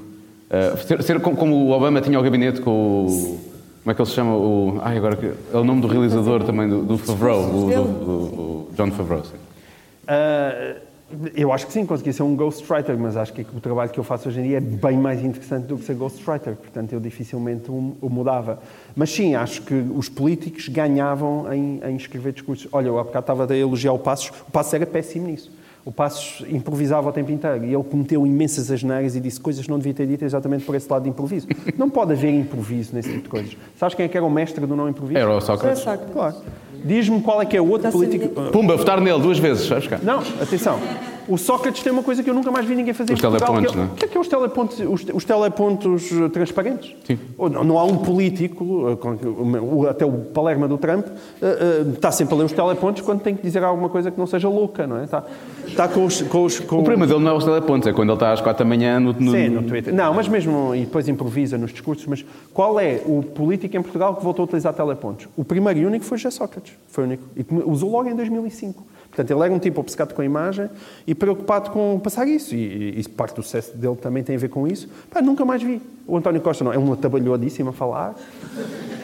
Uh, 0.51 0.77
ser 0.85 1.01
ser 1.01 1.19
como, 1.21 1.37
como 1.37 1.55
o 1.55 1.71
Obama 1.71 2.01
tinha 2.01 2.19
o 2.19 2.23
gabinete 2.23 2.59
com 2.59 3.05
o... 3.05 3.39
Como 3.83 3.91
é 3.91 3.93
que 3.95 4.01
ele 4.01 4.09
se 4.09 4.15
chama? 4.15 4.35
O, 4.35 4.79
ai, 4.83 4.97
agora 4.97 5.17
é 5.53 5.57
o 5.57 5.63
nome 5.63 5.81
do 5.81 5.87
realizador 5.87 6.43
também, 6.43 6.67
do, 6.67 6.83
do 6.83 6.97
Favreau, 6.97 7.41
do, 7.45 7.69
do- 7.69 8.11
o 8.11 8.67
John 8.75 8.91
Favreau. 8.91 9.23
sim. 9.23 9.31
Ah, 10.07 10.75
eu 11.35 11.51
acho 11.51 11.67
que 11.67 11.73
sim, 11.73 11.85
consegui 11.85 12.13
ser 12.13 12.23
um 12.23 12.35
ghostwriter, 12.35 12.97
mas 12.97 13.17
acho 13.17 13.33
que 13.33 13.41
o 13.41 13.59
trabalho 13.59 13.89
que 13.89 13.99
eu 13.99 14.03
faço 14.03 14.29
hoje 14.29 14.39
em 14.39 14.43
dia 14.43 14.57
é 14.57 14.61
bem 14.61 14.97
mais 14.97 15.23
interessante 15.23 15.65
do 15.65 15.77
que 15.77 15.83
ser 15.85 15.95
ghostwriter, 15.95 16.55
portanto 16.55 16.93
eu 16.93 16.99
dificilmente 16.99 17.69
o 17.71 18.09
mudava. 18.09 18.59
Mas 18.95 19.09
sim, 19.11 19.35
acho 19.35 19.61
que 19.63 19.73
os 19.73 20.07
políticos 20.09 20.67
ganhavam 20.67 21.51
em, 21.53 21.81
em 21.83 21.95
escrever 21.95 22.33
discursos. 22.33 22.67
Olha, 22.71 22.87
eu 22.87 22.99
há 22.99 23.03
bocado 23.03 23.23
estava 23.23 23.51
a 23.51 23.57
elogiar 23.57 23.93
o 23.93 23.99
Passos, 23.99 24.31
o 24.47 24.51
Passos 24.51 24.73
era 24.73 24.85
péssimo 24.85 25.27
nisso. 25.27 25.51
O 25.83 25.91
Passos 25.91 26.45
improvisava 26.47 27.09
o 27.09 27.11
tempo 27.11 27.31
inteiro 27.31 27.65
e 27.65 27.73
ele 27.73 27.83
cometeu 27.83 28.25
imensas 28.25 28.69
asneiras 28.69 29.15
e 29.15 29.19
disse 29.19 29.39
coisas 29.39 29.65
que 29.65 29.71
não 29.71 29.77
devia 29.79 29.93
ter 29.93 30.05
dito 30.05 30.23
exatamente 30.23 30.63
por 30.63 30.75
esse 30.75 30.89
lado 30.91 31.03
de 31.03 31.09
improviso. 31.09 31.47
Não 31.75 31.89
pode 31.89 32.13
haver 32.13 32.31
improviso 32.31 32.93
nesse 32.93 33.09
tipo 33.09 33.23
de 33.23 33.29
coisas. 33.29 33.57
Sabes 33.77 33.95
quem 33.95 34.05
é 34.05 34.07
que 34.07 34.15
era 34.15 34.25
o 34.25 34.29
mestre 34.29 34.65
do 34.65 34.75
não 34.75 34.87
improviso? 34.87 35.17
Era 35.17 35.35
o 35.35 35.41
Sócrates. 35.41 35.83
Claro. 36.13 36.35
Diz-me 36.83 37.21
qual 37.21 37.41
é 37.41 37.45
que 37.45 37.55
é 37.55 37.61
o 37.61 37.67
outro 37.69 37.83
Já 37.83 37.91
político... 37.91 38.33
sabia. 38.33 38.51
Pumba, 38.51 38.75
votar 38.75 38.99
nele 39.01 39.19
duas 39.19 39.37
vezes, 39.39 39.67
sabes 39.67 39.87
cá? 39.87 39.99
Não, 40.01 40.19
atenção. 40.41 40.79
O 41.27 41.37
Sócrates 41.37 41.83
tem 41.83 41.93
uma 41.93 42.01
coisa 42.03 42.23
que 42.23 42.29
eu 42.29 42.33
nunca 42.33 42.51
mais 42.51 42.65
vi 42.65 42.73
ninguém 42.75 42.93
fazer 42.93 43.13
Os 43.13 43.21
Portugal, 43.21 43.47
telepontos, 43.53 43.73
é- 43.73 43.77
não 43.77 43.83
é? 43.83 43.87
O 43.87 43.95
que 43.95 44.05
é 44.05 44.07
que 44.07 44.17
é 44.17 44.19
os 44.19 44.27
telepontos, 44.27 44.79
os, 44.79 45.05
os 45.13 45.23
telepontos 45.23 46.11
eh, 46.11 46.29
transparentes? 46.29 46.95
Sim. 47.05 47.19
Não, 47.37 47.63
não 47.63 47.79
há 47.79 47.83
um 47.85 47.97
político, 47.97 48.87
eh, 49.85 49.89
até 49.89 50.03
o 50.05 50.11
Palerma 50.11 50.67
do 50.67 50.77
Trump, 50.79 51.05
eh, 51.05 51.13
eh, 51.41 51.89
está 51.93 52.11
sempre 52.11 52.33
a 52.33 52.37
ler 52.39 52.45
os 52.45 52.51
telepontos 52.51 53.03
quando 53.03 53.21
tem 53.21 53.35
que 53.35 53.41
dizer 53.43 53.63
alguma 53.63 53.87
coisa 53.87 54.09
que 54.09 54.17
não 54.19 54.25
seja 54.25 54.49
louca, 54.49 54.87
não 54.87 54.97
é? 54.97 55.03
Está, 55.03 55.23
está 55.67 55.87
com 55.87 56.05
os... 56.05 56.21
Com 56.23 56.43
os 56.43 56.59
com... 56.59 56.77
O 56.79 56.83
problema 56.83 57.05
dele 57.05 57.19
não 57.23 57.31
é 57.31 57.37
os 57.37 57.43
telepontos, 57.45 57.87
é 57.87 57.93
quando 57.93 58.09
ele 58.09 58.15
está 58.15 58.33
às 58.33 58.41
quatro 58.41 58.65
da 58.65 58.69
manhã 58.69 58.99
no... 58.99 59.13
no- 59.13 59.31
Sim, 59.31 59.49
no 59.49 59.63
Twitter. 59.63 59.93
Não, 59.93 60.13
mas 60.13 60.27
mesmo, 60.27 60.73
e 60.75 60.81
depois 60.81 61.07
improvisa 61.07 61.55
nos 61.57 61.71
discursos, 61.71 62.05
mas 62.07 62.25
qual 62.51 62.79
é 62.79 62.99
o 63.05 63.21
político 63.21 63.77
em 63.77 63.81
Portugal 63.81 64.15
que 64.15 64.23
voltou 64.23 64.43
a 64.43 64.45
utilizar 64.45 64.73
telepontos? 64.73 65.27
O 65.37 65.45
primeiro 65.45 65.79
e 65.79 65.85
único 65.85 66.03
foi 66.03 66.17
José 66.17 66.31
Sócrates, 66.31 66.70
foi 66.87 67.03
o 67.03 67.07
único. 67.07 67.23
E 67.35 67.45
usou 67.65 67.91
logo 67.91 68.09
em 68.09 68.15
2005. 68.15 68.91
Portanto, 69.11 69.29
ele 69.29 69.43
era 69.43 69.53
um 69.53 69.59
tipo 69.59 69.81
obcecado 69.81 70.13
com 70.13 70.21
a 70.21 70.25
imagem 70.25 70.69
e 71.05 71.13
preocupado 71.13 71.69
com 71.71 71.99
passar 71.99 72.25
isso. 72.27 72.55
E, 72.55 72.99
e 72.99 73.09
parte 73.09 73.35
do 73.35 73.43
sucesso 73.43 73.75
dele 73.75 73.97
também 73.97 74.23
tem 74.23 74.35
a 74.35 74.39
ver 74.39 74.47
com 74.47 74.65
isso. 74.65 74.87
Pá, 75.09 75.21
nunca 75.21 75.43
mais 75.43 75.61
vi. 75.61 75.81
O 76.07 76.15
António 76.15 76.39
Costa 76.39 76.63
não, 76.63 76.71
é 76.71 76.77
um 76.77 76.93
atabalhadíssimo 76.93 77.71
a 77.71 77.73
falar. 77.73 78.15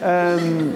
Ahm, 0.02 0.72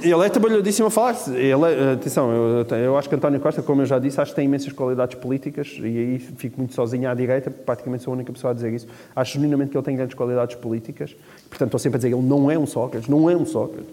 ele 0.00 0.24
é 0.24 0.28
trabalhadíssimo 0.28 0.86
a 0.86 0.90
falar. 0.90 1.16
Ele 1.28 1.64
é- 1.64 1.92
atenção, 1.94 2.30
eu, 2.30 2.64
eu 2.76 2.96
acho 2.96 3.08
que 3.08 3.16
António 3.16 3.40
Costa, 3.40 3.62
como 3.62 3.82
eu 3.82 3.86
já 3.86 3.98
disse, 3.98 4.20
acho 4.20 4.30
que 4.30 4.36
tem 4.36 4.44
imensas 4.44 4.72
qualidades 4.72 5.18
políticas 5.18 5.76
e 5.80 5.84
aí 5.84 6.18
fico 6.18 6.58
muito 6.58 6.72
sozinho 6.72 7.10
à 7.10 7.14
direita, 7.14 7.50
praticamente 7.50 8.04
sou 8.04 8.12
a 8.12 8.16
única 8.16 8.32
pessoa 8.32 8.52
a 8.52 8.54
dizer 8.54 8.72
isso. 8.72 8.86
Acho 9.14 9.34
genuinamente 9.34 9.72
que 9.72 9.76
ele 9.76 9.84
tem 9.84 9.96
grandes 9.96 10.14
qualidades 10.14 10.54
políticas. 10.54 11.16
Portanto, 11.48 11.68
estou 11.68 11.80
sempre 11.80 11.96
a 11.96 11.98
dizer 11.98 12.14
ele 12.14 12.22
não 12.22 12.48
é 12.48 12.56
um 12.56 12.66
Sócrates, 12.66 13.08
não 13.08 13.28
é 13.28 13.36
um 13.36 13.44
Sócrates. 13.44 13.90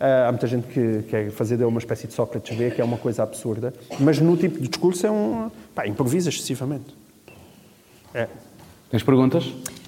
Ah, 0.00 0.28
há 0.28 0.32
muita 0.32 0.46
gente 0.46 0.66
que 0.68 1.02
quer 1.10 1.30
fazer 1.30 1.56
dele 1.56 1.68
uma 1.68 1.78
espécie 1.80 2.06
de 2.06 2.12
Sócrates 2.14 2.56
B, 2.56 2.70
que 2.70 2.80
é 2.80 2.84
uma 2.84 2.96
coisa 2.98 3.22
absurda. 3.22 3.72
Mas 3.98 4.18
no 4.20 4.36
tipo 4.36 4.60
de 4.60 4.68
discurso 4.68 5.06
é 5.06 5.10
um... 5.10 5.50
Pá, 5.74 5.86
improvisa 5.86 6.28
excessivamente. 6.28 6.94
É. 8.14 8.26
Tens 8.90 9.02
perguntas? 9.02 9.44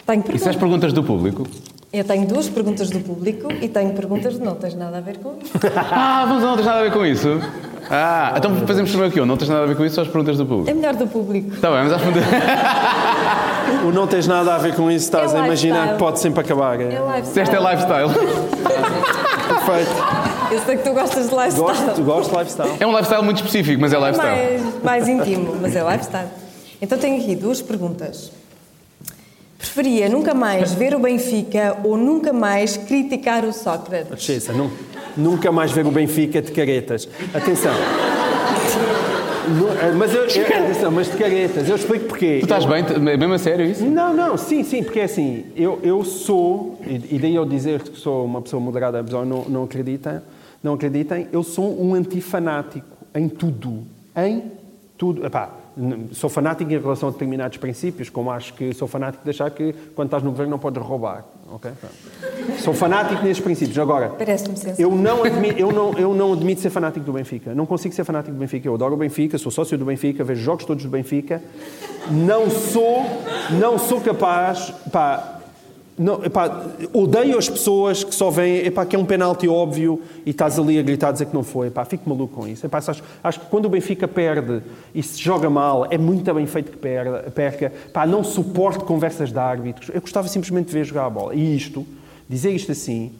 Tenho 0.06 0.22
E 0.22 0.26
se 0.26 0.48
as 0.48 0.56
perguntas. 0.56 0.56
perguntas 0.56 0.92
do 0.92 1.04
público? 1.04 1.46
Eu 1.92 2.04
tenho 2.04 2.26
duas 2.26 2.48
perguntas 2.48 2.88
do 2.90 3.00
público 3.00 3.48
e 3.60 3.68
tenho 3.68 3.92
perguntas 3.94 4.34
de 4.34 4.40
não 4.40 4.54
tens 4.54 4.74
nada 4.74 4.98
a 4.98 5.00
ver 5.00 5.18
com 5.18 5.36
isso. 5.42 5.52
Ah, 5.92 6.24
vamos 6.26 6.42
lá, 6.42 6.50
não 6.50 6.56
tens 6.56 6.66
nada 6.66 6.78
a 6.80 6.82
ver 6.82 6.92
com 6.92 7.04
isso? 7.06 7.28
Ah, 7.90 8.34
então 8.36 8.54
fazemos 8.66 8.90
primeiro 8.90 9.12
aqui, 9.12 9.26
não 9.26 9.36
tens 9.36 9.48
nada 9.48 9.64
a 9.64 9.66
ver 9.66 9.76
com 9.76 9.84
isso, 9.84 9.96
só 9.96 10.02
as 10.02 10.08
perguntas 10.08 10.36
do 10.36 10.46
público. 10.46 10.70
É 10.70 10.74
melhor 10.74 10.94
do 10.94 11.06
público. 11.08 11.52
Está 11.54 11.70
bem, 11.70 11.82
mas 11.84 11.92
às 11.92 12.00
perguntas... 12.02 12.28
O 13.84 13.92
não 13.92 14.06
tens 14.06 14.26
nada 14.28 14.54
a 14.54 14.58
ver 14.58 14.74
com 14.76 14.90
isso, 14.90 15.04
estás 15.06 15.32
É 15.34 15.40
a 15.40 15.46
imaginar 15.46 15.74
lifestyle. 15.76 15.92
que 15.94 15.98
pode 16.04 16.20
sempre 16.20 16.40
acabar. 16.40 16.80
É 16.80 16.84
É 16.84 16.88
lifestyle. 16.88 17.26
Se 17.26 17.40
esta 17.40 17.56
é 17.56 17.60
lifestyle. 17.60 18.10
perfeito. 19.54 19.90
Eu 20.52 20.60
sei 20.60 20.76
que 20.76 20.82
tu 20.84 20.92
gostas 20.92 21.28
de 21.28 21.34
lifestyle. 21.34 21.60
Gosto, 21.62 22.02
gosto 22.02 22.30
de 22.32 22.38
lifestyle. 22.38 22.70
É 22.80 22.86
um 22.86 22.90
lifestyle 22.92 23.22
muito 23.24 23.36
específico, 23.38 23.80
mas 23.80 23.92
é 23.92 23.98
lifestyle. 23.98 24.60
mais, 24.62 24.82
mais 24.82 25.08
íntimo, 25.08 25.56
mas 25.60 25.76
é 25.76 25.82
lifestyle. 25.82 26.28
Então 26.82 26.98
tenho 26.98 27.20
aqui 27.20 27.34
duas 27.36 27.60
perguntas. 27.62 28.32
Preferia 29.58 30.08
nunca 30.08 30.32
mais 30.34 30.72
ver 30.72 30.94
o 30.94 30.98
Benfica 30.98 31.76
ou 31.84 31.96
nunca 31.96 32.32
mais 32.32 32.76
criticar 32.78 33.44
o 33.44 33.52
Sócrates? 33.52 34.48
Nu- 34.48 34.72
nunca 35.16 35.52
mais 35.52 35.70
ver 35.70 35.86
o 35.86 35.90
Benfica 35.90 36.40
de 36.40 36.50
caretas. 36.50 37.06
Atenção. 37.34 37.72
Eh, 39.82 39.92
Mas, 39.96 40.14
eu, 40.14 40.24
eu- 40.26 40.46
atenção, 40.64 40.90
mas 40.90 41.10
de 41.10 41.16
caretas. 41.16 41.68
Eu 41.68 41.76
explico 41.76 42.06
porquê. 42.06 42.38
Tu 42.40 42.44
estás 42.44 42.64
bem? 42.64 42.82
Mesmo 42.98 43.34
a 43.34 43.38
sério 43.38 43.64
isso? 43.64 43.84
Não, 43.84 44.12
não, 44.14 44.36
sim, 44.36 44.62
sim, 44.62 44.82
porque 44.82 45.00
é 45.00 45.04
assim, 45.04 45.44
eu, 45.56 45.78
eu 45.82 46.04
sou, 46.04 46.78
e 46.86 47.18
daí 47.18 47.34
eu 47.34 47.44
dizer 47.44 47.82
que 47.82 47.98
sou 47.98 48.24
uma 48.24 48.42
pessoa 48.42 48.60
moderada, 48.60 49.02
não, 49.02 49.44
não, 49.48 49.64
acredita, 49.64 50.22
não 50.62 50.74
acreditem, 50.74 51.26
eu 51.32 51.42
sou 51.42 51.80
um 51.82 51.94
antifanático 51.94 52.86
em 53.14 53.28
tudo. 53.28 53.82
Em 54.16 54.42
tudo. 54.98 55.24
Epá, 55.24 55.50
sou 56.12 56.28
fanático 56.28 56.70
em 56.72 56.78
relação 56.78 57.08
a 57.08 57.12
determinados 57.12 57.58
princípios, 57.58 58.10
como 58.10 58.30
acho 58.30 58.54
que 58.54 58.72
sou 58.74 58.88
fanático 58.88 59.24
de 59.24 59.30
achar 59.30 59.50
que 59.50 59.72
quando 59.94 60.08
estás 60.08 60.22
no 60.22 60.30
governo 60.30 60.50
não 60.50 60.58
podes 60.58 60.82
roubar. 60.82 61.24
ok? 61.50 61.70
Pronto. 61.80 62.60
Sou 62.60 62.74
fanático 62.74 63.22
nesses 63.22 63.42
princípios. 63.42 63.78
Agora, 63.78 64.12
sensato. 64.36 64.80
eu 64.80 64.90
não, 64.90 65.24
admito, 65.24 65.58
eu, 65.58 65.72
não, 65.72 65.92
eu 65.94 66.14
não 66.14 66.32
admito 66.32 66.60
ser 66.60 66.70
fanático 66.70 67.04
do 67.04 67.12
Benfica. 67.12 67.54
Não 67.54 67.66
consigo 67.66 67.94
ser 67.94 68.04
fanático 68.04 68.34
do 68.34 68.38
Benfica. 68.38 68.68
Eu 68.68 68.74
adoro 68.74 68.94
o 68.94 68.98
Benfica, 68.98 69.38
sou 69.38 69.50
sócio 69.50 69.76
do 69.78 69.84
Benfica, 69.84 70.22
vejo 70.24 70.42
jogos 70.42 70.64
todos 70.64 70.84
do 70.84 70.90
Benfica. 70.90 71.42
Não 72.10 72.50
sou, 72.50 73.04
não 73.58 73.78
sou 73.78 74.00
capaz. 74.00 74.70
Pá, 74.92 75.39
não, 76.00 76.24
epá, 76.24 76.64
odeio 76.94 77.36
as 77.36 77.46
pessoas 77.46 78.02
que 78.02 78.14
só 78.14 78.30
veem 78.30 78.66
epá, 78.66 78.86
que 78.86 78.96
é 78.96 78.98
um 78.98 79.04
penalti 79.04 79.46
óbvio 79.46 80.00
e 80.24 80.30
estás 80.30 80.58
ali 80.58 80.78
a 80.78 80.82
gritar 80.82 81.08
a 81.10 81.12
dizer 81.12 81.26
que 81.26 81.34
não 81.34 81.42
foi. 81.42 81.66
Epá, 81.66 81.84
fico 81.84 82.08
maluco 82.08 82.40
com 82.40 82.48
isso. 82.48 82.64
Epá, 82.64 82.78
acho, 82.78 83.02
acho 83.22 83.40
que 83.40 83.46
quando 83.46 83.66
o 83.66 83.68
Benfica 83.68 84.08
perde 84.08 84.62
e 84.94 85.02
se 85.02 85.22
joga 85.22 85.50
mal, 85.50 85.86
é 85.90 85.98
muito 85.98 86.32
bem 86.32 86.46
feito 86.46 86.72
que 86.72 86.78
perda, 86.78 87.30
perca. 87.30 87.66
Epá, 87.66 88.06
não 88.06 88.24
suporto 88.24 88.86
conversas 88.86 89.30
de 89.30 89.38
árbitros. 89.38 89.90
Eu 89.92 90.00
gostava 90.00 90.26
simplesmente 90.26 90.68
de 90.68 90.72
ver 90.72 90.86
jogar 90.86 91.04
a 91.04 91.10
bola. 91.10 91.34
E 91.34 91.54
isto, 91.54 91.86
dizer 92.26 92.50
isto 92.52 92.72
assim, 92.72 93.12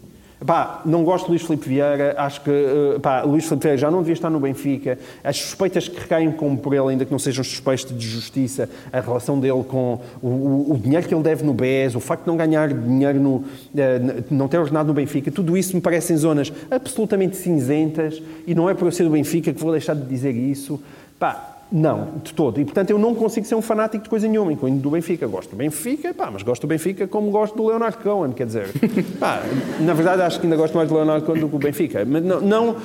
Pá, 0.47 0.81
não 0.87 1.05
gosto 1.05 1.25
de 1.27 1.33
Luís 1.33 1.43
Filipe 1.43 1.69
Vieira, 1.69 2.15
acho 2.17 2.41
que 2.41 2.51
eh, 2.51 2.99
pá, 2.99 3.21
Luís 3.23 3.45
Filipe 3.45 3.63
Vieira 3.65 3.77
já 3.77 3.91
não 3.91 3.99
devia 3.99 4.15
estar 4.15 4.31
no 4.31 4.41
Benfica. 4.41 4.99
As 5.23 5.37
suspeitas 5.37 5.87
que 5.87 6.01
recaem 6.01 6.33
como 6.33 6.57
por 6.57 6.73
ele, 6.73 6.89
ainda 6.89 7.05
que 7.05 7.13
não 7.13 7.19
sejam 7.19 7.45
suspeitas 7.45 7.95
de 7.95 8.09
justiça, 8.09 8.67
a 8.91 9.01
relação 9.01 9.39
dele 9.39 9.63
com 9.69 10.01
o, 10.23 10.27
o- 10.29 10.73
o 10.73 10.79
dinheiro 10.79 11.07
que 11.07 11.15
ele 11.15 11.23
deve 11.23 11.45
no 11.45 11.53
BES, 11.53 11.95
o 11.95 12.01
facto 12.01 12.23
de 12.23 12.29
não 12.29 12.39
ganhar 12.39 12.73
dinheiro, 12.73 13.21
no, 13.21 13.45
eh, 13.77 14.01
não 14.31 14.49
ter 14.49 14.57
ordenado 14.59 14.89
no 14.89 14.95
Benfica, 14.95 15.31
tudo 15.31 15.59
isso 15.59 15.77
me 15.77 15.83
parecem 15.83 16.17
zonas 16.17 16.51
absolutamente 16.71 17.37
cinzentas 17.37 18.23
e 18.47 18.55
não 18.55 18.69
é 18.71 18.73
por 18.73 18.87
eu 18.87 18.93
ser 18.93 19.05
do 19.05 19.11
Benfica 19.11 19.53
que 19.53 19.61
vou 19.61 19.73
deixar 19.73 19.95
de 19.95 20.07
dizer 20.07 20.35
isso. 20.35 20.81
Pá, 21.19 21.50
Não, 21.73 22.09
de 22.23 22.35
todo. 22.35 22.61
E, 22.61 22.65
portanto, 22.65 22.91
eu 22.91 22.99
não 22.99 23.15
consigo 23.15 23.47
ser 23.47 23.55
um 23.55 23.63
fanático 23.63 24.03
de 24.03 24.11
coisa 24.11 24.27
nenhuma, 24.27 24.53
incluindo 24.53 24.81
do 24.81 24.91
Benfica. 24.91 25.27
Gosto 25.27 25.51
do 25.51 25.57
Benfica, 25.57 26.13
pá, 26.13 26.29
mas 26.31 26.43
gosto 26.43 26.63
do 26.63 26.69
Benfica 26.69 27.07
como 27.07 27.31
gosto 27.31 27.57
do 27.57 27.67
Leonardo 27.67 27.99
Cohen, 27.99 28.33
quer 28.33 28.47
dizer. 28.47 28.69
Pá, 29.21 29.43
na 29.79 29.95
verdade, 29.95 30.23
acho 30.23 30.41
que 30.41 30.47
ainda 30.47 30.57
gosto 30.57 30.77
mais 30.77 30.89
do 30.89 30.95
Leonardo 30.97 31.25
Cohen 31.25 31.41
do 31.41 31.47
que 31.47 31.53
do 31.53 31.59
Benfica. 31.59 32.05
Mas 32.05 32.25
não, 32.25 32.41
não, 32.41 32.77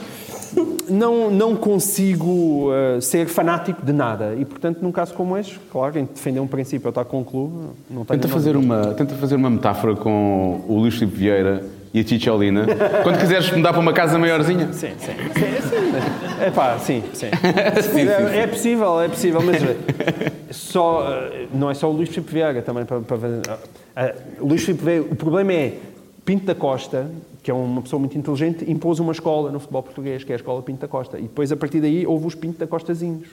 não, 0.90 1.32
não 1.32 1.56
consigo 1.56 2.70
uh, 2.70 3.02
ser 3.02 3.28
fanático 3.28 3.84
de 3.84 3.92
nada. 3.92 4.36
E, 4.36 4.46
portanto, 4.46 4.82
num 4.82 4.92
caso 4.92 5.14
como 5.14 5.36
este, 5.38 5.60
claro, 5.72 5.98
em 5.98 6.06
defender 6.06 6.40
um 6.40 6.48
princípio 6.48 6.88
ou 6.88 6.90
estar 6.90 7.06
com 7.06 7.22
um 7.22 7.24
clube, 7.24 7.54
não 7.90 8.06
tenho 8.06 8.20
Tenta 8.20 8.28
fazer, 8.28 8.56
uma, 8.56 8.94
tenta 8.94 9.16
fazer 9.16 9.36
uma 9.36 9.50
metáfora 9.50 9.96
com 9.96 10.64
o 10.68 10.78
Luís 10.78 10.94
Filipe 10.94 11.18
Vieira 11.18 11.64
e 11.96 12.02
a 12.02 12.04
Ticholina. 12.04 12.68
Quando 13.04 13.18
quiseres 13.20 13.50
mudar 13.52 13.72
para 13.72 13.80
uma 13.80 13.94
casa 13.94 14.20
maiorzinha. 14.20 14.74
Sim, 14.74 14.90
sim. 14.98 15.14
sim, 15.14 15.70
sim. 15.70 16.44
É 16.44 16.52
pá, 16.52 16.78
sim, 16.78 17.02
sim. 17.14 17.28
é, 18.34 18.40
é 18.40 18.48
possível, 18.48 19.00
é 19.00 19.08
possível, 19.08 19.42
mas 19.42 19.64
eh, 19.64 20.32
só, 20.52 21.08
eh, 21.10 21.48
não 21.54 21.70
é 21.70 21.74
só 21.74 21.90
o 21.90 21.94
Luís 21.94 22.10
Filipe 22.10 22.34
Vieira 22.34 22.62
também 22.62 22.84
para, 22.84 23.00
para 23.00 23.16
ver. 23.16 23.42
Ah, 23.96 24.14
O 24.42 24.48
Luís 24.48 24.66
Filipe 24.66 24.84
Vieira, 24.84 25.04
o 25.04 25.16
problema 25.16 25.54
é 25.54 25.78
Pinto 26.26 26.46
da 26.46 26.54
Costa, 26.54 27.10
que 27.42 27.50
é 27.50 27.54
uma 27.54 27.82
pessoa 27.82 27.98
muito 27.98 28.18
inteligente, 28.18 28.70
impôs 28.70 29.00
uma 29.00 29.14
escola 29.14 29.50
no 29.50 29.60
futebol 29.62 29.84
português, 29.84 30.22
que 30.26 30.34
é 30.34 30.36
a 30.36 30.38
escola 30.38 30.62
Pinto 30.62 30.82
da 30.82 30.90
Costa. 30.90 31.18
E 31.18 31.22
depois, 31.22 31.50
a 31.50 31.56
partir 31.56 31.80
daí, 31.80 32.06
houve 32.06 32.28
os 32.28 32.36
Pinto 32.36 32.60
da 32.60 32.68
Costazinhos. 32.68 33.30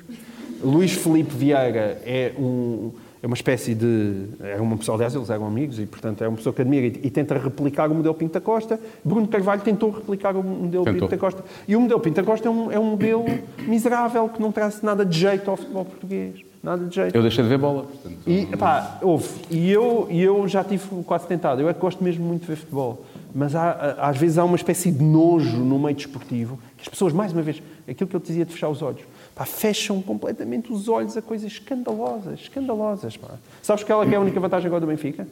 Luís 0.62 0.92
Filipe 0.92 1.34
Vieira 1.34 2.00
é 2.06 2.30
um. 2.38 2.92
É 3.22 3.26
uma 3.26 3.36
espécie 3.36 3.72
de. 3.72 4.24
É 4.40 4.60
uma 4.60 4.76
pessoa, 4.76 4.96
aliás, 4.96 5.14
eles 5.14 5.30
eram 5.30 5.46
amigos 5.46 5.78
e, 5.78 5.86
portanto, 5.86 6.24
é 6.24 6.28
uma 6.28 6.36
pessoa 6.36 6.52
que 6.52 6.60
admira 6.60 6.86
e, 6.86 7.00
e 7.04 7.10
tenta 7.10 7.38
replicar 7.38 7.88
o 7.88 7.94
modelo 7.94 8.14
Pinto 8.14 8.32
da 8.32 8.40
Costa. 8.40 8.80
Bruno 9.04 9.28
Carvalho 9.28 9.62
tentou 9.62 9.90
replicar 9.90 10.34
o 10.34 10.42
modelo 10.42 10.84
Tentou. 10.84 11.08
Pinto 11.08 11.08
da 11.08 11.18
Costa. 11.18 11.44
E 11.68 11.76
o 11.76 11.80
modelo 11.80 12.00
Pinto 12.00 12.16
da 12.16 12.24
Costa 12.24 12.48
é 12.48 12.50
um, 12.50 12.72
é 12.72 12.78
um 12.80 12.90
modelo 12.90 13.24
miserável 13.60 14.28
que 14.28 14.42
não 14.42 14.50
traz 14.50 14.82
nada 14.82 15.06
de 15.06 15.16
jeito 15.16 15.48
ao 15.48 15.56
futebol 15.56 15.84
português. 15.84 16.40
Nada 16.60 16.84
de 16.84 16.94
jeito. 16.94 17.14
Eu 17.14 17.22
deixei 17.22 17.44
de 17.44 17.48
ver 17.48 17.58
bola. 17.58 17.84
portanto. 17.84 18.18
E, 18.26 18.46
pá, 18.56 18.98
houve. 19.00 19.28
E 19.50 19.70
eu, 19.70 20.08
e 20.10 20.20
eu 20.20 20.48
já 20.48 20.64
tive 20.64 20.84
quase 21.04 21.26
tentado. 21.28 21.60
Eu 21.60 21.68
é 21.68 21.74
que 21.74 21.80
gosto 21.80 22.02
mesmo 22.02 22.24
muito 22.24 22.42
de 22.42 22.48
ver 22.48 22.56
futebol. 22.56 23.04
Mas 23.32 23.54
há, 23.54 23.96
às 23.98 24.16
vezes 24.16 24.36
há 24.36 24.44
uma 24.44 24.56
espécie 24.56 24.90
de 24.90 25.02
nojo 25.02 25.58
no 25.58 25.78
meio 25.78 25.94
desportivo 25.94 26.58
que 26.76 26.82
as 26.82 26.88
pessoas, 26.88 27.12
mais 27.12 27.32
uma 27.32 27.42
vez, 27.42 27.62
aquilo 27.88 28.08
que 28.08 28.16
eu 28.16 28.20
te 28.20 28.26
dizia 28.26 28.44
de 28.44 28.52
fechar 28.52 28.68
os 28.68 28.82
olhos, 28.82 29.00
pá, 29.34 29.44
fecham 29.44 30.00
completamente 30.02 30.72
os 30.72 30.88
olhos 30.88 31.16
a 31.16 31.22
coisas 31.22 31.50
escandalosas. 31.52 32.40
Escandalosas, 32.40 33.16
pá. 33.16 33.28
Sabes 33.62 33.84
qual 33.84 34.02
é 34.02 34.06
que 34.06 34.14
é 34.14 34.16
a 34.16 34.20
única 34.20 34.38
vantagem 34.40 34.66
agora 34.66 34.80
do 34.80 34.86
Benfica? 34.86 35.26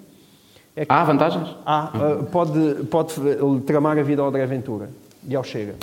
É 0.77 0.85
que 0.87 0.93
Há 0.93 1.03
vantagens? 1.05 1.49
há, 1.67 1.91
ah, 1.95 2.25
pode, 2.31 2.85
pode 2.91 3.15
tramar 3.67 3.99
a 3.99 4.03
vida 4.03 4.23
ao 4.23 4.29
André 4.29 4.47
Ventura 4.47 4.89
e 5.29 5.35
ao 5.35 5.43
Chega. 5.45 5.75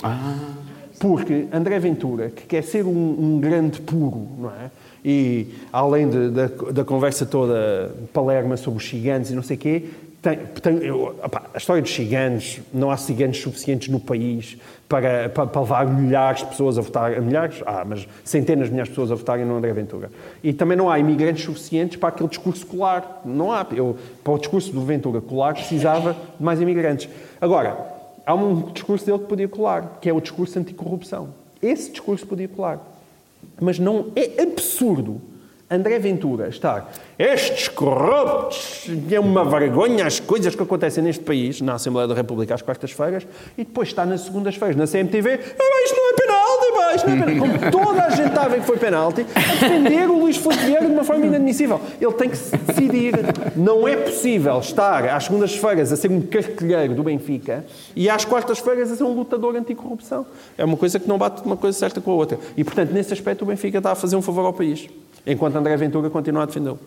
Porque 0.98 1.46
André 1.52 1.78
Ventura, 1.78 2.30
que 2.30 2.44
quer 2.44 2.62
ser 2.62 2.84
um, 2.84 2.90
um 3.36 3.38
grande 3.40 3.80
puro, 3.80 4.26
não 4.38 4.50
é? 4.50 4.70
E 5.04 5.46
além 5.72 6.08
de- 6.08 6.30
da, 6.30 6.46
da 6.72 6.84
conversa 6.84 7.24
toda 7.24 7.94
palerma 8.12 8.56
sobre 8.56 8.78
os 8.82 8.88
ciganos 8.88 9.30
e 9.30 9.34
não 9.34 9.42
sei 9.44 9.56
o 9.56 9.60
quê, 9.60 9.84
tem, 10.20 10.36
tem- 10.60 10.78
eu- 10.84 11.16
opá, 11.22 11.42
a 11.54 11.58
história 11.58 11.80
dos 11.80 11.94
ciganos, 11.94 12.60
não 12.72 12.90
há 12.90 12.96
ciganos 12.96 13.40
suficientes 13.40 13.88
no 13.88 14.00
país 14.00 14.56
para, 14.88 15.28
para, 15.28 15.46
para 15.46 15.60
levar 15.60 15.86
milhares 15.86 16.40
de 16.40 16.46
pessoas 16.46 16.76
a 16.76 16.80
votar, 16.80 17.20
milhares, 17.20 17.62
ah, 17.64 17.84
mas 17.86 18.06
centenas 18.24 18.66
de 18.66 18.72
milhares 18.72 18.88
de 18.88 18.94
pessoas 18.96 19.12
a 19.12 19.14
votarem 19.14 19.44
no 19.44 19.56
André 19.56 19.72
Ventura. 19.72 20.10
E 20.42 20.52
também 20.52 20.76
não 20.76 20.90
há 20.90 20.98
imigrantes 20.98 21.44
suficientes 21.44 21.96
para 21.98 22.08
aquele 22.08 22.28
discurso 22.28 22.66
colar. 22.66 23.22
Não 23.24 23.52
há. 23.52 23.64
Eu, 23.72 23.96
para 24.24 24.32
o 24.32 24.38
discurso 24.38 24.72
do 24.72 24.80
Ventura 24.82 25.20
colar, 25.20 25.54
precisava 25.54 26.14
de 26.14 26.42
mais 26.44 26.60
imigrantes. 26.60 27.08
Agora, 27.40 27.78
há 28.26 28.34
um 28.34 28.72
discurso 28.72 29.06
dele 29.06 29.18
que 29.20 29.26
podia 29.26 29.48
colar, 29.48 29.98
que 30.00 30.08
é 30.08 30.12
o 30.12 30.20
discurso 30.20 30.58
anticorrupção. 30.58 31.28
Esse 31.62 31.90
discurso 31.92 32.26
podia 32.26 32.48
colar. 32.48 32.80
Mas 33.60 33.78
não 33.78 34.06
é 34.16 34.42
absurdo 34.42 35.20
André 35.70 35.98
Ventura 35.98 36.48
estar 36.48 36.90
estes 37.18 37.68
corruptos, 37.68 38.86
é 39.10 39.20
uma 39.20 39.44
vergonha 39.44 40.06
as 40.06 40.18
coisas 40.18 40.54
que 40.54 40.62
acontecem 40.62 41.04
neste 41.04 41.22
país, 41.22 41.60
na 41.60 41.74
Assembleia 41.74 42.08
da 42.08 42.14
República 42.14 42.54
às 42.54 42.62
quartas-feiras, 42.62 43.26
e 43.56 43.64
depois 43.64 43.88
está 43.88 44.06
nas 44.06 44.22
segundas-feiras 44.22 44.76
na 44.76 44.86
CMTV, 44.86 45.30
ah, 45.58 45.84
isto 45.84 45.96
não 45.96 46.10
é 46.10 46.14
penalti, 46.14 46.72
pá, 46.72 47.06
não 47.06 47.12
é 47.12 47.26
penalti. 47.26 47.38
Como 47.38 47.70
toda 47.70 48.04
a 48.04 48.10
gente 48.10 48.28
está 48.28 48.42
a 48.44 48.48
ver 48.48 48.60
que 48.60 48.66
foi 48.66 48.78
penalti, 48.78 49.26
a 49.34 49.40
defender 49.40 50.08
o 50.08 50.18
Luís 50.18 50.36
Filipe 50.36 50.64
Vieira 50.64 50.86
de 50.86 50.92
uma 50.92 51.04
forma 51.04 51.26
inadmissível. 51.26 51.80
Ele 52.00 52.12
tem 52.12 52.30
que 52.30 52.36
se 52.36 52.56
decidir. 52.56 53.14
Não 53.56 53.86
é 53.86 53.96
possível 53.96 54.58
estar 54.60 55.04
às 55.08 55.24
segundas-feiras 55.24 55.92
a 55.92 55.96
ser 55.96 56.10
um 56.10 56.20
cartilheiro 56.20 56.94
do 56.94 57.02
Benfica 57.02 57.64
e 57.94 58.08
às 58.08 58.24
quartas-feiras 58.24 58.90
a 58.90 58.96
ser 58.96 59.04
um 59.04 59.12
lutador 59.12 59.56
anticorrupção. 59.56 60.24
É 60.56 60.64
uma 60.64 60.76
coisa 60.76 60.98
que 60.98 61.08
não 61.08 61.18
bate 61.18 61.42
uma 61.44 61.56
coisa 61.56 61.76
certa 61.76 62.00
com 62.00 62.12
a 62.12 62.14
outra. 62.14 62.38
E, 62.56 62.64
portanto, 62.64 62.90
nesse 62.92 63.12
aspecto, 63.12 63.42
o 63.42 63.46
Benfica 63.46 63.78
está 63.78 63.92
a 63.92 63.94
fazer 63.94 64.16
um 64.16 64.22
favor 64.22 64.46
ao 64.46 64.52
país, 64.52 64.88
enquanto 65.32 65.56
André 65.56 65.76
Ventura 65.76 66.10
continua 66.10 66.42
a 66.42 66.46
defendê-lo. 66.46 66.78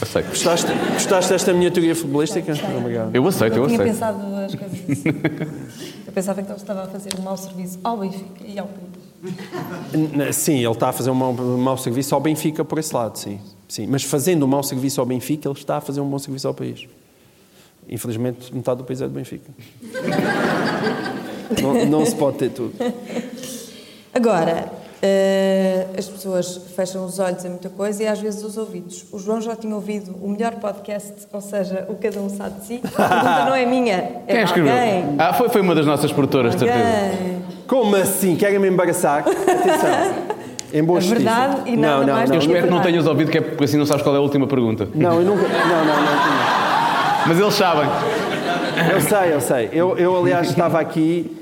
Aceito. 0.00 0.28
Gostaste, 0.28 0.66
gostaste 0.92 1.32
desta 1.32 1.52
minha 1.54 1.70
teoria 1.70 1.94
futebolística? 1.94 2.52
Obrigado. 2.76 3.14
Eu 3.14 3.26
aceito, 3.26 3.56
eu 3.56 3.66
tinha 3.66 3.80
aceito. 3.80 3.94
pensado 3.94 4.36
as 4.36 4.54
coisas 4.54 4.90
assim. 4.90 5.08
Eu 6.06 6.12
pensava 6.12 6.42
que 6.42 6.50
ele 6.50 6.58
estava 6.58 6.82
a 6.82 6.86
fazer 6.86 7.10
um 7.18 7.22
mau 7.22 7.36
serviço 7.36 7.78
ao 7.82 7.96
Benfica 7.96 8.44
e 8.46 8.58
ao 8.58 8.66
país. 8.66 10.34
Sim, 10.36 10.58
ele 10.58 10.70
está 10.70 10.90
a 10.90 10.92
fazer 10.92 11.10
um 11.10 11.14
mau, 11.14 11.32
um 11.32 11.56
mau 11.56 11.78
serviço 11.78 12.14
ao 12.14 12.20
Benfica 12.20 12.62
por 12.62 12.78
esse 12.78 12.94
lado, 12.94 13.16
sim. 13.16 13.40
sim. 13.66 13.86
Mas 13.86 14.02
fazendo 14.02 14.44
um 14.44 14.48
mau 14.48 14.62
serviço 14.62 15.00
ao 15.00 15.06
Benfica, 15.06 15.48
ele 15.48 15.58
está 15.58 15.78
a 15.78 15.80
fazer 15.80 16.02
um 16.02 16.08
bom 16.08 16.18
serviço 16.18 16.46
ao 16.46 16.52
país. 16.52 16.86
Infelizmente, 17.88 18.54
metade 18.54 18.78
do 18.78 18.84
país 18.84 19.00
é 19.00 19.04
do 19.04 19.14
Benfica. 19.14 19.50
não, 21.62 21.86
não 21.86 22.04
se 22.04 22.14
pode 22.14 22.36
ter 22.36 22.50
tudo. 22.50 22.74
Agora, 24.12 24.70
as 25.98 26.08
pessoas 26.08 26.60
fecham 26.74 27.04
os 27.04 27.18
olhos 27.18 27.44
a 27.44 27.48
muita 27.48 27.68
coisa 27.68 28.02
e 28.02 28.06
às 28.06 28.20
vezes 28.20 28.42
os 28.42 28.56
ouvidos. 28.56 29.04
O 29.12 29.18
João 29.18 29.40
já 29.40 29.56
tinha 29.56 29.74
ouvido 29.74 30.14
o 30.22 30.28
melhor 30.28 30.54
podcast, 30.56 31.12
ou 31.32 31.40
seja, 31.40 31.86
o 31.88 31.94
Cada 31.94 32.20
Um 32.20 32.28
Sabe 32.28 32.60
de 32.60 32.66
Si. 32.66 32.80
A 32.84 33.08
pergunta 33.08 33.44
não 33.46 33.54
é 33.54 33.66
minha, 33.66 33.94
é 34.26 34.34
Quem 34.34 34.42
escreveu? 34.42 34.72
alguém. 34.72 35.04
Ah, 35.18 35.32
foi, 35.32 35.48
foi 35.48 35.60
uma 35.60 35.74
das 35.74 35.86
nossas 35.86 36.12
produtoras, 36.12 36.54
de 36.54 36.60
certeza. 36.60 36.86
Como 37.66 37.96
assim? 37.96 38.36
Querem-me 38.36 38.68
embaraçar? 38.68 39.20
Atenção. 39.20 40.36
Em 40.72 40.82
boa 40.82 41.00
justiça. 41.00 41.22
verdade 41.24 41.70
e 41.70 41.76
nada 41.76 41.98
não, 41.98 42.06
não, 42.06 42.14
mais 42.14 42.28
não, 42.28 42.36
Eu 42.36 42.40
espero 42.40 42.64
que 42.64 42.70
não 42.72 42.82
tenhas 42.82 43.06
ouvido, 43.06 43.30
que 43.30 43.38
é 43.38 43.40
porque 43.40 43.64
assim 43.64 43.76
não 43.78 43.86
sabes 43.86 44.02
qual 44.02 44.14
é 44.14 44.18
a 44.18 44.20
última 44.20 44.46
pergunta. 44.46 44.88
Não, 44.94 45.20
eu 45.20 45.24
nunca. 45.24 45.48
Não, 45.48 45.84
não, 45.84 46.02
não. 46.02 47.26
Mas 47.28 47.40
eles 47.40 47.54
sabem. 47.54 47.88
Eu 48.92 49.00
sei, 49.00 49.32
eu 49.32 49.40
sei. 49.40 49.68
Eu, 49.72 49.96
eu, 49.98 50.16
aliás, 50.16 50.48
estava 50.48 50.78
aqui. 50.80 51.35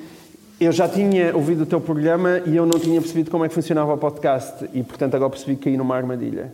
Eu 0.61 0.71
já 0.71 0.89
tinha 0.89 1.35
ouvido 1.35 1.65
o 1.65 1.67
teu 1.67 1.81
programa 1.81 2.41
e 2.47 2.55
eu 2.55 2.65
não 2.65 2.79
tinha 2.79 3.01
percebido 3.01 3.29
como 3.29 3.45
é 3.45 3.49
que 3.49 3.55
funcionava 3.55 3.93
o 3.93 3.99
podcast. 3.99 4.65
E, 4.73 4.85
portanto, 4.85 5.15
agora 5.17 5.29
percebi 5.29 5.57
que 5.57 5.65
caí 5.65 5.77
numa 5.77 5.97
armadilha. 5.97 6.53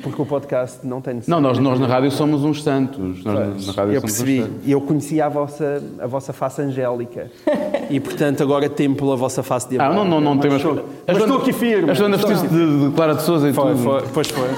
Porque 0.00 0.22
o 0.22 0.24
podcast 0.26 0.86
não 0.86 1.00
tem 1.00 1.20
Não, 1.26 1.40
nós, 1.40 1.58
nós 1.58 1.80
na 1.80 1.86
rádio 1.88 2.10
somos 2.12 2.44
uns 2.44 2.62
santos. 2.62 3.24
Nós 3.24 3.66
na 3.66 3.72
rádio 3.72 3.94
Eu 3.94 4.00
percebi. 4.00 4.46
E 4.64 4.70
eu 4.70 4.80
conhecia 4.80 5.26
a 5.26 5.28
vossa, 5.28 5.82
a 5.98 6.06
vossa 6.06 6.32
face 6.32 6.62
angélica. 6.62 7.30
E, 7.90 7.98
portanto, 7.98 8.42
agora 8.44 8.70
temo 8.70 8.94
pela 8.94 9.16
vossa 9.16 9.42
face 9.42 9.66
Ah, 9.66 9.70
diabólica. 9.70 10.04
não, 10.04 10.10
não, 10.10 10.20
não 10.20 10.34
Mas 10.36 10.42
tem 10.46 10.56
estou- 10.56 10.84
Mas 11.06 11.16
estou 11.18 11.36
aqui 11.38 11.52
firme. 11.52 11.90
A 11.90 11.94
Joana 11.94 12.14
Estou 12.14 12.30
vestiu-se 12.30 12.54
aqui. 12.54 12.64
de, 12.66 12.88
de 12.90 12.94
Clara 12.94 13.14
de 13.16 13.22
Souza 13.22 13.48
e 13.48 13.52
Foi, 13.52 13.72
tudo. 13.72 13.82
foi, 13.82 14.02
pois 14.14 14.28
foi. 14.30 14.48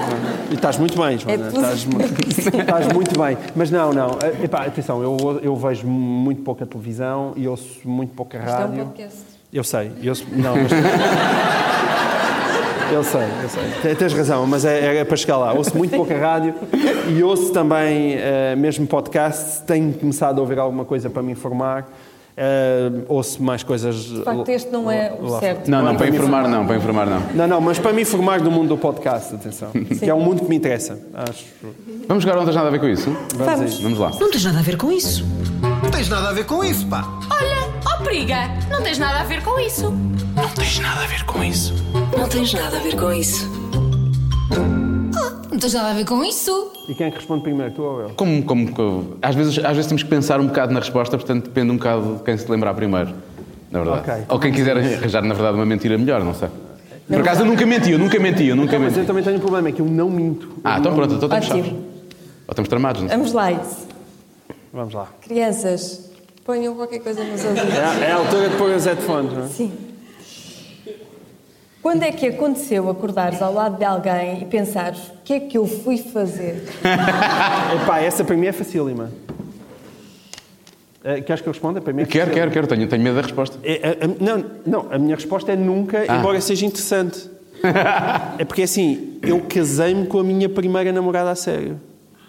E 0.50 0.54
estás 0.54 0.78
muito 0.78 1.00
bem, 1.02 1.18
Joana. 1.18 1.44
É 1.44 1.48
estás, 1.48 1.86
estás 2.58 2.92
muito 2.92 3.18
bem. 3.18 3.38
Mas 3.56 3.70
não, 3.70 3.92
não. 3.94 4.10
Eh, 4.22 4.44
Epá, 4.44 4.66
atenção, 4.66 5.02
eu, 5.02 5.40
eu 5.42 5.56
vejo 5.56 5.86
muito 5.86 6.42
pouca 6.42 6.66
televisão 6.66 7.32
e 7.34 7.48
ouço 7.48 7.80
muito 7.88 8.12
pouca 8.14 8.36
é 8.36 8.40
um 8.42 8.73
rádio. 8.76 8.84
podcast. 8.86 9.18
Eu 9.52 9.64
sei. 9.64 9.92
Eu, 10.02 10.14
não, 10.32 10.54
mas... 10.56 10.72
Eu 12.92 13.02
sei, 13.02 13.22
eu 13.42 13.48
sei. 13.48 13.62
Te- 13.82 13.94
Tens 13.96 14.12
razão, 14.12 14.46
mas 14.46 14.64
é, 14.64 14.98
é 14.98 15.04
para 15.04 15.16
chegar 15.16 15.36
lá. 15.38 15.52
Ouço 15.52 15.76
muito 15.76 15.96
pouca 15.96 16.16
rádio 16.16 16.54
e 17.08 17.22
ouço 17.22 17.50
também, 17.52 18.14
eh, 18.14 18.54
mesmo 18.56 18.86
podcast. 18.86 19.62
Tenho 19.62 19.92
começado 19.94 20.38
a 20.38 20.42
ouvir 20.42 20.58
alguma 20.58 20.84
coisa 20.84 21.08
para 21.10 21.22
me 21.22 21.32
informar. 21.32 21.88
Eh, 22.36 22.90
ouço 23.08 23.42
mais 23.42 23.62
coisas. 23.64 23.96
De 23.96 24.22
facto, 24.22 24.48
este 24.48 24.70
não 24.70 24.88
é 24.90 25.12
o 25.20 25.40
certo. 25.40 25.68
Não, 25.68 25.82
não, 25.82 25.96
para 25.96 26.08
informar 26.08 26.46
não, 26.46 26.66
para 26.66 26.76
informar 26.76 27.06
não. 27.06 27.20
Não, 27.34 27.46
não, 27.48 27.60
mas 27.60 27.78
para 27.78 27.92
me 27.92 28.02
informar 28.02 28.40
do 28.40 28.50
mundo 28.50 28.68
do 28.68 28.76
podcast, 28.78 29.34
atenção. 29.34 29.70
Que 29.72 30.08
é 30.10 30.14
um 30.14 30.20
mundo 30.20 30.42
que 30.42 30.48
me 30.48 30.56
interessa. 30.56 30.98
Acho. 31.14 31.46
Vamos 32.06 32.22
jogar 32.22 32.36
Não 32.36 32.44
Tens 32.44 32.54
Nada 32.54 32.68
a 32.68 32.70
Ver 32.70 32.80
com 32.80 32.88
isso? 32.88 33.10
Vamos 33.36 33.54
Vamos. 33.54 33.80
Vamos 33.80 33.98
lá. 33.98 34.10
Não 34.20 34.30
tens 34.30 34.44
nada 34.44 34.58
a 34.58 34.62
ver 34.62 34.76
com 34.76 34.92
isso. 34.92 35.24
Não 35.82 35.90
tens 35.90 36.08
nada 36.08 36.28
a 36.28 36.32
ver 36.32 36.44
com 36.44 36.62
isso, 36.62 36.86
pá. 36.86 37.04
Olha, 37.30 37.63
ó 38.04 38.08
periga, 38.08 38.50
não 38.70 38.82
tens 38.82 38.98
nada 38.98 39.20
a 39.20 39.24
ver 39.24 39.42
com 39.42 39.58
isso. 39.58 39.90
Não 40.36 40.48
tens 40.54 40.78
nada 40.80 41.02
a 41.02 41.06
ver 41.06 41.24
com 41.24 41.42
isso. 41.42 41.74
Não 42.16 42.28
tens 42.28 42.52
nada 42.52 42.76
a 42.76 42.80
ver 42.80 42.96
com 42.96 43.12
isso. 43.12 43.48
Não 45.50 45.58
tens 45.58 45.72
nada 45.74 45.90
a 45.90 45.94
ver 45.94 46.04
com 46.04 46.24
isso. 46.24 46.72
E 46.88 46.94
quem 46.94 47.06
é 47.06 47.10
que 47.10 47.16
responde 47.16 47.42
primeiro, 47.42 47.72
tu 47.72 47.82
ou 47.82 48.00
eu? 48.02 48.10
Como, 48.10 48.42
como, 48.44 48.72
como- 48.72 49.16
às, 49.22 49.34
vezes, 49.34 49.58
às 49.58 49.70
vezes 49.76 49.86
temos 49.86 50.02
que 50.02 50.08
pensar 50.08 50.40
um 50.40 50.46
bocado 50.46 50.72
na 50.72 50.80
resposta, 50.80 51.16
portanto 51.16 51.44
depende 51.44 51.70
um 51.72 51.76
bocado 51.76 52.16
de 52.16 52.22
quem 52.24 52.36
se 52.36 52.50
lembrar 52.50 52.74
primeiro. 52.74 53.12
Na 53.70 53.82
verdade. 53.82 54.10
Ok. 54.10 54.24
Ou 54.28 54.38
quem 54.38 54.52
quiser 54.52 54.76
arranjar, 54.76 55.22
na 55.22 55.34
verdade, 55.34 55.56
uma 55.56 55.66
mentira 55.66 55.96
melhor, 55.96 56.22
não 56.22 56.34
sei. 56.34 56.48
Por 57.08 57.20
acaso 57.20 57.42
eu 57.42 57.46
nunca 57.46 57.64
menti, 57.66 57.90
eu 57.90 57.98
nunca 57.98 58.18
menti, 58.18 58.46
eu 58.46 58.56
nunca 58.56 58.78
Mas 58.78 58.88
menti. 58.88 59.00
eu 59.00 59.06
também 59.06 59.22
tenho 59.22 59.36
um 59.36 59.40
problema, 59.40 59.68
é 59.68 59.72
que 59.72 59.80
eu 59.80 59.86
não 59.86 60.08
minto. 60.10 60.48
Ah, 60.64 60.74
Eu 60.76 60.80
então 60.80 60.92
não- 60.92 60.98
pronto, 60.98 61.14
então 61.14 61.26
estamos 61.38 61.46
chaves. 61.46 61.72
Ou 61.72 62.50
estamos 62.50 62.68
tramados, 62.68 63.02
não 63.02 63.08
sei. 63.08 63.16
Vamos 63.18 63.32
lá, 63.32 63.52
isso. 63.52 63.86
Vamos 64.72 64.94
lá. 64.94 65.08
Crianças, 65.22 66.10
ponham 66.44 66.74
qualquer 66.74 67.00
coisa 67.00 67.22
nos 67.24 67.44
ouvidos. 67.44 67.74
É, 67.74 67.84
a- 67.84 67.98
é 68.04 68.12
a 68.12 68.16
altura 68.16 68.48
de 68.50 68.56
pôr 68.56 68.70
os 68.70 68.84
headphones, 68.84 69.32
não 69.32 69.44
é? 69.44 69.48
Sim. 69.48 69.72
Quando 71.82 72.02
é 72.02 72.10
que 72.12 72.26
aconteceu 72.26 72.88
acordares 72.88 73.42
ao 73.42 73.52
lado 73.52 73.76
de 73.76 73.84
alguém 73.84 74.40
e 74.42 74.44
pensares 74.46 74.98
o 75.08 75.12
que 75.22 75.34
é 75.34 75.40
que 75.40 75.58
eu 75.58 75.66
fui 75.66 75.98
fazer? 75.98 76.64
Epá, 77.82 77.98
essa 78.00 78.24
para 78.24 78.36
mim 78.36 78.46
é 78.46 78.52
facílima. 78.52 79.10
Uh, 81.04 81.22
queres 81.22 81.42
que 81.42 81.48
eu 81.48 81.52
responda? 81.52 81.82
Para 81.82 81.92
mim 81.92 82.02
é 82.02 82.06
Quero, 82.06 82.30
quero, 82.30 82.50
quero. 82.50 82.66
Tenho, 82.66 82.88
tenho 82.88 83.02
medo 83.02 83.16
da 83.16 83.20
resposta. 83.22 83.58
É, 83.62 83.98
a- 84.00 84.04
a- 84.06 84.08
não, 84.18 84.44
não, 84.64 84.88
a 84.90 84.98
minha 84.98 85.14
resposta 85.14 85.52
é 85.52 85.56
nunca, 85.56 86.02
Ah. 86.08 86.16
embora 86.16 86.40
seja 86.40 86.64
interessante. 86.64 87.28
é 88.38 88.44
porque 88.46 88.62
assim, 88.62 89.18
eu 89.22 89.42
casei-me 89.42 90.06
com 90.06 90.18
a 90.18 90.24
minha 90.24 90.48
primeira 90.48 90.90
namorada 90.92 91.30
a 91.30 91.34
sério. 91.34 91.78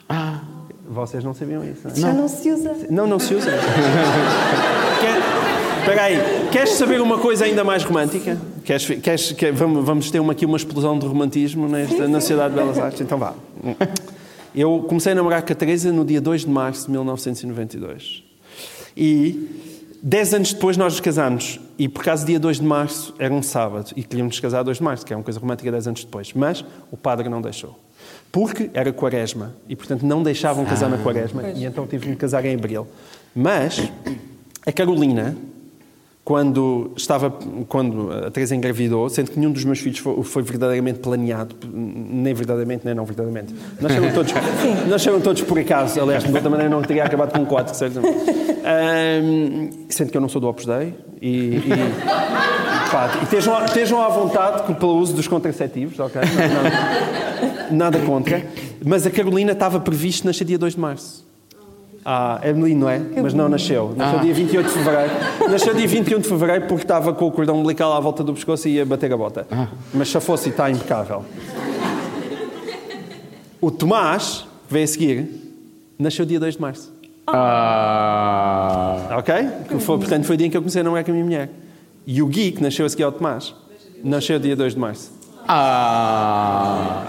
Ah. 0.09 0.41
Vocês 0.87 1.23
não 1.23 1.33
sabiam 1.33 1.63
isso, 1.63 1.81
não 1.83 1.91
é? 1.91 1.95
Já 1.95 2.13
não 2.13 2.27
se 2.27 2.51
usa. 2.51 2.75
Não, 2.89 3.07
não 3.07 3.19
se 3.19 3.33
usa. 3.33 3.49
Espera 5.79 6.03
aí, 6.03 6.17
queres 6.51 6.71
saber 6.71 6.99
uma 6.99 7.19
coisa 7.19 7.45
ainda 7.45 7.63
mais 7.63 7.83
romântica? 7.83 8.37
Queres, 8.63 8.85
queres, 8.87 9.31
quer- 9.33 9.51
vamos, 9.53 9.85
vamos 9.85 10.09
ter 10.09 10.19
uma, 10.19 10.31
aqui 10.33 10.45
uma 10.45 10.57
explosão 10.57 10.97
de 10.97 11.05
romantismo 11.05 11.67
nesta, 11.67 12.07
na 12.07 12.19
Sociedade 12.19 12.53
de 12.55 12.59
Belas 12.59 12.79
Artes? 12.79 13.01
Então 13.01 13.17
vá. 13.19 13.33
Eu 14.53 14.83
comecei 14.87 15.11
a 15.11 15.15
namorar 15.15 15.43
com 15.43 15.51
a 15.53 15.55
Teresa 15.55 15.91
no 15.91 16.03
dia 16.03 16.19
2 16.19 16.41
de 16.41 16.49
março 16.49 16.85
de 16.85 16.91
1992. 16.91 18.23
E 18.97 19.47
10 20.01 20.33
anos 20.33 20.53
depois 20.53 20.75
nós 20.77 20.93
nos 20.93 20.99
casámos. 21.01 21.59
E 21.77 21.87
por 21.87 22.01
acaso 22.01 22.25
dia 22.25 22.39
2 22.39 22.57
de 22.59 22.65
março 22.65 23.13
era 23.19 23.33
um 23.33 23.43
sábado. 23.43 23.91
E 23.95 24.01
queríamos 24.03 24.35
nos 24.35 24.39
casar 24.39 24.63
2 24.63 24.77
de 24.77 24.83
março, 24.83 25.05
que 25.05 25.13
é 25.13 25.15
uma 25.15 25.23
coisa 25.23 25.39
romântica 25.39 25.71
10 25.71 25.87
anos 25.87 26.03
depois. 26.03 26.31
Mas 26.33 26.65
o 26.91 26.97
padre 26.97 27.29
não 27.29 27.41
deixou. 27.41 27.77
Porque 28.35 28.69
era 28.73 28.91
quaresma. 28.91 29.55
E 29.69 29.77
portanto 29.77 30.05
não 30.05 30.21
deixavam 30.21 30.65
casar 30.65 30.89
na 30.89 30.97
quaresma. 30.97 31.41
E 31.55 31.63
então 31.63 31.87
tive 31.87 32.03
de 32.03 32.09
me 32.09 32.15
casar 32.17 32.43
em 32.43 32.53
abril. 32.53 32.85
Mas 33.33 33.89
a 34.65 34.73
Carolina, 34.73 35.37
quando 36.21 36.91
estava 36.97 37.31
quando 37.69 38.11
a 38.11 38.29
Teresa 38.29 38.53
engravidou, 38.53 39.07
sendo 39.07 39.31
que 39.31 39.39
nenhum 39.39 39.53
dos 39.53 39.63
meus 39.63 39.79
filhos 39.79 39.99
foi, 39.99 40.21
foi 40.21 40.43
verdadeiramente 40.43 40.99
planeado, 40.99 41.55
nem 41.73 42.33
verdadeiramente, 42.33 42.83
nem 42.83 42.93
não 42.93 43.05
verdadeiramente. 43.05 43.55
Nasceram 43.79 44.11
todos, 44.11 44.33
nasceram 44.85 45.21
todos 45.21 45.41
por 45.43 45.57
acaso, 45.57 46.01
aliás, 46.01 46.25
de 46.25 46.33
outra 46.33 46.49
maneira 46.49 46.69
não 46.69 46.81
teria 46.81 47.05
acabado 47.05 47.31
com 47.31 47.45
quatro, 47.45 47.73
certamente. 47.73 48.17
Ahm, 48.67 49.69
sendo 49.87 50.11
que 50.11 50.17
eu 50.17 50.21
não 50.21 50.27
sou 50.27 50.41
do 50.41 50.49
Opus 50.49 50.65
Dei 50.65 50.93
e, 51.21 51.57
e, 51.57 51.61
pá, 52.91 53.17
e 53.21 53.23
estejam, 53.23 53.65
estejam 53.65 54.01
à 54.01 54.09
vontade 54.09 54.73
pelo 54.75 54.95
uso 54.97 55.13
dos 55.13 55.27
contraceptivos, 55.27 55.99
ok? 55.99 56.21
Não- 56.21 57.69
não- 57.69 57.77
nada 57.77 57.99
contra. 57.99 58.45
Mas 58.85 59.05
a 59.05 59.11
Carolina 59.11 59.51
estava 59.53 59.79
previsto 59.79 60.25
nascer 60.27 60.45
dia 60.45 60.57
2 60.57 60.73
de 60.73 60.79
março. 60.79 61.25
Ah, 62.07 62.39
é 62.43 62.51
lindo, 62.51 62.81
não 62.81 62.89
é? 62.89 62.99
Mas 63.21 63.33
não 63.33 63.49
nasceu. 63.49 63.93
Nasceu 63.97 64.19
dia 64.19 64.33
28 64.33 64.67
de 64.67 64.71
fevereiro. 64.73 65.11
Nasceu 65.49 65.73
dia 65.73 65.87
21 65.87 66.19
de 66.19 66.27
fevereiro 66.29 66.67
porque 66.67 66.83
estava 66.83 67.11
com 67.13 67.25
o 67.25 67.31
cordão 67.31 67.55
umbilical 67.57 67.93
à 67.93 67.99
volta 67.99 68.23
do 68.23 68.31
pescoço 68.33 68.67
e 68.67 68.73
ia 68.75 68.85
bater 68.85 69.11
a 69.11 69.17
bota. 69.17 69.47
Mas 69.91 70.09
se 70.09 70.19
fosse, 70.19 70.49
está 70.49 70.69
impecável. 70.69 71.25
O 73.59 73.71
Tomás, 73.71 74.45
que 74.67 74.73
veio 74.73 74.83
a 74.83 74.87
seguir, 74.87 75.27
nasceu 75.97 76.25
dia 76.25 76.39
2 76.39 76.53
de 76.55 76.61
março. 76.61 76.93
Ah. 77.27 79.17
Ok? 79.17 79.33
Foi, 79.79 79.97
portanto, 79.97 80.25
foi 80.25 80.35
o 80.35 80.37
dia 80.37 80.45
em 80.47 80.49
que 80.51 80.57
eu 80.57 80.61
comecei 80.61 80.81
a 80.81 80.83
namorar 80.83 81.03
com 81.03 81.09
a 81.09 81.13
minha 81.13 81.25
mulher. 81.25 81.49
E 82.07 82.21
o 82.21 82.27
Gui, 82.27 82.51
que 82.51 82.61
nasceu 82.61 82.85
a 82.85 82.89
seguir 82.89 83.03
ao 83.03 83.11
Tomás, 83.11 83.53
nasceu 84.03 84.37
dia 84.39 84.55
2 84.55 84.73
de 84.73 84.79
março. 84.79 85.11
Ah. 85.47 87.03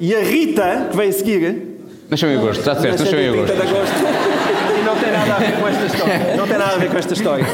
E 0.00 0.14
a 0.14 0.20
Rita, 0.20 0.88
que 0.90 0.96
veio 0.96 1.10
a 1.10 1.12
seguir, 1.12 1.64
Nasceu 2.10 2.30
em 2.30 2.36
agosto, 2.38 2.64
já 2.64 2.72
disseste, 2.72 3.02
nasceu 3.02 3.20
em 3.20 3.32
dia 3.32 3.44
30 3.44 3.52
agosto. 3.52 3.66
de 3.66 3.76
agosto. 3.76 3.94
E 4.80 4.84
não 4.84 4.96
tem 4.96 5.12
nada 5.12 5.34
a 5.34 5.38
ver 5.38 5.60
com 5.60 5.68
esta 5.68 5.84
história. 5.86 6.36
Não 6.36 6.46
tem 6.48 6.58
nada 6.58 6.72
a 6.74 6.78
ver 6.78 6.90
com 6.90 6.96
esta 6.98 7.12
história. 7.12 7.44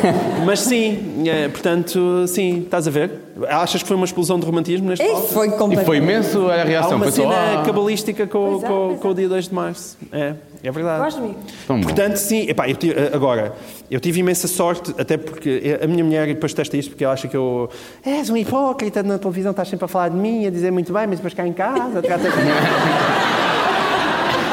Mas 0.46 0.60
sim, 0.60 1.24
é, 1.28 1.48
portanto, 1.48 2.24
sim, 2.28 2.60
estás 2.64 2.86
a 2.86 2.90
ver? 2.90 3.10
Achas 3.48 3.82
que 3.82 3.88
foi 3.88 3.96
uma 3.96 4.04
explosão 4.06 4.38
de 4.38 4.46
romantismo 4.46 4.88
neste 4.88 5.04
E 5.04 5.08
palco? 5.10 5.26
foi 5.28 5.48
E 5.48 5.50
completamente. 5.50 5.86
foi 5.86 5.96
imenso 5.96 6.48
a 6.48 6.54
Há 6.54 6.64
reação. 6.64 6.96
uma 6.96 7.06
Foi 7.06 7.12
só. 7.12 7.22
cena 7.22 7.60
ah. 7.60 7.62
cabalística 7.66 8.26
com, 8.28 8.60
é, 8.62 8.66
com, 8.68 8.96
com 9.00 9.08
é. 9.08 9.10
o 9.10 9.14
dia 9.14 9.28
2 9.28 9.48
de 9.48 9.54
março. 9.54 9.96
É, 10.12 10.34
é 10.64 10.70
verdade. 10.72 11.02
Gosto 11.04 11.20
de 11.20 11.28
mim. 11.28 11.36
Tão 11.66 11.76
bom. 11.76 11.82
Portanto, 11.82 12.16
sim, 12.16 12.46
epá, 12.48 12.68
eu 12.68 12.76
tive- 12.76 12.94
agora, 13.12 13.54
eu 13.90 14.00
tive 14.00 14.20
imensa 14.20 14.48
sorte, 14.48 14.94
até 14.98 15.16
porque 15.16 15.78
a 15.82 15.86
minha 15.86 16.02
mulher 16.02 16.26
depois 16.26 16.52
testa 16.54 16.76
isto, 16.76 16.90
porque 16.90 17.04
ela 17.04 17.12
acha 17.14 17.28
que 17.28 17.36
eu 17.36 17.68
és 18.04 18.30
um 18.30 18.36
hipócrita 18.36 19.02
na 19.02 19.18
televisão, 19.18 19.50
estás 19.50 19.68
sempre 19.68 19.84
a 19.84 19.88
falar 19.88 20.08
de 20.08 20.16
mim, 20.16 20.46
a 20.46 20.50
dizer 20.50 20.70
muito 20.72 20.92
bem, 20.92 21.06
mas 21.06 21.16
depois 21.18 21.34
cá 21.34 21.46
em 21.46 21.52
casa, 21.52 22.00
trata 22.02 22.24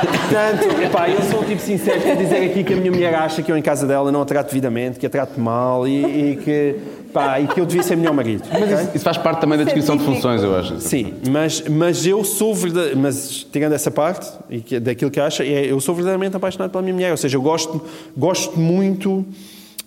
Portanto, 0.02 0.82
epá, 0.82 1.10
eu 1.10 1.22
sou 1.24 1.42
um 1.42 1.44
tipo 1.44 1.62
sincero, 1.62 2.02
quero 2.02 2.18
dizer 2.24 2.38
aqui 2.50 2.64
que 2.64 2.74
a 2.74 2.76
minha 2.76 2.92
mulher 2.92 3.14
acha 3.14 3.44
que 3.44 3.52
eu 3.52 3.58
em 3.58 3.62
casa 3.62 3.86
dela 3.86 4.12
não 4.12 4.22
a 4.22 4.26
trato 4.26 4.48
devidamente, 4.48 4.98
que 5.00 5.06
a 5.06 5.10
trato 5.10 5.40
mal 5.40 5.88
e, 5.88 6.32
e 6.32 6.36
que, 6.38 6.76
pá, 7.14 7.40
e 7.40 7.48
que 7.48 7.60
eu 7.60 7.66
devia 7.66 7.84
ser 7.84 7.96
melhor 7.96 8.14
marido. 8.14 8.44
Mas 8.52 8.62
ok? 8.64 8.74
isso, 8.76 8.90
isso 8.96 9.04
faz 9.06 9.18
parte 9.18 9.42
também 9.42 9.58
da 9.58 9.64
descrição 9.64 9.96
de 9.98 10.04
funções, 10.04 10.42
eu 10.44 10.56
acho. 10.56 10.80
Sim, 10.80 11.14
mas, 11.30 11.62
mas 11.70 12.06
eu 12.06 12.24
sou 12.24 12.54
verdadeiramente, 12.56 13.02
mas 13.02 13.48
tirando 13.52 13.74
essa 13.74 13.92
parte 13.92 14.28
e 14.50 14.60
que- 14.62 14.80
daquilo 14.80 15.12
que 15.12 15.20
acha, 15.20 15.44
é, 15.44 15.66
eu 15.72 15.80
sou 15.80 15.94
verdadeiramente 15.96 16.36
apaixonado 16.36 16.72
pela 16.72 16.82
minha 16.82 16.94
mulher, 16.94 17.12
ou 17.12 17.18
seja, 17.18 17.38
eu 17.38 17.42
gosto, 17.42 17.82
gosto 18.18 18.60
muito 18.60 19.26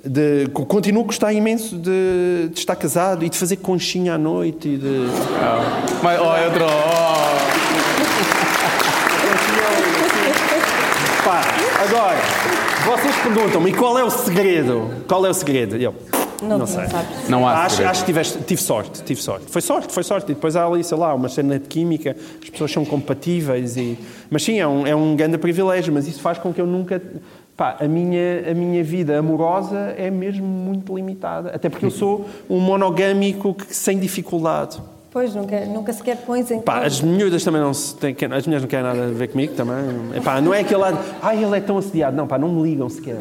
de, 0.04 0.46
co- 0.52 0.66
continuo 0.66 1.02
a 1.02 1.06
gostar 1.06 1.32
imenso 1.32 1.76
de, 1.76 2.48
de 2.52 2.58
estar 2.58 2.76
casado 2.76 3.24
e 3.24 3.28
de 3.30 3.36
fazer 3.38 3.56
conchinha 3.56 4.14
à 4.14 4.18
noite 4.18 4.68
e 4.68 4.76
de... 4.76 5.06
Mas, 6.02 6.20
oh, 6.20 6.44
outro. 6.44 6.64
Oh. 6.66 7.24
Pá, 11.24 11.40
agora, 11.82 12.18
vocês 12.84 13.16
perguntam-me, 13.16 13.70
e 13.70 13.72
qual 13.72 13.98
é 13.98 14.04
o 14.04 14.10
segredo? 14.10 14.90
Qual 15.08 15.24
é 15.24 15.30
o 15.30 15.34
segredo? 15.34 15.76
Eu, 15.76 15.94
Não, 16.48 16.58
não 16.58 16.66
sei. 16.66 16.86
sabes. 16.86 17.28
Não 17.28 17.46
há 17.46 17.64
Acho, 17.64 17.82
acho 17.84 18.00
que 18.00 18.06
tiveste, 18.06 18.38
tive 18.42 18.60
sorte, 18.60 19.02
tive 19.02 19.22
sorte. 19.22 19.46
Foi 19.50 19.60
sorte, 19.60 19.92
foi 19.92 20.02
sorte. 20.02 20.32
E 20.32 20.34
depois 20.34 20.56
há 20.56 20.66
ali, 20.66 20.82
sei 20.84 20.98
lá, 20.98 21.14
uma 21.14 21.28
cena 21.28 21.58
de 21.58 21.66
química, 21.66 22.16
as 22.42 22.50
pessoas 22.50 22.70
são 22.70 22.84
compatíveis. 22.84 23.76
E... 23.76 23.98
Mas 24.30 24.42
sim, 24.42 24.58
é 24.58 24.66
um, 24.66 24.86
é 24.86 24.94
um 24.94 25.16
grande 25.16 25.38
privilégio, 25.38 25.92
mas 25.92 26.06
isso 26.06 26.20
faz 26.20 26.38
com 26.38 26.52
que 26.52 26.60
eu 26.60 26.66
nunca. 26.66 27.00
Pá, 27.56 27.76
a 27.80 27.86
minha, 27.86 28.50
a 28.50 28.54
minha 28.54 28.82
vida 28.82 29.16
amorosa 29.16 29.94
é 29.96 30.10
mesmo 30.10 30.44
muito 30.44 30.94
limitada. 30.94 31.50
Até 31.50 31.68
porque 31.68 31.86
eu 31.86 31.90
sou 31.92 32.26
um 32.50 32.58
monogâmico 32.58 33.54
que, 33.54 33.74
sem 33.74 33.98
dificuldade. 33.98 34.80
Pois, 35.14 35.32
nunca, 35.32 35.60
nunca 35.66 35.92
sequer 35.92 36.16
pões 36.16 36.50
em 36.50 36.60
Pá, 36.60 36.84
as 36.84 37.00
miúdas 37.00 37.44
também 37.44 37.60
não 37.60 37.72
se 37.72 37.94
têm, 37.94 38.16
as 38.32 38.46
mulheres 38.46 38.62
não 38.62 38.66
querem 38.66 38.84
nada 38.84 39.04
a 39.04 39.10
ver 39.12 39.28
comigo 39.28 39.54
também. 39.54 39.76
Epá, 40.16 40.40
não 40.40 40.52
é 40.52 40.62
aquele 40.62 40.80
lado, 40.80 40.98
ai, 41.22 41.40
ele 41.40 41.56
é 41.56 41.60
tão 41.60 41.78
assediado. 41.78 42.16
Não, 42.16 42.26
pá, 42.26 42.36
não 42.36 42.48
me 42.48 42.68
ligam 42.68 42.88
sequer. 42.88 43.16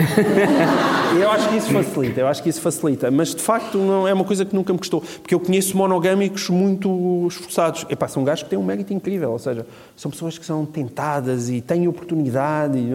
E 1.16 1.22
eu 1.22 1.30
acho 1.30 1.48
que 1.50 1.58
isso 1.58 1.72
facilita, 1.72 2.20
eu 2.20 2.28
acho 2.28 2.42
que 2.42 2.50
isso 2.50 2.60
facilita. 2.62 3.12
Mas 3.12 3.36
de 3.36 3.44
facto 3.44 3.78
não 3.78 4.08
é 4.08 4.14
uma 4.14 4.24
coisa 4.24 4.44
que 4.44 4.56
nunca 4.56 4.74
me 4.74 4.80
custou. 4.80 5.02
Porque 5.02 5.36
eu 5.36 5.40
conheço 5.40 5.78
monogâmicos 5.78 6.50
muito 6.50 7.28
esforçados. 7.30 7.86
Epá, 7.88 8.08
são 8.08 8.24
gajos 8.24 8.42
que 8.42 8.50
têm 8.50 8.58
um 8.58 8.64
mérito 8.64 8.92
incrível. 8.92 9.30
Ou 9.30 9.38
seja, 9.38 9.64
são 9.96 10.10
pessoas 10.10 10.36
que 10.36 10.46
são 10.48 10.66
tentadas 10.66 11.48
e 11.52 11.62
têm 11.62 11.88
oportunidade. 11.88 12.80
E... 12.80 12.90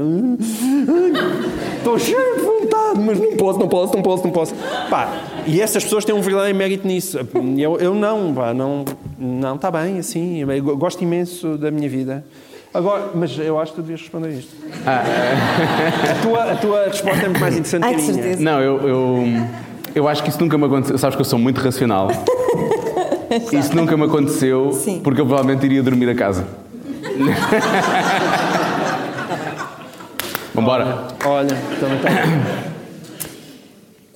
Estou 1.76 1.96
cheio 2.00 2.34
de 2.34 2.40
vontade, 2.40 2.98
mas 2.98 3.20
não 3.20 3.36
posso, 3.36 3.58
não 3.60 3.68
posso, 3.68 3.94
não 3.94 4.02
posso, 4.02 4.24
não 4.24 4.32
posso. 4.32 4.54
Pá, 4.90 5.08
e 5.46 5.60
essas 5.60 5.84
pessoas 5.84 6.04
têm 6.04 6.14
um 6.14 6.20
verdadeiro 6.20 6.56
mérito 6.56 6.86
nisso. 6.86 7.18
Eu, 7.56 7.76
eu 7.78 7.94
não, 7.94 8.34
pá, 8.34 8.54
não, 8.54 8.84
não, 9.18 9.56
está 9.56 9.70
bem, 9.70 9.98
assim. 9.98 10.40
Eu 10.40 10.76
gosto 10.76 11.02
imenso 11.02 11.56
da 11.56 11.70
minha 11.70 11.88
vida. 11.88 12.24
Agora, 12.72 13.10
mas 13.14 13.36
eu 13.38 13.58
acho 13.58 13.72
que 13.72 13.76
tu 13.76 13.82
devias 13.82 14.00
responder 14.02 14.30
isto. 14.30 14.54
A, 14.86 16.22
tua, 16.22 16.52
a 16.52 16.56
tua 16.56 16.84
resposta 16.84 17.20
é 17.20 17.24
muito 17.28 17.40
mais 17.40 17.54
interessante 17.54 17.84
Ai, 17.84 17.94
que 17.94 18.00
a 18.00 18.02
minha. 18.02 18.14
certeza. 18.14 18.42
Não, 18.42 18.60
eu, 18.60 18.88
eu, 18.88 19.24
eu 19.94 20.08
acho 20.08 20.22
que 20.22 20.28
isso 20.28 20.40
nunca 20.40 20.58
me 20.58 20.66
aconteceu. 20.66 20.98
Sabes 20.98 21.16
que 21.16 21.20
eu 21.22 21.24
sou 21.24 21.38
muito 21.38 21.60
racional. 21.60 22.10
Isso 23.52 23.76
nunca 23.76 23.94
me 23.94 24.04
aconteceu 24.04 24.72
Sim. 24.72 25.00
porque 25.04 25.20
eu 25.20 25.26
provavelmente 25.26 25.62
iria 25.66 25.82
dormir 25.82 26.08
a 26.08 26.14
casa. 26.14 26.46
Vambora. 30.54 31.08
Olha, 31.24 31.54
também 31.78 31.96
está. 31.98 32.67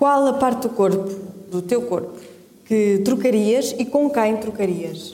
Qual 0.03 0.27
a 0.27 0.33
parte 0.33 0.63
do 0.63 0.71
corpo, 0.71 1.15
do 1.49 1.63
teu 1.63 1.83
corpo, 1.83 2.19
que 2.65 3.01
trocarias 3.05 3.73
e 3.79 3.85
com 3.85 4.11
quem 4.11 4.37
trocarias? 4.37 5.13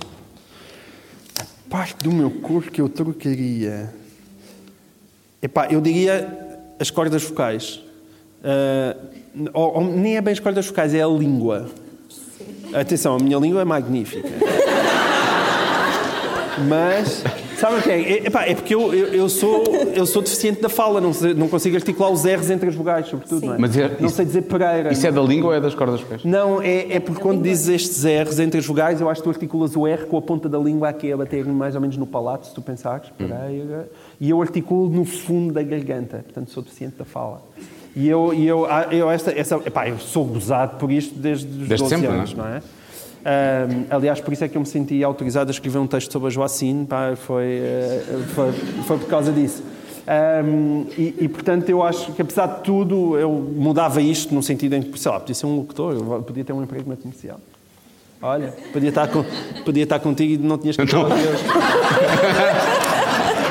Parte 1.68 2.02
do 2.02 2.10
meu 2.10 2.30
corpo 2.30 2.70
que 2.70 2.80
eu 2.80 2.88
trocaria. 2.88 3.92
Epá, 5.42 5.68
eu 5.70 5.82
diria 5.82 6.56
as 6.80 6.90
cordas 6.90 7.22
vocais. 7.22 7.80
Ah, 8.42 8.96
ou- 9.52 9.74
ou 9.74 9.84
nem 9.84 10.16
é 10.16 10.22
bem 10.22 10.32
as 10.32 10.40
cordas 10.40 10.66
vocais, 10.66 10.94
é 10.94 11.02
a 11.02 11.06
língua. 11.06 11.68
Atenção, 12.72 13.14
a 13.14 13.18
minha 13.18 13.36
língua 13.36 13.60
é 13.60 13.66
magnífica. 13.66 14.26
Mas, 16.66 17.22
sabe 17.58 17.76
o 17.78 17.82
que 17.82 17.90
é? 17.90 18.00
É, 18.00 18.26
epá, 18.26 18.44
é 18.44 18.54
porque 18.54 18.74
eu, 18.74 18.92
eu, 18.94 19.06
eu 19.14 19.28
sou, 19.28 19.64
eu 19.94 20.06
sou 20.06 20.22
deficiente 20.22 20.60
da 20.60 20.68
fala, 20.68 21.00
não, 21.00 21.12
sei- 21.12 21.34
não 21.34 21.48
consigo 21.48 21.76
articular 21.76 22.10
os 22.10 22.24
R's 22.24 22.50
entre 22.50 22.68
as 22.68 22.74
vogais, 22.74 23.06
sobretudo. 23.08 23.46
Não, 23.46 23.54
é? 23.54 23.58
Mas 23.58 23.76
é- 23.76 23.88
não 23.98 24.06
isso- 24.06 24.16
sei 24.16 24.24
dizer 24.24 24.42
Pereira. 24.42 24.92
Isso 24.92 25.06
é 25.06 25.12
da 25.12 25.20
língua 25.22 25.50
ou 25.50 25.54
é 25.56 25.60
das 25.60 25.74
cordas 25.74 26.00
vocais? 26.00 26.24
Não, 26.24 26.62
é, 26.62 26.94
é 26.96 27.00
porque 27.00 27.20
quando 27.20 27.42
dizes 27.42 27.68
estes 27.68 28.04
R's 28.04 28.38
entre 28.38 28.58
as 28.60 28.66
vogais, 28.66 29.00
eu 29.00 29.08
acho 29.08 29.20
que 29.20 29.24
tu 29.28 29.30
articulas 29.30 29.74
o 29.76 29.86
R 29.86 30.06
com 30.06 30.16
a 30.16 30.22
ponta 30.22 30.48
da 30.48 30.58
língua 30.58 30.88
aqui 30.88 31.12
a 31.12 31.16
bater 31.16 31.44
mais 31.46 31.74
ou 31.74 31.80
menos 31.80 31.96
no 31.96 32.06
palato, 32.06 32.46
se 32.46 32.54
tu 32.54 32.62
pensares. 32.62 33.10
Pereira. 33.16 33.88
E 34.20 34.30
eu 34.30 34.40
articulo 34.40 34.88
no 34.88 35.04
fundo 35.04 35.52
da 35.52 35.62
garganta. 35.62 36.18
Portanto, 36.24 36.50
sou 36.50 36.62
deficiente 36.62 36.96
da 36.96 37.04
fala. 37.04 37.42
E 37.96 38.08
eu, 38.08 38.32
e 38.32 38.46
eu, 38.46 38.64
ah, 38.66 38.86
eu, 38.92 39.10
esta, 39.10 39.32
essa, 39.36 39.56
epá, 39.66 39.88
eu 39.88 39.98
sou 39.98 40.24
gozado 40.24 40.76
por 40.78 40.92
isto 40.92 41.18
desde 41.18 41.46
os 41.46 41.68
Desde 41.68 41.76
12 41.78 41.88
sempre, 41.88 42.06
anos, 42.06 42.34
não 42.34 42.46
é? 42.46 42.62
Ahm, 43.24 43.84
aliás, 43.90 44.20
por 44.20 44.32
isso 44.32 44.44
é 44.44 44.48
que 44.48 44.56
eu 44.56 44.60
me 44.60 44.66
senti 44.66 45.02
autorizado 45.04 45.50
a 45.50 45.52
escrever 45.52 45.78
um 45.78 45.86
texto 45.86 46.12
sobre 46.12 46.28
a 46.28 46.30
Joacine, 46.30 46.86
pá, 46.86 47.14
foi, 47.16 47.44
eh, 47.44 48.02
foi, 48.34 48.52
foi 48.86 48.98
por 48.98 49.08
causa 49.08 49.32
disso. 49.32 49.62
Ahm, 50.06 50.84
e, 50.96 51.14
e, 51.20 51.28
portanto, 51.28 51.68
eu 51.68 51.82
acho 51.82 52.12
que, 52.12 52.22
apesar 52.22 52.46
de 52.46 52.60
tudo, 52.62 53.18
eu 53.18 53.30
mudava 53.30 54.00
isto 54.00 54.34
no 54.34 54.42
sentido 54.42 54.74
em 54.76 54.82
que, 54.82 54.98
sei 54.98 55.10
lá, 55.12 55.20
podia 55.20 55.34
ser 55.34 55.46
um 55.46 55.56
locutor, 55.56 55.94
eu 55.94 56.22
podia 56.22 56.44
ter 56.44 56.52
um 56.52 56.62
emprego 56.62 56.88
na 56.88 56.96
comercial. 56.96 57.38
Olha, 58.22 58.52
podia 58.72 58.88
estar, 58.88 59.06
com, 59.08 59.24
podia 59.64 59.82
estar 59.84 59.98
contigo 60.00 60.32
e 60.42 60.46
não 60.46 60.56
tinhas 60.58 60.76
que 60.76 60.82
Então- 60.82 61.02
falar 61.02 61.16
Deus. 61.16 61.40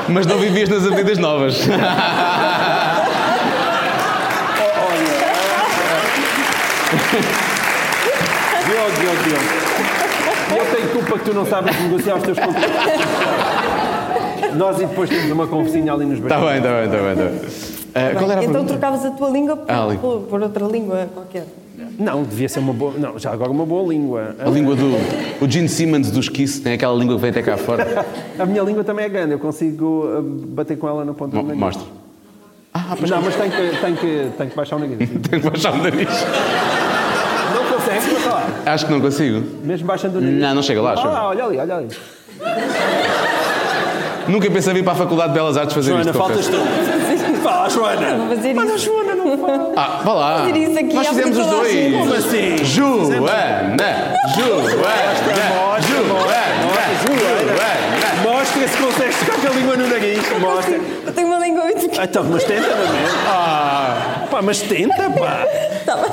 Mas 0.08 0.26
não 0.26 0.38
vivias 0.38 0.68
nas 0.68 0.84
Avenidas 0.86 1.18
Novas. 1.18 1.54
Diogo, 8.66 8.92
Diogo, 9.00 9.22
Diogo. 9.24 9.57
Tenho 11.18 11.24
que 11.24 11.24
tu 11.30 11.34
não 11.34 11.44
sabes 11.46 11.80
negociar 11.82 12.16
os 12.16 12.22
teus 12.22 12.38
contratos. 12.38 12.70
Nós 14.56 14.76
e 14.80 14.86
depois 14.86 15.10
temos 15.10 15.30
uma 15.30 15.46
conversinha 15.46 15.92
ali 15.92 16.06
nos 16.06 16.18
Está 16.20 16.38
bem, 16.38 16.56
está 16.58 16.68
bem, 16.70 16.84
está 16.84 16.96
bem. 16.98 17.10
Está 17.10 17.24
bem. 17.24 17.40
Ah, 17.94 18.10
qual 18.16 18.30
era 18.30 18.40
a 18.40 18.44
então 18.44 18.52
pergunta? 18.52 18.64
trocavas 18.78 19.04
a 19.04 19.10
tua 19.10 19.28
língua 19.30 19.56
por, 19.56 19.70
Ah, 19.70 19.88
por- 20.00 20.20
por 20.22 20.42
outra 20.42 20.66
língua 20.66 21.08
qualquer. 21.12 21.46
Não, 21.98 22.22
devia 22.22 22.48
ser 22.48 22.60
uma 22.60 22.72
boa. 22.72 22.92
Não, 22.96 23.18
já 23.18 23.32
agora 23.32 23.50
uma 23.50 23.66
boa 23.66 23.88
língua. 23.92 24.36
A 24.38 24.48
língua 24.48 24.76
do. 24.76 24.94
O 25.44 25.50
Gene 25.50 25.68
Simmons 25.68 26.10
dos 26.10 26.28
Kiss 26.28 26.60
tem 26.60 26.74
aquela 26.74 26.94
língua 26.96 27.16
que 27.16 27.20
vem 27.22 27.30
até 27.30 27.42
cá 27.42 27.56
fora. 27.56 28.04
A 28.38 28.46
minha 28.46 28.62
língua 28.62 28.84
também 28.84 29.04
é 29.04 29.08
grande, 29.08 29.32
eu 29.32 29.38
consigo 29.38 30.04
uh, 30.06 30.22
bater 30.22 30.76
com 30.78 30.88
ela 30.88 31.04
na 31.04 31.12
ponta 31.14 31.36
Mo- 31.36 31.42
do 31.42 31.48
nariz. 31.48 31.60
Mostra. 31.60 31.98
Não, 33.08 33.22
mas 33.22 33.34
tem 33.34 33.50
que, 33.50 33.76
tem 33.80 33.94
que, 33.96 34.30
tem 34.38 34.48
que 34.48 34.56
baixar 34.56 34.76
o 34.76 34.78
nariz. 34.78 34.96
Tenho 35.28 35.42
que 35.42 35.50
baixar 35.50 35.72
o 35.74 35.78
nariz. 35.78 36.08
Não 37.78 37.84
consegues. 37.84 38.66
Acho 38.66 38.86
que 38.86 38.92
não 38.92 39.00
consigo. 39.00 39.42
Mesmo 39.64 39.86
baixando 39.86 40.18
o 40.18 40.20
nariz. 40.20 40.40
Não, 40.40 40.54
não 40.54 40.62
chega 40.62 40.82
lá, 40.82 40.92
Ah, 40.92 40.96
chega. 40.96 41.08
lá, 41.08 41.28
olha 41.28 41.44
ali, 41.44 41.58
olha 41.58 41.74
ali. 41.76 41.88
Nunca 44.28 44.50
pensei 44.50 44.74
vir 44.74 44.84
para 44.84 44.92
a 44.92 44.96
Faculdade 44.96 45.28
de 45.30 45.34
Belas 45.38 45.56
Artes 45.56 45.74
fazer 45.74 45.90
Joana, 45.90 46.04
isto. 46.10 46.18
faltas 46.18 46.46
confesso. 46.48 46.64
tu. 46.64 47.42
Fala, 47.42 47.68
Joana. 47.70 48.14
Vou 48.16 48.28
fazer 48.36 48.54
Mas 48.54 48.70
a 48.70 48.74
isso. 48.74 48.84
Joana 48.84 49.14
não 49.14 49.38
fala. 49.38 49.72
Ah, 49.76 50.00
vá 50.04 50.12
lá. 50.12 50.38
Fazer 50.40 50.56
isso 50.58 50.78
aqui 50.78 50.94
Nós 50.94 51.06
à 51.06 51.10
fizemos 51.10 51.38
os 51.38 51.46
frente 51.46 51.64
de 51.64 51.90
dois. 51.90 51.96
Como 51.98 52.14
assim? 52.14 52.64
Joana, 52.64 53.76
Joana, 54.36 54.68
Joana, 55.80 56.18
Joana. 57.06 58.22
Mostra 58.22 58.68
se 58.68 58.76
consegues 58.76 59.16
tocar 59.20 59.40
com 59.40 59.46
a 59.46 59.50
língua 59.50 59.76
no 59.76 59.86
nariz. 59.88 60.38
Mostra. 60.40 60.78
Eu 61.06 61.12
tenho 61.12 61.28
uma 61.28 61.38
língua 61.38 61.64
muito 61.64 61.90
Ah, 61.98 62.04
Então, 62.04 62.24
mas 62.24 62.44
tenta, 62.44 62.68
não 62.68 62.84
é? 62.84 63.08
Ah, 63.28 63.96
Pá, 64.30 64.42
mas 64.42 64.60
tenta, 64.60 65.10
pá. 65.10 65.46
Tá 65.86 65.96
bem. 65.96 66.10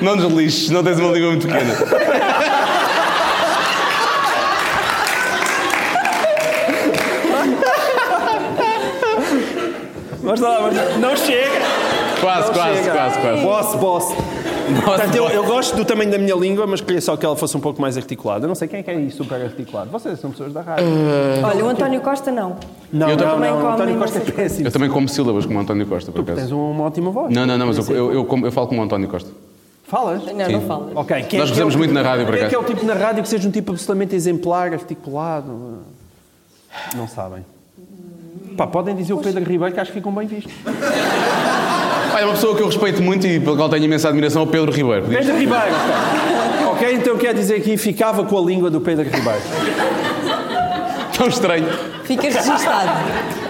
Não 0.00 0.16
nos 0.16 0.32
lixes, 0.32 0.70
não 0.70 0.82
tens 0.82 0.98
uma 0.98 1.12
língua 1.12 1.30
muito 1.30 1.46
pequena. 1.46 1.74
Mostra 10.22 10.48
lá, 10.48 10.60
mostra. 10.62 10.98
Não 10.98 11.16
chega. 11.16 11.50
Quase, 12.20 12.46
Não 12.48 12.54
quase, 12.54 12.76
chega. 12.78 12.92
quase, 12.92 13.20
quase. 13.20 13.42
Boss, 13.42 13.74
boss. 13.76 14.14
Portanto, 14.84 15.14
eu, 15.14 15.28
eu 15.28 15.44
gosto 15.44 15.76
do 15.76 15.84
tamanho 15.84 16.10
da 16.10 16.18
minha 16.18 16.34
língua, 16.34 16.66
mas 16.66 16.80
queria 16.80 17.00
só 17.00 17.16
que 17.16 17.24
ela 17.24 17.36
fosse 17.36 17.56
um 17.56 17.60
pouco 17.60 17.80
mais 17.80 17.96
articulada. 17.96 18.44
Eu 18.46 18.48
não 18.48 18.54
sei 18.56 18.66
quem 18.66 18.80
é 18.80 18.82
que 18.82 18.90
é 18.90 18.94
isso 18.98 19.18
super 19.18 19.40
articulado. 19.40 19.90
Vocês 19.90 20.18
são 20.18 20.30
pessoas 20.32 20.52
da 20.52 20.60
rádio. 20.62 20.86
Olha, 21.44 21.64
o 21.64 21.68
António 21.68 22.00
Costa 22.00 22.32
não. 22.32 22.56
não, 22.92 23.10
eu 23.10 23.16
não, 23.16 23.30
também 23.34 23.50
não, 23.50 23.60
como 23.60 23.72
António 23.72 23.98
Costa 23.98 24.18
é 24.18 24.20
péssimo. 24.22 24.66
Eu 24.66 24.72
também 24.72 24.90
como 24.90 25.08
sílabas 25.08 25.46
como 25.46 25.58
o 25.58 25.62
António 25.62 25.86
Costa, 25.86 26.10
por 26.10 26.24
Tens 26.24 26.38
acaso. 26.38 26.58
uma 26.58 26.84
ótima 26.84 27.10
voz. 27.12 27.32
Não, 27.32 27.46
não, 27.46 27.56
não, 27.56 27.66
mas 27.68 27.88
eu, 27.88 27.94
eu, 27.96 28.12
eu, 28.12 28.28
eu 28.44 28.52
falo 28.52 28.66
como 28.66 28.80
o 28.80 28.84
António 28.84 29.08
Costa. 29.08 29.30
Falas? 29.88 30.24
Não, 30.24 30.48
não 30.50 30.60
fala. 30.62 30.90
Ok. 30.96 31.22
Quem 31.28 31.38
Nós 31.38 31.48
é 31.48 31.52
que 31.52 31.58
gozamos 31.60 31.74
é 31.74 31.76
o 31.76 31.78
muito 31.78 31.90
tipo- 31.92 32.02
na 32.02 32.08
rádio, 32.08 32.26
por 32.26 32.34
Quem 32.34 32.44
é 32.44 32.48
que 32.48 32.54
é 32.54 32.58
o 32.58 32.64
tipo 32.64 32.84
na 32.84 32.94
rádio 32.94 33.22
que 33.22 33.28
seja 33.28 33.48
um 33.48 33.50
tipo 33.52 33.70
absolutamente 33.72 34.14
exemplar, 34.16 34.72
articulado? 34.72 35.78
Não 36.96 37.06
sabem. 37.06 37.44
Pá, 38.56 38.66
podem 38.66 38.96
dizer 38.96 39.12
o 39.12 39.18
Pedro 39.18 39.44
Ribeiro 39.44 39.72
que 39.74 39.80
acho 39.80 39.92
que 39.92 39.98
ficam 39.98 40.12
bem 40.12 40.26
vistos. 40.26 40.52
Olha, 42.14 42.24
uma 42.26 42.34
pessoa 42.34 42.56
que 42.56 42.62
eu 42.62 42.66
respeito 42.66 43.02
muito 43.02 43.26
e 43.26 43.38
pela 43.38 43.56
qual 43.56 43.68
tenho 43.68 43.84
imensa 43.84 44.08
admiração 44.08 44.42
é 44.42 44.44
o 44.44 44.48
Pedro 44.48 44.72
Ribeiro. 44.72 45.06
Pedro 45.06 45.36
Ribeiro, 45.38 45.64
ok. 45.66 46.66
Ok, 46.72 46.94
então 46.94 47.16
quer 47.16 47.32
dizer 47.34 47.60
que 47.62 47.76
ficava 47.76 48.24
com 48.24 48.36
a 48.38 48.40
língua 48.42 48.70
do 48.70 48.80
Pedro 48.80 49.04
Ribeiro. 49.04 49.40
Tão 51.16 51.28
estranho. 51.28 51.66
Fica 52.04 52.22
registado. 52.22 52.90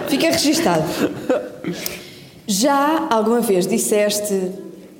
Fica 0.07 0.27
registado. 0.31 0.83
Já 2.45 3.07
alguma 3.09 3.41
vez 3.41 3.65
disseste 3.67 4.51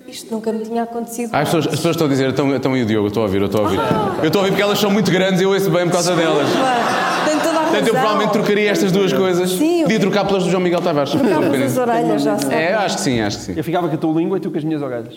isto 0.07 0.33
nunca 0.33 0.51
me 0.51 0.63
tinha 0.63 0.83
acontecido. 0.83 1.29
Ah, 1.33 1.39
as, 1.39 1.45
pessoas, 1.49 1.65
as 1.67 1.71
pessoas 1.75 1.95
estão 1.95 2.07
a 2.07 2.09
dizer, 2.09 2.29
estão, 2.29 2.55
estão 2.55 2.73
aí 2.73 2.81
o 2.83 2.85
Diogo, 2.85 3.05
eu 3.05 3.09
estou 3.09 3.23
a 3.23 3.25
ouvir, 3.25 3.39
eu 3.41 3.45
estou 3.47 3.61
a 3.61 3.63
ouvir. 3.65 3.79
Eu 4.21 4.27
estou 4.27 4.39
a 4.39 4.43
ouvir 4.43 4.51
porque 4.51 4.61
elas 4.61 4.79
são 4.79 4.89
muito 4.89 5.11
grandes 5.11 5.41
e 5.41 5.43
eu 5.43 5.49
ouço 5.51 5.69
bem 5.69 5.85
por 5.85 5.91
causa 5.93 6.15
delas. 6.15 6.47
Tem 7.25 7.37
toda 7.39 7.49
a 7.49 7.53
razão. 7.53 7.63
Portanto, 7.67 7.87
eu 7.87 7.93
provavelmente 7.93 8.31
trocaria 8.31 8.71
estas 8.71 8.91
duas 8.91 9.11
coisas. 9.13 9.49
Sim, 9.51 9.77
eu- 9.79 9.83
Podia 9.83 9.99
trocar 9.99 10.25
pelas 10.25 10.43
do 10.43 10.49
João 10.49 10.61
Miguel 10.63 10.81
Tavares. 10.81 11.11
Trocavas 11.11 11.61
as 11.61 11.77
orelhas, 11.77 12.21
já 12.23 12.37
sabe. 12.37 12.55
É, 12.55 12.73
eu 12.73 12.79
acho 12.79 12.95
que 12.97 13.01
sim, 13.03 13.21
acho 13.21 13.37
que 13.37 13.43
sim. 13.43 13.53
Eu 13.57 13.63
ficava 13.63 13.87
com 13.89 13.95
a 13.95 13.97
tua 13.97 14.13
língua 14.19 14.37
e 14.37 14.39
tu 14.39 14.49
com 14.51 14.57
as 14.57 14.63
minhas 14.63 14.81
orelhas. 14.81 15.13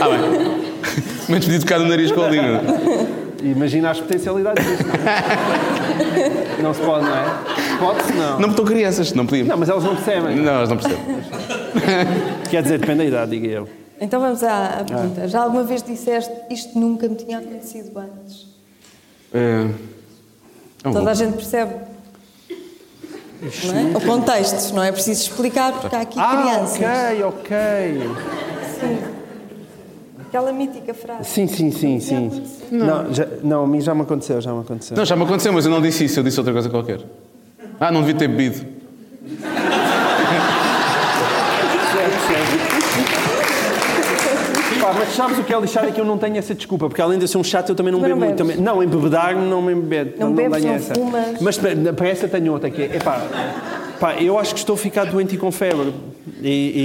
Ah, 0.00 0.08
bem. 0.08 0.18
Menos 1.28 1.44
podia 1.44 1.60
tocar 1.60 1.78
no 1.78 1.86
nariz 1.88 2.10
com 2.10 2.22
a 2.22 2.28
língua. 2.28 2.60
E 3.42 3.50
Imagina 3.52 3.90
as 3.90 4.00
potencialidades 4.00 4.66
disso. 4.66 4.82
Não, 6.56 6.64
não 6.68 6.74
se 6.74 6.80
pode, 6.80 7.04
não 7.04 7.14
é? 7.16 7.24
Pode-se, 7.78 8.12
não. 8.14 8.30
Não, 8.30 8.36
porque 8.36 8.50
estão 8.50 8.64
crianças, 8.64 9.12
não 9.12 9.26
podiam. 9.26 9.46
Não, 9.46 9.56
mas 9.58 9.68
elas 9.68 9.84
não 9.84 9.94
percebem. 9.94 10.36
Não, 10.36 10.52
elas 10.52 10.68
não 10.70 10.76
percebem. 10.76 11.04
Quer 12.50 12.62
dizer, 12.62 12.78
depende 12.78 12.98
da 12.98 13.04
idade, 13.04 13.30
diga 13.30 13.46
eu. 13.46 13.68
Então 14.00 14.20
vamos 14.20 14.42
à, 14.42 14.80
à 14.80 14.84
pergunta. 14.84 15.26
Já 15.28 15.42
alguma 15.42 15.64
vez 15.64 15.82
disseste 15.82 16.32
isto 16.50 16.78
nunca 16.78 17.08
me 17.08 17.16
tinha 17.16 17.38
acontecido 17.38 17.98
antes? 17.98 18.46
É... 19.34 19.66
é 20.84 20.88
um 20.88 20.92
Toda 20.92 21.00
bom. 21.04 21.08
a 21.10 21.14
gente 21.14 21.34
percebe. 21.34 21.74
Não 23.64 23.78
é? 23.78 23.96
O 23.96 24.00
contexto, 24.00 24.74
não 24.74 24.82
é 24.82 24.90
preciso 24.90 25.22
explicar 25.22 25.72
porque 25.80 25.94
há 25.94 26.00
aqui 26.00 26.18
Ah, 26.18 26.42
crianças. 26.42 26.76
ok, 27.22 27.24
ok. 27.24 28.10
Aquela 30.28 30.52
mítica 30.52 30.92
frase. 30.92 31.24
Sim, 31.30 31.46
sim, 31.46 31.70
sim, 31.70 32.00
sim. 32.00 32.30
Não, 32.70 33.12
já, 33.14 33.26
não, 33.42 33.64
a 33.64 33.66
mim 33.66 33.80
já 33.80 33.94
me 33.94 34.02
aconteceu, 34.02 34.40
já 34.40 34.52
me 34.52 34.60
aconteceu. 34.60 34.96
Não, 34.96 35.04
já 35.04 35.16
me 35.16 35.22
aconteceu, 35.22 35.52
mas 35.52 35.64
eu 35.64 35.70
não 35.70 35.80
disse 35.80 36.04
isso, 36.04 36.18
eu 36.20 36.24
disse 36.24 36.38
outra 36.38 36.52
coisa 36.52 36.68
qualquer. 36.68 37.00
Ah, 37.80 37.90
não 37.90 38.00
devia 38.00 38.16
ter 38.16 38.28
bebido. 38.28 38.66
Pá, 44.88 44.94
mas 44.98 45.08
sabes 45.14 45.38
o 45.38 45.42
que 45.44 45.52
é 45.52 45.60
lixado 45.60 45.86
é 45.86 45.90
que 45.92 46.00
eu 46.00 46.04
não 46.04 46.16
tenho 46.16 46.38
essa 46.38 46.54
desculpa, 46.54 46.88
porque 46.88 47.02
além 47.02 47.18
de 47.18 47.28
ser 47.28 47.36
um 47.36 47.44
chato, 47.44 47.68
eu 47.68 47.74
também 47.74 47.92
não 47.92 48.00
Também 48.00 48.14
bebo 48.14 48.20
não 48.20 48.26
muito. 48.28 48.42
bebes. 48.44 48.56
Também, 48.56 48.74
não, 48.74 48.82
embebedar-me 48.82 49.46
não 49.46 49.60
me 49.60 49.72
embebedo. 49.74 50.14
Não 50.18 50.32
bebes, 50.32 50.56
tenho 50.62 50.68
não 50.68 50.74
essa. 50.74 50.94
fumas. 50.94 51.40
Mas 51.42 51.58
para, 51.58 51.92
para 51.92 52.08
essa 52.08 52.26
tenho 52.26 52.52
outra 52.52 52.70
que 52.70 52.82
é, 52.82 52.96
epá, 52.96 53.20
pá, 54.00 54.14
eu 54.14 54.38
acho 54.38 54.54
que 54.54 54.60
estou 54.60 54.74
a 54.74 54.78
ficar 54.78 55.04
doente 55.04 55.34
e 55.34 55.38
com 55.38 55.52
febre. 55.52 55.92
E, 56.40 56.84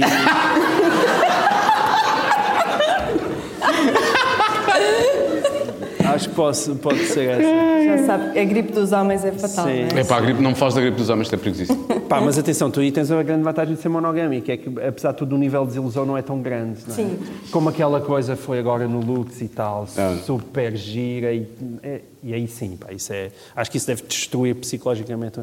acho 6.14 6.28
que 6.28 6.34
posso, 6.34 6.74
pode 6.76 7.04
ser 7.06 7.28
essa. 7.30 7.84
Já 7.98 8.06
sabe, 8.06 8.38
a 8.38 8.44
gripe 8.44 8.72
dos 8.72 8.92
homens 8.92 9.24
é 9.24 9.32
fatal, 9.32 9.66
Sim. 9.66 9.84
não 9.90 9.98
é? 9.98 10.00
É 10.00 10.04
pá, 10.04 10.16
a 10.16 10.20
gripe, 10.20 10.40
não 10.42 10.50
me 10.50 10.56
fales 10.56 10.74
da 10.74 10.80
gripe 10.80 10.96
dos 10.96 11.08
homens, 11.10 11.26
isto 11.26 11.34
é 11.34 11.38
perigosíssimo. 11.38 11.84
Pá, 12.08 12.20
mas 12.20 12.38
atenção, 12.38 12.70
tu 12.70 12.80
aí 12.80 12.92
tens 12.92 13.10
a 13.10 13.22
grande 13.22 13.42
vantagem 13.42 13.74
de 13.74 13.80
ser 13.80 13.88
monogâmico, 13.88 14.50
é 14.50 14.56
que 14.58 14.68
apesar 14.86 15.12
de 15.12 15.18
tudo 15.18 15.34
o 15.34 15.38
nível 15.38 15.62
de 15.62 15.68
desilusão 15.68 16.04
não 16.04 16.16
é 16.18 16.22
tão 16.22 16.40
grande. 16.42 16.80
Não 16.86 16.92
é? 16.94 16.96
Sim. 16.96 17.18
Como 17.50 17.68
aquela 17.70 18.00
coisa 18.00 18.36
foi 18.36 18.58
agora 18.58 18.86
no 18.86 19.00
Lux 19.00 19.40
e 19.40 19.48
tal, 19.48 19.88
Ah. 19.96 20.16
super 20.24 20.76
gira 20.76 21.32
e, 21.32 21.46
é- 21.82 22.00
e 22.22 22.34
aí 22.34 22.46
sim, 22.46 22.76
pá, 22.76 22.92
isso 22.92 23.12
é, 23.12 23.30
acho 23.56 23.70
que 23.70 23.78
isso 23.78 23.86
deve 23.86 24.02
destruir 24.02 24.54
psicologicamente. 24.56 25.40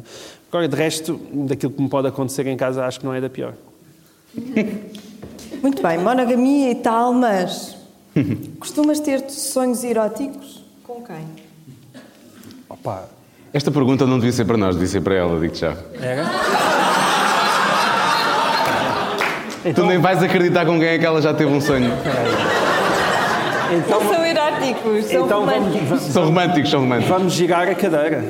Agora, 0.50 0.68
de 0.68 0.76
resto, 0.76 1.20
daquilo 1.32 1.72
que 1.72 1.82
me 1.82 1.88
pode 1.88 2.06
acontecer 2.08 2.46
em 2.46 2.56
casa, 2.56 2.84
acho 2.84 3.00
que 3.00 3.06
não 3.06 3.12
é 3.14 3.20
da 3.20 3.28
pior. 3.28 3.54
Muito 5.62 5.82
bem, 5.82 5.98
monogamia 5.98 6.70
e 6.70 6.74
tal, 6.76 7.12
mas 7.12 7.76
costumas 8.58 9.00
ter 9.00 9.28
sonhos 9.30 9.82
eróticos 9.84 10.61
com 10.92 11.02
quem? 11.02 11.26
Opa, 12.68 13.04
Esta 13.52 13.70
pergunta 13.70 14.06
não 14.06 14.16
devia 14.18 14.32
ser 14.32 14.44
para 14.44 14.56
nós, 14.56 14.74
devia 14.74 14.88
ser 14.88 15.00
para 15.00 15.14
ela, 15.14 15.38
digo-te 15.40 15.60
já. 15.60 15.74
era? 16.00 16.24
Tu 19.74 19.84
nem 19.86 19.98
vais 19.98 20.22
acreditar 20.22 20.66
com 20.66 20.78
quem 20.78 20.88
é 20.88 20.98
que 20.98 21.06
ela 21.06 21.22
já 21.22 21.32
teve 21.32 21.50
um 21.52 21.60
sonho. 21.60 21.92
Então, 23.70 24.00
Não 24.02 24.12
são 24.12 24.24
eróticos, 24.26 25.04
são 25.06 25.24
então 25.24 25.46
vamos, 25.46 25.54
românticos. 25.54 25.88
vamos, 25.88 26.04
São 26.04 26.24
românticos, 26.24 26.70
são 26.70 26.80
românticos. 26.80 27.10
vamos 27.16 27.32
girar 27.32 27.68
a 27.68 27.74
cadeira. 27.74 28.24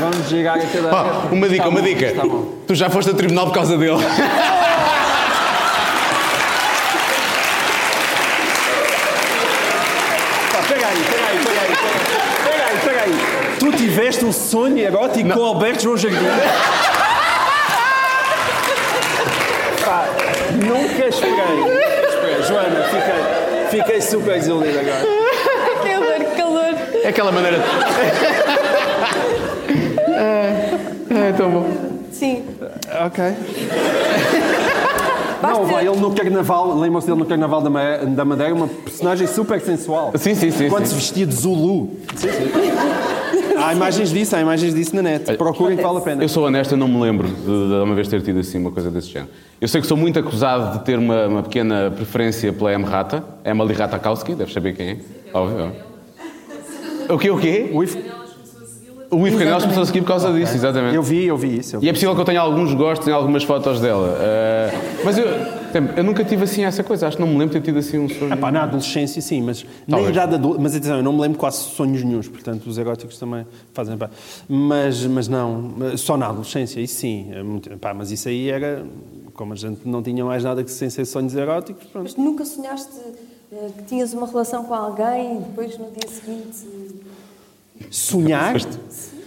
Vamos 0.00 0.28
girar 0.28 0.56
a 0.56 0.60
cadeira. 0.60 0.90
Oh, 1.30 1.34
uma 1.34 1.48
dica, 1.48 1.62
Tá 1.62 1.68
uma 1.68 1.80
bom, 1.80 1.86
dica. 1.86 2.12
tá. 2.14 2.22
Tu 2.66 2.74
já 2.74 2.88
foste 2.90 3.10
a 3.10 3.14
tribunal 3.14 3.46
por 3.46 3.54
causa 3.54 3.76
dele. 3.76 3.92
Pá, 10.52 10.58
pega 10.68 10.86
aí, 10.86 11.02
pega 11.04 11.26
aí, 11.26 11.38
pega 11.44 11.60
aí, 11.60 11.76
pega 11.76 11.88
aí, 11.88 12.38
pega 12.44 12.64
aí, 12.64 12.78
pega 12.84 13.00
aí. 13.02 13.56
Tu 13.58 13.72
tiveste 14.00 14.24
um 14.24 14.32
sonho 14.32 14.78
erótico 14.78 15.28
com 15.28 15.40
o 15.40 15.44
Alberto 15.44 15.82
João 15.82 15.96
Jardim? 15.96 16.16
Pá, 19.84 20.06
nunca 20.66 21.06
esperei. 21.06 21.34
Esperei. 22.08 22.42
Joana, 22.48 22.82
fiquei, 22.84 23.82
fiquei 23.82 24.00
super 24.00 24.38
desiludido 24.38 24.78
agora. 24.78 25.04
Que 25.82 26.36
calor. 26.36 26.74
É 27.04 27.08
aquela 27.08 27.32
maneira. 27.32 27.58
é, 30.08 31.28
é 31.28 31.32
tão 31.36 31.50
bom. 31.50 31.66
Sim. 32.10 32.44
Ok. 33.06 33.24
Basta- 35.40 35.58
Não, 35.58 35.64
vai, 35.66 35.86
ele 35.86 35.96
no 35.96 36.10
carnaval, 36.14 36.78
lembram-se 36.78 37.06
dele 37.06 37.18
no 37.18 37.24
carnaval 37.24 37.62
da 37.62 37.70
Ma- 37.70 37.96
da 38.04 38.24
Madeira, 38.26 38.54
uma 38.54 38.68
personagem 38.68 39.26
super 39.26 39.58
sensual. 39.60 40.12
Sim, 40.16 40.34
sim, 40.34 40.50
sim. 40.50 40.68
Quando 40.68 40.84
sim. 40.84 40.90
se 40.90 40.94
vestia 40.96 41.26
de 41.26 41.34
Zulu. 41.34 41.88
Sim, 42.14 42.28
sim. 42.30 42.50
Há 43.62 43.72
imagens 43.74 44.10
disso, 44.12 44.34
há 44.36 44.40
imagens 44.40 44.74
disso 44.74 44.94
na 44.96 45.02
net. 45.02 45.36
Procurem 45.36 45.76
que 45.76 45.82
vale 45.82 45.98
a 45.98 46.00
pena. 46.00 46.22
Eu 46.24 46.28
sou 46.28 46.46
honesto, 46.46 46.72
eu 46.72 46.78
não 46.78 46.88
me 46.88 47.00
lembro 47.00 47.28
de, 47.28 47.44
de 47.44 47.74
uma 47.84 47.94
vez 47.94 48.08
ter 48.08 48.22
tido 48.22 48.40
assim 48.40 48.58
uma 48.58 48.70
coisa 48.70 48.90
desse 48.90 49.08
género. 49.08 49.30
Eu 49.60 49.68
sei 49.68 49.80
que 49.80 49.86
sou 49.86 49.96
muito 49.96 50.18
acusado 50.18 50.78
de 50.78 50.84
ter 50.84 50.98
uma, 50.98 51.26
uma 51.26 51.42
pequena 51.42 51.90
preferência 51.94 52.52
pela 52.52 52.72
M. 52.72 52.84
Rata, 52.84 53.22
Emily 53.44 53.74
Ratakowski, 53.74 54.34
deves 54.34 54.52
saber 54.54 54.74
quem 54.74 54.88
é. 54.90 54.96
Óbvio. 55.34 55.72
O 57.08 57.18
quê, 57.18 57.30
o 57.30 57.38
quê? 57.38 57.70
O 57.72 57.82
If- 57.84 57.96
O 59.10 59.26
Ivo 59.26 59.38
Canelos 59.38 59.64
começou 59.64 59.82
a 59.82 59.86
seguir 59.86 60.00
por 60.02 60.08
causa 60.08 60.32
disso, 60.32 60.54
exatamente. 60.54 60.94
Eu 60.94 61.02
vi, 61.02 61.24
eu 61.26 61.36
vi 61.36 61.58
isso. 61.58 61.76
eu 61.76 61.80
vi. 61.80 61.86
E 61.86 61.88
é 61.90 61.92
possível 61.92 62.14
que 62.14 62.20
eu 62.20 62.24
tenha 62.24 62.40
alguns 62.40 62.72
gostos 62.74 63.08
em 63.08 63.12
algumas 63.12 63.42
fotos 63.42 63.80
dela. 63.80 64.16
Ah, 64.20 64.70
mas 65.04 65.18
eu, 65.18 65.26
eu 65.96 66.04
nunca 66.04 66.24
tive 66.24 66.44
assim 66.44 66.64
essa 66.64 66.82
coisa, 66.82 67.06
acho 67.06 67.16
que 67.16 67.22
não 67.22 67.28
me 67.28 67.38
lembro 67.38 67.54
de 67.54 67.60
ter 67.60 67.64
tido 67.64 67.78
assim 67.78 67.98
um 67.98 68.08
sonho. 68.08 68.32
Epá, 68.32 68.50
na 68.50 68.62
adolescência, 68.62 69.20
sim, 69.20 69.42
mas 69.42 69.64
na 69.86 69.96
Talvez. 69.96 70.10
idade 70.10 70.34
adulta. 70.34 70.60
Mas 70.60 70.74
atenção, 70.74 70.96
eu 70.96 71.02
não 71.02 71.12
me 71.12 71.20
lembro 71.20 71.38
quase 71.38 71.58
sonhos 71.58 72.02
nenhums, 72.02 72.28
portanto, 72.28 72.66
os 72.66 72.78
eróticos 72.78 73.18
também 73.18 73.46
fazem 73.72 73.96
bem. 73.96 74.08
Mas, 74.48 75.04
mas 75.06 75.28
não, 75.28 75.74
só 75.96 76.16
na 76.16 76.28
adolescência, 76.28 76.80
isso 76.80 76.94
sim. 76.96 77.30
é 77.32 77.74
epá, 77.74 77.94
mas 77.94 78.10
isso 78.10 78.28
aí 78.28 78.50
era. 78.50 78.84
Como 79.34 79.52
a 79.52 79.56
gente 79.56 79.88
não 79.88 80.02
tinha 80.02 80.24
mais 80.24 80.44
nada 80.44 80.62
que 80.62 80.70
sem 80.70 80.90
ser 80.90 81.04
sonhos 81.04 81.34
eróticos, 81.34 81.86
pronto. 81.86 82.04
Mas 82.04 82.16
nunca 82.16 82.44
sonhaste 82.44 82.92
eh, 83.52 83.70
que 83.76 83.84
tinhas 83.84 84.12
uma 84.12 84.26
relação 84.26 84.64
com 84.64 84.74
alguém 84.74 85.36
e 85.36 85.40
depois 85.40 85.78
no 85.78 85.90
dia 85.90 86.08
seguinte. 86.08 86.66
Sonhar. 87.90 88.54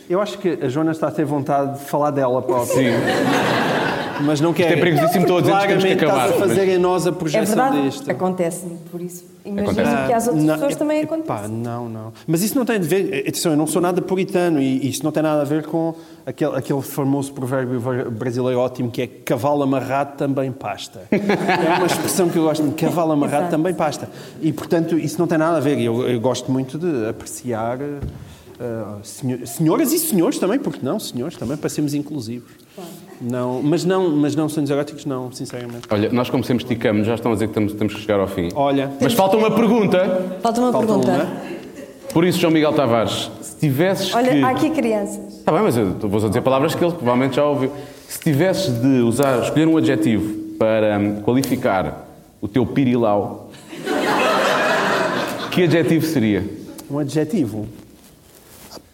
Eu 0.10 0.22
acho 0.22 0.38
que 0.38 0.49
a 0.61 0.70
Joana 0.70 0.91
está 0.91 1.07
a 1.07 1.11
ter 1.11 1.26
vontade 1.26 1.80
de 1.80 1.86
falar 1.86 2.11
dela 2.11 2.41
própria. 2.41 2.76
Sim. 2.76 3.82
Mas 4.22 4.40
não 4.41 4.53
quer. 4.53 4.72
é 4.72 4.76
perigosíssimo, 4.77 5.22
estou 5.23 5.38
a 5.38 5.41
dizer 5.41 5.57
que 5.60 5.68
temos 5.68 5.84
que 5.84 5.91
acabar, 5.94 6.26
estás 6.27 6.31
a 6.31 6.48
fazer 6.48 6.65
mas- 6.65 6.76
em 6.76 6.77
nós 6.77 7.06
a 7.07 7.10
É 7.10 7.14
projeção 7.14 7.56
verdade, 7.56 7.81
disto. 7.90 8.11
acontece-me, 8.11 8.77
por 8.91 9.02
isso. 9.02 9.26
Imagino 9.45 9.72
Acontece. 9.81 10.07
que 10.07 10.14
às 10.14 10.27
outras 10.27 10.45
Não, 10.45 10.53
pessoas 10.53 10.76
também 10.77 11.02
epá, 11.02 11.15
acontece. 11.15 11.49
não, 11.52 11.90
não. 11.90 12.14
Mas 12.26 12.44
isso 12.44 12.57
não 12.57 12.64
tem 12.64 12.77
a 12.77 12.80
ver. 12.80 13.26
Atenção, 13.27 13.52
eu 13.52 13.57
não 13.57 13.68
sou 13.68 13.81
nada 13.81 14.02
puritano 14.02 14.61
e 14.61 14.88
isto 14.90 15.03
não 15.03 15.11
tem 15.11 15.22
nada 15.22 15.41
a 15.41 15.44
ver 15.44 15.65
com 15.65 15.94
aquele, 16.26 16.56
aquele 16.56 16.81
famoso 16.81 17.34
provérbio 17.34 17.81
brasileiro 18.11 18.57
ótimo 18.60 18.90
que 18.90 19.02
é 19.02 19.07
cavalo 19.07 19.61
amarrado 19.64 20.15
também 20.15 20.49
pasta. 20.52 21.02
É 21.11 21.77
uma 21.77 21.85
expressão 21.88 22.30
que 22.30 22.38
eu 22.38 22.44
gosto 22.44 22.64
muito. 22.64 22.80
Cavalo 22.80 23.11
amarrado 23.11 23.49
também 23.49 23.73
pasta. 23.73 24.07
E 24.41 24.53
portanto, 24.53 24.98
isso 24.98 25.19
não 25.19 25.27
tem 25.27 25.38
nada 25.38 25.57
a 25.57 25.60
ver. 25.60 25.77
Eu, 25.80 26.07
eu 26.07 26.19
gosto 26.22 26.49
muito 26.52 26.77
de 26.77 27.07
apreciar. 27.10 27.77
senho- 29.03 29.45
senhoras 29.45 29.91
e 29.91 29.99
senhores 29.99 30.40
também, 30.40 30.57
porque 30.60 30.80
não, 30.81 30.99
senhores 30.99 31.35
também, 31.35 31.57
para 31.57 31.69
sermos 31.69 31.94
inclusivos. 31.94 32.52
Não, 33.25 33.61
mas 33.63 33.85
não, 33.85 34.09
mas 34.09 34.35
não 34.35 34.49
sonhos 34.49 34.69
eróticos, 34.69 35.05
não, 35.05 35.31
sinceramente. 35.31 35.87
Olha, 35.89 36.11
nós 36.11 36.29
como 36.29 36.43
sempre 36.43 36.65
esticamos, 36.65 37.07
já 37.07 37.15
estão 37.15 37.31
a 37.31 37.35
dizer 37.35 37.47
que 37.47 37.53
temos, 37.53 37.73
temos 37.73 37.93
que 37.93 38.01
chegar 38.01 38.19
ao 38.19 38.27
fim. 38.27 38.49
Olha, 38.53 38.91
Mas 38.99 39.13
falta 39.13 39.37
uma 39.37 39.49
pergunta. 39.49 40.37
Falta 40.41 40.59
uma 40.59 40.71
falta 40.73 40.87
pergunta. 40.87 41.11
uma. 41.11 41.53
Por 42.11 42.25
isso, 42.25 42.37
João 42.37 42.51
Miguel 42.51 42.73
Tavares, 42.73 43.31
se 43.41 43.57
tivesses 43.57 44.13
Olha, 44.13 44.29
que... 44.29 44.43
há 44.43 44.49
aqui 44.49 44.69
crianças. 44.71 45.37
Está 45.37 45.53
bem, 45.53 45.61
mas 45.61 45.77
eu 45.77 45.93
vou 45.93 46.19
só 46.19 46.27
dizer 46.27 46.41
palavras 46.41 46.75
que 46.75 46.83
ele 46.83 46.91
provavelmente 46.91 47.37
já 47.37 47.45
ouviu. 47.45 47.71
Se 48.09 48.19
tivesses 48.19 48.81
de 48.81 49.01
usar, 49.01 49.41
escolher 49.41 49.67
um 49.67 49.77
adjetivo 49.77 50.57
para 50.59 50.99
hum, 50.99 51.21
qualificar 51.21 52.07
o 52.41 52.47
teu 52.47 52.65
pirilau, 52.65 53.49
que 55.49 55.63
adjetivo 55.63 56.05
seria? 56.05 56.43
Um 56.91 56.99
adjetivo. 56.99 57.67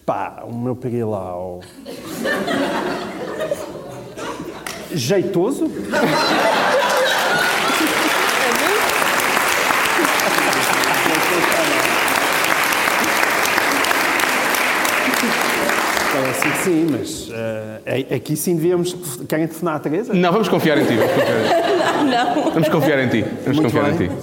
Pá, 0.05 0.43
o 0.47 0.53
meu 0.53 0.75
perilau. 0.75 1.61
Jeitoso? 4.93 5.69
Parece 16.11 16.41
que 16.49 16.57
sim, 16.63 16.87
mas 16.89 17.29
eh, 17.85 18.15
aqui 18.15 18.35
sim 18.35 18.55
devíamos. 18.55 18.95
Querem 19.27 19.45
telefonar 19.47 19.75
a 19.75 19.79
Teresa? 19.79 20.13
Não, 20.13 20.31
vamos 20.31 20.47
confiar 20.49 20.77
em 20.79 20.85
ti. 20.85 20.95
Vamos 20.95 21.09
confiar 21.13 21.39
em 21.39 21.47
ti. 21.47 22.09
Não. 22.09 22.51
Vamos 22.51 22.69
confiar 22.69 22.99
em 22.99 23.07
ti. 23.09 23.21
Vamos 23.21 23.45
Muito 23.45 23.61
confiar 23.61 23.83
bem. 23.91 23.93
em 23.93 24.09
ti. 24.09 24.15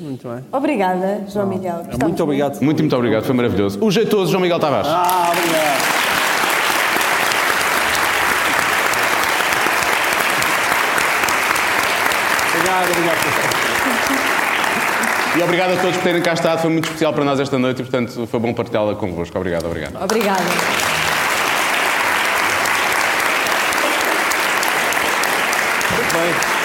Muito 0.00 0.28
bem. 0.28 0.44
Obrigada, 0.50 1.22
João 1.32 1.46
Miguel. 1.46 1.76
Gostamos 1.76 2.02
Muito 2.02 2.22
obrigado. 2.22 2.60
Muito, 2.60 2.78
muito 2.80 2.96
obrigado. 2.96 3.24
Foi 3.24 3.34
maravilhoso. 3.34 3.78
O 3.84 3.90
jeitoso 3.90 4.30
João 4.30 4.42
Miguel 4.42 4.58
Tavares. 4.58 4.88
Ah, 4.88 5.32
obrigado. 5.32 5.97
Obrigado, 12.82 13.18
obrigado. 13.18 14.38
E 15.36 15.42
obrigado 15.42 15.72
a 15.72 15.76
todos 15.76 15.96
por 15.96 16.02
terem 16.02 16.22
cá 16.22 16.32
estado. 16.32 16.60
Foi 16.62 16.70
muito 16.70 16.86
especial 16.86 17.12
para 17.12 17.24
nós 17.24 17.38
esta 17.38 17.58
noite 17.58 17.80
e, 17.80 17.84
portanto, 17.84 18.26
foi 18.26 18.40
bom 18.40 18.52
partilhá-la 18.52 18.94
convosco. 18.94 19.36
Obrigado, 19.38 19.66
obrigado. 19.66 20.02
Obrigada. 20.02 20.42
Muito 25.92 26.12
bem. 26.12 26.57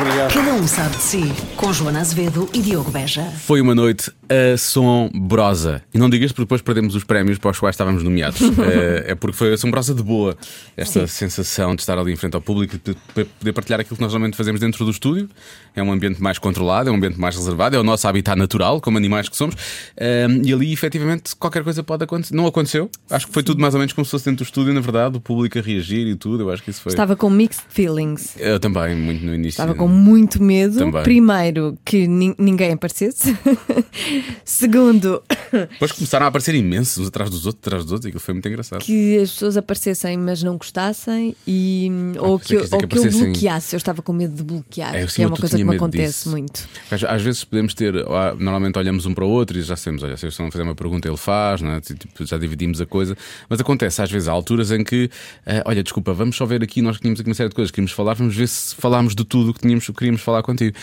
Obrigado. 0.00 0.32
Cada 0.32 0.54
um 0.54 0.64
sabe 0.68 0.96
de 0.96 1.02
si, 1.02 1.32
com 1.56 1.72
Joana 1.72 2.00
Azevedo 2.00 2.48
e 2.54 2.62
Diogo 2.62 2.88
Beja. 2.88 3.24
Foi 3.44 3.60
uma 3.60 3.74
noite 3.74 4.12
assombrosa. 4.54 5.82
E 5.92 5.98
não 5.98 6.08
digas 6.08 6.30
porque 6.30 6.44
depois 6.44 6.62
perdemos 6.62 6.94
os 6.94 7.02
prémios 7.02 7.36
para 7.36 7.50
os 7.50 7.58
quais 7.58 7.74
estávamos 7.74 8.04
nomeados. 8.04 8.40
é, 8.40 9.10
é 9.12 9.14
porque 9.16 9.36
foi 9.36 9.52
assombrosa 9.52 9.92
de 9.92 10.02
boa. 10.02 10.36
Esta 10.76 11.04
sensação 11.08 11.74
de 11.74 11.82
estar 11.82 11.98
ali 11.98 12.12
em 12.12 12.16
frente 12.16 12.36
ao 12.36 12.40
público 12.40 12.76
e 12.76 12.78
de 12.78 13.24
poder 13.24 13.52
partilhar 13.52 13.80
aquilo 13.80 13.96
que 13.96 14.02
nós 14.02 14.12
normalmente 14.12 14.36
fazemos 14.36 14.60
dentro 14.60 14.84
do 14.84 14.90
estúdio. 14.92 15.28
É 15.74 15.82
um 15.82 15.90
ambiente 15.90 16.22
mais 16.22 16.38
controlado, 16.38 16.88
é 16.90 16.92
um 16.92 16.96
ambiente 16.96 17.18
mais 17.18 17.34
reservado, 17.34 17.74
é 17.74 17.80
o 17.80 17.82
nosso 17.82 18.06
habitat 18.06 18.38
natural, 18.38 18.80
como 18.80 18.98
animais 18.98 19.28
que 19.28 19.36
somos. 19.36 19.56
Ehm, 19.96 20.42
e 20.44 20.52
ali, 20.52 20.72
efetivamente, 20.72 21.34
qualquer 21.34 21.64
coisa 21.64 21.82
pode 21.82 22.04
acontecer. 22.04 22.36
Não 22.36 22.46
aconteceu. 22.46 22.88
Acho 23.10 23.26
que 23.26 23.32
foi 23.32 23.42
tudo 23.42 23.60
mais 23.60 23.74
ou 23.74 23.80
menos 23.80 23.92
como 23.92 24.04
se 24.04 24.12
fosse 24.12 24.26
dentro 24.26 24.44
do 24.44 24.46
estúdio, 24.46 24.72
na 24.72 24.80
verdade, 24.80 25.16
o 25.16 25.20
público 25.20 25.58
a 25.58 25.62
reagir 25.62 26.06
e 26.06 26.14
tudo. 26.14 26.44
Eu 26.44 26.50
acho 26.50 26.62
que 26.62 26.70
isso 26.70 26.82
foi. 26.82 26.92
Estava 26.92 27.16
com 27.16 27.28
mixed 27.28 27.64
feelings. 27.68 28.36
Eu 28.38 28.60
também, 28.60 28.94
muito 28.94 29.24
no 29.24 29.34
início. 29.34 29.48
Estava 29.60 29.74
com 29.74 29.87
muito 29.88 30.42
medo. 30.42 30.78
Também. 30.78 31.02
Primeiro, 31.02 31.76
que 31.84 32.06
nin- 32.06 32.34
ninguém 32.38 32.72
aparecesse. 32.72 33.36
Segundo, 34.44 35.22
Depois 35.52 35.92
começaram 35.92 36.26
a 36.26 36.28
aparecer 36.28 36.54
imensos, 36.54 36.98
uns 36.98 37.08
atrás 37.08 37.30
dos 37.30 37.46
outros, 37.46 37.62
atrás 37.66 37.84
dos 37.84 37.92
outros, 37.92 38.06
e 38.06 38.08
aquilo 38.08 38.20
foi 38.20 38.34
muito 38.34 38.48
engraçado. 38.48 38.80
que 38.80 39.18
as 39.18 39.30
pessoas 39.32 39.56
aparecessem, 39.56 40.16
mas 40.16 40.42
não 40.42 40.56
gostassem, 40.56 41.34
e, 41.46 41.90
ou 42.18 42.38
pensei 42.38 42.38
que, 42.38 42.46
que 42.48 42.54
ia 42.54 42.62
dizer 42.62 42.74
ou 42.76 42.80
que 42.80 42.86
que 42.88 42.98
eu 42.98 43.00
aparecessem- 43.02 43.32
bloqueasse. 43.32 43.74
Eu 43.74 43.78
estava 43.78 44.02
com 44.02 44.12
medo 44.12 44.34
de 44.34 44.42
bloquear, 44.42 44.94
É, 44.94 45.02
eu 45.02 45.06
que 45.06 45.22
é 45.22 45.24
eu 45.24 45.28
uma 45.28 45.36
coisa 45.36 45.56
que 45.56 45.64
me 45.64 45.76
acontece 45.76 46.06
disso. 46.18 46.30
muito. 46.30 46.68
Às, 46.90 47.04
às 47.04 47.22
vezes 47.22 47.44
podemos 47.44 47.74
ter, 47.74 47.94
ah, 48.08 48.34
normalmente 48.38 48.78
olhamos 48.78 49.06
um 49.06 49.14
para 49.14 49.24
o 49.24 49.28
outro 49.30 49.58
e 49.58 49.62
já 49.62 49.76
sabemos, 49.76 50.02
olha, 50.02 50.16
se 50.16 50.26
eu 50.26 50.32
não 50.40 50.50
fizer 50.50 50.62
uma 50.62 50.74
pergunta, 50.74 51.08
ele 51.08 51.16
faz, 51.16 51.60
não 51.62 51.72
é? 51.72 51.80
Tipo, 51.80 52.24
já 52.24 52.36
dividimos 52.38 52.80
a 52.80 52.86
coisa. 52.86 53.16
Mas 53.48 53.60
acontece 53.60 54.02
às 54.02 54.10
vezes, 54.10 54.28
há 54.28 54.32
alturas 54.32 54.70
em 54.70 54.84
que, 54.84 55.10
ah, 55.46 55.62
olha, 55.66 55.82
desculpa, 55.82 56.12
vamos 56.12 56.36
só 56.36 56.44
ver 56.46 56.62
aqui, 56.62 56.82
nós 56.82 56.98
tínhamos 56.98 57.20
aqui 57.20 57.28
uma 57.28 57.34
série 57.34 57.48
de 57.48 57.54
coisas 57.54 57.70
que 57.70 57.76
queríamos 57.76 57.92
falar, 57.92 58.14
vamos 58.14 58.34
ver 58.34 58.48
se 58.48 58.74
falámos 58.74 59.14
de 59.14 59.24
tudo 59.24 59.50
o 59.50 59.54
que 59.54 59.60
tínhamos, 59.60 59.77
queríamos 59.86 60.22
falar 60.22 60.42
contigo. 60.42 60.76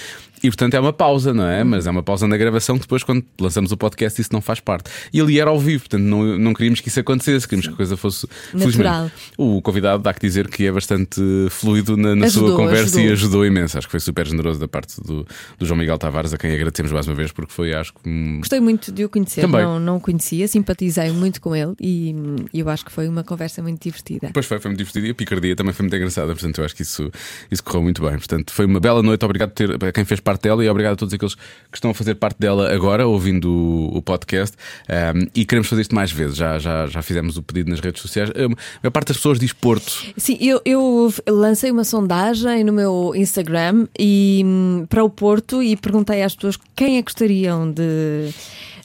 E 0.45 0.49
portanto 0.49 0.73
é 0.75 0.79
uma 0.79 0.93
pausa, 0.93 1.33
não 1.33 1.45
é? 1.47 1.63
Mas 1.63 1.87
é 1.87 1.91
uma 1.91 2.03
pausa 2.03 2.27
na 2.27 2.37
gravação 2.37 2.75
que 2.75 2.81
depois, 2.81 3.03
quando 3.03 3.23
lançamos 3.39 3.71
o 3.71 3.77
podcast, 3.77 4.19
isso 4.21 4.29
não 4.31 4.41
faz 4.41 4.59
parte. 4.59 4.89
E 5.11 5.19
ali 5.19 5.39
era 5.39 5.49
ao 5.49 5.59
vivo, 5.59 5.83
portanto 5.83 6.03
não, 6.03 6.37
não 6.37 6.53
queríamos 6.53 6.79
que 6.81 6.87
isso 6.87 6.99
acontecesse, 6.99 7.47
queríamos 7.47 7.67
que 7.67 7.73
a 7.73 7.77
coisa 7.77 7.97
fosse 7.97 8.27
Natural. 8.53 9.09
O 9.37 9.61
convidado 9.61 10.03
dá 10.03 10.13
que 10.13 10.19
dizer 10.21 10.47
que 10.47 10.65
é 10.65 10.71
bastante 10.71 11.19
fluido 11.49 11.97
na, 11.97 12.15
na 12.15 12.29
sua 12.29 12.43
Ajudou, 12.43 12.57
conversa 12.57 12.97
e 12.99 13.03
ajudou. 13.03 13.13
ajudou 13.13 13.45
imenso. 13.45 13.77
Acho 13.77 13.87
que 13.87 13.91
foi 13.91 13.99
super 13.99 14.27
generoso 14.27 14.59
da 14.59 14.67
parte 14.67 15.01
do, 15.01 15.25
do 15.57 15.65
João 15.65 15.79
Miguel 15.79 15.97
Tavares, 15.97 16.33
a 16.33 16.37
quem 16.37 16.53
agradecemos 16.53 16.91
mais 16.91 17.07
uma 17.07 17.15
vez, 17.15 17.31
porque 17.31 17.51
foi, 17.51 17.73
acho 17.73 17.93
que. 17.93 18.07
hum, 18.07 18.37
Gostei 18.39 18.59
muito 18.59 18.91
de 18.91 19.03
o 19.05 19.09
conhecer, 19.09 19.41
Também. 19.41 19.63
não, 19.63 19.79
não 19.79 19.95
o 19.97 19.99
conhecia, 19.99 20.47
simpatizei 20.47 21.11
muito 21.11 21.41
com 21.41 21.55
ele 21.55 21.73
e 21.79 22.15
eu 22.53 22.69
acho 22.69 22.85
que 22.85 22.91
foi 22.91 23.07
uma 23.07 23.23
conversa 23.23 23.61
muito 23.61 23.81
divertida. 23.81 24.27
Depois 24.27 24.45
foi, 24.45 24.59
foi 24.59 24.69
muito 24.69 24.77
divertido 24.79 25.07
e 25.07 25.09
a 25.11 25.15
picardia 25.15 25.55
também 25.55 25.73
foi 25.73 25.83
muito 25.83 25.95
engraçada, 25.95 26.33
portanto 26.33 26.57
eu 26.59 26.65
acho 26.65 26.75
que 26.75 26.81
isso, 26.81 27.11
isso 27.51 27.63
correu 27.63 27.83
muito 27.83 28.01
bem. 28.01 28.11
Portanto, 28.17 28.51
foi 28.53 28.65
uma 28.65 28.79
bela 28.79 29.01
noite, 29.01 29.23
obrigado 29.25 29.49
por 29.51 29.55
ter, 29.55 29.87
a 29.87 29.91
quem 29.91 30.05
fez 30.05 30.19
parte 30.19 30.34
dela 30.41 30.63
e 30.63 30.69
obrigado 30.69 30.93
a 30.93 30.95
todos 30.95 31.13
aqueles 31.13 31.35
que 31.35 31.75
estão 31.75 31.91
a 31.91 31.93
fazer 31.93 32.15
parte 32.15 32.39
dela 32.39 32.73
agora, 32.73 33.07
ouvindo 33.07 33.51
o, 33.51 33.97
o 33.97 34.01
podcast. 34.01 34.55
Um, 34.89 35.27
e 35.35 35.45
queremos 35.45 35.67
fazer 35.67 35.81
isto 35.81 35.95
mais 35.95 36.11
vezes, 36.11 36.37
já, 36.37 36.59
já, 36.59 36.87
já 36.87 37.01
fizemos 37.01 37.37
o 37.37 37.43
pedido 37.43 37.69
nas 37.69 37.79
redes 37.79 38.01
sociais. 38.01 38.29
A 38.31 38.47
maior 38.47 38.91
parte 38.91 39.09
das 39.09 39.17
pessoas 39.17 39.39
diz 39.39 39.53
Porto. 39.53 40.05
Sim, 40.17 40.37
eu, 40.39 40.61
eu 40.65 41.13
lancei 41.27 41.71
uma 41.71 41.83
sondagem 41.83 42.63
no 42.63 42.73
meu 42.73 43.13
Instagram 43.15 43.87
e, 43.97 44.41
hum, 44.45 44.85
para 44.89 45.03
o 45.03 45.09
Porto 45.09 45.61
e 45.61 45.75
perguntei 45.75 46.23
às 46.23 46.35
pessoas 46.35 46.57
quem 46.75 46.97
é 46.97 47.01
que 47.01 47.05
gostariam 47.05 47.71
de, 47.71 48.33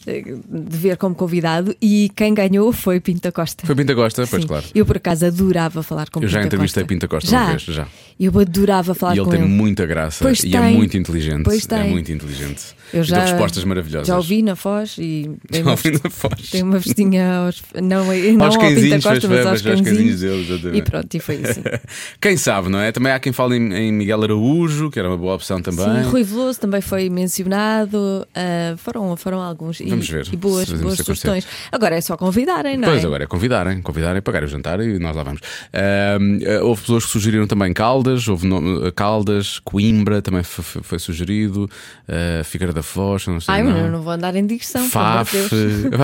de 0.04 0.76
ver 0.76 0.96
como 0.96 1.14
convidado 1.14 1.74
e 1.80 2.10
quem 2.16 2.32
ganhou 2.34 2.72
foi 2.72 3.00
Pinta 3.00 3.30
Costa. 3.32 3.66
Foi 3.66 3.74
Pinta 3.74 3.94
Costa, 3.94 4.26
pois 4.28 4.42
Sim. 4.42 4.48
claro. 4.48 4.64
Eu 4.74 4.86
por 4.86 4.96
acaso 4.96 5.26
adorava 5.26 5.82
falar 5.82 6.08
com 6.10 6.20
Eu 6.22 6.28
já 6.28 6.38
Pinta 6.40 6.46
entrevistei 6.56 6.82
Costa. 6.82 6.94
Pinta 6.94 7.08
Costa 7.08 7.30
já? 7.30 7.40
uma 7.42 7.48
vez, 7.50 7.62
já. 7.62 7.86
Eu 8.18 8.38
adorava 8.38 8.94
falar 8.94 9.14
E 9.14 9.18
ele 9.18 9.24
com 9.24 9.30
tem 9.30 9.40
ele. 9.40 9.48
muita 9.48 9.86
graça 9.86 10.22
Pois 10.24 10.42
e 10.44 10.54
é 10.54 10.60
tem. 10.60 10.76
muito 10.76 10.96
inteligente. 10.96 11.42
Pois 11.44 11.64
É 11.64 11.68
tem. 11.68 11.90
muito 11.90 12.12
inteligente. 12.12 12.74
Eu 12.92 13.00
E 13.02 13.04
já 13.04 13.16
deu 13.20 13.28
respostas 13.28 13.64
maravilhosas. 13.64 14.08
Já 14.08 14.16
ouvi 14.16 14.42
na 14.42 14.56
Foz 14.56 14.96
e 14.98 15.30
tem 15.50 15.60
Já 15.60 15.66
uma, 15.66 15.70
ouvi 15.70 15.90
na 15.92 16.10
Foz. 16.10 16.50
tem 16.50 16.62
uma 16.62 16.78
vestinha 16.78 17.38
aos, 17.46 17.62
não, 17.80 18.04
não 18.04 18.44
Aos 18.44 18.56
ao 18.56 18.60
Pinta 18.60 18.74
cãezinhos, 18.74 19.04
Costa, 19.04 19.28
mas 19.28 19.46
aos 19.46 19.62
cãezinhos 19.62 20.20
dele. 20.20 20.78
E 20.78 20.82
pronto, 20.82 21.14
e 21.14 21.20
foi 21.20 21.36
assim. 21.36 21.62
Quem 22.20 22.36
sabe, 22.36 22.68
não 22.68 22.80
é? 22.80 22.90
Também 22.92 23.12
há 23.12 23.18
quem 23.20 23.32
fale 23.32 23.56
em, 23.56 23.72
em 23.72 23.92
Miguel 23.92 24.22
Araújo, 24.24 24.90
que 24.90 24.98
era 24.98 25.08
uma 25.08 25.16
boa 25.16 25.34
opção 25.36 25.62
também. 25.62 25.84
Sim, 26.04 26.10
Rui 26.10 26.22
Veloso 26.24 26.60
também 26.60 26.80
foi 26.80 27.08
mencionado. 27.08 28.26
ah, 28.34 28.74
foram, 28.76 29.16
foram 29.16 29.40
alguns. 29.40 29.80
E, 29.90 30.00
Vamos 30.00 30.08
ver 30.08 30.26
E 30.32 30.36
boas, 30.36 30.70
boas 30.72 30.96
sugestões. 30.98 31.46
Agora 31.72 31.96
é 31.96 32.00
só 32.00 32.16
convidarem, 32.16 32.76
não 32.76 32.88
Pois 32.88 33.02
é? 33.02 33.06
agora 33.06 33.24
é 33.24 33.26
convidarem, 33.26 33.82
convidarem, 33.82 34.22
pagar 34.22 34.44
o 34.44 34.46
jantar 34.46 34.80
e 34.80 34.98
nós 34.98 35.14
lá 35.16 35.22
vamos. 35.22 35.40
Ah, 35.72 36.18
houve 36.62 36.80
pessoas 36.82 37.04
que 37.06 37.10
sugeriram 37.10 37.46
também 37.46 37.72
Caldas, 37.72 38.26
houve 38.28 38.46
nome- 38.46 38.90
Caldas, 38.92 39.58
Coimbra 39.60 40.22
também 40.22 40.42
foi, 40.42 40.82
foi- 40.82 40.98
sugerido, 40.98 41.68
ah, 42.08 42.42
Figueira 42.44 42.72
da 42.72 42.82
Foz, 42.82 43.26
não 43.26 43.40
sei. 43.40 43.54
Ai, 43.54 43.62
não. 43.62 43.70
mas 43.72 43.84
eu 43.84 43.90
não 43.90 44.02
vou 44.02 44.12
andar 44.12 44.34
em 44.36 44.46
digressão. 44.46 44.88
Faf, 44.88 45.36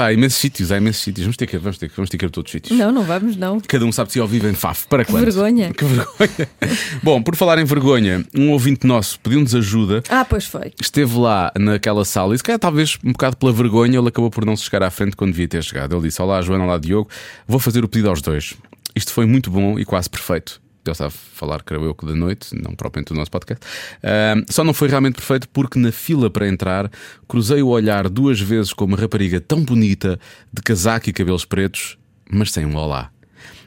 há 0.03 0.13
imensos 0.13 0.39
sítios, 0.39 0.73
há 0.73 0.79
imensos 0.79 1.03
sítios. 1.03 1.25
Vamos 1.27 1.37
ter 1.37 1.47
que, 1.47 1.59
vamos 1.59 1.79
ter 1.79 1.89
que, 1.89 1.97
vamos 1.97 2.11
ter 2.11 2.19
que 2.19 2.25
ir 2.25 2.29
a 2.29 2.31
todos 2.31 2.49
os 2.49 2.53
sítios. 2.53 2.79
Não, 2.79 2.91
não 2.93 3.03
vamos, 3.03 3.37
não. 3.37 3.61
Cada 3.61 3.85
um 3.85 3.93
sabe 3.93 4.13
se 4.13 4.19
ao 4.21 4.27
vivo 4.27 4.49
em 4.49 4.55
Faf. 4.55 4.87
Para 4.89 5.05
quando? 5.05 5.25
vergonha. 5.25 5.73
Que 5.73 5.85
vergonha. 5.85 6.49
Bom, 7.03 7.23
por 7.23 7.37
falar 7.37 7.59
em 7.59 7.65
vergonha, 7.65 8.25
um 8.35 8.51
ouvinte 8.53 8.87
nosso 8.87 9.19
pediu-nos 9.21 9.55
ajuda. 9.55 10.03
Ah, 10.09 10.25
pois 10.25 10.47
foi. 10.47 10.73
Esteve 10.81 11.17
lá 11.19 11.53
naquela 11.59 12.05
sala 12.05 12.35
e 12.35 12.39
se 12.39 12.45
calhar 12.45 12.59
talvez 12.59 12.99
um 13.05 13.13
bocado 13.13 13.37
pela 13.37 13.53
vergonha 13.53 13.76
ele 13.85 14.09
acabou 14.09 14.31
por 14.31 14.45
não 14.45 14.57
se 14.57 14.65
chegar 14.65 14.83
à 14.83 14.91
frente 14.91 15.17
quando 15.17 15.33
devia 15.33 15.49
ter 15.49 15.63
chegado. 15.63 15.95
Ele 15.95 16.03
disse: 16.03 16.23
Olá 16.23 16.41
Joana, 16.41 16.65
olá 16.65 16.79
Diogo, 16.79 17.11
vou 17.47 17.59
fazer 17.59 17.85
o 17.85 17.89
pedido 17.89 18.09
aos 18.09 18.23
dois. 18.23 18.55
Isto 18.95 19.13
foi 19.13 19.27
muito 19.27 19.51
bom 19.51 19.79
e 19.79 19.85
quase 19.85 20.09
perfeito. 20.09 20.61
Ele 20.85 20.93
estava 20.93 21.09
a 21.09 21.11
falar, 21.11 21.63
creio 21.63 21.85
eu, 21.85 21.95
que 21.95 22.07
da 22.07 22.15
noite, 22.15 22.55
não 22.55 22.75
propriamente 22.75 23.13
do 23.13 23.19
nosso 23.19 23.31
podcast. 23.31 23.65
Ahm, 24.03 24.45
só 24.49 24.63
não 24.63 24.73
foi 24.73 24.89
realmente 24.89 25.17
perfeito 25.17 25.49
porque 25.49 25.79
na 25.79 25.91
fila 25.91 26.31
para 26.31 26.49
entrar 26.49 26.91
cruzei 27.27 27.61
o 27.61 27.69
olhar 27.69 28.09
duas 28.09 28.41
vezes 28.41 28.73
com 28.73 28.85
uma 28.85 28.97
rapariga 28.97 29.41
tão 29.41 29.63
bonita, 29.63 30.19
de 30.53 30.63
casaco 30.63 31.11
e 31.11 31.13
cabelos 31.13 31.45
pretos, 31.45 31.99
mas 32.31 32.53
sem 32.53 32.65
um 32.65 32.77
olá. 32.77 33.11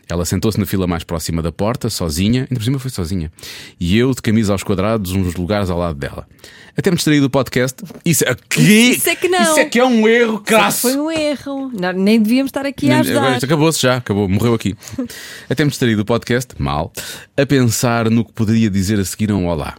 Ela 0.10 0.26
sentou-se 0.26 0.60
na 0.60 0.66
fila 0.66 0.88
mais 0.88 1.04
próxima 1.04 1.40
da 1.40 1.52
porta, 1.52 1.88
sozinha, 1.88 2.42
ainda 2.42 2.56
por 2.56 2.64
cima 2.64 2.80
foi 2.80 2.90
sozinha. 2.90 3.32
E 3.80 3.96
eu, 3.96 4.12
de 4.12 4.22
camisa 4.24 4.52
aos 4.54 4.64
quadrados, 4.64 5.12
uns 5.12 5.36
lugares 5.36 5.70
ao 5.70 5.78
lado 5.78 6.00
dela. 6.00 6.28
Até 6.76 6.90
me 6.90 6.96
distraí 6.96 7.20
do 7.20 7.30
podcast. 7.30 7.84
Isso 8.04 8.28
aqui. 8.28 8.92
Isso 8.92 9.08
é 9.08 9.16
que 9.16 9.28
não. 9.28 9.42
Isso 9.42 9.60
é 9.60 9.66
que 9.66 9.78
é 9.80 9.86
um 9.86 10.08
erro 10.08 10.40
crasso. 10.40 10.82
Foi 10.82 10.98
um 10.98 11.12
erro. 11.12 11.72
Não, 11.80 11.94
nem 11.94 12.20
devíamos 12.20 12.50
estar 12.50 12.66
aqui 12.66 12.88
a 12.88 12.90
Nem- 12.90 13.00
ajudar. 13.02 13.34
Isto 13.34 13.46
Acabou-se 13.46 13.82
já, 13.82 13.98
acabou, 13.98 14.28
morreu 14.28 14.56
aqui. 14.56 14.76
Até 15.48 15.64
me 15.64 15.70
distraí 15.70 15.96
do 15.96 16.04
podcast, 16.06 16.56
mal, 16.58 16.92
a 17.38 17.46
pensar 17.46 18.10
no 18.10 18.26
que 18.26 18.32
poderia 18.34 18.70
dizer 18.70 19.00
a 19.00 19.06
seguir 19.06 19.30
a 19.32 19.36
um 19.36 19.46
olá. 19.48 19.76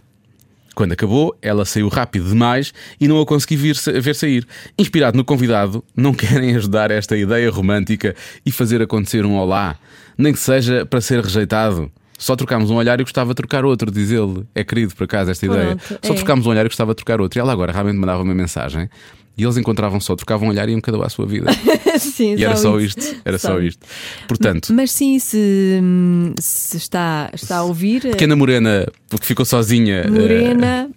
Quando 0.73 0.93
acabou, 0.93 1.35
ela 1.41 1.65
saiu 1.65 1.89
rápido 1.89 2.29
demais 2.29 2.73
e 2.99 3.07
não 3.07 3.19
a 3.19 3.25
consegui 3.25 3.57
vir, 3.57 3.75
ver 4.01 4.15
sair. 4.15 4.47
Inspirado 4.77 5.17
no 5.17 5.25
convidado, 5.25 5.83
não 5.95 6.13
querem 6.15 6.55
ajudar 6.55 6.91
esta 6.91 7.17
ideia 7.17 7.49
romântica 7.49 8.15
e 8.45 8.51
fazer 8.51 8.81
acontecer 8.81 9.25
um 9.25 9.35
olá, 9.35 9.75
nem 10.17 10.31
que 10.31 10.39
seja 10.39 10.85
para 10.85 11.01
ser 11.01 11.21
rejeitado. 11.21 11.91
Só 12.17 12.35
trocámos 12.35 12.69
um 12.69 12.75
olhar 12.75 12.99
e 12.99 13.03
gostava 13.03 13.31
de 13.31 13.35
trocar 13.35 13.65
outro, 13.65 13.89
diz 13.89 14.11
ele. 14.11 14.45
É 14.53 14.63
querido, 14.63 14.93
por 14.93 15.05
acaso, 15.05 15.31
esta 15.31 15.43
ideia. 15.43 15.75
Pronto, 15.75 16.05
Só 16.05 16.13
é. 16.13 16.15
trocámos 16.15 16.45
um 16.45 16.51
olhar 16.51 16.63
e 16.63 16.69
gostava 16.69 16.91
de 16.91 16.97
trocar 16.97 17.19
outro. 17.19 17.39
E 17.39 17.41
ela 17.41 17.51
agora 17.51 17.71
realmente 17.71 17.97
mandava 17.97 18.21
uma 18.21 18.35
mensagem 18.35 18.87
e 19.41 19.43
eles 19.43 19.57
encontravam 19.57 19.99
só, 19.99 20.15
trocavam 20.15 20.47
um 20.47 20.51
olhar 20.51 20.69
e 20.69 20.71
iam 20.71 20.79
cada 20.79 20.97
um 20.99 21.01
à 21.03 21.09
sua 21.09 21.25
vida. 21.25 21.49
Sim, 21.97 22.35
E 22.37 22.45
era 22.45 22.55
só 22.55 22.79
isso. 22.79 22.99
isto, 22.99 23.15
era 23.25 23.39
Só 23.39 23.49
só 23.49 23.59
isto. 23.59 23.85
Portanto, 24.27 24.71
Mas 24.73 24.91
sim, 24.91 25.17
se, 25.19 25.79
hum, 25.81 26.33
se 26.39 26.77
está, 26.77 27.29
está 27.33 27.57
a 27.57 27.63
ouvir, 27.63 28.01
pequena 28.01 28.35
morena, 28.35 28.87
porque 29.09 29.25
ficou 29.25 29.43
sozinha, 29.45 30.01
eh, 30.05 30.09
Morena, 30.09 30.89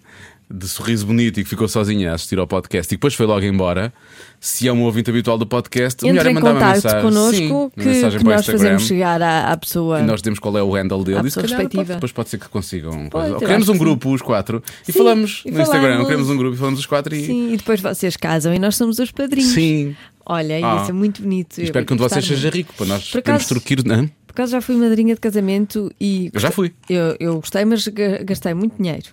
de 0.50 0.68
sorriso 0.68 1.06
bonito 1.06 1.40
e 1.40 1.42
que 1.44 1.48
ficou 1.48 1.66
sozinha 1.66 2.12
a 2.12 2.14
assistir 2.14 2.38
ao 2.38 2.46
podcast 2.46 2.92
e 2.92 2.96
depois 2.96 3.14
foi 3.14 3.26
logo 3.26 3.44
embora. 3.44 3.92
Se 4.38 4.68
é 4.68 4.72
um 4.72 4.82
ouvinte 4.82 5.08
habitual 5.08 5.38
do 5.38 5.46
podcast, 5.46 6.04
o 6.04 6.08
melhor 6.08 6.26
entre 6.26 6.28
é 6.28 6.30
em 6.32 6.34
mandar 6.34 6.52
uma 6.66 6.72
mensagem. 6.74 7.00
connosco 7.00 7.34
Sim, 7.36 7.50
uma 7.50 7.70
que, 7.70 7.80
mensagem 7.84 8.18
que 8.18 8.24
nós 8.26 8.40
Instagram. 8.40 8.58
fazemos 8.62 8.82
chegar 8.86 9.22
à, 9.22 9.52
à 9.52 9.56
pessoa. 9.56 10.00
E 10.00 10.02
nós 10.02 10.20
dizemos 10.20 10.38
qual 10.38 10.58
é 10.58 10.62
o 10.62 10.70
handle 10.72 11.02
dele. 11.02 11.26
E 11.26 11.30
se 11.30 11.36
calhar, 11.36 11.50
respectiva. 11.50 11.82
pode- 11.84 11.94
depois 11.94 12.12
pode 12.12 12.28
ser 12.28 12.38
que 12.38 12.48
consigam. 12.50 13.08
Pode, 13.08 13.36
Criamos 13.36 13.68
um 13.70 13.78
grupo, 13.78 14.12
os 14.12 14.20
quatro, 14.20 14.62
e 14.86 14.92
Sim, 14.92 14.98
falamos 14.98 15.42
e 15.46 15.50
no 15.50 15.60
Instagram. 15.62 15.82
falamos. 15.88 16.06
Criamos 16.06 16.30
um 16.30 16.36
grupo 16.36 16.54
e 16.54 16.58
falamos 16.58 16.80
os 16.80 16.86
quatro 16.86 17.14
e. 17.14 17.24
Sim, 17.26 17.52
e 17.54 17.56
depois 17.56 17.80
vocês 17.80 18.16
casam 18.16 18.54
e 18.54 18.58
nós 18.58 18.76
somos 18.76 18.98
os 18.98 19.10
padrinhos. 19.10 19.52
Sim. 19.52 19.96
Olha, 20.26 20.56
Ah. 20.62 20.80
isso 20.82 20.90
é 20.90 20.92
muito 20.94 21.22
bonito. 21.22 21.58
Espero 21.60 21.86
que 21.86 21.92
um 21.92 21.96
de 21.96 22.02
vocês 22.02 22.24
seja 22.24 22.50
rico 22.50 22.74
para 22.74 22.86
nós 22.86 23.10
Por 23.10 23.18
acaso- 23.20 23.48
truquir. 23.48 23.78
Hã? 23.90 24.06
Por 24.26 24.32
acaso 24.32 24.52
já 24.52 24.60
fui 24.60 24.74
madrinha 24.76 25.14
de 25.14 25.20
casamento 25.20 25.90
e. 25.98 26.30
Eu 26.34 26.40
já 26.40 26.50
fui. 26.50 26.72
Eu, 26.90 27.16
eu 27.18 27.34
gostei, 27.36 27.64
mas 27.64 27.86
ga- 27.88 28.22
gastei 28.24 28.52
muito 28.52 28.76
dinheiro. 28.76 29.06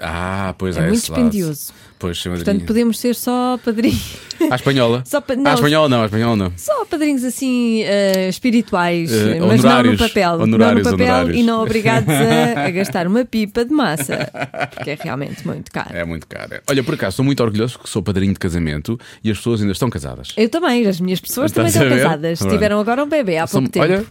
Ah, 0.00 0.54
pois 0.58 0.76
É 0.76 0.80
é. 0.80 0.82
muito 0.88 1.00
dispendioso. 1.00 1.72
Pois, 1.98 2.20
Portanto, 2.20 2.64
podemos 2.64 2.98
ser 2.98 3.14
só 3.14 3.56
padrinhos. 3.64 4.16
À 4.50 4.56
espanhola. 4.56 5.04
Só 5.06 5.20
pa- 5.20 5.34
À 5.34 5.36
não, 5.36 5.54
espanhola 5.54 5.88
não, 5.88 6.02
à 6.02 6.06
espanhola 6.06 6.34
não. 6.36 6.52
Só 6.56 6.84
padrinhos 6.84 7.22
assim 7.22 7.82
eh, 7.84 8.28
espirituais, 8.28 9.12
Eh, 9.12 9.38
mas 9.38 9.62
não 9.62 9.82
no 9.84 9.96
papel. 9.96 10.32
Honorários, 10.40 10.82
não 10.84 10.90
no 10.92 10.98
papel 10.98 11.14
honorários. 11.14 11.36
e 11.38 11.42
não 11.44 11.62
obrigados 11.62 12.08
a, 12.12 12.66
a 12.66 12.70
gastar 12.72 13.06
uma 13.06 13.24
pipa 13.24 13.64
de 13.64 13.72
massa, 13.72 14.28
porque 14.74 14.90
é 14.90 14.98
realmente 15.00 15.46
muito 15.46 15.70
caro. 15.70 15.90
É 15.96 16.04
muito 16.04 16.26
caro. 16.26 16.60
Olha, 16.68 16.82
por 16.82 16.94
acaso, 16.94 17.10
estou 17.12 17.24
muito 17.24 17.40
orgulhoso 17.40 17.74
porque 17.74 17.88
sou 17.88 18.02
padrinho 18.02 18.32
de 18.32 18.40
casamento 18.40 18.98
e 19.22 19.30
as 19.30 19.36
pessoas 19.36 19.60
ainda 19.60 19.72
estão 19.72 19.88
casadas. 19.88 20.32
Eu 20.36 20.48
também, 20.48 20.84
as 20.88 20.98
minhas 21.00 21.20
pessoas 21.20 21.52
Estás 21.52 21.72
também 21.72 21.86
estão 21.88 21.98
casadas. 22.10 22.40
Tiveram 22.40 22.80
agora 22.80 23.04
um 23.04 23.08
bebê 23.08 23.36
há 23.38 23.46
São- 23.46 23.60
pouco 23.60 23.72
tempo. 23.72 23.84
Olha. 23.84 24.04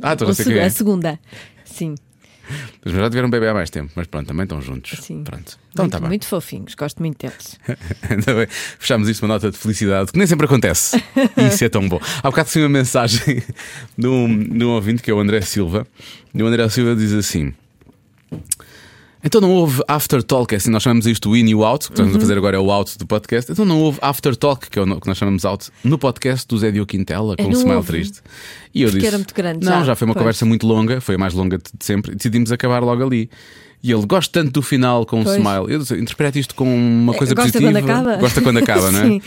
Ah, 0.00 0.12
estou 0.12 0.28
Ou 0.28 0.34
a 0.34 0.52
é. 0.58 0.64
a 0.66 0.70
segunda. 0.70 1.18
Sim, 1.64 1.96
Mas 2.84 2.94
já 2.94 3.08
tiveram 3.08 3.28
um 3.28 3.30
bebê 3.30 3.48
há 3.48 3.54
mais 3.54 3.70
tempo, 3.70 3.92
mas 3.94 4.06
pronto, 4.06 4.26
também 4.26 4.44
estão 4.44 4.60
juntos. 4.60 4.98
sim. 5.00 5.24
Pronto. 5.24 5.58
Então 5.72 5.84
muito, 5.84 5.94
está 5.94 6.00
bem. 6.00 6.08
muito 6.08 6.26
fofinhos, 6.26 6.74
gosto 6.74 7.00
muito 7.00 7.18
deles. 7.18 7.58
Fechámos 8.78 9.08
isto 9.08 9.22
uma 9.22 9.34
nota 9.34 9.50
de 9.50 9.58
felicidade, 9.58 10.12
que 10.12 10.18
nem 10.18 10.26
sempre 10.26 10.46
acontece. 10.46 11.02
Isso 11.36 11.64
é 11.64 11.68
tão 11.68 11.88
bom. 11.88 12.00
Há 12.22 12.30
bocado 12.30 12.46
recebi 12.46 12.64
uma 12.64 12.70
mensagem 12.70 13.42
de 13.98 14.06
um, 14.06 14.42
de 14.56 14.64
um 14.64 14.70
ouvinte 14.70 15.02
que 15.02 15.10
é 15.10 15.14
o 15.14 15.18
André 15.18 15.40
Silva. 15.40 15.86
E 16.32 16.42
o 16.42 16.46
André 16.46 16.68
Silva 16.68 16.94
diz 16.94 17.12
assim. 17.12 17.52
Então 19.26 19.40
não 19.40 19.50
houve 19.52 19.82
after 19.88 20.22
talk, 20.22 20.52
é 20.54 20.58
assim 20.58 20.70
nós 20.70 20.82
chamamos 20.82 21.06
isto 21.06 21.30
o 21.30 21.36
in 21.36 21.46
e 21.48 21.54
o 21.54 21.64
out, 21.64 21.86
o 21.86 21.88
que 21.88 21.94
estamos 21.94 22.12
Uhum. 22.12 22.18
a 22.18 22.20
fazer 22.20 22.36
agora 22.36 22.56
é 22.56 22.60
o 22.60 22.70
out 22.70 22.98
do 22.98 23.06
podcast. 23.06 23.50
Então 23.50 23.64
não 23.64 23.80
houve 23.80 23.98
after 24.02 24.36
talk, 24.36 24.68
que 24.68 24.78
é 24.78 24.82
o 24.82 25.00
que 25.00 25.06
nós 25.08 25.16
chamamos 25.16 25.44
out, 25.46 25.70
no 25.82 25.96
podcast 25.98 26.46
do 26.46 26.58
Zé 26.58 26.70
Diogo 26.70 26.86
Quintela, 26.88 27.34
com 27.36 27.44
um 27.44 27.50
smile 27.52 27.76
houve. 27.76 27.86
triste. 27.86 28.20
E 28.74 28.82
eu 28.82 28.88
Porque 28.88 28.98
disse: 28.98 29.08
era 29.08 29.16
muito 29.18 29.34
grande 29.34 29.64
Não, 29.64 29.72
já, 29.80 29.84
já 29.84 29.94
foi 29.96 30.06
uma 30.06 30.14
pois. 30.14 30.22
conversa 30.22 30.44
muito 30.44 30.66
longa, 30.66 31.00
foi 31.00 31.14
a 31.14 31.18
mais 31.18 31.32
longa 31.32 31.56
de 31.58 31.64
sempre, 31.80 32.12
e 32.12 32.14
decidimos 32.16 32.52
acabar 32.52 32.82
logo 32.82 33.02
ali. 33.02 33.30
E 33.82 33.92
ele 33.92 34.06
gosta 34.06 34.40
tanto 34.40 34.50
do 34.52 34.62
final 34.62 35.04
com 35.04 35.20
um 35.20 35.24
Pois. 35.24 35.36
smile. 35.36 35.72
Eu 35.72 35.78
disse, 35.78 35.94
interpreta 35.94 36.38
isto 36.38 36.54
como 36.54 36.70
uma 36.74 37.12
coisa 37.12 37.34
Gosta 37.34 37.52
positiva. 37.52 37.70
quando 37.82 37.90
acaba? 37.90 38.16
Gosta 38.16 38.40
quando 38.40 38.56
acaba, 38.58 38.90
não 38.90 39.00
é? 39.00 39.04
Sim. 39.08 39.22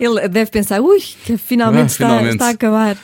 Ele 0.00 0.28
deve 0.28 0.50
pensar, 0.50 0.80
ui, 0.80 0.98
que 1.24 1.36
finalmente, 1.36 1.82
Ah, 1.82 1.86
está, 1.86 2.06
finalmente. 2.08 2.32
está 2.32 2.46
a 2.46 2.50
acabar. 2.50 2.96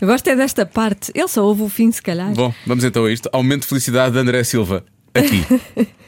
Eu 0.00 0.08
gosto 0.08 0.26
é 0.28 0.34
desta 0.34 0.66
parte. 0.66 1.12
Ele 1.14 1.28
só 1.28 1.44
ouve 1.44 1.62
o 1.62 1.68
fim, 1.68 1.92
se 1.92 2.02
calhar. 2.02 2.32
Bom, 2.34 2.52
vamos 2.66 2.82
então 2.82 3.04
a 3.04 3.12
isto. 3.12 3.28
Aumento 3.32 3.62
de 3.62 3.66
felicidade 3.68 4.14
de 4.14 4.18
André 4.18 4.42
Silva. 4.42 4.84
Aqui. 5.18 5.88